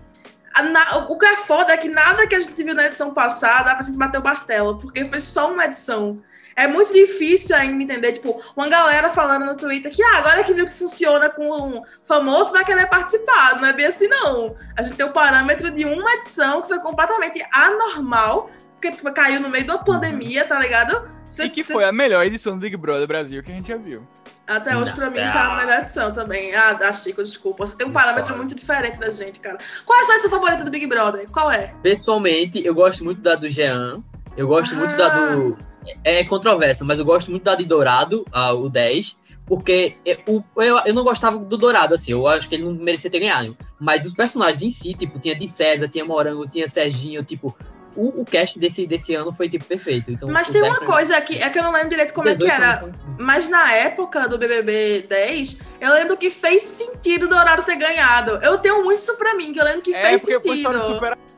na- 0.71 1.05
o 1.07 1.17
que 1.19 1.25
é 1.27 1.37
foda 1.37 1.73
é 1.73 1.77
que 1.77 1.87
nada 1.87 2.25
que 2.25 2.33
a 2.33 2.39
gente 2.39 2.63
viu 2.63 2.73
na 2.73 2.85
edição 2.87 3.13
passada 3.13 3.65
dá 3.65 3.75
pra 3.75 3.83
gente 3.85 3.95
bater 3.97 4.19
o 4.19 4.23
martelo, 4.23 4.79
porque 4.79 5.05
foi 5.05 5.21
só 5.21 5.51
uma 5.51 5.65
edição. 5.65 6.19
É 6.57 6.65
muito 6.67 6.91
difícil 6.91 7.55
ainda 7.55 7.83
entender, 7.83 8.13
tipo, 8.13 8.41
uma 8.55 8.67
galera 8.67 9.09
falando 9.11 9.45
no 9.45 9.55
Twitter 9.55 9.91
que 9.91 10.01
ah, 10.01 10.17
agora 10.17 10.43
que 10.43 10.53
viu 10.53 10.65
que 10.67 10.73
funciona 10.73 11.29
com 11.29 11.49
um 11.51 11.81
famoso 12.05 12.51
vai 12.51 12.65
querer 12.65 12.87
participar. 12.87 13.61
Não 13.61 13.67
é 13.67 13.73
bem 13.73 13.85
assim, 13.85 14.07
não. 14.07 14.55
A 14.75 14.81
gente 14.81 14.97
tem 14.97 15.05
o 15.05 15.13
parâmetro 15.13 15.69
de 15.69 15.85
uma 15.85 16.11
edição 16.15 16.63
que 16.63 16.69
foi 16.69 16.79
completamente 16.79 17.45
anormal, 17.53 18.49
porque 18.81 18.91
caiu 19.11 19.39
no 19.39 19.49
meio 19.49 19.63
de 19.65 19.69
uma 19.71 19.83
pandemia, 19.83 20.45
tá 20.45 20.57
ligado? 20.59 21.07
Cê- 21.25 21.45
E 21.45 21.49
que 21.49 21.63
cê- 21.63 21.73
foi 21.73 21.83
a 21.83 21.91
melhor 21.91 22.25
edição 22.25 22.53
do 22.55 22.59
Big 22.61 22.75
Brother 22.75 23.07
Brasil 23.07 23.43
que 23.43 23.51
a 23.51 23.55
gente 23.55 23.67
já 23.67 23.77
viu. 23.77 24.07
Até 24.47 24.77
hoje, 24.77 24.93
pra 24.93 25.09
mim, 25.09 25.17
foi 25.17 25.41
a 25.41 25.55
melhor 25.57 25.79
edição 25.79 26.11
também. 26.13 26.55
Ah, 26.55 26.71
da 26.73 26.91
Chico, 26.93 27.21
desculpa. 27.23 27.67
Você 27.67 27.75
tem 27.77 27.85
um 27.85 27.91
parâmetro 27.91 28.35
muito 28.37 28.55
diferente 28.55 28.97
da 28.97 29.09
gente, 29.11 29.39
cara. 29.41 29.57
Qual 29.85 29.99
é 29.99 30.01
a 30.01 30.05
sua 30.05 30.13
edição 30.15 30.31
favorita 30.31 30.63
do 30.63 30.71
Big 30.71 30.87
Brother? 30.87 31.29
Qual 31.29 31.51
é? 31.51 31.73
Pessoalmente, 31.83 32.65
eu 32.65 32.73
gosto 32.73 33.03
muito 33.03 33.21
da 33.21 33.35
do 33.35 33.49
Jean. 33.49 34.01
Eu 34.37 34.47
gosto 34.47 34.73
muito 34.75 34.95
da 34.95 35.09
do. 35.09 35.57
É 36.03 36.23
controverso, 36.23 36.83
mas 36.85 36.99
eu 36.99 37.05
gosto 37.05 37.29
muito 37.31 37.43
da 37.43 37.55
de 37.55 37.65
Dourado, 37.65 38.25
a- 38.31 38.53
o 38.53 38.69
10. 38.69 39.17
Porque 39.45 39.95
eu, 40.05 40.43
eu, 40.57 40.77
eu 40.85 40.93
não 40.93 41.05
gostava 41.05 41.37
do 41.37 41.57
Dourado, 41.57 41.95
assim. 41.95 42.11
Eu 42.11 42.27
acho 42.27 42.49
que 42.49 42.55
ele 42.55 42.65
não 42.65 42.73
merecia 42.73 43.09
ter 43.09 43.19
ganhado. 43.19 43.55
Mas 43.79 44.05
os 44.05 44.13
personagens 44.13 44.61
em 44.61 44.69
si, 44.69 44.93
tipo, 44.93 45.17
tinha 45.19 45.33
de 45.33 45.47
César, 45.47 45.87
tinha 45.87 46.03
Morango, 46.03 46.45
tinha 46.47 46.67
Serginho, 46.67 47.23
tipo. 47.23 47.55
O, 47.95 48.21
o 48.21 48.25
cast 48.25 48.59
desse, 48.59 48.85
desse 48.85 49.15
ano 49.15 49.33
foi, 49.33 49.49
tipo, 49.49 49.65
perfeito. 49.65 50.11
Então, 50.11 50.29
Mas 50.29 50.51
tem 50.51 50.61
10 50.61 50.71
uma 50.71 50.85
coisa 50.85 51.17
aqui, 51.17 51.37
é 51.41 51.49
que 51.49 51.57
eu 51.57 51.63
não 51.63 51.71
lembro 51.71 51.89
direito 51.89 52.13
como 52.13 52.27
é 52.27 52.33
que 52.33 52.37
18 52.43 52.61
era. 52.61 52.73
não 52.81 52.93
foi- 52.93 52.93
Mas 53.17 53.49
na 53.49 53.73
época 53.73 54.27
do 54.27 54.37
BBB 54.37 55.05
10, 55.09 55.57
eu 55.81 55.93
lembro 55.93 56.15
que 56.15 56.29
fez 56.29 56.61
sentido 56.61 57.23
o 57.23 57.27
Dourado 57.29 57.63
ter 57.63 57.75
ganhado. 57.77 58.31
Eu 58.43 58.57
tenho 58.59 58.83
muito 58.83 58.99
isso 58.99 59.15
pra 59.17 59.33
mim, 59.33 59.51
que 59.51 59.59
eu 59.59 59.63
lembro 59.63 59.81
que 59.81 59.95
É, 59.95 60.09
fez 60.09 60.21
porque 60.21 60.39
foi 60.41 60.57
história 60.57 60.79
de 60.81 60.85
sentido. 60.85 60.95
superação. 60.97 61.36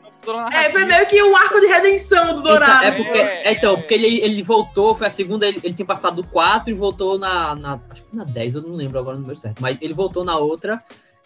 É, 0.54 0.70
foi 0.70 0.86
meio 0.86 1.08
que 1.08 1.22
um 1.24 1.36
arco 1.36 1.60
de 1.60 1.68
redenção 1.68 2.36
do 2.36 2.42
Dourado. 2.44 2.86
Então, 2.86 2.88
é 2.88 2.92
porque, 2.92 3.18
É, 3.18 3.52
então, 3.54 3.74
é. 3.74 3.78
porque 3.78 3.94
ele, 3.94 4.20
ele 4.22 4.44
voltou, 4.44 4.94
foi 4.94 5.08
a 5.08 5.10
segunda, 5.10 5.48
ele, 5.48 5.60
ele 5.64 5.74
tinha 5.74 5.86
participado 5.86 6.22
do 6.22 6.28
4 6.28 6.70
e 6.70 6.74
voltou 6.74 7.18
na, 7.18 7.56
na. 7.56 7.80
Acho 7.90 8.04
que 8.04 8.16
na 8.16 8.24
10, 8.26 8.56
eu 8.56 8.62
não 8.62 8.76
lembro 8.76 9.00
agora 9.00 9.16
o 9.18 9.20
número 9.20 9.40
certo. 9.40 9.62
Mas 9.62 9.78
ele 9.82 9.94
voltou 9.94 10.24
na 10.24 10.38
outra 10.38 10.78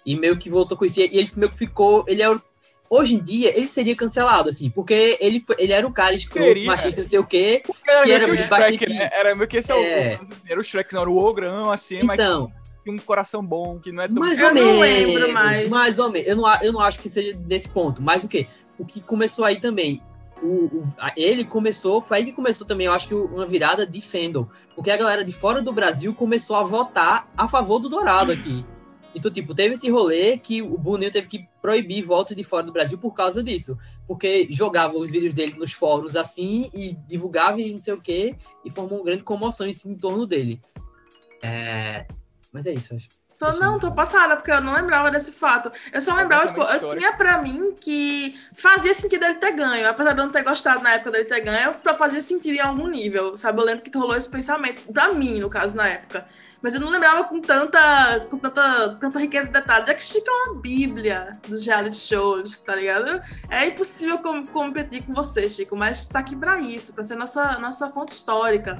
e 0.05 0.15
meio 0.15 0.37
que 0.37 0.49
voltou 0.49 0.77
com 0.77 0.85
isso. 0.85 0.99
E 0.99 1.03
ele 1.03 1.29
meio 1.35 1.51
que 1.51 1.57
ficou. 1.57 2.05
Ele 2.07 2.21
é 2.21 2.29
o- 2.29 2.41
Hoje 2.89 3.15
em 3.15 3.19
dia, 3.23 3.57
ele 3.57 3.67
seria 3.67 3.95
cancelado, 3.95 4.49
assim, 4.49 4.69
porque 4.69 5.17
ele, 5.19 5.39
foi- 5.39 5.55
ele 5.57 5.73
era 5.73 5.87
o 5.87 5.91
cara 5.91 6.13
escroto, 6.13 6.45
Seria. 6.49 6.67
machista, 6.67 7.01
não 7.01 7.09
sei 7.09 7.17
o 7.17 7.25
quê. 7.25 7.63
Era 7.87 8.01
que 8.01 8.05
meio 8.05 8.15
era 8.15 8.25
que 8.25 8.31
o 8.31 8.47
bastante- 8.47 8.77
Shrek, 8.77 8.93
né? 8.93 9.09
Era 9.11 9.35
meio 9.35 9.47
que 9.49 9.57
esse 9.57 9.71
é, 9.71 9.75
o- 9.75 9.83
É. 9.83 10.19
o. 10.21 10.51
Era 10.51 10.61
o 10.61 10.63
Shrek, 10.63 10.93
não, 10.93 11.01
era 11.01 11.09
o 11.09 11.17
ogrão, 11.17 11.71
assim, 11.71 12.03
mas 12.03 12.19
Então, 12.19 12.51
tinha 12.83 12.95
um 12.95 12.99
coração 12.99 13.43
bom, 13.43 13.79
que 13.79 13.91
não 13.91 14.03
é 14.03 14.07
tão. 14.07 14.17
mais 14.17 14.39
Eu 14.39 14.49
ou 14.49 14.53
não 14.53 14.61
menos. 14.61 14.79
lembro 14.79 15.33
mais. 15.33 15.69
Mais 15.69 15.97
ou 15.97 16.11
menos. 16.11 16.27
Eu 16.27 16.35
não, 16.35 16.61
eu 16.61 16.71
não 16.73 16.79
acho 16.81 16.99
que 16.99 17.09
seja 17.09 17.35
desse 17.35 17.67
ponto. 17.69 17.99
Mas 17.99 18.23
o 18.23 18.27
quê? 18.27 18.45
O 18.77 18.85
que 18.85 19.01
começou 19.01 19.45
aí 19.45 19.59
também. 19.59 20.01
o, 20.41 20.65
o- 20.65 20.93
ele 21.15 21.45
começou, 21.45 22.01
foi 22.01 22.17
aí 22.17 22.25
que 22.25 22.31
começou 22.33 22.67
também, 22.67 22.87
eu 22.87 22.93
acho 22.93 23.07
que 23.07 23.13
uma 23.15 23.45
virada 23.45 23.85
de 23.85 24.01
fandom. 24.01 24.47
Porque 24.75 24.91
a 24.91 24.97
galera 24.97 25.23
de 25.23 25.31
fora 25.31 25.61
do 25.61 25.71
Brasil 25.71 26.13
começou 26.13 26.55
a 26.55 26.63
votar 26.63 27.31
a 27.37 27.47
favor 27.47 27.79
do 27.79 27.87
Dourado 27.87 28.31
aqui. 28.31 28.65
Então, 29.15 29.31
tipo, 29.31 29.53
teve 29.53 29.75
esse 29.75 29.89
rolê 29.91 30.37
que 30.39 30.61
o 30.63 30.75
Boninho 30.77 31.11
teve 31.11 31.27
que 31.27 31.47
proibir 31.61 32.03
voto 32.03 32.33
de 32.35 32.43
fora 32.43 32.63
do 32.65 32.73
Brasil 32.73 32.97
por 32.97 33.13
causa 33.13 33.43
disso. 33.43 33.77
Porque 34.07 34.47
jogava 34.49 34.97
os 34.97 35.11
vídeos 35.11 35.33
dele 35.35 35.53
nos 35.53 35.71
fóruns 35.71 36.15
assim 36.15 36.69
e 36.73 36.93
divulgava 37.07 37.61
e 37.61 37.71
não 37.71 37.79
sei 37.79 37.93
o 37.93 38.01
quê, 38.01 38.35
e 38.65 38.71
formou 38.71 38.97
uma 38.97 39.05
grande 39.05 39.23
comoção 39.23 39.67
em, 39.67 39.71
em 39.85 39.95
torno 39.95 40.25
dele. 40.25 40.59
É, 41.41 42.05
Mas 42.51 42.65
é 42.65 42.73
isso, 42.73 42.95
acho. 42.95 43.07
Tô, 43.37 43.51
não, 43.59 43.77
tô 43.79 43.91
passada, 43.91 44.35
porque 44.35 44.51
eu 44.51 44.61
não 44.61 44.73
lembrava 44.73 45.11
desse 45.11 45.31
fato. 45.31 45.71
Eu 45.91 45.99
só 46.01 46.15
lembrava, 46.15 46.47
tipo, 46.47 46.61
eu 46.61 46.89
tinha 46.97 47.13
pra 47.13 47.41
mim 47.41 47.73
que 47.79 48.39
fazia 48.55 48.93
sentido 48.93 49.25
ele 49.25 49.35
ter 49.35 49.51
ganho. 49.51 49.89
Apesar 49.89 50.13
de 50.13 50.19
eu 50.21 50.25
não 50.25 50.31
ter 50.31 50.43
gostado 50.43 50.81
na 50.81 50.91
época 50.93 51.11
dele 51.11 51.25
ter 51.25 51.41
ganho, 51.41 51.73
pra 51.81 51.93
fazer 51.93 52.21
sentido 52.21 52.55
em 52.55 52.59
algum 52.59 52.87
nível, 52.87 53.35
sabe? 53.37 53.59
Eu 53.59 53.65
lembro 53.65 53.83
que 53.83 53.97
rolou 53.97 54.15
esse 54.15 54.29
pensamento, 54.29 54.81
pra 54.93 55.11
mim, 55.11 55.39
no 55.39 55.49
caso, 55.49 55.75
na 55.75 55.87
época. 55.87 56.25
Mas 56.61 56.73
eu 56.73 56.79
não 56.79 56.89
lembrava 56.89 57.25
com 57.25 57.41
tanta, 57.41 58.21
com 58.29 58.37
tanta, 58.37 58.95
tanta 58.97 59.19
riqueza 59.19 59.47
de 59.47 59.53
detalhes. 59.53 59.89
É 59.89 59.93
que 59.93 60.03
Chico 60.03 60.29
é 60.29 60.49
uma 60.49 60.61
bíblia 60.61 61.31
dos 61.45 61.65
reality 61.65 61.97
shows, 61.97 62.57
tá 62.61 62.73
ligado? 62.75 63.21
É 63.49 63.65
impossível 63.65 64.19
com- 64.19 64.45
competir 64.45 65.03
com 65.05 65.11
você, 65.11 65.49
Chico, 65.49 65.75
mas 65.75 66.07
tá 66.07 66.19
aqui 66.19 66.35
pra 66.37 66.61
isso, 66.61 66.93
pra 66.93 67.03
ser 67.03 67.15
nossa, 67.15 67.57
nossa 67.59 67.89
fonte 67.89 68.13
histórica. 68.13 68.77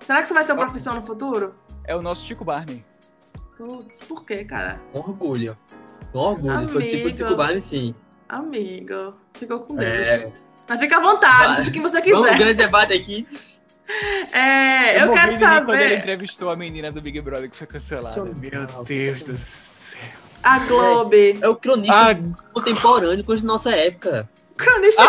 Será 0.00 0.20
que 0.20 0.24
isso 0.24 0.34
vai 0.34 0.44
ser 0.44 0.52
uma 0.52 0.62
profissão 0.64 0.94
no 0.94 1.02
futuro? 1.02 1.54
É 1.86 1.94
o 1.94 2.00
nosso 2.00 2.24
Chico 2.24 2.42
Barney. 2.44 2.82
Putz, 3.60 4.04
por 4.04 4.24
quê, 4.24 4.42
cara? 4.42 4.80
Um 4.94 5.00
orgulho. 5.00 5.54
Um 6.14 6.18
orgulho. 6.18 6.66
Sou 6.66 6.80
discípulo 6.80 7.10
de 7.10 7.16
Chico 7.18 7.26
Amigo. 7.28 7.42
Barney, 7.42 7.60
sim. 7.60 7.94
Amigo, 8.26 9.14
ficou 9.34 9.60
com 9.60 9.74
Deus. 9.76 9.90
É, 10.08 10.32
Mas 10.66 10.80
fica 10.80 10.96
à 10.96 11.00
vontade, 11.00 11.56
Vai. 11.60 11.68
o 11.68 11.72
que 11.72 11.80
você 11.80 12.00
vamos, 12.00 12.20
um 12.20 12.22
quiser. 12.24 12.38
grande 12.38 12.54
debate 12.54 12.92
aqui. 12.94 13.26
É, 14.32 15.02
eu, 15.02 15.08
morri 15.08 15.20
quero 15.20 15.32
rir 15.32 15.38
Quando 15.38 15.70
ele 15.74 15.78
saber. 15.88 15.98
entrevistou 15.98 16.48
a 16.48 16.56
menina 16.56 16.90
do 16.90 17.02
Big 17.02 17.20
Brother 17.20 17.50
que 17.50 17.56
foi 17.56 17.66
cancelada. 17.66 18.24
Meu 18.24 18.84
Deus 18.84 19.22
do 19.24 19.36
céu. 19.36 20.00
A 20.42 20.58
Globe. 20.60 21.38
É 21.42 21.48
o 21.48 21.54
cronista 21.56 21.92
Ah, 22.12 22.14
contemporâneo 22.54 23.22
com 23.24 23.32
a 23.32 23.36
nossa 23.42 23.70
época. 23.76 24.26
Cronista. 24.56 25.02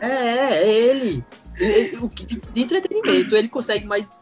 É, 0.00 0.06
é, 0.06 0.54
é 0.62 0.68
ele. 0.72 1.24
Ele- 1.56 1.72
ele- 1.72 1.96
o 1.98 2.08
que- 2.08 2.26
de 2.26 2.62
entretenimento, 2.62 3.34
ele 3.34 3.48
consegue 3.48 3.86
mais 3.86 4.18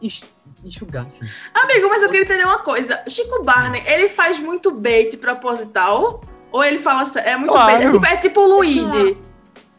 enxugar. 0.63 1.05
Amigo, 1.53 1.87
mas 1.89 2.01
eu 2.03 2.09
queria 2.09 2.23
entender 2.25 2.45
uma 2.45 2.59
coisa. 2.59 3.01
Chico 3.07 3.43
Barney, 3.43 3.83
ele 3.85 4.09
faz 4.09 4.39
muito 4.39 4.71
bait 4.71 5.15
proposital? 5.17 6.21
Ou 6.51 6.63
ele 6.63 6.79
fala. 6.79 7.05
sé- 7.05 7.23
É 7.27 7.35
muito 7.35 7.51
Claro. 7.51 7.71
bait? 7.71 7.83
É 7.85 7.91
tipo, 7.91 8.05
é 8.05 8.17
tipo 8.17 8.41
o 8.41 8.55
Luigi. 8.57 9.17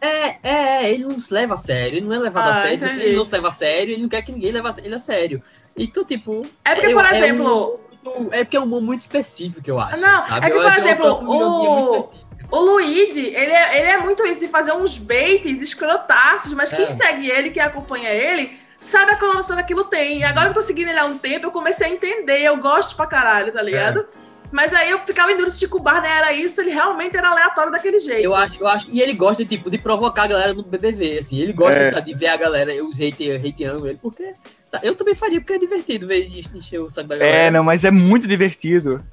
É, 0.00 0.08
é, 0.42 0.84
é, 0.84 0.90
ele 0.92 1.04
não 1.04 1.18
se 1.18 1.32
leva 1.32 1.54
a 1.54 1.56
sério, 1.56 1.96
ele 1.96 2.06
não 2.06 2.14
é 2.14 2.18
levado 2.18 2.48
Ah, 2.48 2.50
a 2.50 2.54
sério, 2.54 2.74
entendi. 2.84 3.04
ele 3.06 3.16
não 3.16 3.24
se 3.24 3.32
leva 3.32 3.48
a 3.48 3.52
sério, 3.52 3.92
ele 3.94 4.02
não 4.02 4.08
quer 4.08 4.20
que 4.22 4.32
ninguém 4.32 4.52
leve 4.52 4.68
ele 4.82 4.94
a 4.94 4.98
sério. 5.00 5.42
Então, 5.76 6.04
tipo. 6.04 6.42
É 6.64 6.74
porque, 6.74 6.88
eu- 6.88 6.94
por 6.94 7.04
é 7.06 7.16
exemplo, 7.18 7.80
um- 8.04 8.28
é 8.30 8.44
porque 8.44 8.56
é 8.56 8.60
um 8.60 8.64
humor 8.64 8.82
muito 8.82 9.00
específico, 9.00 9.62
eu 9.66 9.80
acho. 9.80 9.98
Não, 10.00 10.26
sabe? 10.28 10.46
é 10.46 10.50
que, 10.50 10.56
Eu 10.56 10.62
por 10.62 10.78
exemplo, 10.78 11.06
o- 11.26 12.10
o 12.50 12.60
Luigi, 12.60 13.20
ele 13.34 13.50
é, 13.52 13.78
ele 13.80 13.88
é 13.92 13.96
muito 13.98 14.26
isso 14.26 14.40
de 14.40 14.48
fazer 14.48 14.72
uns 14.72 14.98
baits 14.98 15.62
escrotaços, 15.62 16.52
mas 16.52 16.70
quem 16.70 16.84
É. 16.84 16.90
segue 16.90 17.30
ele, 17.30 17.50
quem 17.50 17.62
acompanha 17.62 18.10
ele, 18.10 18.60
sabe 18.90 19.12
a 19.12 19.16
conotação 19.16 19.56
que 19.56 19.62
aquilo 19.62 19.84
tem. 19.84 20.20
E 20.20 20.24
agora 20.24 20.46
que 20.46 20.50
eu 20.50 20.54
tô 20.54 20.62
seguindo 20.62 20.88
ele 20.88 20.98
há 20.98 21.04
um 21.04 21.18
tempo, 21.18 21.46
eu 21.46 21.50
comecei 21.50 21.86
a 21.86 21.90
entender, 21.90 22.40
eu 22.42 22.56
gosto 22.56 22.94
pra 22.96 23.06
caralho, 23.06 23.52
tá 23.52 23.62
ligado? 23.62 24.00
É. 24.00 24.34
Mas 24.52 24.72
aí 24.72 24.88
eu 24.90 25.00
ficava 25.00 25.32
em 25.32 25.34
dúvida 25.34 25.50
se 25.50 25.58
Chico 25.58 25.80
Barney 25.80 26.08
era 26.08 26.32
isso, 26.32 26.60
ele 26.60 26.70
realmente 26.70 27.16
era 27.16 27.28
aleatório 27.28 27.72
daquele 27.72 27.98
jeito. 27.98 28.22
Eu 28.22 28.36
acho, 28.36 28.60
eu 28.62 28.68
acho. 28.68 28.86
E 28.88 29.00
ele 29.00 29.12
gosta, 29.12 29.44
tipo, 29.44 29.68
de 29.68 29.78
provocar 29.78 30.24
a 30.24 30.26
galera 30.28 30.54
no 30.54 30.62
BBB, 30.62 31.18
assim. 31.18 31.40
Ele 31.40 31.52
gosta 31.52 31.74
É. 31.76 31.90
sabe, 31.90 32.12
de 32.12 32.18
ver 32.18 32.28
a 32.28 32.36
galera, 32.36 32.72
os 32.84 32.96
haters 32.98 33.44
hateando 33.44 33.88
ele, 33.88 33.98
porque. 34.00 34.32
sabe, 34.66 34.86
eu 34.86 34.94
também 34.94 35.14
faria, 35.14 35.40
porque 35.40 35.54
é 35.54 35.58
divertido 35.58 36.06
ver 36.06 36.18
ele 36.18 36.44
encher 36.54 36.78
o 36.80 36.88
saco 36.88 37.08
da 37.08 37.16
galera. 37.16 37.36
É, 37.36 37.50
não, 37.50 37.64
mas 37.64 37.84
é 37.84 37.90
muito 37.90 38.28
divertido. 38.28 39.04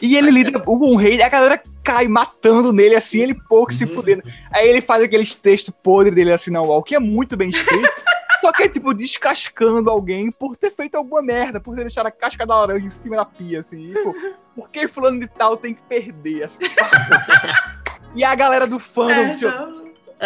E 0.00 0.16
ele 0.16 0.30
lida 0.30 0.58
com 0.58 0.74
um 0.90 0.96
rei, 0.96 1.20
a 1.22 1.28
galera 1.28 1.62
cai 1.84 2.08
matando 2.08 2.72
nele 2.72 2.94
assim, 2.96 3.20
ele 3.20 3.34
pouco 3.34 3.74
se 3.74 3.84
Uhum. 3.84 3.90
fudendo. 3.90 4.22
Aí 4.50 4.66
ele 4.68 4.80
faz 4.80 5.02
aqueles 5.02 5.34
textos 5.34 5.74
podres 5.82 6.14
dele 6.14 6.32
assim 6.32 6.50
na 6.50 6.62
wall, 6.62 6.82
que 6.82 6.94
é 6.94 6.98
muito 6.98 7.36
bem 7.36 7.50
escrito. 7.50 7.88
Só 8.42 8.52
que 8.52 8.64
é 8.64 8.68
tipo 8.68 8.92
descascando 8.92 9.88
alguém 9.88 10.30
por 10.30 10.56
ter 10.56 10.70
feito 10.72 10.96
alguma 10.96 11.22
merda, 11.22 11.60
por 11.60 11.74
ter 11.74 11.82
deixado 11.82 12.06
a 12.06 12.10
casca 12.10 12.44
da 12.44 12.58
laranja 12.58 12.84
em 12.86 12.90
cima 12.90 13.16
da 13.16 13.24
pia, 13.24 13.60
assim. 13.60 13.92
Tipo, 13.94 14.14
por 14.54 14.68
que 14.70 14.88
fulano 14.88 15.20
de 15.20 15.28
tal 15.28 15.56
tem 15.56 15.72
que 15.74 15.82
perder? 15.82 16.42
Assim, 16.44 16.58
e 18.14 18.24
a 18.24 18.34
galera 18.34 18.66
do 18.66 18.78
fandom, 18.78 19.12
É, 19.12 19.34
seu, 19.34 19.48
então- 19.48 19.72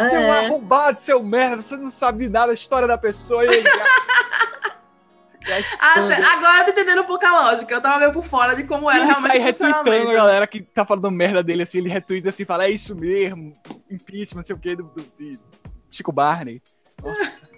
seu 0.08 0.18
É. 0.20 0.46
arrombado, 0.46 1.00
seu 1.00 1.22
merda, 1.22 1.60
você 1.62 1.76
não 1.76 1.88
sabe 1.90 2.20
de 2.24 2.28
nada 2.30 2.52
a 2.52 2.54
história 2.54 2.88
da 2.88 2.96
pessoa. 2.98 3.44
E 3.44 3.48
ele, 3.48 3.68
Ah, 5.78 5.94
agora 6.36 6.58
eu 6.60 6.64
tô 6.64 6.70
entendendo 6.72 7.02
um 7.02 7.06
pouco 7.06 7.24
a 7.24 7.30
lógica. 7.44 7.72
Eu 7.72 7.80
tava 7.80 7.98
meio 8.00 8.12
por 8.12 8.24
fora 8.24 8.56
de 8.56 8.64
como 8.64 8.90
era 8.90 8.98
ele 8.98 9.06
realmente 9.12 9.30
sai 9.30 9.38
retweetando 9.38 10.10
a 10.10 10.14
galera 10.14 10.44
que 10.46 10.60
tá 10.60 10.84
falando 10.84 11.08
merda 11.08 11.40
dele, 11.40 11.62
assim, 11.62 11.78
ele 11.78 11.88
retweeta 11.88 12.30
assim, 12.30 12.44
fala, 12.44 12.64
é 12.64 12.70
isso 12.70 12.96
mesmo, 12.96 13.52
impeachment, 13.88 14.38
não 14.38 14.42
sei 14.42 14.56
o 14.56 14.58
que, 14.58 14.74
do, 14.74 14.82
do- 14.82 15.06
de 15.16 15.38
Chico 15.88 16.10
Barney. 16.10 16.60
Nossa. 17.00 17.48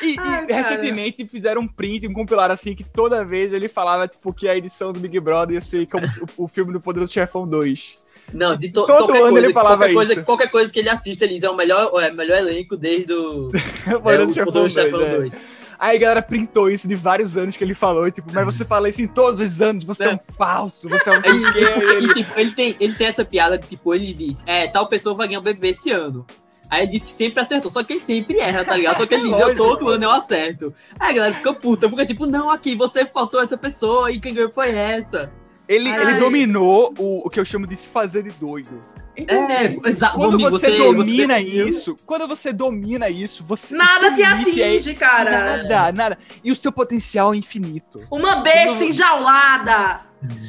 E, 0.00 0.14
e 0.14 0.18
Ai, 0.18 0.46
cara. 0.46 0.54
recentemente 0.56 1.26
fizeram 1.26 1.62
um 1.62 1.68
print, 1.68 2.06
um 2.08 2.12
compilar 2.12 2.50
assim, 2.50 2.74
que 2.74 2.84
toda 2.84 3.24
vez 3.24 3.52
ele 3.52 3.68
falava, 3.68 4.06
tipo, 4.08 4.32
que 4.32 4.48
a 4.48 4.56
edição 4.56 4.92
do 4.92 5.00
Big 5.00 5.18
Brother 5.20 5.54
ia 5.54 5.60
ser 5.60 5.86
como 5.86 6.06
o, 6.06 6.44
o 6.44 6.48
filme 6.48 6.72
do 6.72 6.80
Poderoso 6.80 7.12
Chefão 7.12 7.46
2. 7.46 8.02
Não, 8.32 8.56
de 8.56 8.68
to 8.70 8.86
Todo 8.86 8.98
qualquer, 9.06 9.20
ano 9.22 9.30
coisa, 9.30 9.46
ele 9.46 9.52
falava 9.52 9.76
qualquer, 9.78 9.94
coisa, 9.94 10.12
isso. 10.12 10.24
qualquer 10.24 10.50
coisa 10.50 10.72
que 10.72 10.78
ele 10.78 10.88
assista, 10.88 11.24
ele 11.24 11.34
diz, 11.34 11.42
é 11.42 11.50
o 11.50 11.56
melhor, 11.56 11.90
é 12.02 12.10
o 12.10 12.14
melhor 12.14 12.38
elenco 12.38 12.76
desde 12.76 13.12
o, 13.12 13.50
O 13.50 13.52
é, 13.90 13.94
o 13.96 14.00
Poderoso 14.00 14.34
Chefão 14.34 14.46
Poderoso 14.52 14.52
2, 14.52 14.72
Chefão 14.72 15.00
é. 15.02 15.16
2. 15.16 15.34
Aí 15.78 15.96
a 15.96 16.00
galera 16.00 16.22
printou 16.22 16.70
isso 16.70 16.86
de 16.86 16.94
vários 16.94 17.36
anos 17.36 17.56
que 17.56 17.64
ele 17.64 17.74
falou, 17.74 18.06
e, 18.06 18.12
tipo, 18.12 18.32
mas 18.32 18.44
você 18.44 18.64
fala 18.64 18.88
isso 18.88 19.02
em 19.02 19.08
todos 19.08 19.40
os 19.40 19.60
anos, 19.60 19.82
você 19.82 20.04
é, 20.04 20.14
um 20.14 20.18
falso, 20.38 20.88
você 20.88 21.10
é 21.10 21.12
um 21.12 21.16
não 21.16 21.22
sei 21.22 21.32
o 21.32 21.52
quê. 21.52 21.58
E, 21.58 21.82
E 21.82 21.96
ele- 21.96 22.14
tipo, 22.14 22.38
ele 22.40 22.52
tem, 22.52 22.76
ele 22.78 22.94
tem 22.94 23.06
essa 23.08 23.24
piada 23.24 23.58
que, 23.58 23.66
tipo, 23.66 23.92
ele 23.92 24.14
diz, 24.14 24.44
é, 24.46 24.68
tal 24.68 24.86
pessoa 24.86 25.16
vai 25.16 25.26
ganhar 25.26 25.40
o 25.40 25.42
BBB 25.42 25.70
esse 25.70 25.90
ano. 25.90 26.24
Aí 26.72 26.84
ele 26.84 26.92
diz 26.92 27.02
que 27.02 27.12
sempre 27.12 27.38
acertou, 27.38 27.70
só 27.70 27.84
que 27.84 27.92
ele 27.92 28.00
sempre 28.00 28.38
erra, 28.38 28.64
tá 28.64 28.74
ligado? 28.74 28.96
Só 28.96 29.04
que 29.04 29.12
ele 29.12 29.24
diz, 29.28 29.38
eu 29.38 29.54
todo 29.54 29.90
ano 29.90 30.04
eu 30.04 30.10
acerto. 30.10 30.74
Aí 30.98 31.10
a 31.10 31.12
galera 31.12 31.34
fica 31.34 31.52
puta, 31.52 31.86
porque 31.86 32.06
tipo, 32.06 32.26
não, 32.26 32.50
aqui, 32.50 32.74
você 32.74 33.04
faltou 33.04 33.42
essa 33.42 33.58
pessoa 33.58 34.10
e 34.10 34.18
quem 34.18 34.32
ganhou 34.32 34.50
foi 34.50 34.70
essa. 34.70 35.30
Ele, 35.68 35.90
Ai. 35.90 36.00
ele 36.00 36.14
dominou 36.14 36.94
o, 36.98 37.26
o 37.26 37.28
que 37.28 37.38
eu 37.38 37.44
chamo 37.44 37.66
de 37.66 37.76
se 37.76 37.90
fazer 37.90 38.22
de 38.22 38.30
doido. 38.30 38.82
Entendi. 39.16 39.52
É, 39.52 39.88
exato. 39.88 40.16
Quando 40.16 40.34
amigo, 40.34 40.50
você, 40.50 40.76
domina 40.78 41.34
definiu. 41.36 41.68
isso, 41.68 41.96
quando 42.06 42.26
você 42.26 42.52
domina 42.52 43.10
isso, 43.10 43.44
você. 43.44 43.74
Nada 43.74 44.08
o 44.08 44.14
te 44.14 44.22
limite 44.22 44.62
é 44.62 44.68
atinge, 44.68 44.94
cara. 44.94 45.30
Nada, 45.30 45.92
nada. 45.92 46.18
E 46.42 46.50
o 46.50 46.56
seu 46.56 46.72
potencial 46.72 47.34
é 47.34 47.36
infinito. 47.36 48.06
Uma 48.10 48.36
besta 48.36 48.84
enjaulada. 48.84 50.00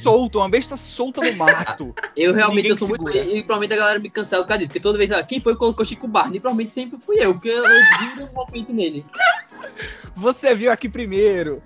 Solto, 0.01 0.37
uma 0.37 0.47
besta 0.47 0.77
solta 0.77 1.19
no 1.19 1.35
mato. 1.35 1.95
Eu 2.15 2.31
realmente 2.31 2.69
eu 2.69 2.75
sou 2.75 2.87
muito. 2.87 3.11
segura. 3.11 3.25
E 3.25 3.41
provavelmente 3.41 3.73
a 3.73 3.77
galera 3.77 3.99
me 3.99 4.07
cancela 4.07 4.45
causa 4.45 4.59
disso. 4.59 4.67
Porque 4.67 4.79
toda 4.79 4.99
vez, 4.99 5.11
ah, 5.11 5.23
quem 5.23 5.39
foi 5.39 5.53
que 5.53 5.59
colocou 5.59 5.83
Chico 5.83 6.07
Barney? 6.07 6.39
Provavelmente 6.39 6.71
sempre 6.71 6.99
fui 6.99 7.17
eu, 7.19 7.33
porque 7.33 7.49
eu 7.49 7.63
desvio 7.63 8.29
um 8.29 8.33
momento 8.33 8.71
nele. 8.71 9.03
Você 10.15 10.53
viu 10.53 10.71
aqui 10.71 10.87
primeiro. 10.87 11.63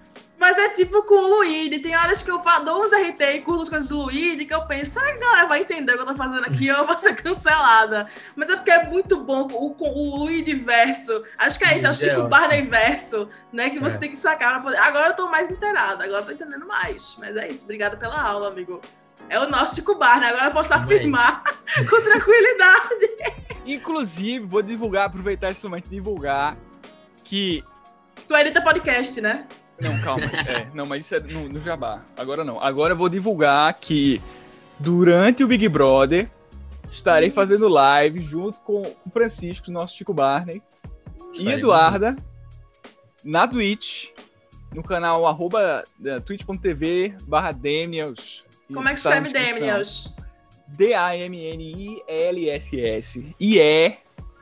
Mas 0.48 0.58
é 0.60 0.70
tipo 0.70 1.04
com 1.04 1.16
o 1.16 1.28
Luigi. 1.40 1.80
Tem 1.80 1.94
horas 1.94 2.24
que 2.24 2.32
eu 2.32 2.42
dou 2.64 2.86
uns 2.86 2.92
RT 2.94 3.20
e 3.36 3.42
curto 3.42 3.64
as 3.64 3.70
coisas 3.70 3.90
do 3.90 3.98
Luigi 4.04 4.46
que 4.46 4.54
eu 4.54 4.62
penso, 4.66 4.92
será 4.92 5.12
que 5.14 5.22
a 5.22 5.26
galera 5.26 5.48
vai 5.48 5.60
entender 5.60 5.92
o 5.92 5.96
que 5.96 6.02
eu 6.04 6.06
tô 6.06 6.16
fazendo 6.16 6.46
aqui 6.46 6.68
eu 6.68 6.86
vou 6.86 6.98
ser 6.98 7.16
cancelada? 7.18 8.10
Mas 8.34 8.48
é 8.48 8.56
porque 8.56 8.72
é 8.72 8.86
muito 8.88 9.18
bom 9.18 9.46
o, 9.52 9.76
o 9.78 10.20
Luigi 10.20 10.54
verso. 10.54 11.22
Acho 11.38 11.60
que 11.60 11.66
é 11.66 11.76
isso, 11.76 11.86
é 11.86 11.90
o 11.90 11.92
é 11.92 11.94
Chico 11.94 12.12
ótimo. 12.12 12.30
Barney 12.30 12.62
verso, 12.62 13.30
né? 13.52 13.70
Que 13.70 13.78
você 13.78 13.98
É. 13.98 14.00
tem 14.00 14.12
que 14.12 14.16
sacar 14.16 14.54
pra 14.54 14.62
poder. 14.62 14.78
Agora 14.78 15.08
eu 15.10 15.16
tô 15.18 15.28
mais 15.30 15.52
inteirada, 15.52 16.06
agora 16.06 16.22
eu 16.22 16.26
tô 16.28 16.32
entendendo 16.32 16.66
mais. 16.66 17.18
Mas 17.20 17.36
é 17.36 17.50
isso, 17.50 17.66
obrigada 17.66 17.98
pela 17.98 18.18
aula, 18.22 18.48
amigo. 18.48 18.80
É 19.28 19.38
o 19.38 19.50
nosso 19.50 19.76
Chico 19.76 19.96
Barney, 19.96 20.30
agora 20.30 20.46
eu 20.46 20.52
posso 20.52 20.74
afirmar 20.74 21.44
com 21.90 22.02
tranquilidade. 22.04 23.36
Inclusive, 23.66 24.46
vou 24.46 24.62
divulgar, 24.62 25.08
aproveitar 25.08 25.52
esse 25.52 25.66
momento 25.68 25.88
e 25.88 25.90
divulgar 25.90 26.56
que. 27.22 27.66
Tu 28.26 28.34
edita 28.38 28.62
podcast, 28.62 29.20
né? 29.20 29.46
Não, 29.80 30.00
calma. 30.02 30.26
É, 30.26 30.68
não, 30.74 30.86
mas 30.86 31.06
isso 31.06 31.16
é 31.16 31.20
no, 31.20 31.48
no 31.50 31.60
Jabá. 31.60 32.02
Agora 32.18 32.44
não. 32.44 32.62
Agora 32.62 32.94
eu 32.94 32.98
vou 32.98 33.10
divulgar 33.10 33.74
que 33.76 34.22
durante 34.80 35.44
o 35.44 35.48
Big 35.48 35.68
Brother 35.70 36.30
estarei 36.90 37.30
fazendo 37.30 37.68
live 37.68 38.22
junto 38.22 38.60
com 38.62 38.82
o 38.82 39.10
Francisco, 39.12 39.70
nosso 39.72 39.96
Chico 39.96 40.14
Barney, 40.14 40.62
e 41.34 41.50
Eduarda 41.50 42.16
na 43.24 43.48
Twitch, 43.48 44.08
no 44.74 44.82
canal 44.82 45.28
arroba 45.28 45.84
eh, 46.04 46.20
twitch.tv 46.22 47.16
barra 47.28 47.52
Demiels. 47.52 48.44
Como 48.74 48.88
é 48.88 48.96
que 48.96 49.02
Tá 49.02 49.10
escreve 49.18 49.34
descrição. 49.34 49.60
Demiels? 49.60 50.14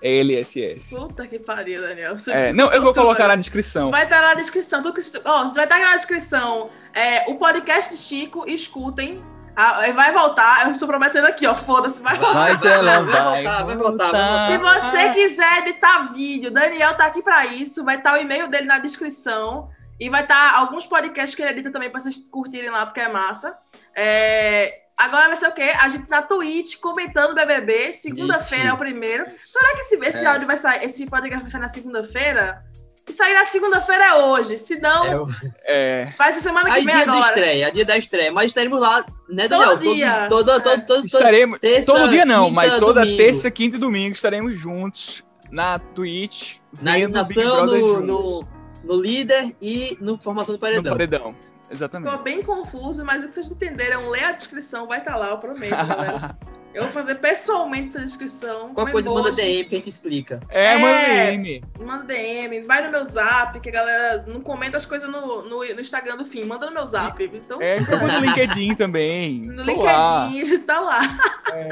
D-A-M-N-I-L-S-S. 0.02 0.60
I-E-L-S-S. 0.60 0.96
Puta 0.96 1.28
que 1.28 1.40
pariu, 1.40 1.82
Daniel. 1.82 2.18
Você 2.18 2.32
É, 2.32 2.54
não, 2.54 2.72
eu 2.72 2.82
vou 2.82 2.94
colocar 2.94 3.28
na 3.28 3.36
descrição. 3.36 3.92
Vai 3.92 4.04
estar 4.04 4.22
na 4.22 4.34
descrição. 4.34 4.82
Tudo 4.82 4.94
que... 4.94 5.02
Ó, 5.24 5.48
vai 5.50 5.64
estar 5.64 5.80
na 5.80 5.96
descrição 5.96 6.70
é, 6.96 7.30
o 7.30 7.36
podcast 7.36 7.94
de 7.94 8.00
Chico, 8.00 8.46
escutem. 8.48 9.22
Ah, 9.54 9.90
vai 9.94 10.12
voltar, 10.12 10.66
eu 10.66 10.74
estou 10.74 10.88
prometendo 10.88 11.26
aqui, 11.26 11.48
ó. 11.48 11.56
Foda-se, 11.56 12.02
vai 12.02 12.18
voltar. 12.18 12.34
Mas 12.34 12.64
ela 12.66 13.00
vai 13.00 13.12
vai, 13.12 13.24
voltar, 13.24 13.64
vai 13.64 13.76
voltar, 13.78 14.12
vai 14.12 14.52
Se 14.52 14.58
voltar. 14.58 14.92
você 14.92 15.14
quiser 15.14 15.60
editar 15.60 16.14
vídeo, 16.14 16.52
Daniel 16.52 16.94
tá 16.96 17.06
aqui 17.06 17.22
pra 17.22 17.46
isso. 17.46 17.84
Vai 17.84 17.98
estar 17.98 18.14
o 18.14 18.18
e-mail 18.18 18.48
dele 18.50 18.66
na 18.66 18.80
descrição. 18.80 19.70
E 19.98 20.10
vai 20.10 20.24
estar 20.24 20.56
alguns 20.56 20.86
podcasts 20.86 21.36
que 21.36 21.42
ele 21.42 21.52
edita 21.52 21.72
também 21.72 21.90
pra 21.90 22.02
vocês 22.02 22.18
curtirem 22.30 22.70
lá, 22.70 22.86
porque 22.86 23.00
é 23.00 23.08
massa. 23.08 23.56
É, 23.96 24.82
Agora 24.98 25.28
vai 25.28 25.36
ser 25.38 25.48
o 25.48 25.52
quê? 25.52 25.74
A 25.80 25.90
gente 25.90 26.10
na 26.10 26.22
Twitch 26.22 26.80
comentando 26.80 27.32
o 27.32 27.36
BBB. 27.36 27.92
Segunda-feira 27.94 28.70
é 28.70 28.74
o 28.74 28.78
primeiro. 28.78 29.26
Será 29.40 29.74
que 29.76 29.82
esse, 29.82 29.96
esse 29.96 30.18
É. 30.20 30.26
áudio 30.26 30.48
vai 30.48 30.58
sair, 30.58 30.86
esse 30.86 31.06
podcast 31.06 31.42
vai 31.42 31.52
sair 31.52 31.62
na 31.62 31.68
segunda-feira? 31.68 32.64
Se 33.08 33.14
sair 33.14 33.34
na 33.34 33.46
segunda-feira 33.46 34.04
é 34.06 34.14
hoje. 34.16 34.58
Se 34.58 34.80
não, 34.80 35.06
É, 35.06 35.20
o- 35.20 35.28
É. 35.66 36.14
vai 36.18 36.34
ser 36.34 36.40
semana 36.42 36.70
que 36.70 36.78
Aí 36.78 36.84
vem 36.86 36.96
dia 36.96 37.06
da 37.06 37.12
agora. 37.12 37.28
estreia, 37.28 37.72
dia 37.72 37.86
da 37.86 37.98
estreia. 37.98 38.32
Mas 38.32 38.48
estaremos 38.48 38.80
lá, 38.80 39.06
né, 39.30 39.48
Todo 39.50 39.60
Daniel? 39.76 39.78
dia. 39.78 40.26
Todos, 40.30 40.46
todo, 40.54 40.64
todo, 40.64 40.86
todo, 40.86 40.86
todo, 40.88 41.06
Estaremos. 41.06 41.60
terça, 41.60 41.92
todo 41.94 42.10
dia 42.10 42.26
não, 42.26 42.46
quinta, 42.46 42.56
mas 42.56 42.80
toda 42.80 43.02
domingo. 43.02 43.18
terça, 43.18 43.52
quinta 43.52 43.76
e 43.76 43.80
domingo 43.80 44.16
estaremos 44.16 44.56
juntos 44.58 45.24
na 45.52 45.78
Twitch. 45.78 46.56
na 46.82 46.94
vendo 46.94 47.22
Big 47.28 47.34
Brother 47.44 47.80
no, 47.82 48.00
no, 48.02 48.48
no 48.84 49.02
líder 49.02 49.56
e 49.62 49.98
no 50.02 50.18
formação 50.18 50.56
do 50.56 50.82
No 50.82 50.90
paredão. 50.90 51.36
Exatamente. 51.70 52.10
Ficou 52.10 52.24
bem 52.24 52.42
confuso, 52.44 53.04
mas 53.04 53.24
o 53.24 53.28
que 53.28 53.34
vocês 53.34 53.50
entenderam, 53.50 54.08
lê 54.10 54.24
a 54.24 54.32
descrição, 54.32 54.88
vai 54.88 55.00
estar 55.00 55.16
lá, 55.16 55.30
eu 55.30 55.38
prometo, 55.38 55.72
galera. 55.72 56.38
Eu 56.76 56.84
vou 56.84 56.92
fazer 56.92 57.16
pessoalmente 57.16 57.96
essa 57.96 58.02
descrição. 58.06 58.74
Qual 58.74 58.86
coisa 58.88 59.10
manda. 59.10 59.32
DM 59.32 59.64
que 59.64 59.76
a 59.76 59.78
gente 59.78 59.90
explica. 59.90 60.42
É, 60.50 60.74
É. 60.74 60.78
mano, 60.78 61.06
DM. 61.42 61.64
Manda 61.80 62.04
DM, 62.04 62.62
vai 62.64 62.84
no 62.84 62.92
meu 62.92 63.02
zap, 63.06 63.58
que 63.62 63.70
a 63.70 63.72
galera 63.72 64.26
não 64.28 64.42
comenta 64.42 64.76
as 64.76 64.86
coisas 64.86 65.10
no, 65.10 65.42
no, 65.44 65.60
no 65.64 65.80
Instagram 65.80 66.18
do 66.18 66.26
fim, 66.26 66.44
manda 66.44 66.66
no 66.66 66.74
meu 66.74 66.86
zap. 66.86 67.24
Então, 67.24 67.62
É, 67.62 67.78
estamos 67.78 68.12
no 68.12 68.20
LinkedIn 68.20 68.76
também. 68.76 69.40
no 69.48 69.64
Tô 69.64 69.84
lá. 69.84 70.28
LinkedIn, 70.30 70.60
tá 70.68 70.82
lá. 70.82 71.18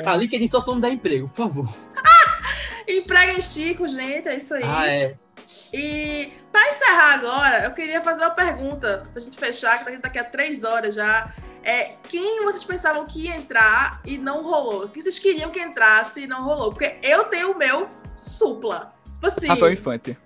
Ah, 0.06 0.16
LinkedIn 0.16 0.48
só 0.48 0.62
só 0.62 0.72
não 0.72 0.80
dá 0.80 0.89
emprego, 0.89 1.28
por 1.28 1.36
favor. 1.50 1.68
Emprega 2.88 3.34
em 3.34 3.41
Chico, 3.41 3.86
gente, 3.89 4.30
é 4.30 4.36
isso 4.38 4.54
aí. 4.54 4.64
Ah, 4.64 4.88
é. 4.88 5.16
E 5.74 6.32
pra 6.51 6.69
encerrar 6.69 7.13
agora, 7.15 7.63
eu 7.65 7.71
queria 7.71 8.01
fazer 8.03 8.21
uma 8.21 8.30
pergunta 8.32 9.03
pra 9.11 9.21
gente 9.21 9.38
fechar, 9.38 9.80
que 9.84 9.89
a 9.89 9.91
gente 9.91 10.01
tá 10.01 10.07
aqui 10.07 10.19
há 10.19 10.24
três 10.24 10.63
horas 10.63 10.93
já. 10.93 11.34
É, 11.63 11.93
quem 12.09 12.43
vocês 12.43 12.63
pensavam 12.63 13.05
que 13.05 13.24
ia 13.26 13.36
entrar 13.36 14.01
e 14.05 14.17
não 14.17 14.43
rolou? 14.43 14.88
Quem 14.89 15.01
vocês 15.01 15.17
queriam 15.17 15.49
que 15.49 15.59
entrasse 15.59 16.21
e 16.24 16.28
não 16.28 16.43
rolou? 16.43 16.71
Porque 16.71 16.97
eu 17.01 17.24
tenho 17.26 17.53
o 17.53 17.57
meu 17.57 17.89
supla. 18.15 18.93
Tipo 19.13 19.28
assim, 19.28 19.47
Rafael 19.47 19.74
Infante. 19.74 20.17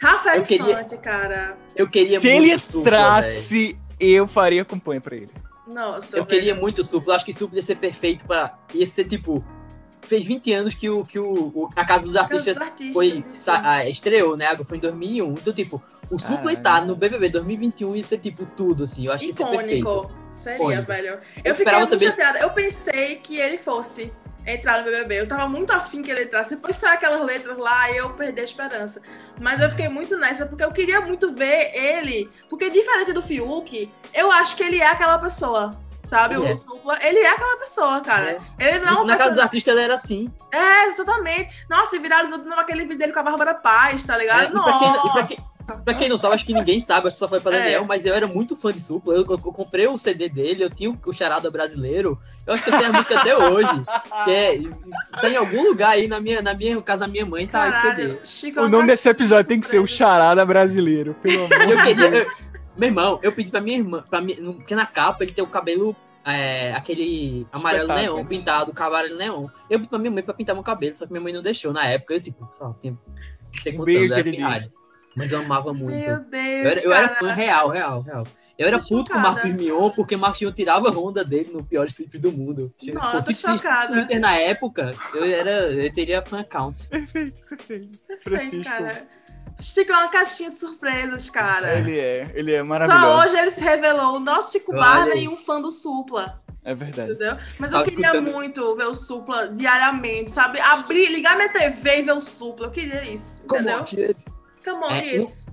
Rafael 0.00 0.36
Eu 0.38 0.42
queria- 0.44 0.72
Infante, 0.72 0.96
cara. 0.98 1.56
Eu 1.76 1.88
queria 1.88 2.18
Se 2.20 2.32
muito 2.32 2.50
ele 2.52 2.58
supla, 2.60 2.80
entrasse, 2.80 3.78
eu 3.98 4.26
faria 4.26 4.64
campanha 4.64 5.00
pra 5.00 5.16
ele. 5.16 5.30
Nossa, 5.66 6.08
Eu 6.16 6.24
velho. 6.24 6.26
queria 6.26 6.54
muito 6.54 6.84
supla. 6.84 7.16
Acho 7.16 7.24
que 7.24 7.32
supla 7.32 7.56
ia 7.58 7.62
ser 7.62 7.76
perfeito 7.76 8.24
pra. 8.26 8.56
Ia 8.72 8.86
ser 8.86 9.04
tipo. 9.04 9.44
Fez 10.06 10.24
20 10.24 10.52
anos 10.52 10.74
que, 10.74 10.88
o, 10.90 11.04
que 11.04 11.18
o, 11.18 11.32
o- 11.54 11.68
a 11.74 11.84
Casa 11.84 12.04
dos 12.04 12.12
Os 12.14 12.16
Artistas 12.20 12.56
artistas, 12.58 12.92
foi, 12.92 13.06
isso. 13.06 13.28
sa- 13.34 13.84
estreou, 13.88 14.36
né? 14.36 14.46
Foi 14.64 14.76
em 14.76 14.80
2001. 14.80 15.32
Então, 15.32 15.52
tipo, 15.52 15.82
o 16.10 16.18
supla 16.18 16.54
tá 16.56 16.80
no 16.80 16.94
BBB 16.94 17.28
2021 17.30 17.96
ia 17.96 18.04
ser, 18.04 18.18
tipo, 18.18 18.44
tudo, 18.46 18.84
assim. 18.84 19.06
Eu 19.06 19.12
acho 19.12 19.20
que 19.24 19.30
ia 19.30 19.32
ser 19.34 19.46
perfeito. 19.46 19.76
Icônico. 19.80 20.14
Seria, 20.32 20.56
Icônico. 20.58 20.86
velho. 20.86 21.06
Eu, 21.08 21.18
Eu 21.44 21.54
fiquei 21.54 21.74
muito 21.74 21.90
também- 21.90 22.08
chateada. 22.10 22.38
Eu 22.38 22.50
pensei 22.50 23.16
que 23.16 23.38
ele 23.38 23.56
fosse 23.58 24.12
entrar 24.46 24.78
no 24.78 24.84
BBB. 24.84 25.20
Eu 25.20 25.26
tava 25.26 25.48
muito 25.48 25.72
afim 25.72 26.02
que 26.02 26.10
ele 26.10 26.24
entrasse. 26.24 26.50
Depois 26.50 26.76
saiu 26.76 26.94
aquelas 26.94 27.24
letras 27.24 27.56
lá 27.56 27.90
e 27.90 27.96
eu 27.96 28.10
perdi 28.10 28.40
a 28.40 28.44
esperança. 28.44 29.00
Mas 29.40 29.60
eu 29.60 29.70
fiquei 29.70 29.88
muito 29.88 30.16
nessa, 30.18 30.44
porque 30.44 30.62
eu 30.62 30.70
queria 30.72 31.00
muito 31.00 31.32
ver 31.32 31.70
ele. 31.74 32.28
Porque 32.50 32.68
diferente 32.68 33.12
do 33.12 33.22
Fiuk, 33.22 33.90
eu 34.12 34.30
acho 34.30 34.54
que 34.56 34.62
ele 34.62 34.80
é 34.80 34.86
aquela 34.86 35.18
pessoa. 35.18 35.70
Sabe? 36.14 36.34
Ele 36.34 36.42
o 36.44 36.46
é. 36.48 36.56
Supla, 36.56 36.98
ele 37.02 37.18
é 37.18 37.28
aquela 37.30 37.56
pessoa, 37.58 38.00
cara. 38.00 38.36
Ele 38.58 38.78
não 38.80 38.88
é 38.88 38.92
uma 38.92 39.04
Na 39.04 39.16
Casa 39.16 39.24
dos 39.24 39.28
pessoa. 39.30 39.44
Artistas 39.44 39.74
ele 39.74 39.84
era 39.84 39.94
assim. 39.94 40.30
É, 40.52 40.86
exatamente. 40.88 41.52
Nossa, 41.68 41.96
e 41.96 41.98
viralizou 41.98 42.38
de 42.38 42.44
novo 42.44 42.60
aquele 42.60 42.82
vídeo 42.82 42.98
dele 42.98 43.12
com 43.12 43.18
a 43.20 43.22
Bárbara 43.24 43.54
Paz, 43.54 44.04
tá 44.06 44.16
ligado? 44.16 44.42
É, 44.42 44.46
e 44.46 44.50
pra 44.62 44.78
quem- 44.78 44.88
e 44.94 45.12
pra 45.12 45.22
quem- 45.24 45.36
Nossa. 45.38 45.54
Pra 45.82 45.94
quem 45.94 46.08
não 46.10 46.18
sabe, 46.18 46.34
acho 46.34 46.44
que 46.44 46.52
ninguém 46.52 46.78
sabe, 46.78 47.08
acho 47.08 47.16
que 47.16 47.18
só 47.20 47.26
foi 47.26 47.40
pra 47.40 47.56
É. 47.56 47.58
Daniel, 47.60 47.86
mas 47.86 48.04
eu 48.04 48.14
era 48.14 48.26
muito 48.26 48.54
fã 48.54 48.70
de 48.70 48.82
Supla. 48.82 49.14
Eu, 49.14 49.22
eu- 49.24 49.30
eu 49.30 49.38
comprei 49.38 49.86
o 49.86 49.96
CD 49.98 50.28
dele, 50.28 50.62
eu 50.62 50.68
tinha 50.68 50.90
o, 50.90 50.98
o 51.06 51.12
Charada 51.12 51.50
brasileiro. 51.50 52.20
Eu 52.46 52.52
acho 52.52 52.62
que 52.62 52.68
eu 52.68 52.74
sei 52.76 52.84
a 52.86 52.92
música 52.92 53.18
até 53.18 53.34
hoje. 53.34 53.84
Que 54.26 54.30
é, 54.30 54.60
tá 55.20 55.28
em 55.30 55.36
algum 55.36 55.62
lugar 55.62 55.90
aí 55.92 56.06
na 56.06 56.20
minha, 56.20 56.42
na 56.42 56.52
minha 56.52 56.80
casa 56.82 57.00
da 57.00 57.08
minha 57.08 57.24
mãe, 57.24 57.46
tá 57.46 57.66
esse 57.68 57.80
CD. 57.80 58.02
Caralho, 58.02 58.20
Chico 58.24 58.60
é 58.60 58.62
O 58.62 58.68
nome 58.68 58.88
desse 58.88 59.08
episódio 59.08 59.48
tem 59.48 59.58
que 59.58 59.66
ser 59.66 59.78
o. 59.78 59.86
Charada 59.86 60.44
Brasileiro, 60.44 61.14
pelo 61.22 61.44
amor 61.46 61.76
de 61.78 61.82
queria. 61.82 62.10
Deus. 62.10 62.26
eu- 62.26 62.54
meu 62.76 62.88
irmão, 62.88 63.18
eu 63.22 63.30
pedi 63.32 63.50
pra 63.52 63.60
minha 63.60 63.78
irmã, 63.78 64.04
pra 64.10 64.20
minha, 64.20 64.36
porque 64.52 64.74
na 64.74 64.84
capa 64.84 65.22
ele 65.24 65.32
tem 65.32 65.42
o 65.42 65.46
cabelo. 65.46 65.96
É, 66.24 66.72
aquele 66.72 67.46
amarelo 67.52 67.82
Espetáculo. 67.90 68.16
neon, 68.16 68.26
pintado, 68.26 68.72
cabelo 68.72 69.16
neon. 69.16 69.48
Eu 69.68 69.78
pedi 69.78 69.88
pra 69.88 69.98
minha 69.98 70.10
mãe 70.10 70.22
pra 70.22 70.34
pintar 70.34 70.54
meu 70.54 70.64
cabelo, 70.64 70.96
só 70.96 71.06
que 71.06 71.12
minha 71.12 71.22
mãe 71.22 71.32
não 71.32 71.42
deixou 71.42 71.72
na 71.72 71.86
época. 71.86 72.14
Eu, 72.14 72.22
tipo, 72.22 72.48
só, 72.58 72.72
tinha, 72.80 72.92
não 72.92 73.62
sei 73.62 73.72
quantos 73.72 73.94
beijo, 73.94 74.14
era. 74.14 74.72
Mas 75.16 75.30
eu 75.30 75.38
amava 75.40 75.72
muito. 75.72 75.94
Meu 75.94 76.20
Deus, 76.20 76.32
Eu 76.32 76.70
era, 76.70 76.80
eu 76.80 76.92
era 76.92 77.08
fã 77.10 77.32
real, 77.32 77.68
real, 77.68 78.00
real. 78.00 78.26
Eu 78.56 78.68
era 78.68 78.78
Tô 78.78 78.84
puto 78.88 79.10
com 79.10 79.18
o 79.18 79.20
chocada. 79.20 79.30
Marcos 79.30 79.52
Mion, 79.52 79.90
porque 79.90 80.14
o 80.14 80.18
Marcos 80.18 80.40
Mion 80.40 80.52
tirava 80.52 80.88
a 80.88 80.96
onda 80.96 81.24
dele 81.24 81.50
no 81.52 81.64
piores 81.64 81.92
clipes 81.92 82.20
do 82.20 82.30
mundo. 82.30 82.72
Se 82.78 82.92
Nossa, 82.92 83.10
fosse 83.10 83.34
chocada. 83.34 83.92
Twitter 83.92 84.20
na 84.20 84.36
época, 84.36 84.92
eu, 85.12 85.24
era, 85.24 85.72
eu 85.72 85.92
teria 85.92 86.22
fan 86.22 86.40
account. 86.40 86.88
Perfeito, 86.88 87.42
perfeito. 87.46 87.98
Perfeito, 88.06 88.22
Francisco. 88.22 88.64
cara. 88.64 89.08
Chico 89.60 89.92
é 89.92 89.96
uma 89.96 90.08
caixinha 90.08 90.50
de 90.50 90.56
surpresas, 90.56 91.30
cara. 91.30 91.78
Ele 91.78 91.98
é, 91.98 92.30
ele 92.34 92.52
é 92.52 92.58
Só 92.58 92.64
maravilhoso. 92.64 93.20
hoje 93.28 93.38
ele 93.38 93.50
se 93.50 93.60
revelou 93.60 94.16
o 94.16 94.20
nosso 94.20 94.52
Chico 94.52 94.72
Barney 94.72 95.24
e 95.24 95.28
um 95.28 95.36
fã 95.36 95.60
do 95.60 95.70
Supla, 95.70 96.40
É 96.64 96.74
verdade. 96.74 97.12
entendeu? 97.12 97.36
Mas 97.58 97.70
eu 97.72 97.78
Tava 97.78 97.84
queria 97.90 98.06
escutando. 98.08 98.32
muito 98.32 98.76
ver 98.76 98.86
o 98.86 98.94
Supla 98.94 99.48
diariamente, 99.48 100.30
sabe? 100.30 100.60
Abrir, 100.60 101.08
ligar 101.08 101.36
minha 101.36 101.48
TV 101.48 101.98
e 101.98 102.02
ver 102.02 102.12
o 102.12 102.20
Supla. 102.20 102.66
Eu 102.66 102.70
queria 102.70 103.04
isso, 103.04 103.44
entendeu? 103.44 103.84
Come 104.64 104.84
on, 104.84 104.90
É, 104.90 105.00
kids. 105.02 105.46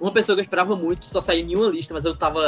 Uma 0.00 0.12
pessoa 0.12 0.34
que 0.34 0.40
eu 0.40 0.44
esperava 0.44 0.74
muito, 0.76 1.00
que 1.00 1.08
só 1.10 1.20
saiu 1.20 1.40
em 1.40 1.46
nenhuma 1.46 1.68
lista, 1.68 1.92
mas 1.92 2.04
eu 2.06 2.16
tava. 2.16 2.40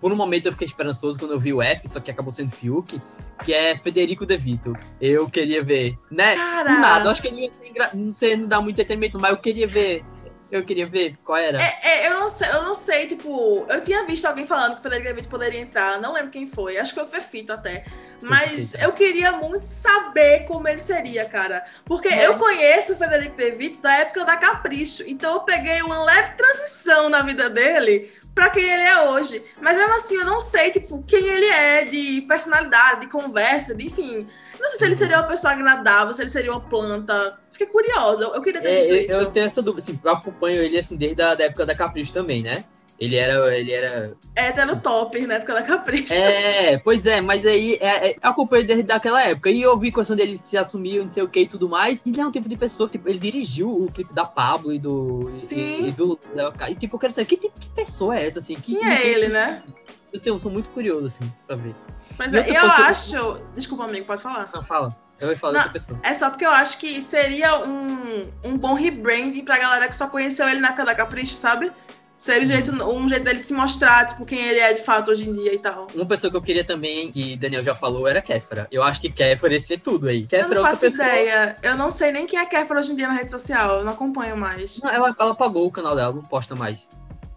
Por 0.00 0.10
um 0.12 0.16
momento 0.16 0.46
eu 0.46 0.52
fiquei 0.52 0.66
esperançoso 0.66 1.18
quando 1.18 1.32
eu 1.32 1.40
vi 1.40 1.52
o 1.52 1.60
F, 1.60 1.86
só 1.88 2.00
que 2.00 2.10
acabou 2.10 2.32
sendo 2.32 2.50
Fiuk, 2.52 3.00
que 3.44 3.52
é 3.52 3.76
Federico 3.76 4.24
De 4.24 4.36
Vito. 4.36 4.72
Eu 4.98 5.28
queria 5.28 5.62
ver, 5.62 5.98
né? 6.10 6.34
Cara. 6.36 6.78
Nada, 6.78 7.06
eu 7.06 7.10
acho 7.10 7.20
que 7.20 7.28
ele 7.28 7.36
não, 7.36 7.42
ia 7.42 7.50
ter 7.50 7.68
engra- 7.68 7.90
não 7.92 8.12
sei, 8.12 8.34
não 8.36 8.46
dá 8.48 8.60
muito 8.62 8.76
entretenimento, 8.80 9.18
mas 9.20 9.30
eu 9.30 9.36
queria 9.36 9.66
ver. 9.66 10.02
Eu 10.50 10.64
queria 10.64 10.86
ver 10.86 11.16
qual 11.24 11.36
era. 11.38 11.60
É, 11.60 11.78
é, 11.82 12.06
eu 12.08 12.14
não 12.14 12.28
sei, 12.28 12.48
eu 12.50 12.62
não 12.62 12.74
sei, 12.74 13.08
tipo, 13.08 13.66
eu 13.68 13.82
tinha 13.82 14.04
visto 14.04 14.24
alguém 14.26 14.46
falando 14.46 14.74
que 14.74 14.80
o 14.80 14.82
Federico 14.82 15.08
David 15.08 15.28
poderia 15.28 15.60
entrar, 15.60 16.00
não 16.00 16.12
lembro 16.12 16.30
quem 16.30 16.46
foi, 16.46 16.78
acho 16.78 16.94
que 16.94 17.00
foi 17.00 17.08
o 17.08 17.10
Fefito 17.10 17.52
até. 17.52 17.84
Mas 18.22 18.74
eu 18.74 18.92
queria 18.92 19.32
muito 19.32 19.64
saber 19.66 20.44
como 20.46 20.66
ele 20.68 20.78
seria, 20.80 21.24
cara. 21.26 21.64
Porque 21.84 22.08
É. 22.08 22.26
eu 22.26 22.38
conheço 22.38 22.92
o 22.94 22.96
Federico 22.96 23.36
David 23.36 23.78
da 23.82 23.92
época 23.98 24.24
da 24.24 24.36
Capricho, 24.36 25.02
então 25.06 25.34
eu 25.34 25.40
peguei 25.40 25.82
uma 25.82 26.02
leve 26.04 26.34
transição 26.36 27.08
na 27.08 27.22
vida 27.22 27.50
dele 27.50 28.10
pra 28.34 28.50
quem 28.50 28.64
ele 28.64 28.82
é 28.82 29.02
hoje. 29.02 29.42
Mas 29.60 29.76
mesmo 29.76 29.94
assim, 29.96 30.16
eu 30.16 30.24
não 30.24 30.40
sei, 30.40 30.70
tipo, 30.70 31.02
quem 31.06 31.26
ele 31.26 31.46
é 31.46 31.84
de 31.84 32.22
personalidade, 32.28 33.00
de 33.00 33.08
conversa, 33.08 33.74
de 33.74 33.86
enfim. 33.86 34.26
Não 34.60 34.68
sei 34.70 34.78
se 34.78 34.84
ele 34.84 34.96
seria 34.96 35.18
uma 35.18 35.28
pessoa 35.28 35.52
agradável, 35.52 36.14
se 36.14 36.22
ele 36.22 36.30
seria 36.30 36.50
uma 36.52 36.60
planta. 36.60 37.38
Fiquei 37.52 37.66
curiosa, 37.66 38.24
eu, 38.24 38.34
eu 38.34 38.42
queria 38.42 38.60
ter 38.60 38.68
É, 38.68 38.76
visto 38.80 38.90
eu, 38.90 39.02
isso. 39.04 39.12
eu 39.12 39.26
tenho 39.30 39.46
essa 39.46 39.62
dúvida, 39.62 39.82
assim, 39.82 39.98
eu 40.02 40.10
acompanho 40.10 40.62
ele 40.62 40.78
assim 40.78 40.96
desde 40.96 41.22
a 41.22 41.34
da 41.34 41.44
época 41.44 41.64
da 41.66 41.74
Capricho 41.74 42.12
também, 42.12 42.42
né? 42.42 42.64
Ele 42.98 43.14
era. 43.16 43.54
Ele 43.54 43.72
era. 43.72 44.14
É, 44.34 44.50
tá 44.52 44.64
no 44.64 44.80
top, 44.80 45.20
na 45.26 45.34
época 45.34 45.52
da 45.52 45.62
Capricho. 45.62 46.14
É, 46.14 46.78
pois 46.78 47.04
é, 47.04 47.20
mas 47.20 47.44
aí 47.44 47.74
é, 47.78 48.08
é, 48.08 48.10
eu 48.12 48.30
acompanho 48.30 48.64
desde 48.66 48.84
daquela 48.84 49.22
época. 49.22 49.50
E 49.50 49.60
eu 49.60 49.78
vi 49.78 49.92
questão 49.92 50.16
dele 50.16 50.38
se 50.38 50.56
assumiu, 50.56 51.02
não 51.04 51.10
sei 51.10 51.22
o 51.22 51.28
que 51.28 51.40
e 51.40 51.46
tudo 51.46 51.68
mais. 51.68 52.00
E 52.06 52.08
ele 52.08 52.22
é 52.22 52.26
um 52.26 52.30
tipo 52.32 52.48
de 52.48 52.56
pessoa 52.56 52.88
que 52.88 52.92
tipo, 52.96 53.06
ele 53.10 53.18
dirigiu 53.18 53.70
o 53.70 53.92
clipe 53.92 54.14
da 54.14 54.24
Pablo 54.24 54.72
e 54.72 54.78
do. 54.78 55.30
e- 55.42 55.46
Sim. 55.46 55.86
E, 55.88 55.92
do 55.92 56.18
Léo 56.34 56.52
Ca- 56.52 56.70
E 56.70 56.74
tipo, 56.74 56.96
eu 56.96 57.00
quero 57.00 57.12
saber 57.12 57.26
que 57.26 57.36
tipo 57.36 57.60
de 57.60 57.68
pessoa 57.68 58.16
é 58.18 58.26
essa, 58.26 58.38
assim? 58.38 58.54
Que, 58.54 58.76
Quem 58.76 58.90
é 58.90 59.06
ele, 59.06 59.28
né? 59.28 59.62
Eu 60.10 60.18
tenho, 60.18 60.38
sou 60.40 60.50
muito 60.50 60.70
curioso, 60.70 61.04
assim, 61.06 61.30
pra 61.46 61.54
ver. 61.54 61.74
Mas 62.18 62.32
E 62.32 62.38
é, 62.38 62.50
eu 62.50 62.60
coisa 62.60 62.76
acho. 62.76 63.40
Desculpa, 63.54 63.84
amigo, 63.84 64.06
pode 64.06 64.22
falar. 64.22 64.50
Não, 64.54 64.62
fala. 64.62 64.96
Eu 65.18 65.30
ia 65.30 65.38
falar 65.38 65.52
Não. 65.52 65.60
outra 65.60 65.72
pessoa. 65.72 65.98
É 66.02 66.14
só 66.14 66.28
porque 66.28 66.44
eu 66.44 66.50
acho 66.50 66.78
que 66.78 67.00
seria 67.00 67.58
um, 67.64 68.22
um 68.44 68.56
bom 68.56 68.74
rebranding 68.74 69.44
pra 69.44 69.58
galera 69.58 69.88
que 69.88 69.96
só 69.96 70.08
conheceu 70.08 70.48
ele 70.48 70.60
na 70.60 70.70
da 70.70 70.94
Capricho, 70.94 71.36
sabe? 71.36 71.72
Seria 72.18 72.44
um 72.44 72.50
jeito, 72.50 72.72
um 72.72 73.08
jeito 73.08 73.24
dele 73.24 73.38
se 73.38 73.52
mostrar, 73.52 74.06
tipo, 74.08 74.24
quem 74.24 74.42
ele 74.42 74.58
é 74.58 74.72
de 74.72 74.82
fato 74.82 75.10
hoje 75.10 75.28
em 75.28 75.34
dia 75.34 75.54
e 75.54 75.58
tal. 75.58 75.86
Uma 75.94 76.06
pessoa 76.06 76.30
que 76.30 76.36
eu 76.36 76.42
queria 76.42 76.64
também, 76.64 77.12
que 77.12 77.36
Daniel 77.36 77.62
já 77.62 77.74
falou, 77.74 78.08
era 78.08 78.22
Kéfera. 78.22 78.66
Eu 78.70 78.82
acho 78.82 79.00
que 79.00 79.10
Kéfera 79.10 79.52
ia 79.52 79.60
ser 79.60 79.80
tudo 79.80 80.08
aí. 80.08 80.26
Kéfera 80.26 80.54
é 80.54 80.58
outra 80.58 80.70
faço 80.70 80.80
pessoa. 80.80 81.08
ideia. 81.08 81.56
Eu 81.62 81.76
não 81.76 81.90
sei 81.90 82.12
nem 82.12 82.26
quem 82.26 82.38
é 82.38 82.46
Kéfera 82.46 82.80
hoje 82.80 82.92
em 82.92 82.96
dia 82.96 83.06
na 83.06 83.14
rede 83.14 83.30
social. 83.30 83.78
Eu 83.78 83.84
não 83.84 83.92
acompanho 83.92 84.36
mais. 84.36 84.80
Não, 84.82 84.90
ela, 84.90 85.14
ela 85.18 85.32
apagou 85.32 85.66
o 85.66 85.70
canal 85.70 85.94
dela, 85.94 86.12
não 86.12 86.22
posta 86.22 86.56
mais. 86.56 86.88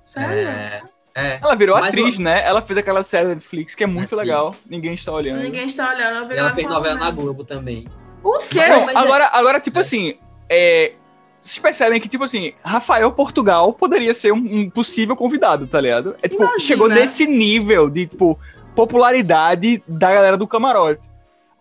Sério? 0.06 0.48
É. 0.48 0.82
é. 1.20 1.40
Ela 1.42 1.56
virou 1.56 1.80
Mas 1.80 1.90
atriz, 1.90 2.18
né? 2.20 2.42
Ela 2.46 2.62
fez 2.62 2.78
aquela 2.78 3.04
série 3.04 3.28
da 3.28 3.36
Netflix 3.36 3.76
que 3.76 3.84
é 3.84 3.88
muito 3.88 4.16
Netflix. 4.16 4.22
legal. 4.28 4.56
Ninguém 4.70 4.94
está 4.94 5.12
olhando. 5.12 5.42
Ninguém 5.42 5.66
está 5.66 5.90
olhando. 5.90 6.32
Ela 6.32 6.40
ela 6.40 6.56
fez 6.56 6.68
novela 6.68 6.96
na. 7.00 7.12
Globo 7.12 7.44
também. 7.44 7.86
O 8.24 8.40
quê? 8.50 8.66
Não, 8.68 8.86
mas 8.86 8.96
é- 8.96 9.00
agora, 9.00 9.30
agora, 9.32 9.60
tipo 9.60 9.78
É. 9.78 9.82
assim, 9.82 10.16
é, 10.50 10.94
vocês 11.42 11.58
percebem 11.60 12.02
que, 12.02 12.10
tipo 12.10 12.24
assim, 12.26 12.54
Rafael 12.64 13.10
Portugal 13.12 13.72
poderia 13.74 14.14
ser 14.14 14.34
um, 14.34 14.38
um 14.38 14.70
possível 14.70 15.16
convidado, 15.16 15.66
tá 15.68 15.80
ligado? 15.80 16.16
É 16.22 16.28
tipo, 16.28 16.44
Imagina. 16.44 16.60
chegou 16.60 16.90
nesse 16.90 17.26
nível 17.26 17.90
de, 17.90 18.08
tipo, 18.08 18.38
popularidade 18.94 19.82
da 19.88 20.12
galera 20.14 20.36
do 20.38 20.48
camarote. 20.48 21.08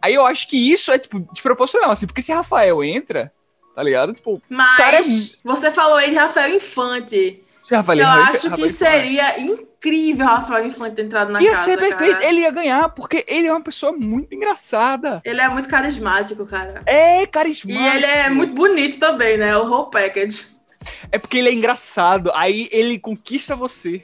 Aí 0.00 0.14
eu 0.14 0.24
acho 0.24 0.48
que 0.48 0.72
isso 0.72 0.90
é, 0.92 0.98
tipo, 0.98 1.20
desproporcional, 1.32 1.90
assim, 1.90 2.06
porque 2.06 2.22
se 2.22 2.32
Rafael 2.32 2.82
entra, 2.82 3.32
tá 3.74 3.82
ligado? 3.82 4.12
Tipo, 4.14 4.40
Mas 4.48 4.76
cara 4.76 4.98
é- 4.98 5.02
você 5.44 5.70
falou 5.70 5.96
aí 5.96 6.10
de 6.10 6.16
Rafael 6.16 6.54
Infante. 6.56 7.42
Se 7.68 7.74
Rafael 7.76 7.98
eu 7.98 8.06
entra, 8.08 8.22
acho 8.30 8.40
que 8.40 8.48
Rafael 8.48 8.70
seria 8.70 9.40
incrível 9.40 10.24
Rafael 10.26 10.66
Infante 10.66 10.96
ter 10.96 11.04
entrado 11.04 11.30
na 11.30 11.42
Ia 11.42 11.50
casa. 11.50 11.64
ser 11.64 11.78
perfeito, 11.78 12.14
cara. 12.14 12.24
ele 12.26 12.40
ia 12.40 12.50
ganhar, 12.50 12.88
porque 12.88 13.24
ele 13.28 13.46
é 13.46 13.52
uma 13.52 13.60
pessoa 13.60 13.92
muito 13.92 14.34
engraçada. 14.34 15.20
Ele 15.22 15.38
é 15.40 15.48
muito 15.50 15.68
carismático, 15.68 16.46
cara. 16.46 16.80
É 16.86 17.22
E 17.22 17.26
carismático. 17.26 17.96
ele 17.96 18.06
é 18.06 18.30
muito 18.30 18.54
bonito 18.54 18.98
também, 18.98 19.36
né? 19.36 19.54
O 19.56 19.68
whole 19.68 19.90
package. 19.90 20.46
É 21.12 21.18
porque 21.18 21.36
ele 21.36 21.50
é 21.50 21.52
engraçado, 21.52 22.30
aí 22.34 22.68
ele 22.72 22.98
conquista 22.98 23.54
você. 23.54 24.02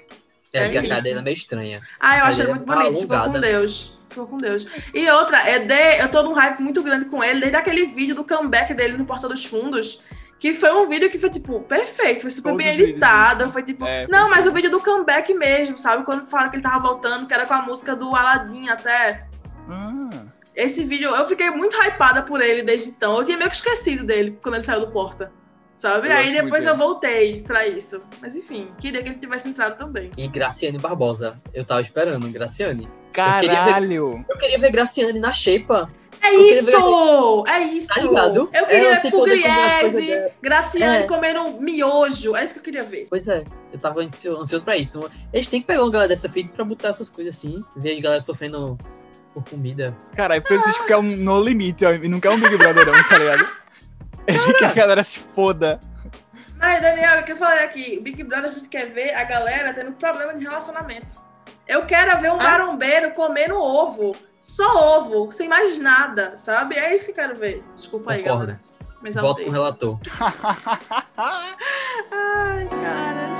É, 0.52 0.58
É 0.58 0.68
porque 0.68 0.92
a 0.92 1.00
dele 1.00 1.18
é 1.20 1.22
meio 1.22 1.34
estranha. 1.34 1.80
Ah, 1.98 2.18
eu 2.18 2.24
acho 2.26 2.40
ele 2.42 2.50
ele 2.50 2.50
é 2.50 2.54
muito 2.54 2.66
bonito. 2.66 3.00
Ficou 3.00 3.06
com 3.08 3.14
alongada. 3.14 3.40
Deus. 3.40 3.98
Ficou 4.10 4.26
com 4.26 4.36
Deus. 4.36 4.66
E 4.92 5.08
outra, 5.10 5.48
é 5.48 5.58
de, 5.58 6.00
eu 6.02 6.08
tô 6.08 6.22
num 6.22 6.34
hype 6.34 6.60
muito 6.60 6.82
grande 6.82 7.06
com 7.06 7.24
ele, 7.24 7.40
desde 7.40 7.56
aquele 7.56 7.86
vídeo 7.86 8.14
do 8.14 8.22
comeback 8.24 8.74
dele 8.74 8.96
no 8.98 9.06
Porta 9.06 9.26
dos 9.26 9.44
Fundos. 9.44 10.02
Que 10.44 10.52
foi 10.52 10.70
um 10.72 10.86
vídeo 10.86 11.08
que 11.08 11.18
foi, 11.18 11.30
tipo, 11.30 11.60
perfeito, 11.60 12.20
foi 12.20 12.28
super 12.28 12.50
Todos 12.50 12.66
bem 12.66 12.78
editado. 12.78 13.50
Foi 13.50 13.62
tipo. 13.62 13.82
É, 13.86 14.06
não, 14.08 14.28
mas 14.28 14.46
o 14.46 14.52
vídeo 14.52 14.70
do 14.70 14.78
comeback 14.78 15.32
mesmo, 15.32 15.78
sabe? 15.78 16.04
Quando 16.04 16.26
fala 16.26 16.50
que 16.50 16.56
ele 16.56 16.62
tava 16.62 16.80
voltando, 16.86 17.26
que 17.26 17.32
era 17.32 17.46
com 17.46 17.54
a 17.54 17.62
música 17.62 17.96
do 17.96 18.14
Aladdin 18.14 18.68
até. 18.68 19.20
Ah, 19.70 20.10
Esse 20.54 20.84
vídeo, 20.84 21.08
eu 21.14 21.26
fiquei 21.26 21.48
muito 21.48 21.74
hypada 21.82 22.20
por 22.20 22.42
ele 22.42 22.62
desde 22.62 22.90
então. 22.90 23.16
Eu 23.16 23.24
tinha 23.24 23.38
meio 23.38 23.48
que 23.48 23.56
esquecido 23.56 24.04
dele 24.04 24.38
quando 24.42 24.56
ele 24.56 24.64
saiu 24.64 24.80
do 24.80 24.92
Porta. 24.92 25.32
Sabe? 25.76 26.08
Eu 26.08 26.12
Aí 26.14 26.30
depois 26.30 26.62
eu 26.66 26.76
voltei 26.76 27.40
pra 27.40 27.66
isso. 27.66 28.02
Mas 28.20 28.36
enfim, 28.36 28.68
queria 28.78 29.02
que 29.02 29.08
ele 29.08 29.18
tivesse 29.18 29.48
entrado 29.48 29.78
também. 29.78 30.10
E 30.14 30.28
Graciane 30.28 30.76
Barbosa. 30.78 31.40
Eu 31.54 31.64
tava 31.64 31.80
esperando, 31.80 32.28
Graciane. 32.28 32.86
queria 33.14 33.40
ver- 33.40 33.46
caralho. 33.46 34.22
Eu 34.28 34.36
queria 34.36 34.58
ver 34.58 34.70
Graciane 34.70 35.18
na 35.18 35.32
Shepa. 35.32 35.90
É 36.24 36.34
isso! 36.34 37.44
É 37.46 37.60
isso! 37.62 37.88
Tá 37.88 38.00
ligado? 38.00 38.48
Eu 38.52 38.66
queria 38.66 38.86
Ela 38.92 39.00
ver 39.00 39.10
Pugliese, 39.10 40.06
dela. 40.06 40.30
Graciane 40.40 40.96
É. 41.04 41.06
comendo 41.06 41.60
miojo. 41.60 42.34
É 42.34 42.44
isso 42.44 42.54
que 42.54 42.60
eu 42.60 42.64
queria 42.64 42.82
ver. 42.82 43.06
Pois 43.10 43.28
é, 43.28 43.44
eu 43.72 43.78
tava 43.78 44.00
ansio- 44.00 44.40
ansioso 44.40 44.64
pra 44.64 44.76
isso. 44.76 45.10
Eles 45.32 45.46
têm 45.48 45.60
que 45.60 45.66
pegar 45.66 45.82
uma 45.82 45.90
galera 45.90 46.08
dessa 46.08 46.28
feed 46.28 46.50
pra 46.50 46.64
botar 46.64 46.88
essas 46.88 47.08
coisas 47.08 47.36
assim. 47.36 47.62
Ver 47.76 47.98
a 47.98 48.00
galera 48.00 48.20
sofrendo 48.22 48.78
por 49.34 49.44
comida. 49.44 49.94
Caralho, 50.16 50.42
Francisco 50.46 50.86
quer 50.86 50.96
um 50.96 51.02
no 51.02 51.40
limite, 51.40 51.84
ó, 51.84 51.92
e 51.92 52.08
não 52.08 52.20
quer 52.20 52.30
um 52.30 52.40
Big 52.40 52.56
Brother, 52.56 52.86
não, 52.86 53.08
tá 53.08 53.18
ligado? 53.18 53.46
Ele 54.26 54.38
quer 54.54 54.72
que 54.72 54.80
a 54.80 54.82
galera 54.82 55.02
se 55.02 55.18
foda. 55.34 55.78
Mas, 56.56 56.80
Daniel, 56.80 57.20
o 57.20 57.24
que 57.24 57.32
eu 57.32 57.36
falei 57.36 57.64
aqui? 57.64 57.96
O 57.98 58.02
Big 58.02 58.22
Brother 58.22 58.48
a 58.50 58.54
gente 58.54 58.68
quer 58.70 58.86
ver 58.86 59.12
a 59.14 59.24
galera 59.24 59.74
tendo 59.74 59.92
problema 59.92 60.32
de 60.34 60.44
relacionamento. 60.44 61.22
Eu 61.66 61.86
quero 61.86 62.20
ver 62.20 62.30
um 62.30 62.40
Ah. 62.40 62.44
marombeiro 62.44 63.10
comendo 63.12 63.56
ovo. 63.56 64.14
Só 64.38 64.98
ovo, 64.98 65.32
sem 65.32 65.48
mais 65.48 65.78
nada, 65.78 66.36
sabe? 66.38 66.76
É 66.76 66.94
isso 66.94 67.06
que 67.06 67.10
eu 67.12 67.14
quero 67.14 67.34
ver. 67.36 67.64
Desculpa 67.74 68.12
aí, 68.12 68.22
Concordo. 68.22 68.46
galera. 68.46 68.60
Mas 69.00 69.14
Voto 69.14 69.42
com 69.42 69.48
o 69.48 69.52
relator. 69.52 69.98
Ai, 71.16 72.68
caras. 72.68 73.38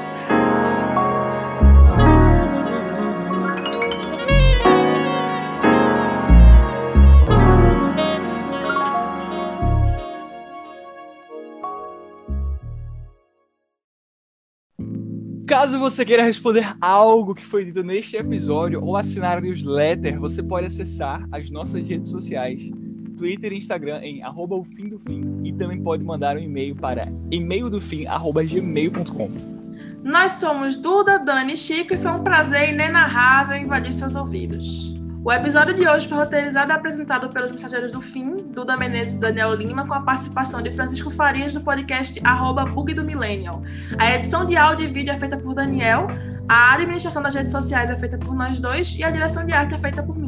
Caso 15.75 15.91
você 15.91 16.05
queira 16.05 16.23
responder 16.23 16.73
algo 16.81 17.35
que 17.35 17.45
foi 17.45 17.65
dito 17.65 17.83
neste 17.83 18.17
episódio 18.17 18.81
ou 18.81 18.97
assinar 18.97 19.39
a 19.39 19.41
newsletter, 19.41 20.21
você 20.21 20.41
pode 20.41 20.67
acessar 20.67 21.27
as 21.33 21.51
nossas 21.51 21.85
redes 21.89 22.11
sociais, 22.11 22.71
Twitter 23.19 23.53
e 23.53 23.57
Instagram 23.57 23.99
em 24.01 24.23
arroba 24.23 24.55
o 24.55 24.63
fim 24.63 24.89
do 24.89 25.01
fim 25.01 25.41
e 25.43 25.53
também 25.53 25.83
pode 25.83 26.05
mandar 26.05 26.37
um 26.37 26.39
e-mail 26.39 26.77
para 26.77 27.13
e-maildofim@gmail.com. 27.29 29.31
Nós 30.05 30.31
somos 30.33 30.77
Duda, 30.77 31.19
Dani 31.19 31.55
e 31.55 31.57
Chico 31.57 31.93
e 31.93 31.99
foi 31.99 32.13
um 32.13 32.23
prazer 32.23 32.73
inenarrável 32.73 33.57
invadir 33.57 33.95
seus 33.95 34.15
ouvidos. 34.15 34.95
O 35.25 35.33
episódio 35.33 35.73
de 35.73 35.89
hoje 35.89 36.07
foi 36.07 36.19
roteirizado 36.19 36.71
e 36.71 36.75
apresentado 36.75 37.31
pelos 37.31 37.51
Mensageiros 37.51 37.91
do 37.91 38.03
Fim, 38.03 38.43
Duda 38.53 38.77
Menezes 38.77 39.17
e 39.17 39.21
Daniel 39.21 39.55
Lima, 39.55 39.87
com 39.87 39.95
a 39.95 40.03
participação 40.03 40.61
de 40.61 40.71
Francisco 40.73 41.11
Farias 41.11 41.51
do 41.51 41.63
podcast 41.63 42.21
arroba 42.23 42.67
Bug 42.67 42.93
do 42.93 43.03
Millennial. 43.03 43.63
A 43.99 44.15
edição 44.15 44.45
de 44.45 44.55
áudio 44.55 44.85
e 44.85 44.93
vídeo 44.93 45.15
é 45.15 45.19
feita 45.19 45.39
por 45.39 45.55
Daniel, 45.55 46.09
a 46.47 46.75
administração 46.75 47.23
das 47.23 47.35
redes 47.35 47.53
sociais 47.53 47.89
é 47.89 47.97
feita 47.97 48.19
por 48.19 48.35
nós 48.35 48.61
dois 48.61 48.99
e 48.99 49.03
a 49.03 49.11
direção 49.11 49.47
de 49.47 49.53
arte 49.55 49.73
é 49.73 49.79
feita 49.79 50.03
por 50.03 50.15
mim. 50.15 50.24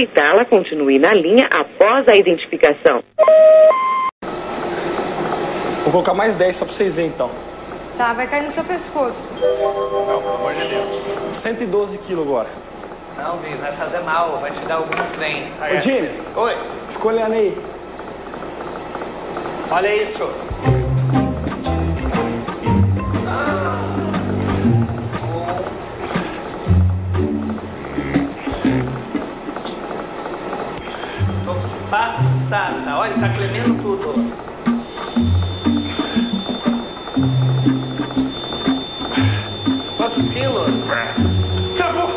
Aceitá-la, 0.00 0.46
continue 0.46 0.98
na 0.98 1.12
linha 1.12 1.46
após 1.52 2.08
a 2.08 2.16
identificação. 2.16 3.02
Vou 5.82 5.92
colocar 5.92 6.14
mais 6.14 6.36
10 6.36 6.56
só 6.56 6.64
pra 6.64 6.72
vocês 6.72 6.96
verem 6.96 7.10
então. 7.10 7.30
Tá, 7.98 8.14
vai 8.14 8.26
cair 8.26 8.44
no 8.44 8.50
seu 8.50 8.64
pescoço. 8.64 9.28
112 11.32 11.98
quilos 11.98 12.26
agora. 12.26 12.48
Não, 13.18 13.36
Vi, 13.40 13.54
vai 13.56 13.72
fazer 13.72 13.98
mal, 14.00 14.38
vai 14.40 14.50
te 14.50 14.60
dar 14.60 14.76
algum 14.76 14.90
trem. 15.18 15.52
Ô, 15.60 15.80
Jimmy, 15.82 16.08
Oi, 16.34 16.56
fica 16.92 17.06
olhando 17.08 17.34
aí. 17.34 17.54
olha 19.70 19.94
isso. 20.02 20.49
Passada, 32.50 32.96
olha, 32.98 33.14
tá 33.14 33.28
tremendo 33.28 33.80
tudo. 33.80 34.12
Quantos 39.96 40.28
quilos? 40.30 40.70
Travou! 41.76 42.10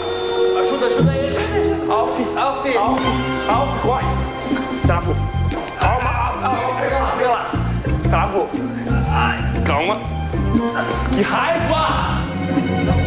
Ajuda, 0.59 0.87
ajuda 0.87 1.15
ele. 1.15 1.37
Alf, 1.91 2.19
Alf, 2.35 2.77
Alf, 2.77 3.01
Alf, 3.47 3.81
corre! 3.83 4.05
Travou. 4.87 5.15
Calma, 5.79 6.09
Alf, 6.09 6.43
Alf, 6.43 6.81
pega 6.81 6.99
lá, 6.99 7.15
pega 7.15 7.29
lá. 7.29 7.51
Travou. 8.09 8.49
Calma. 9.63 10.01
Que 11.13 11.21
raiva! 11.21 13.02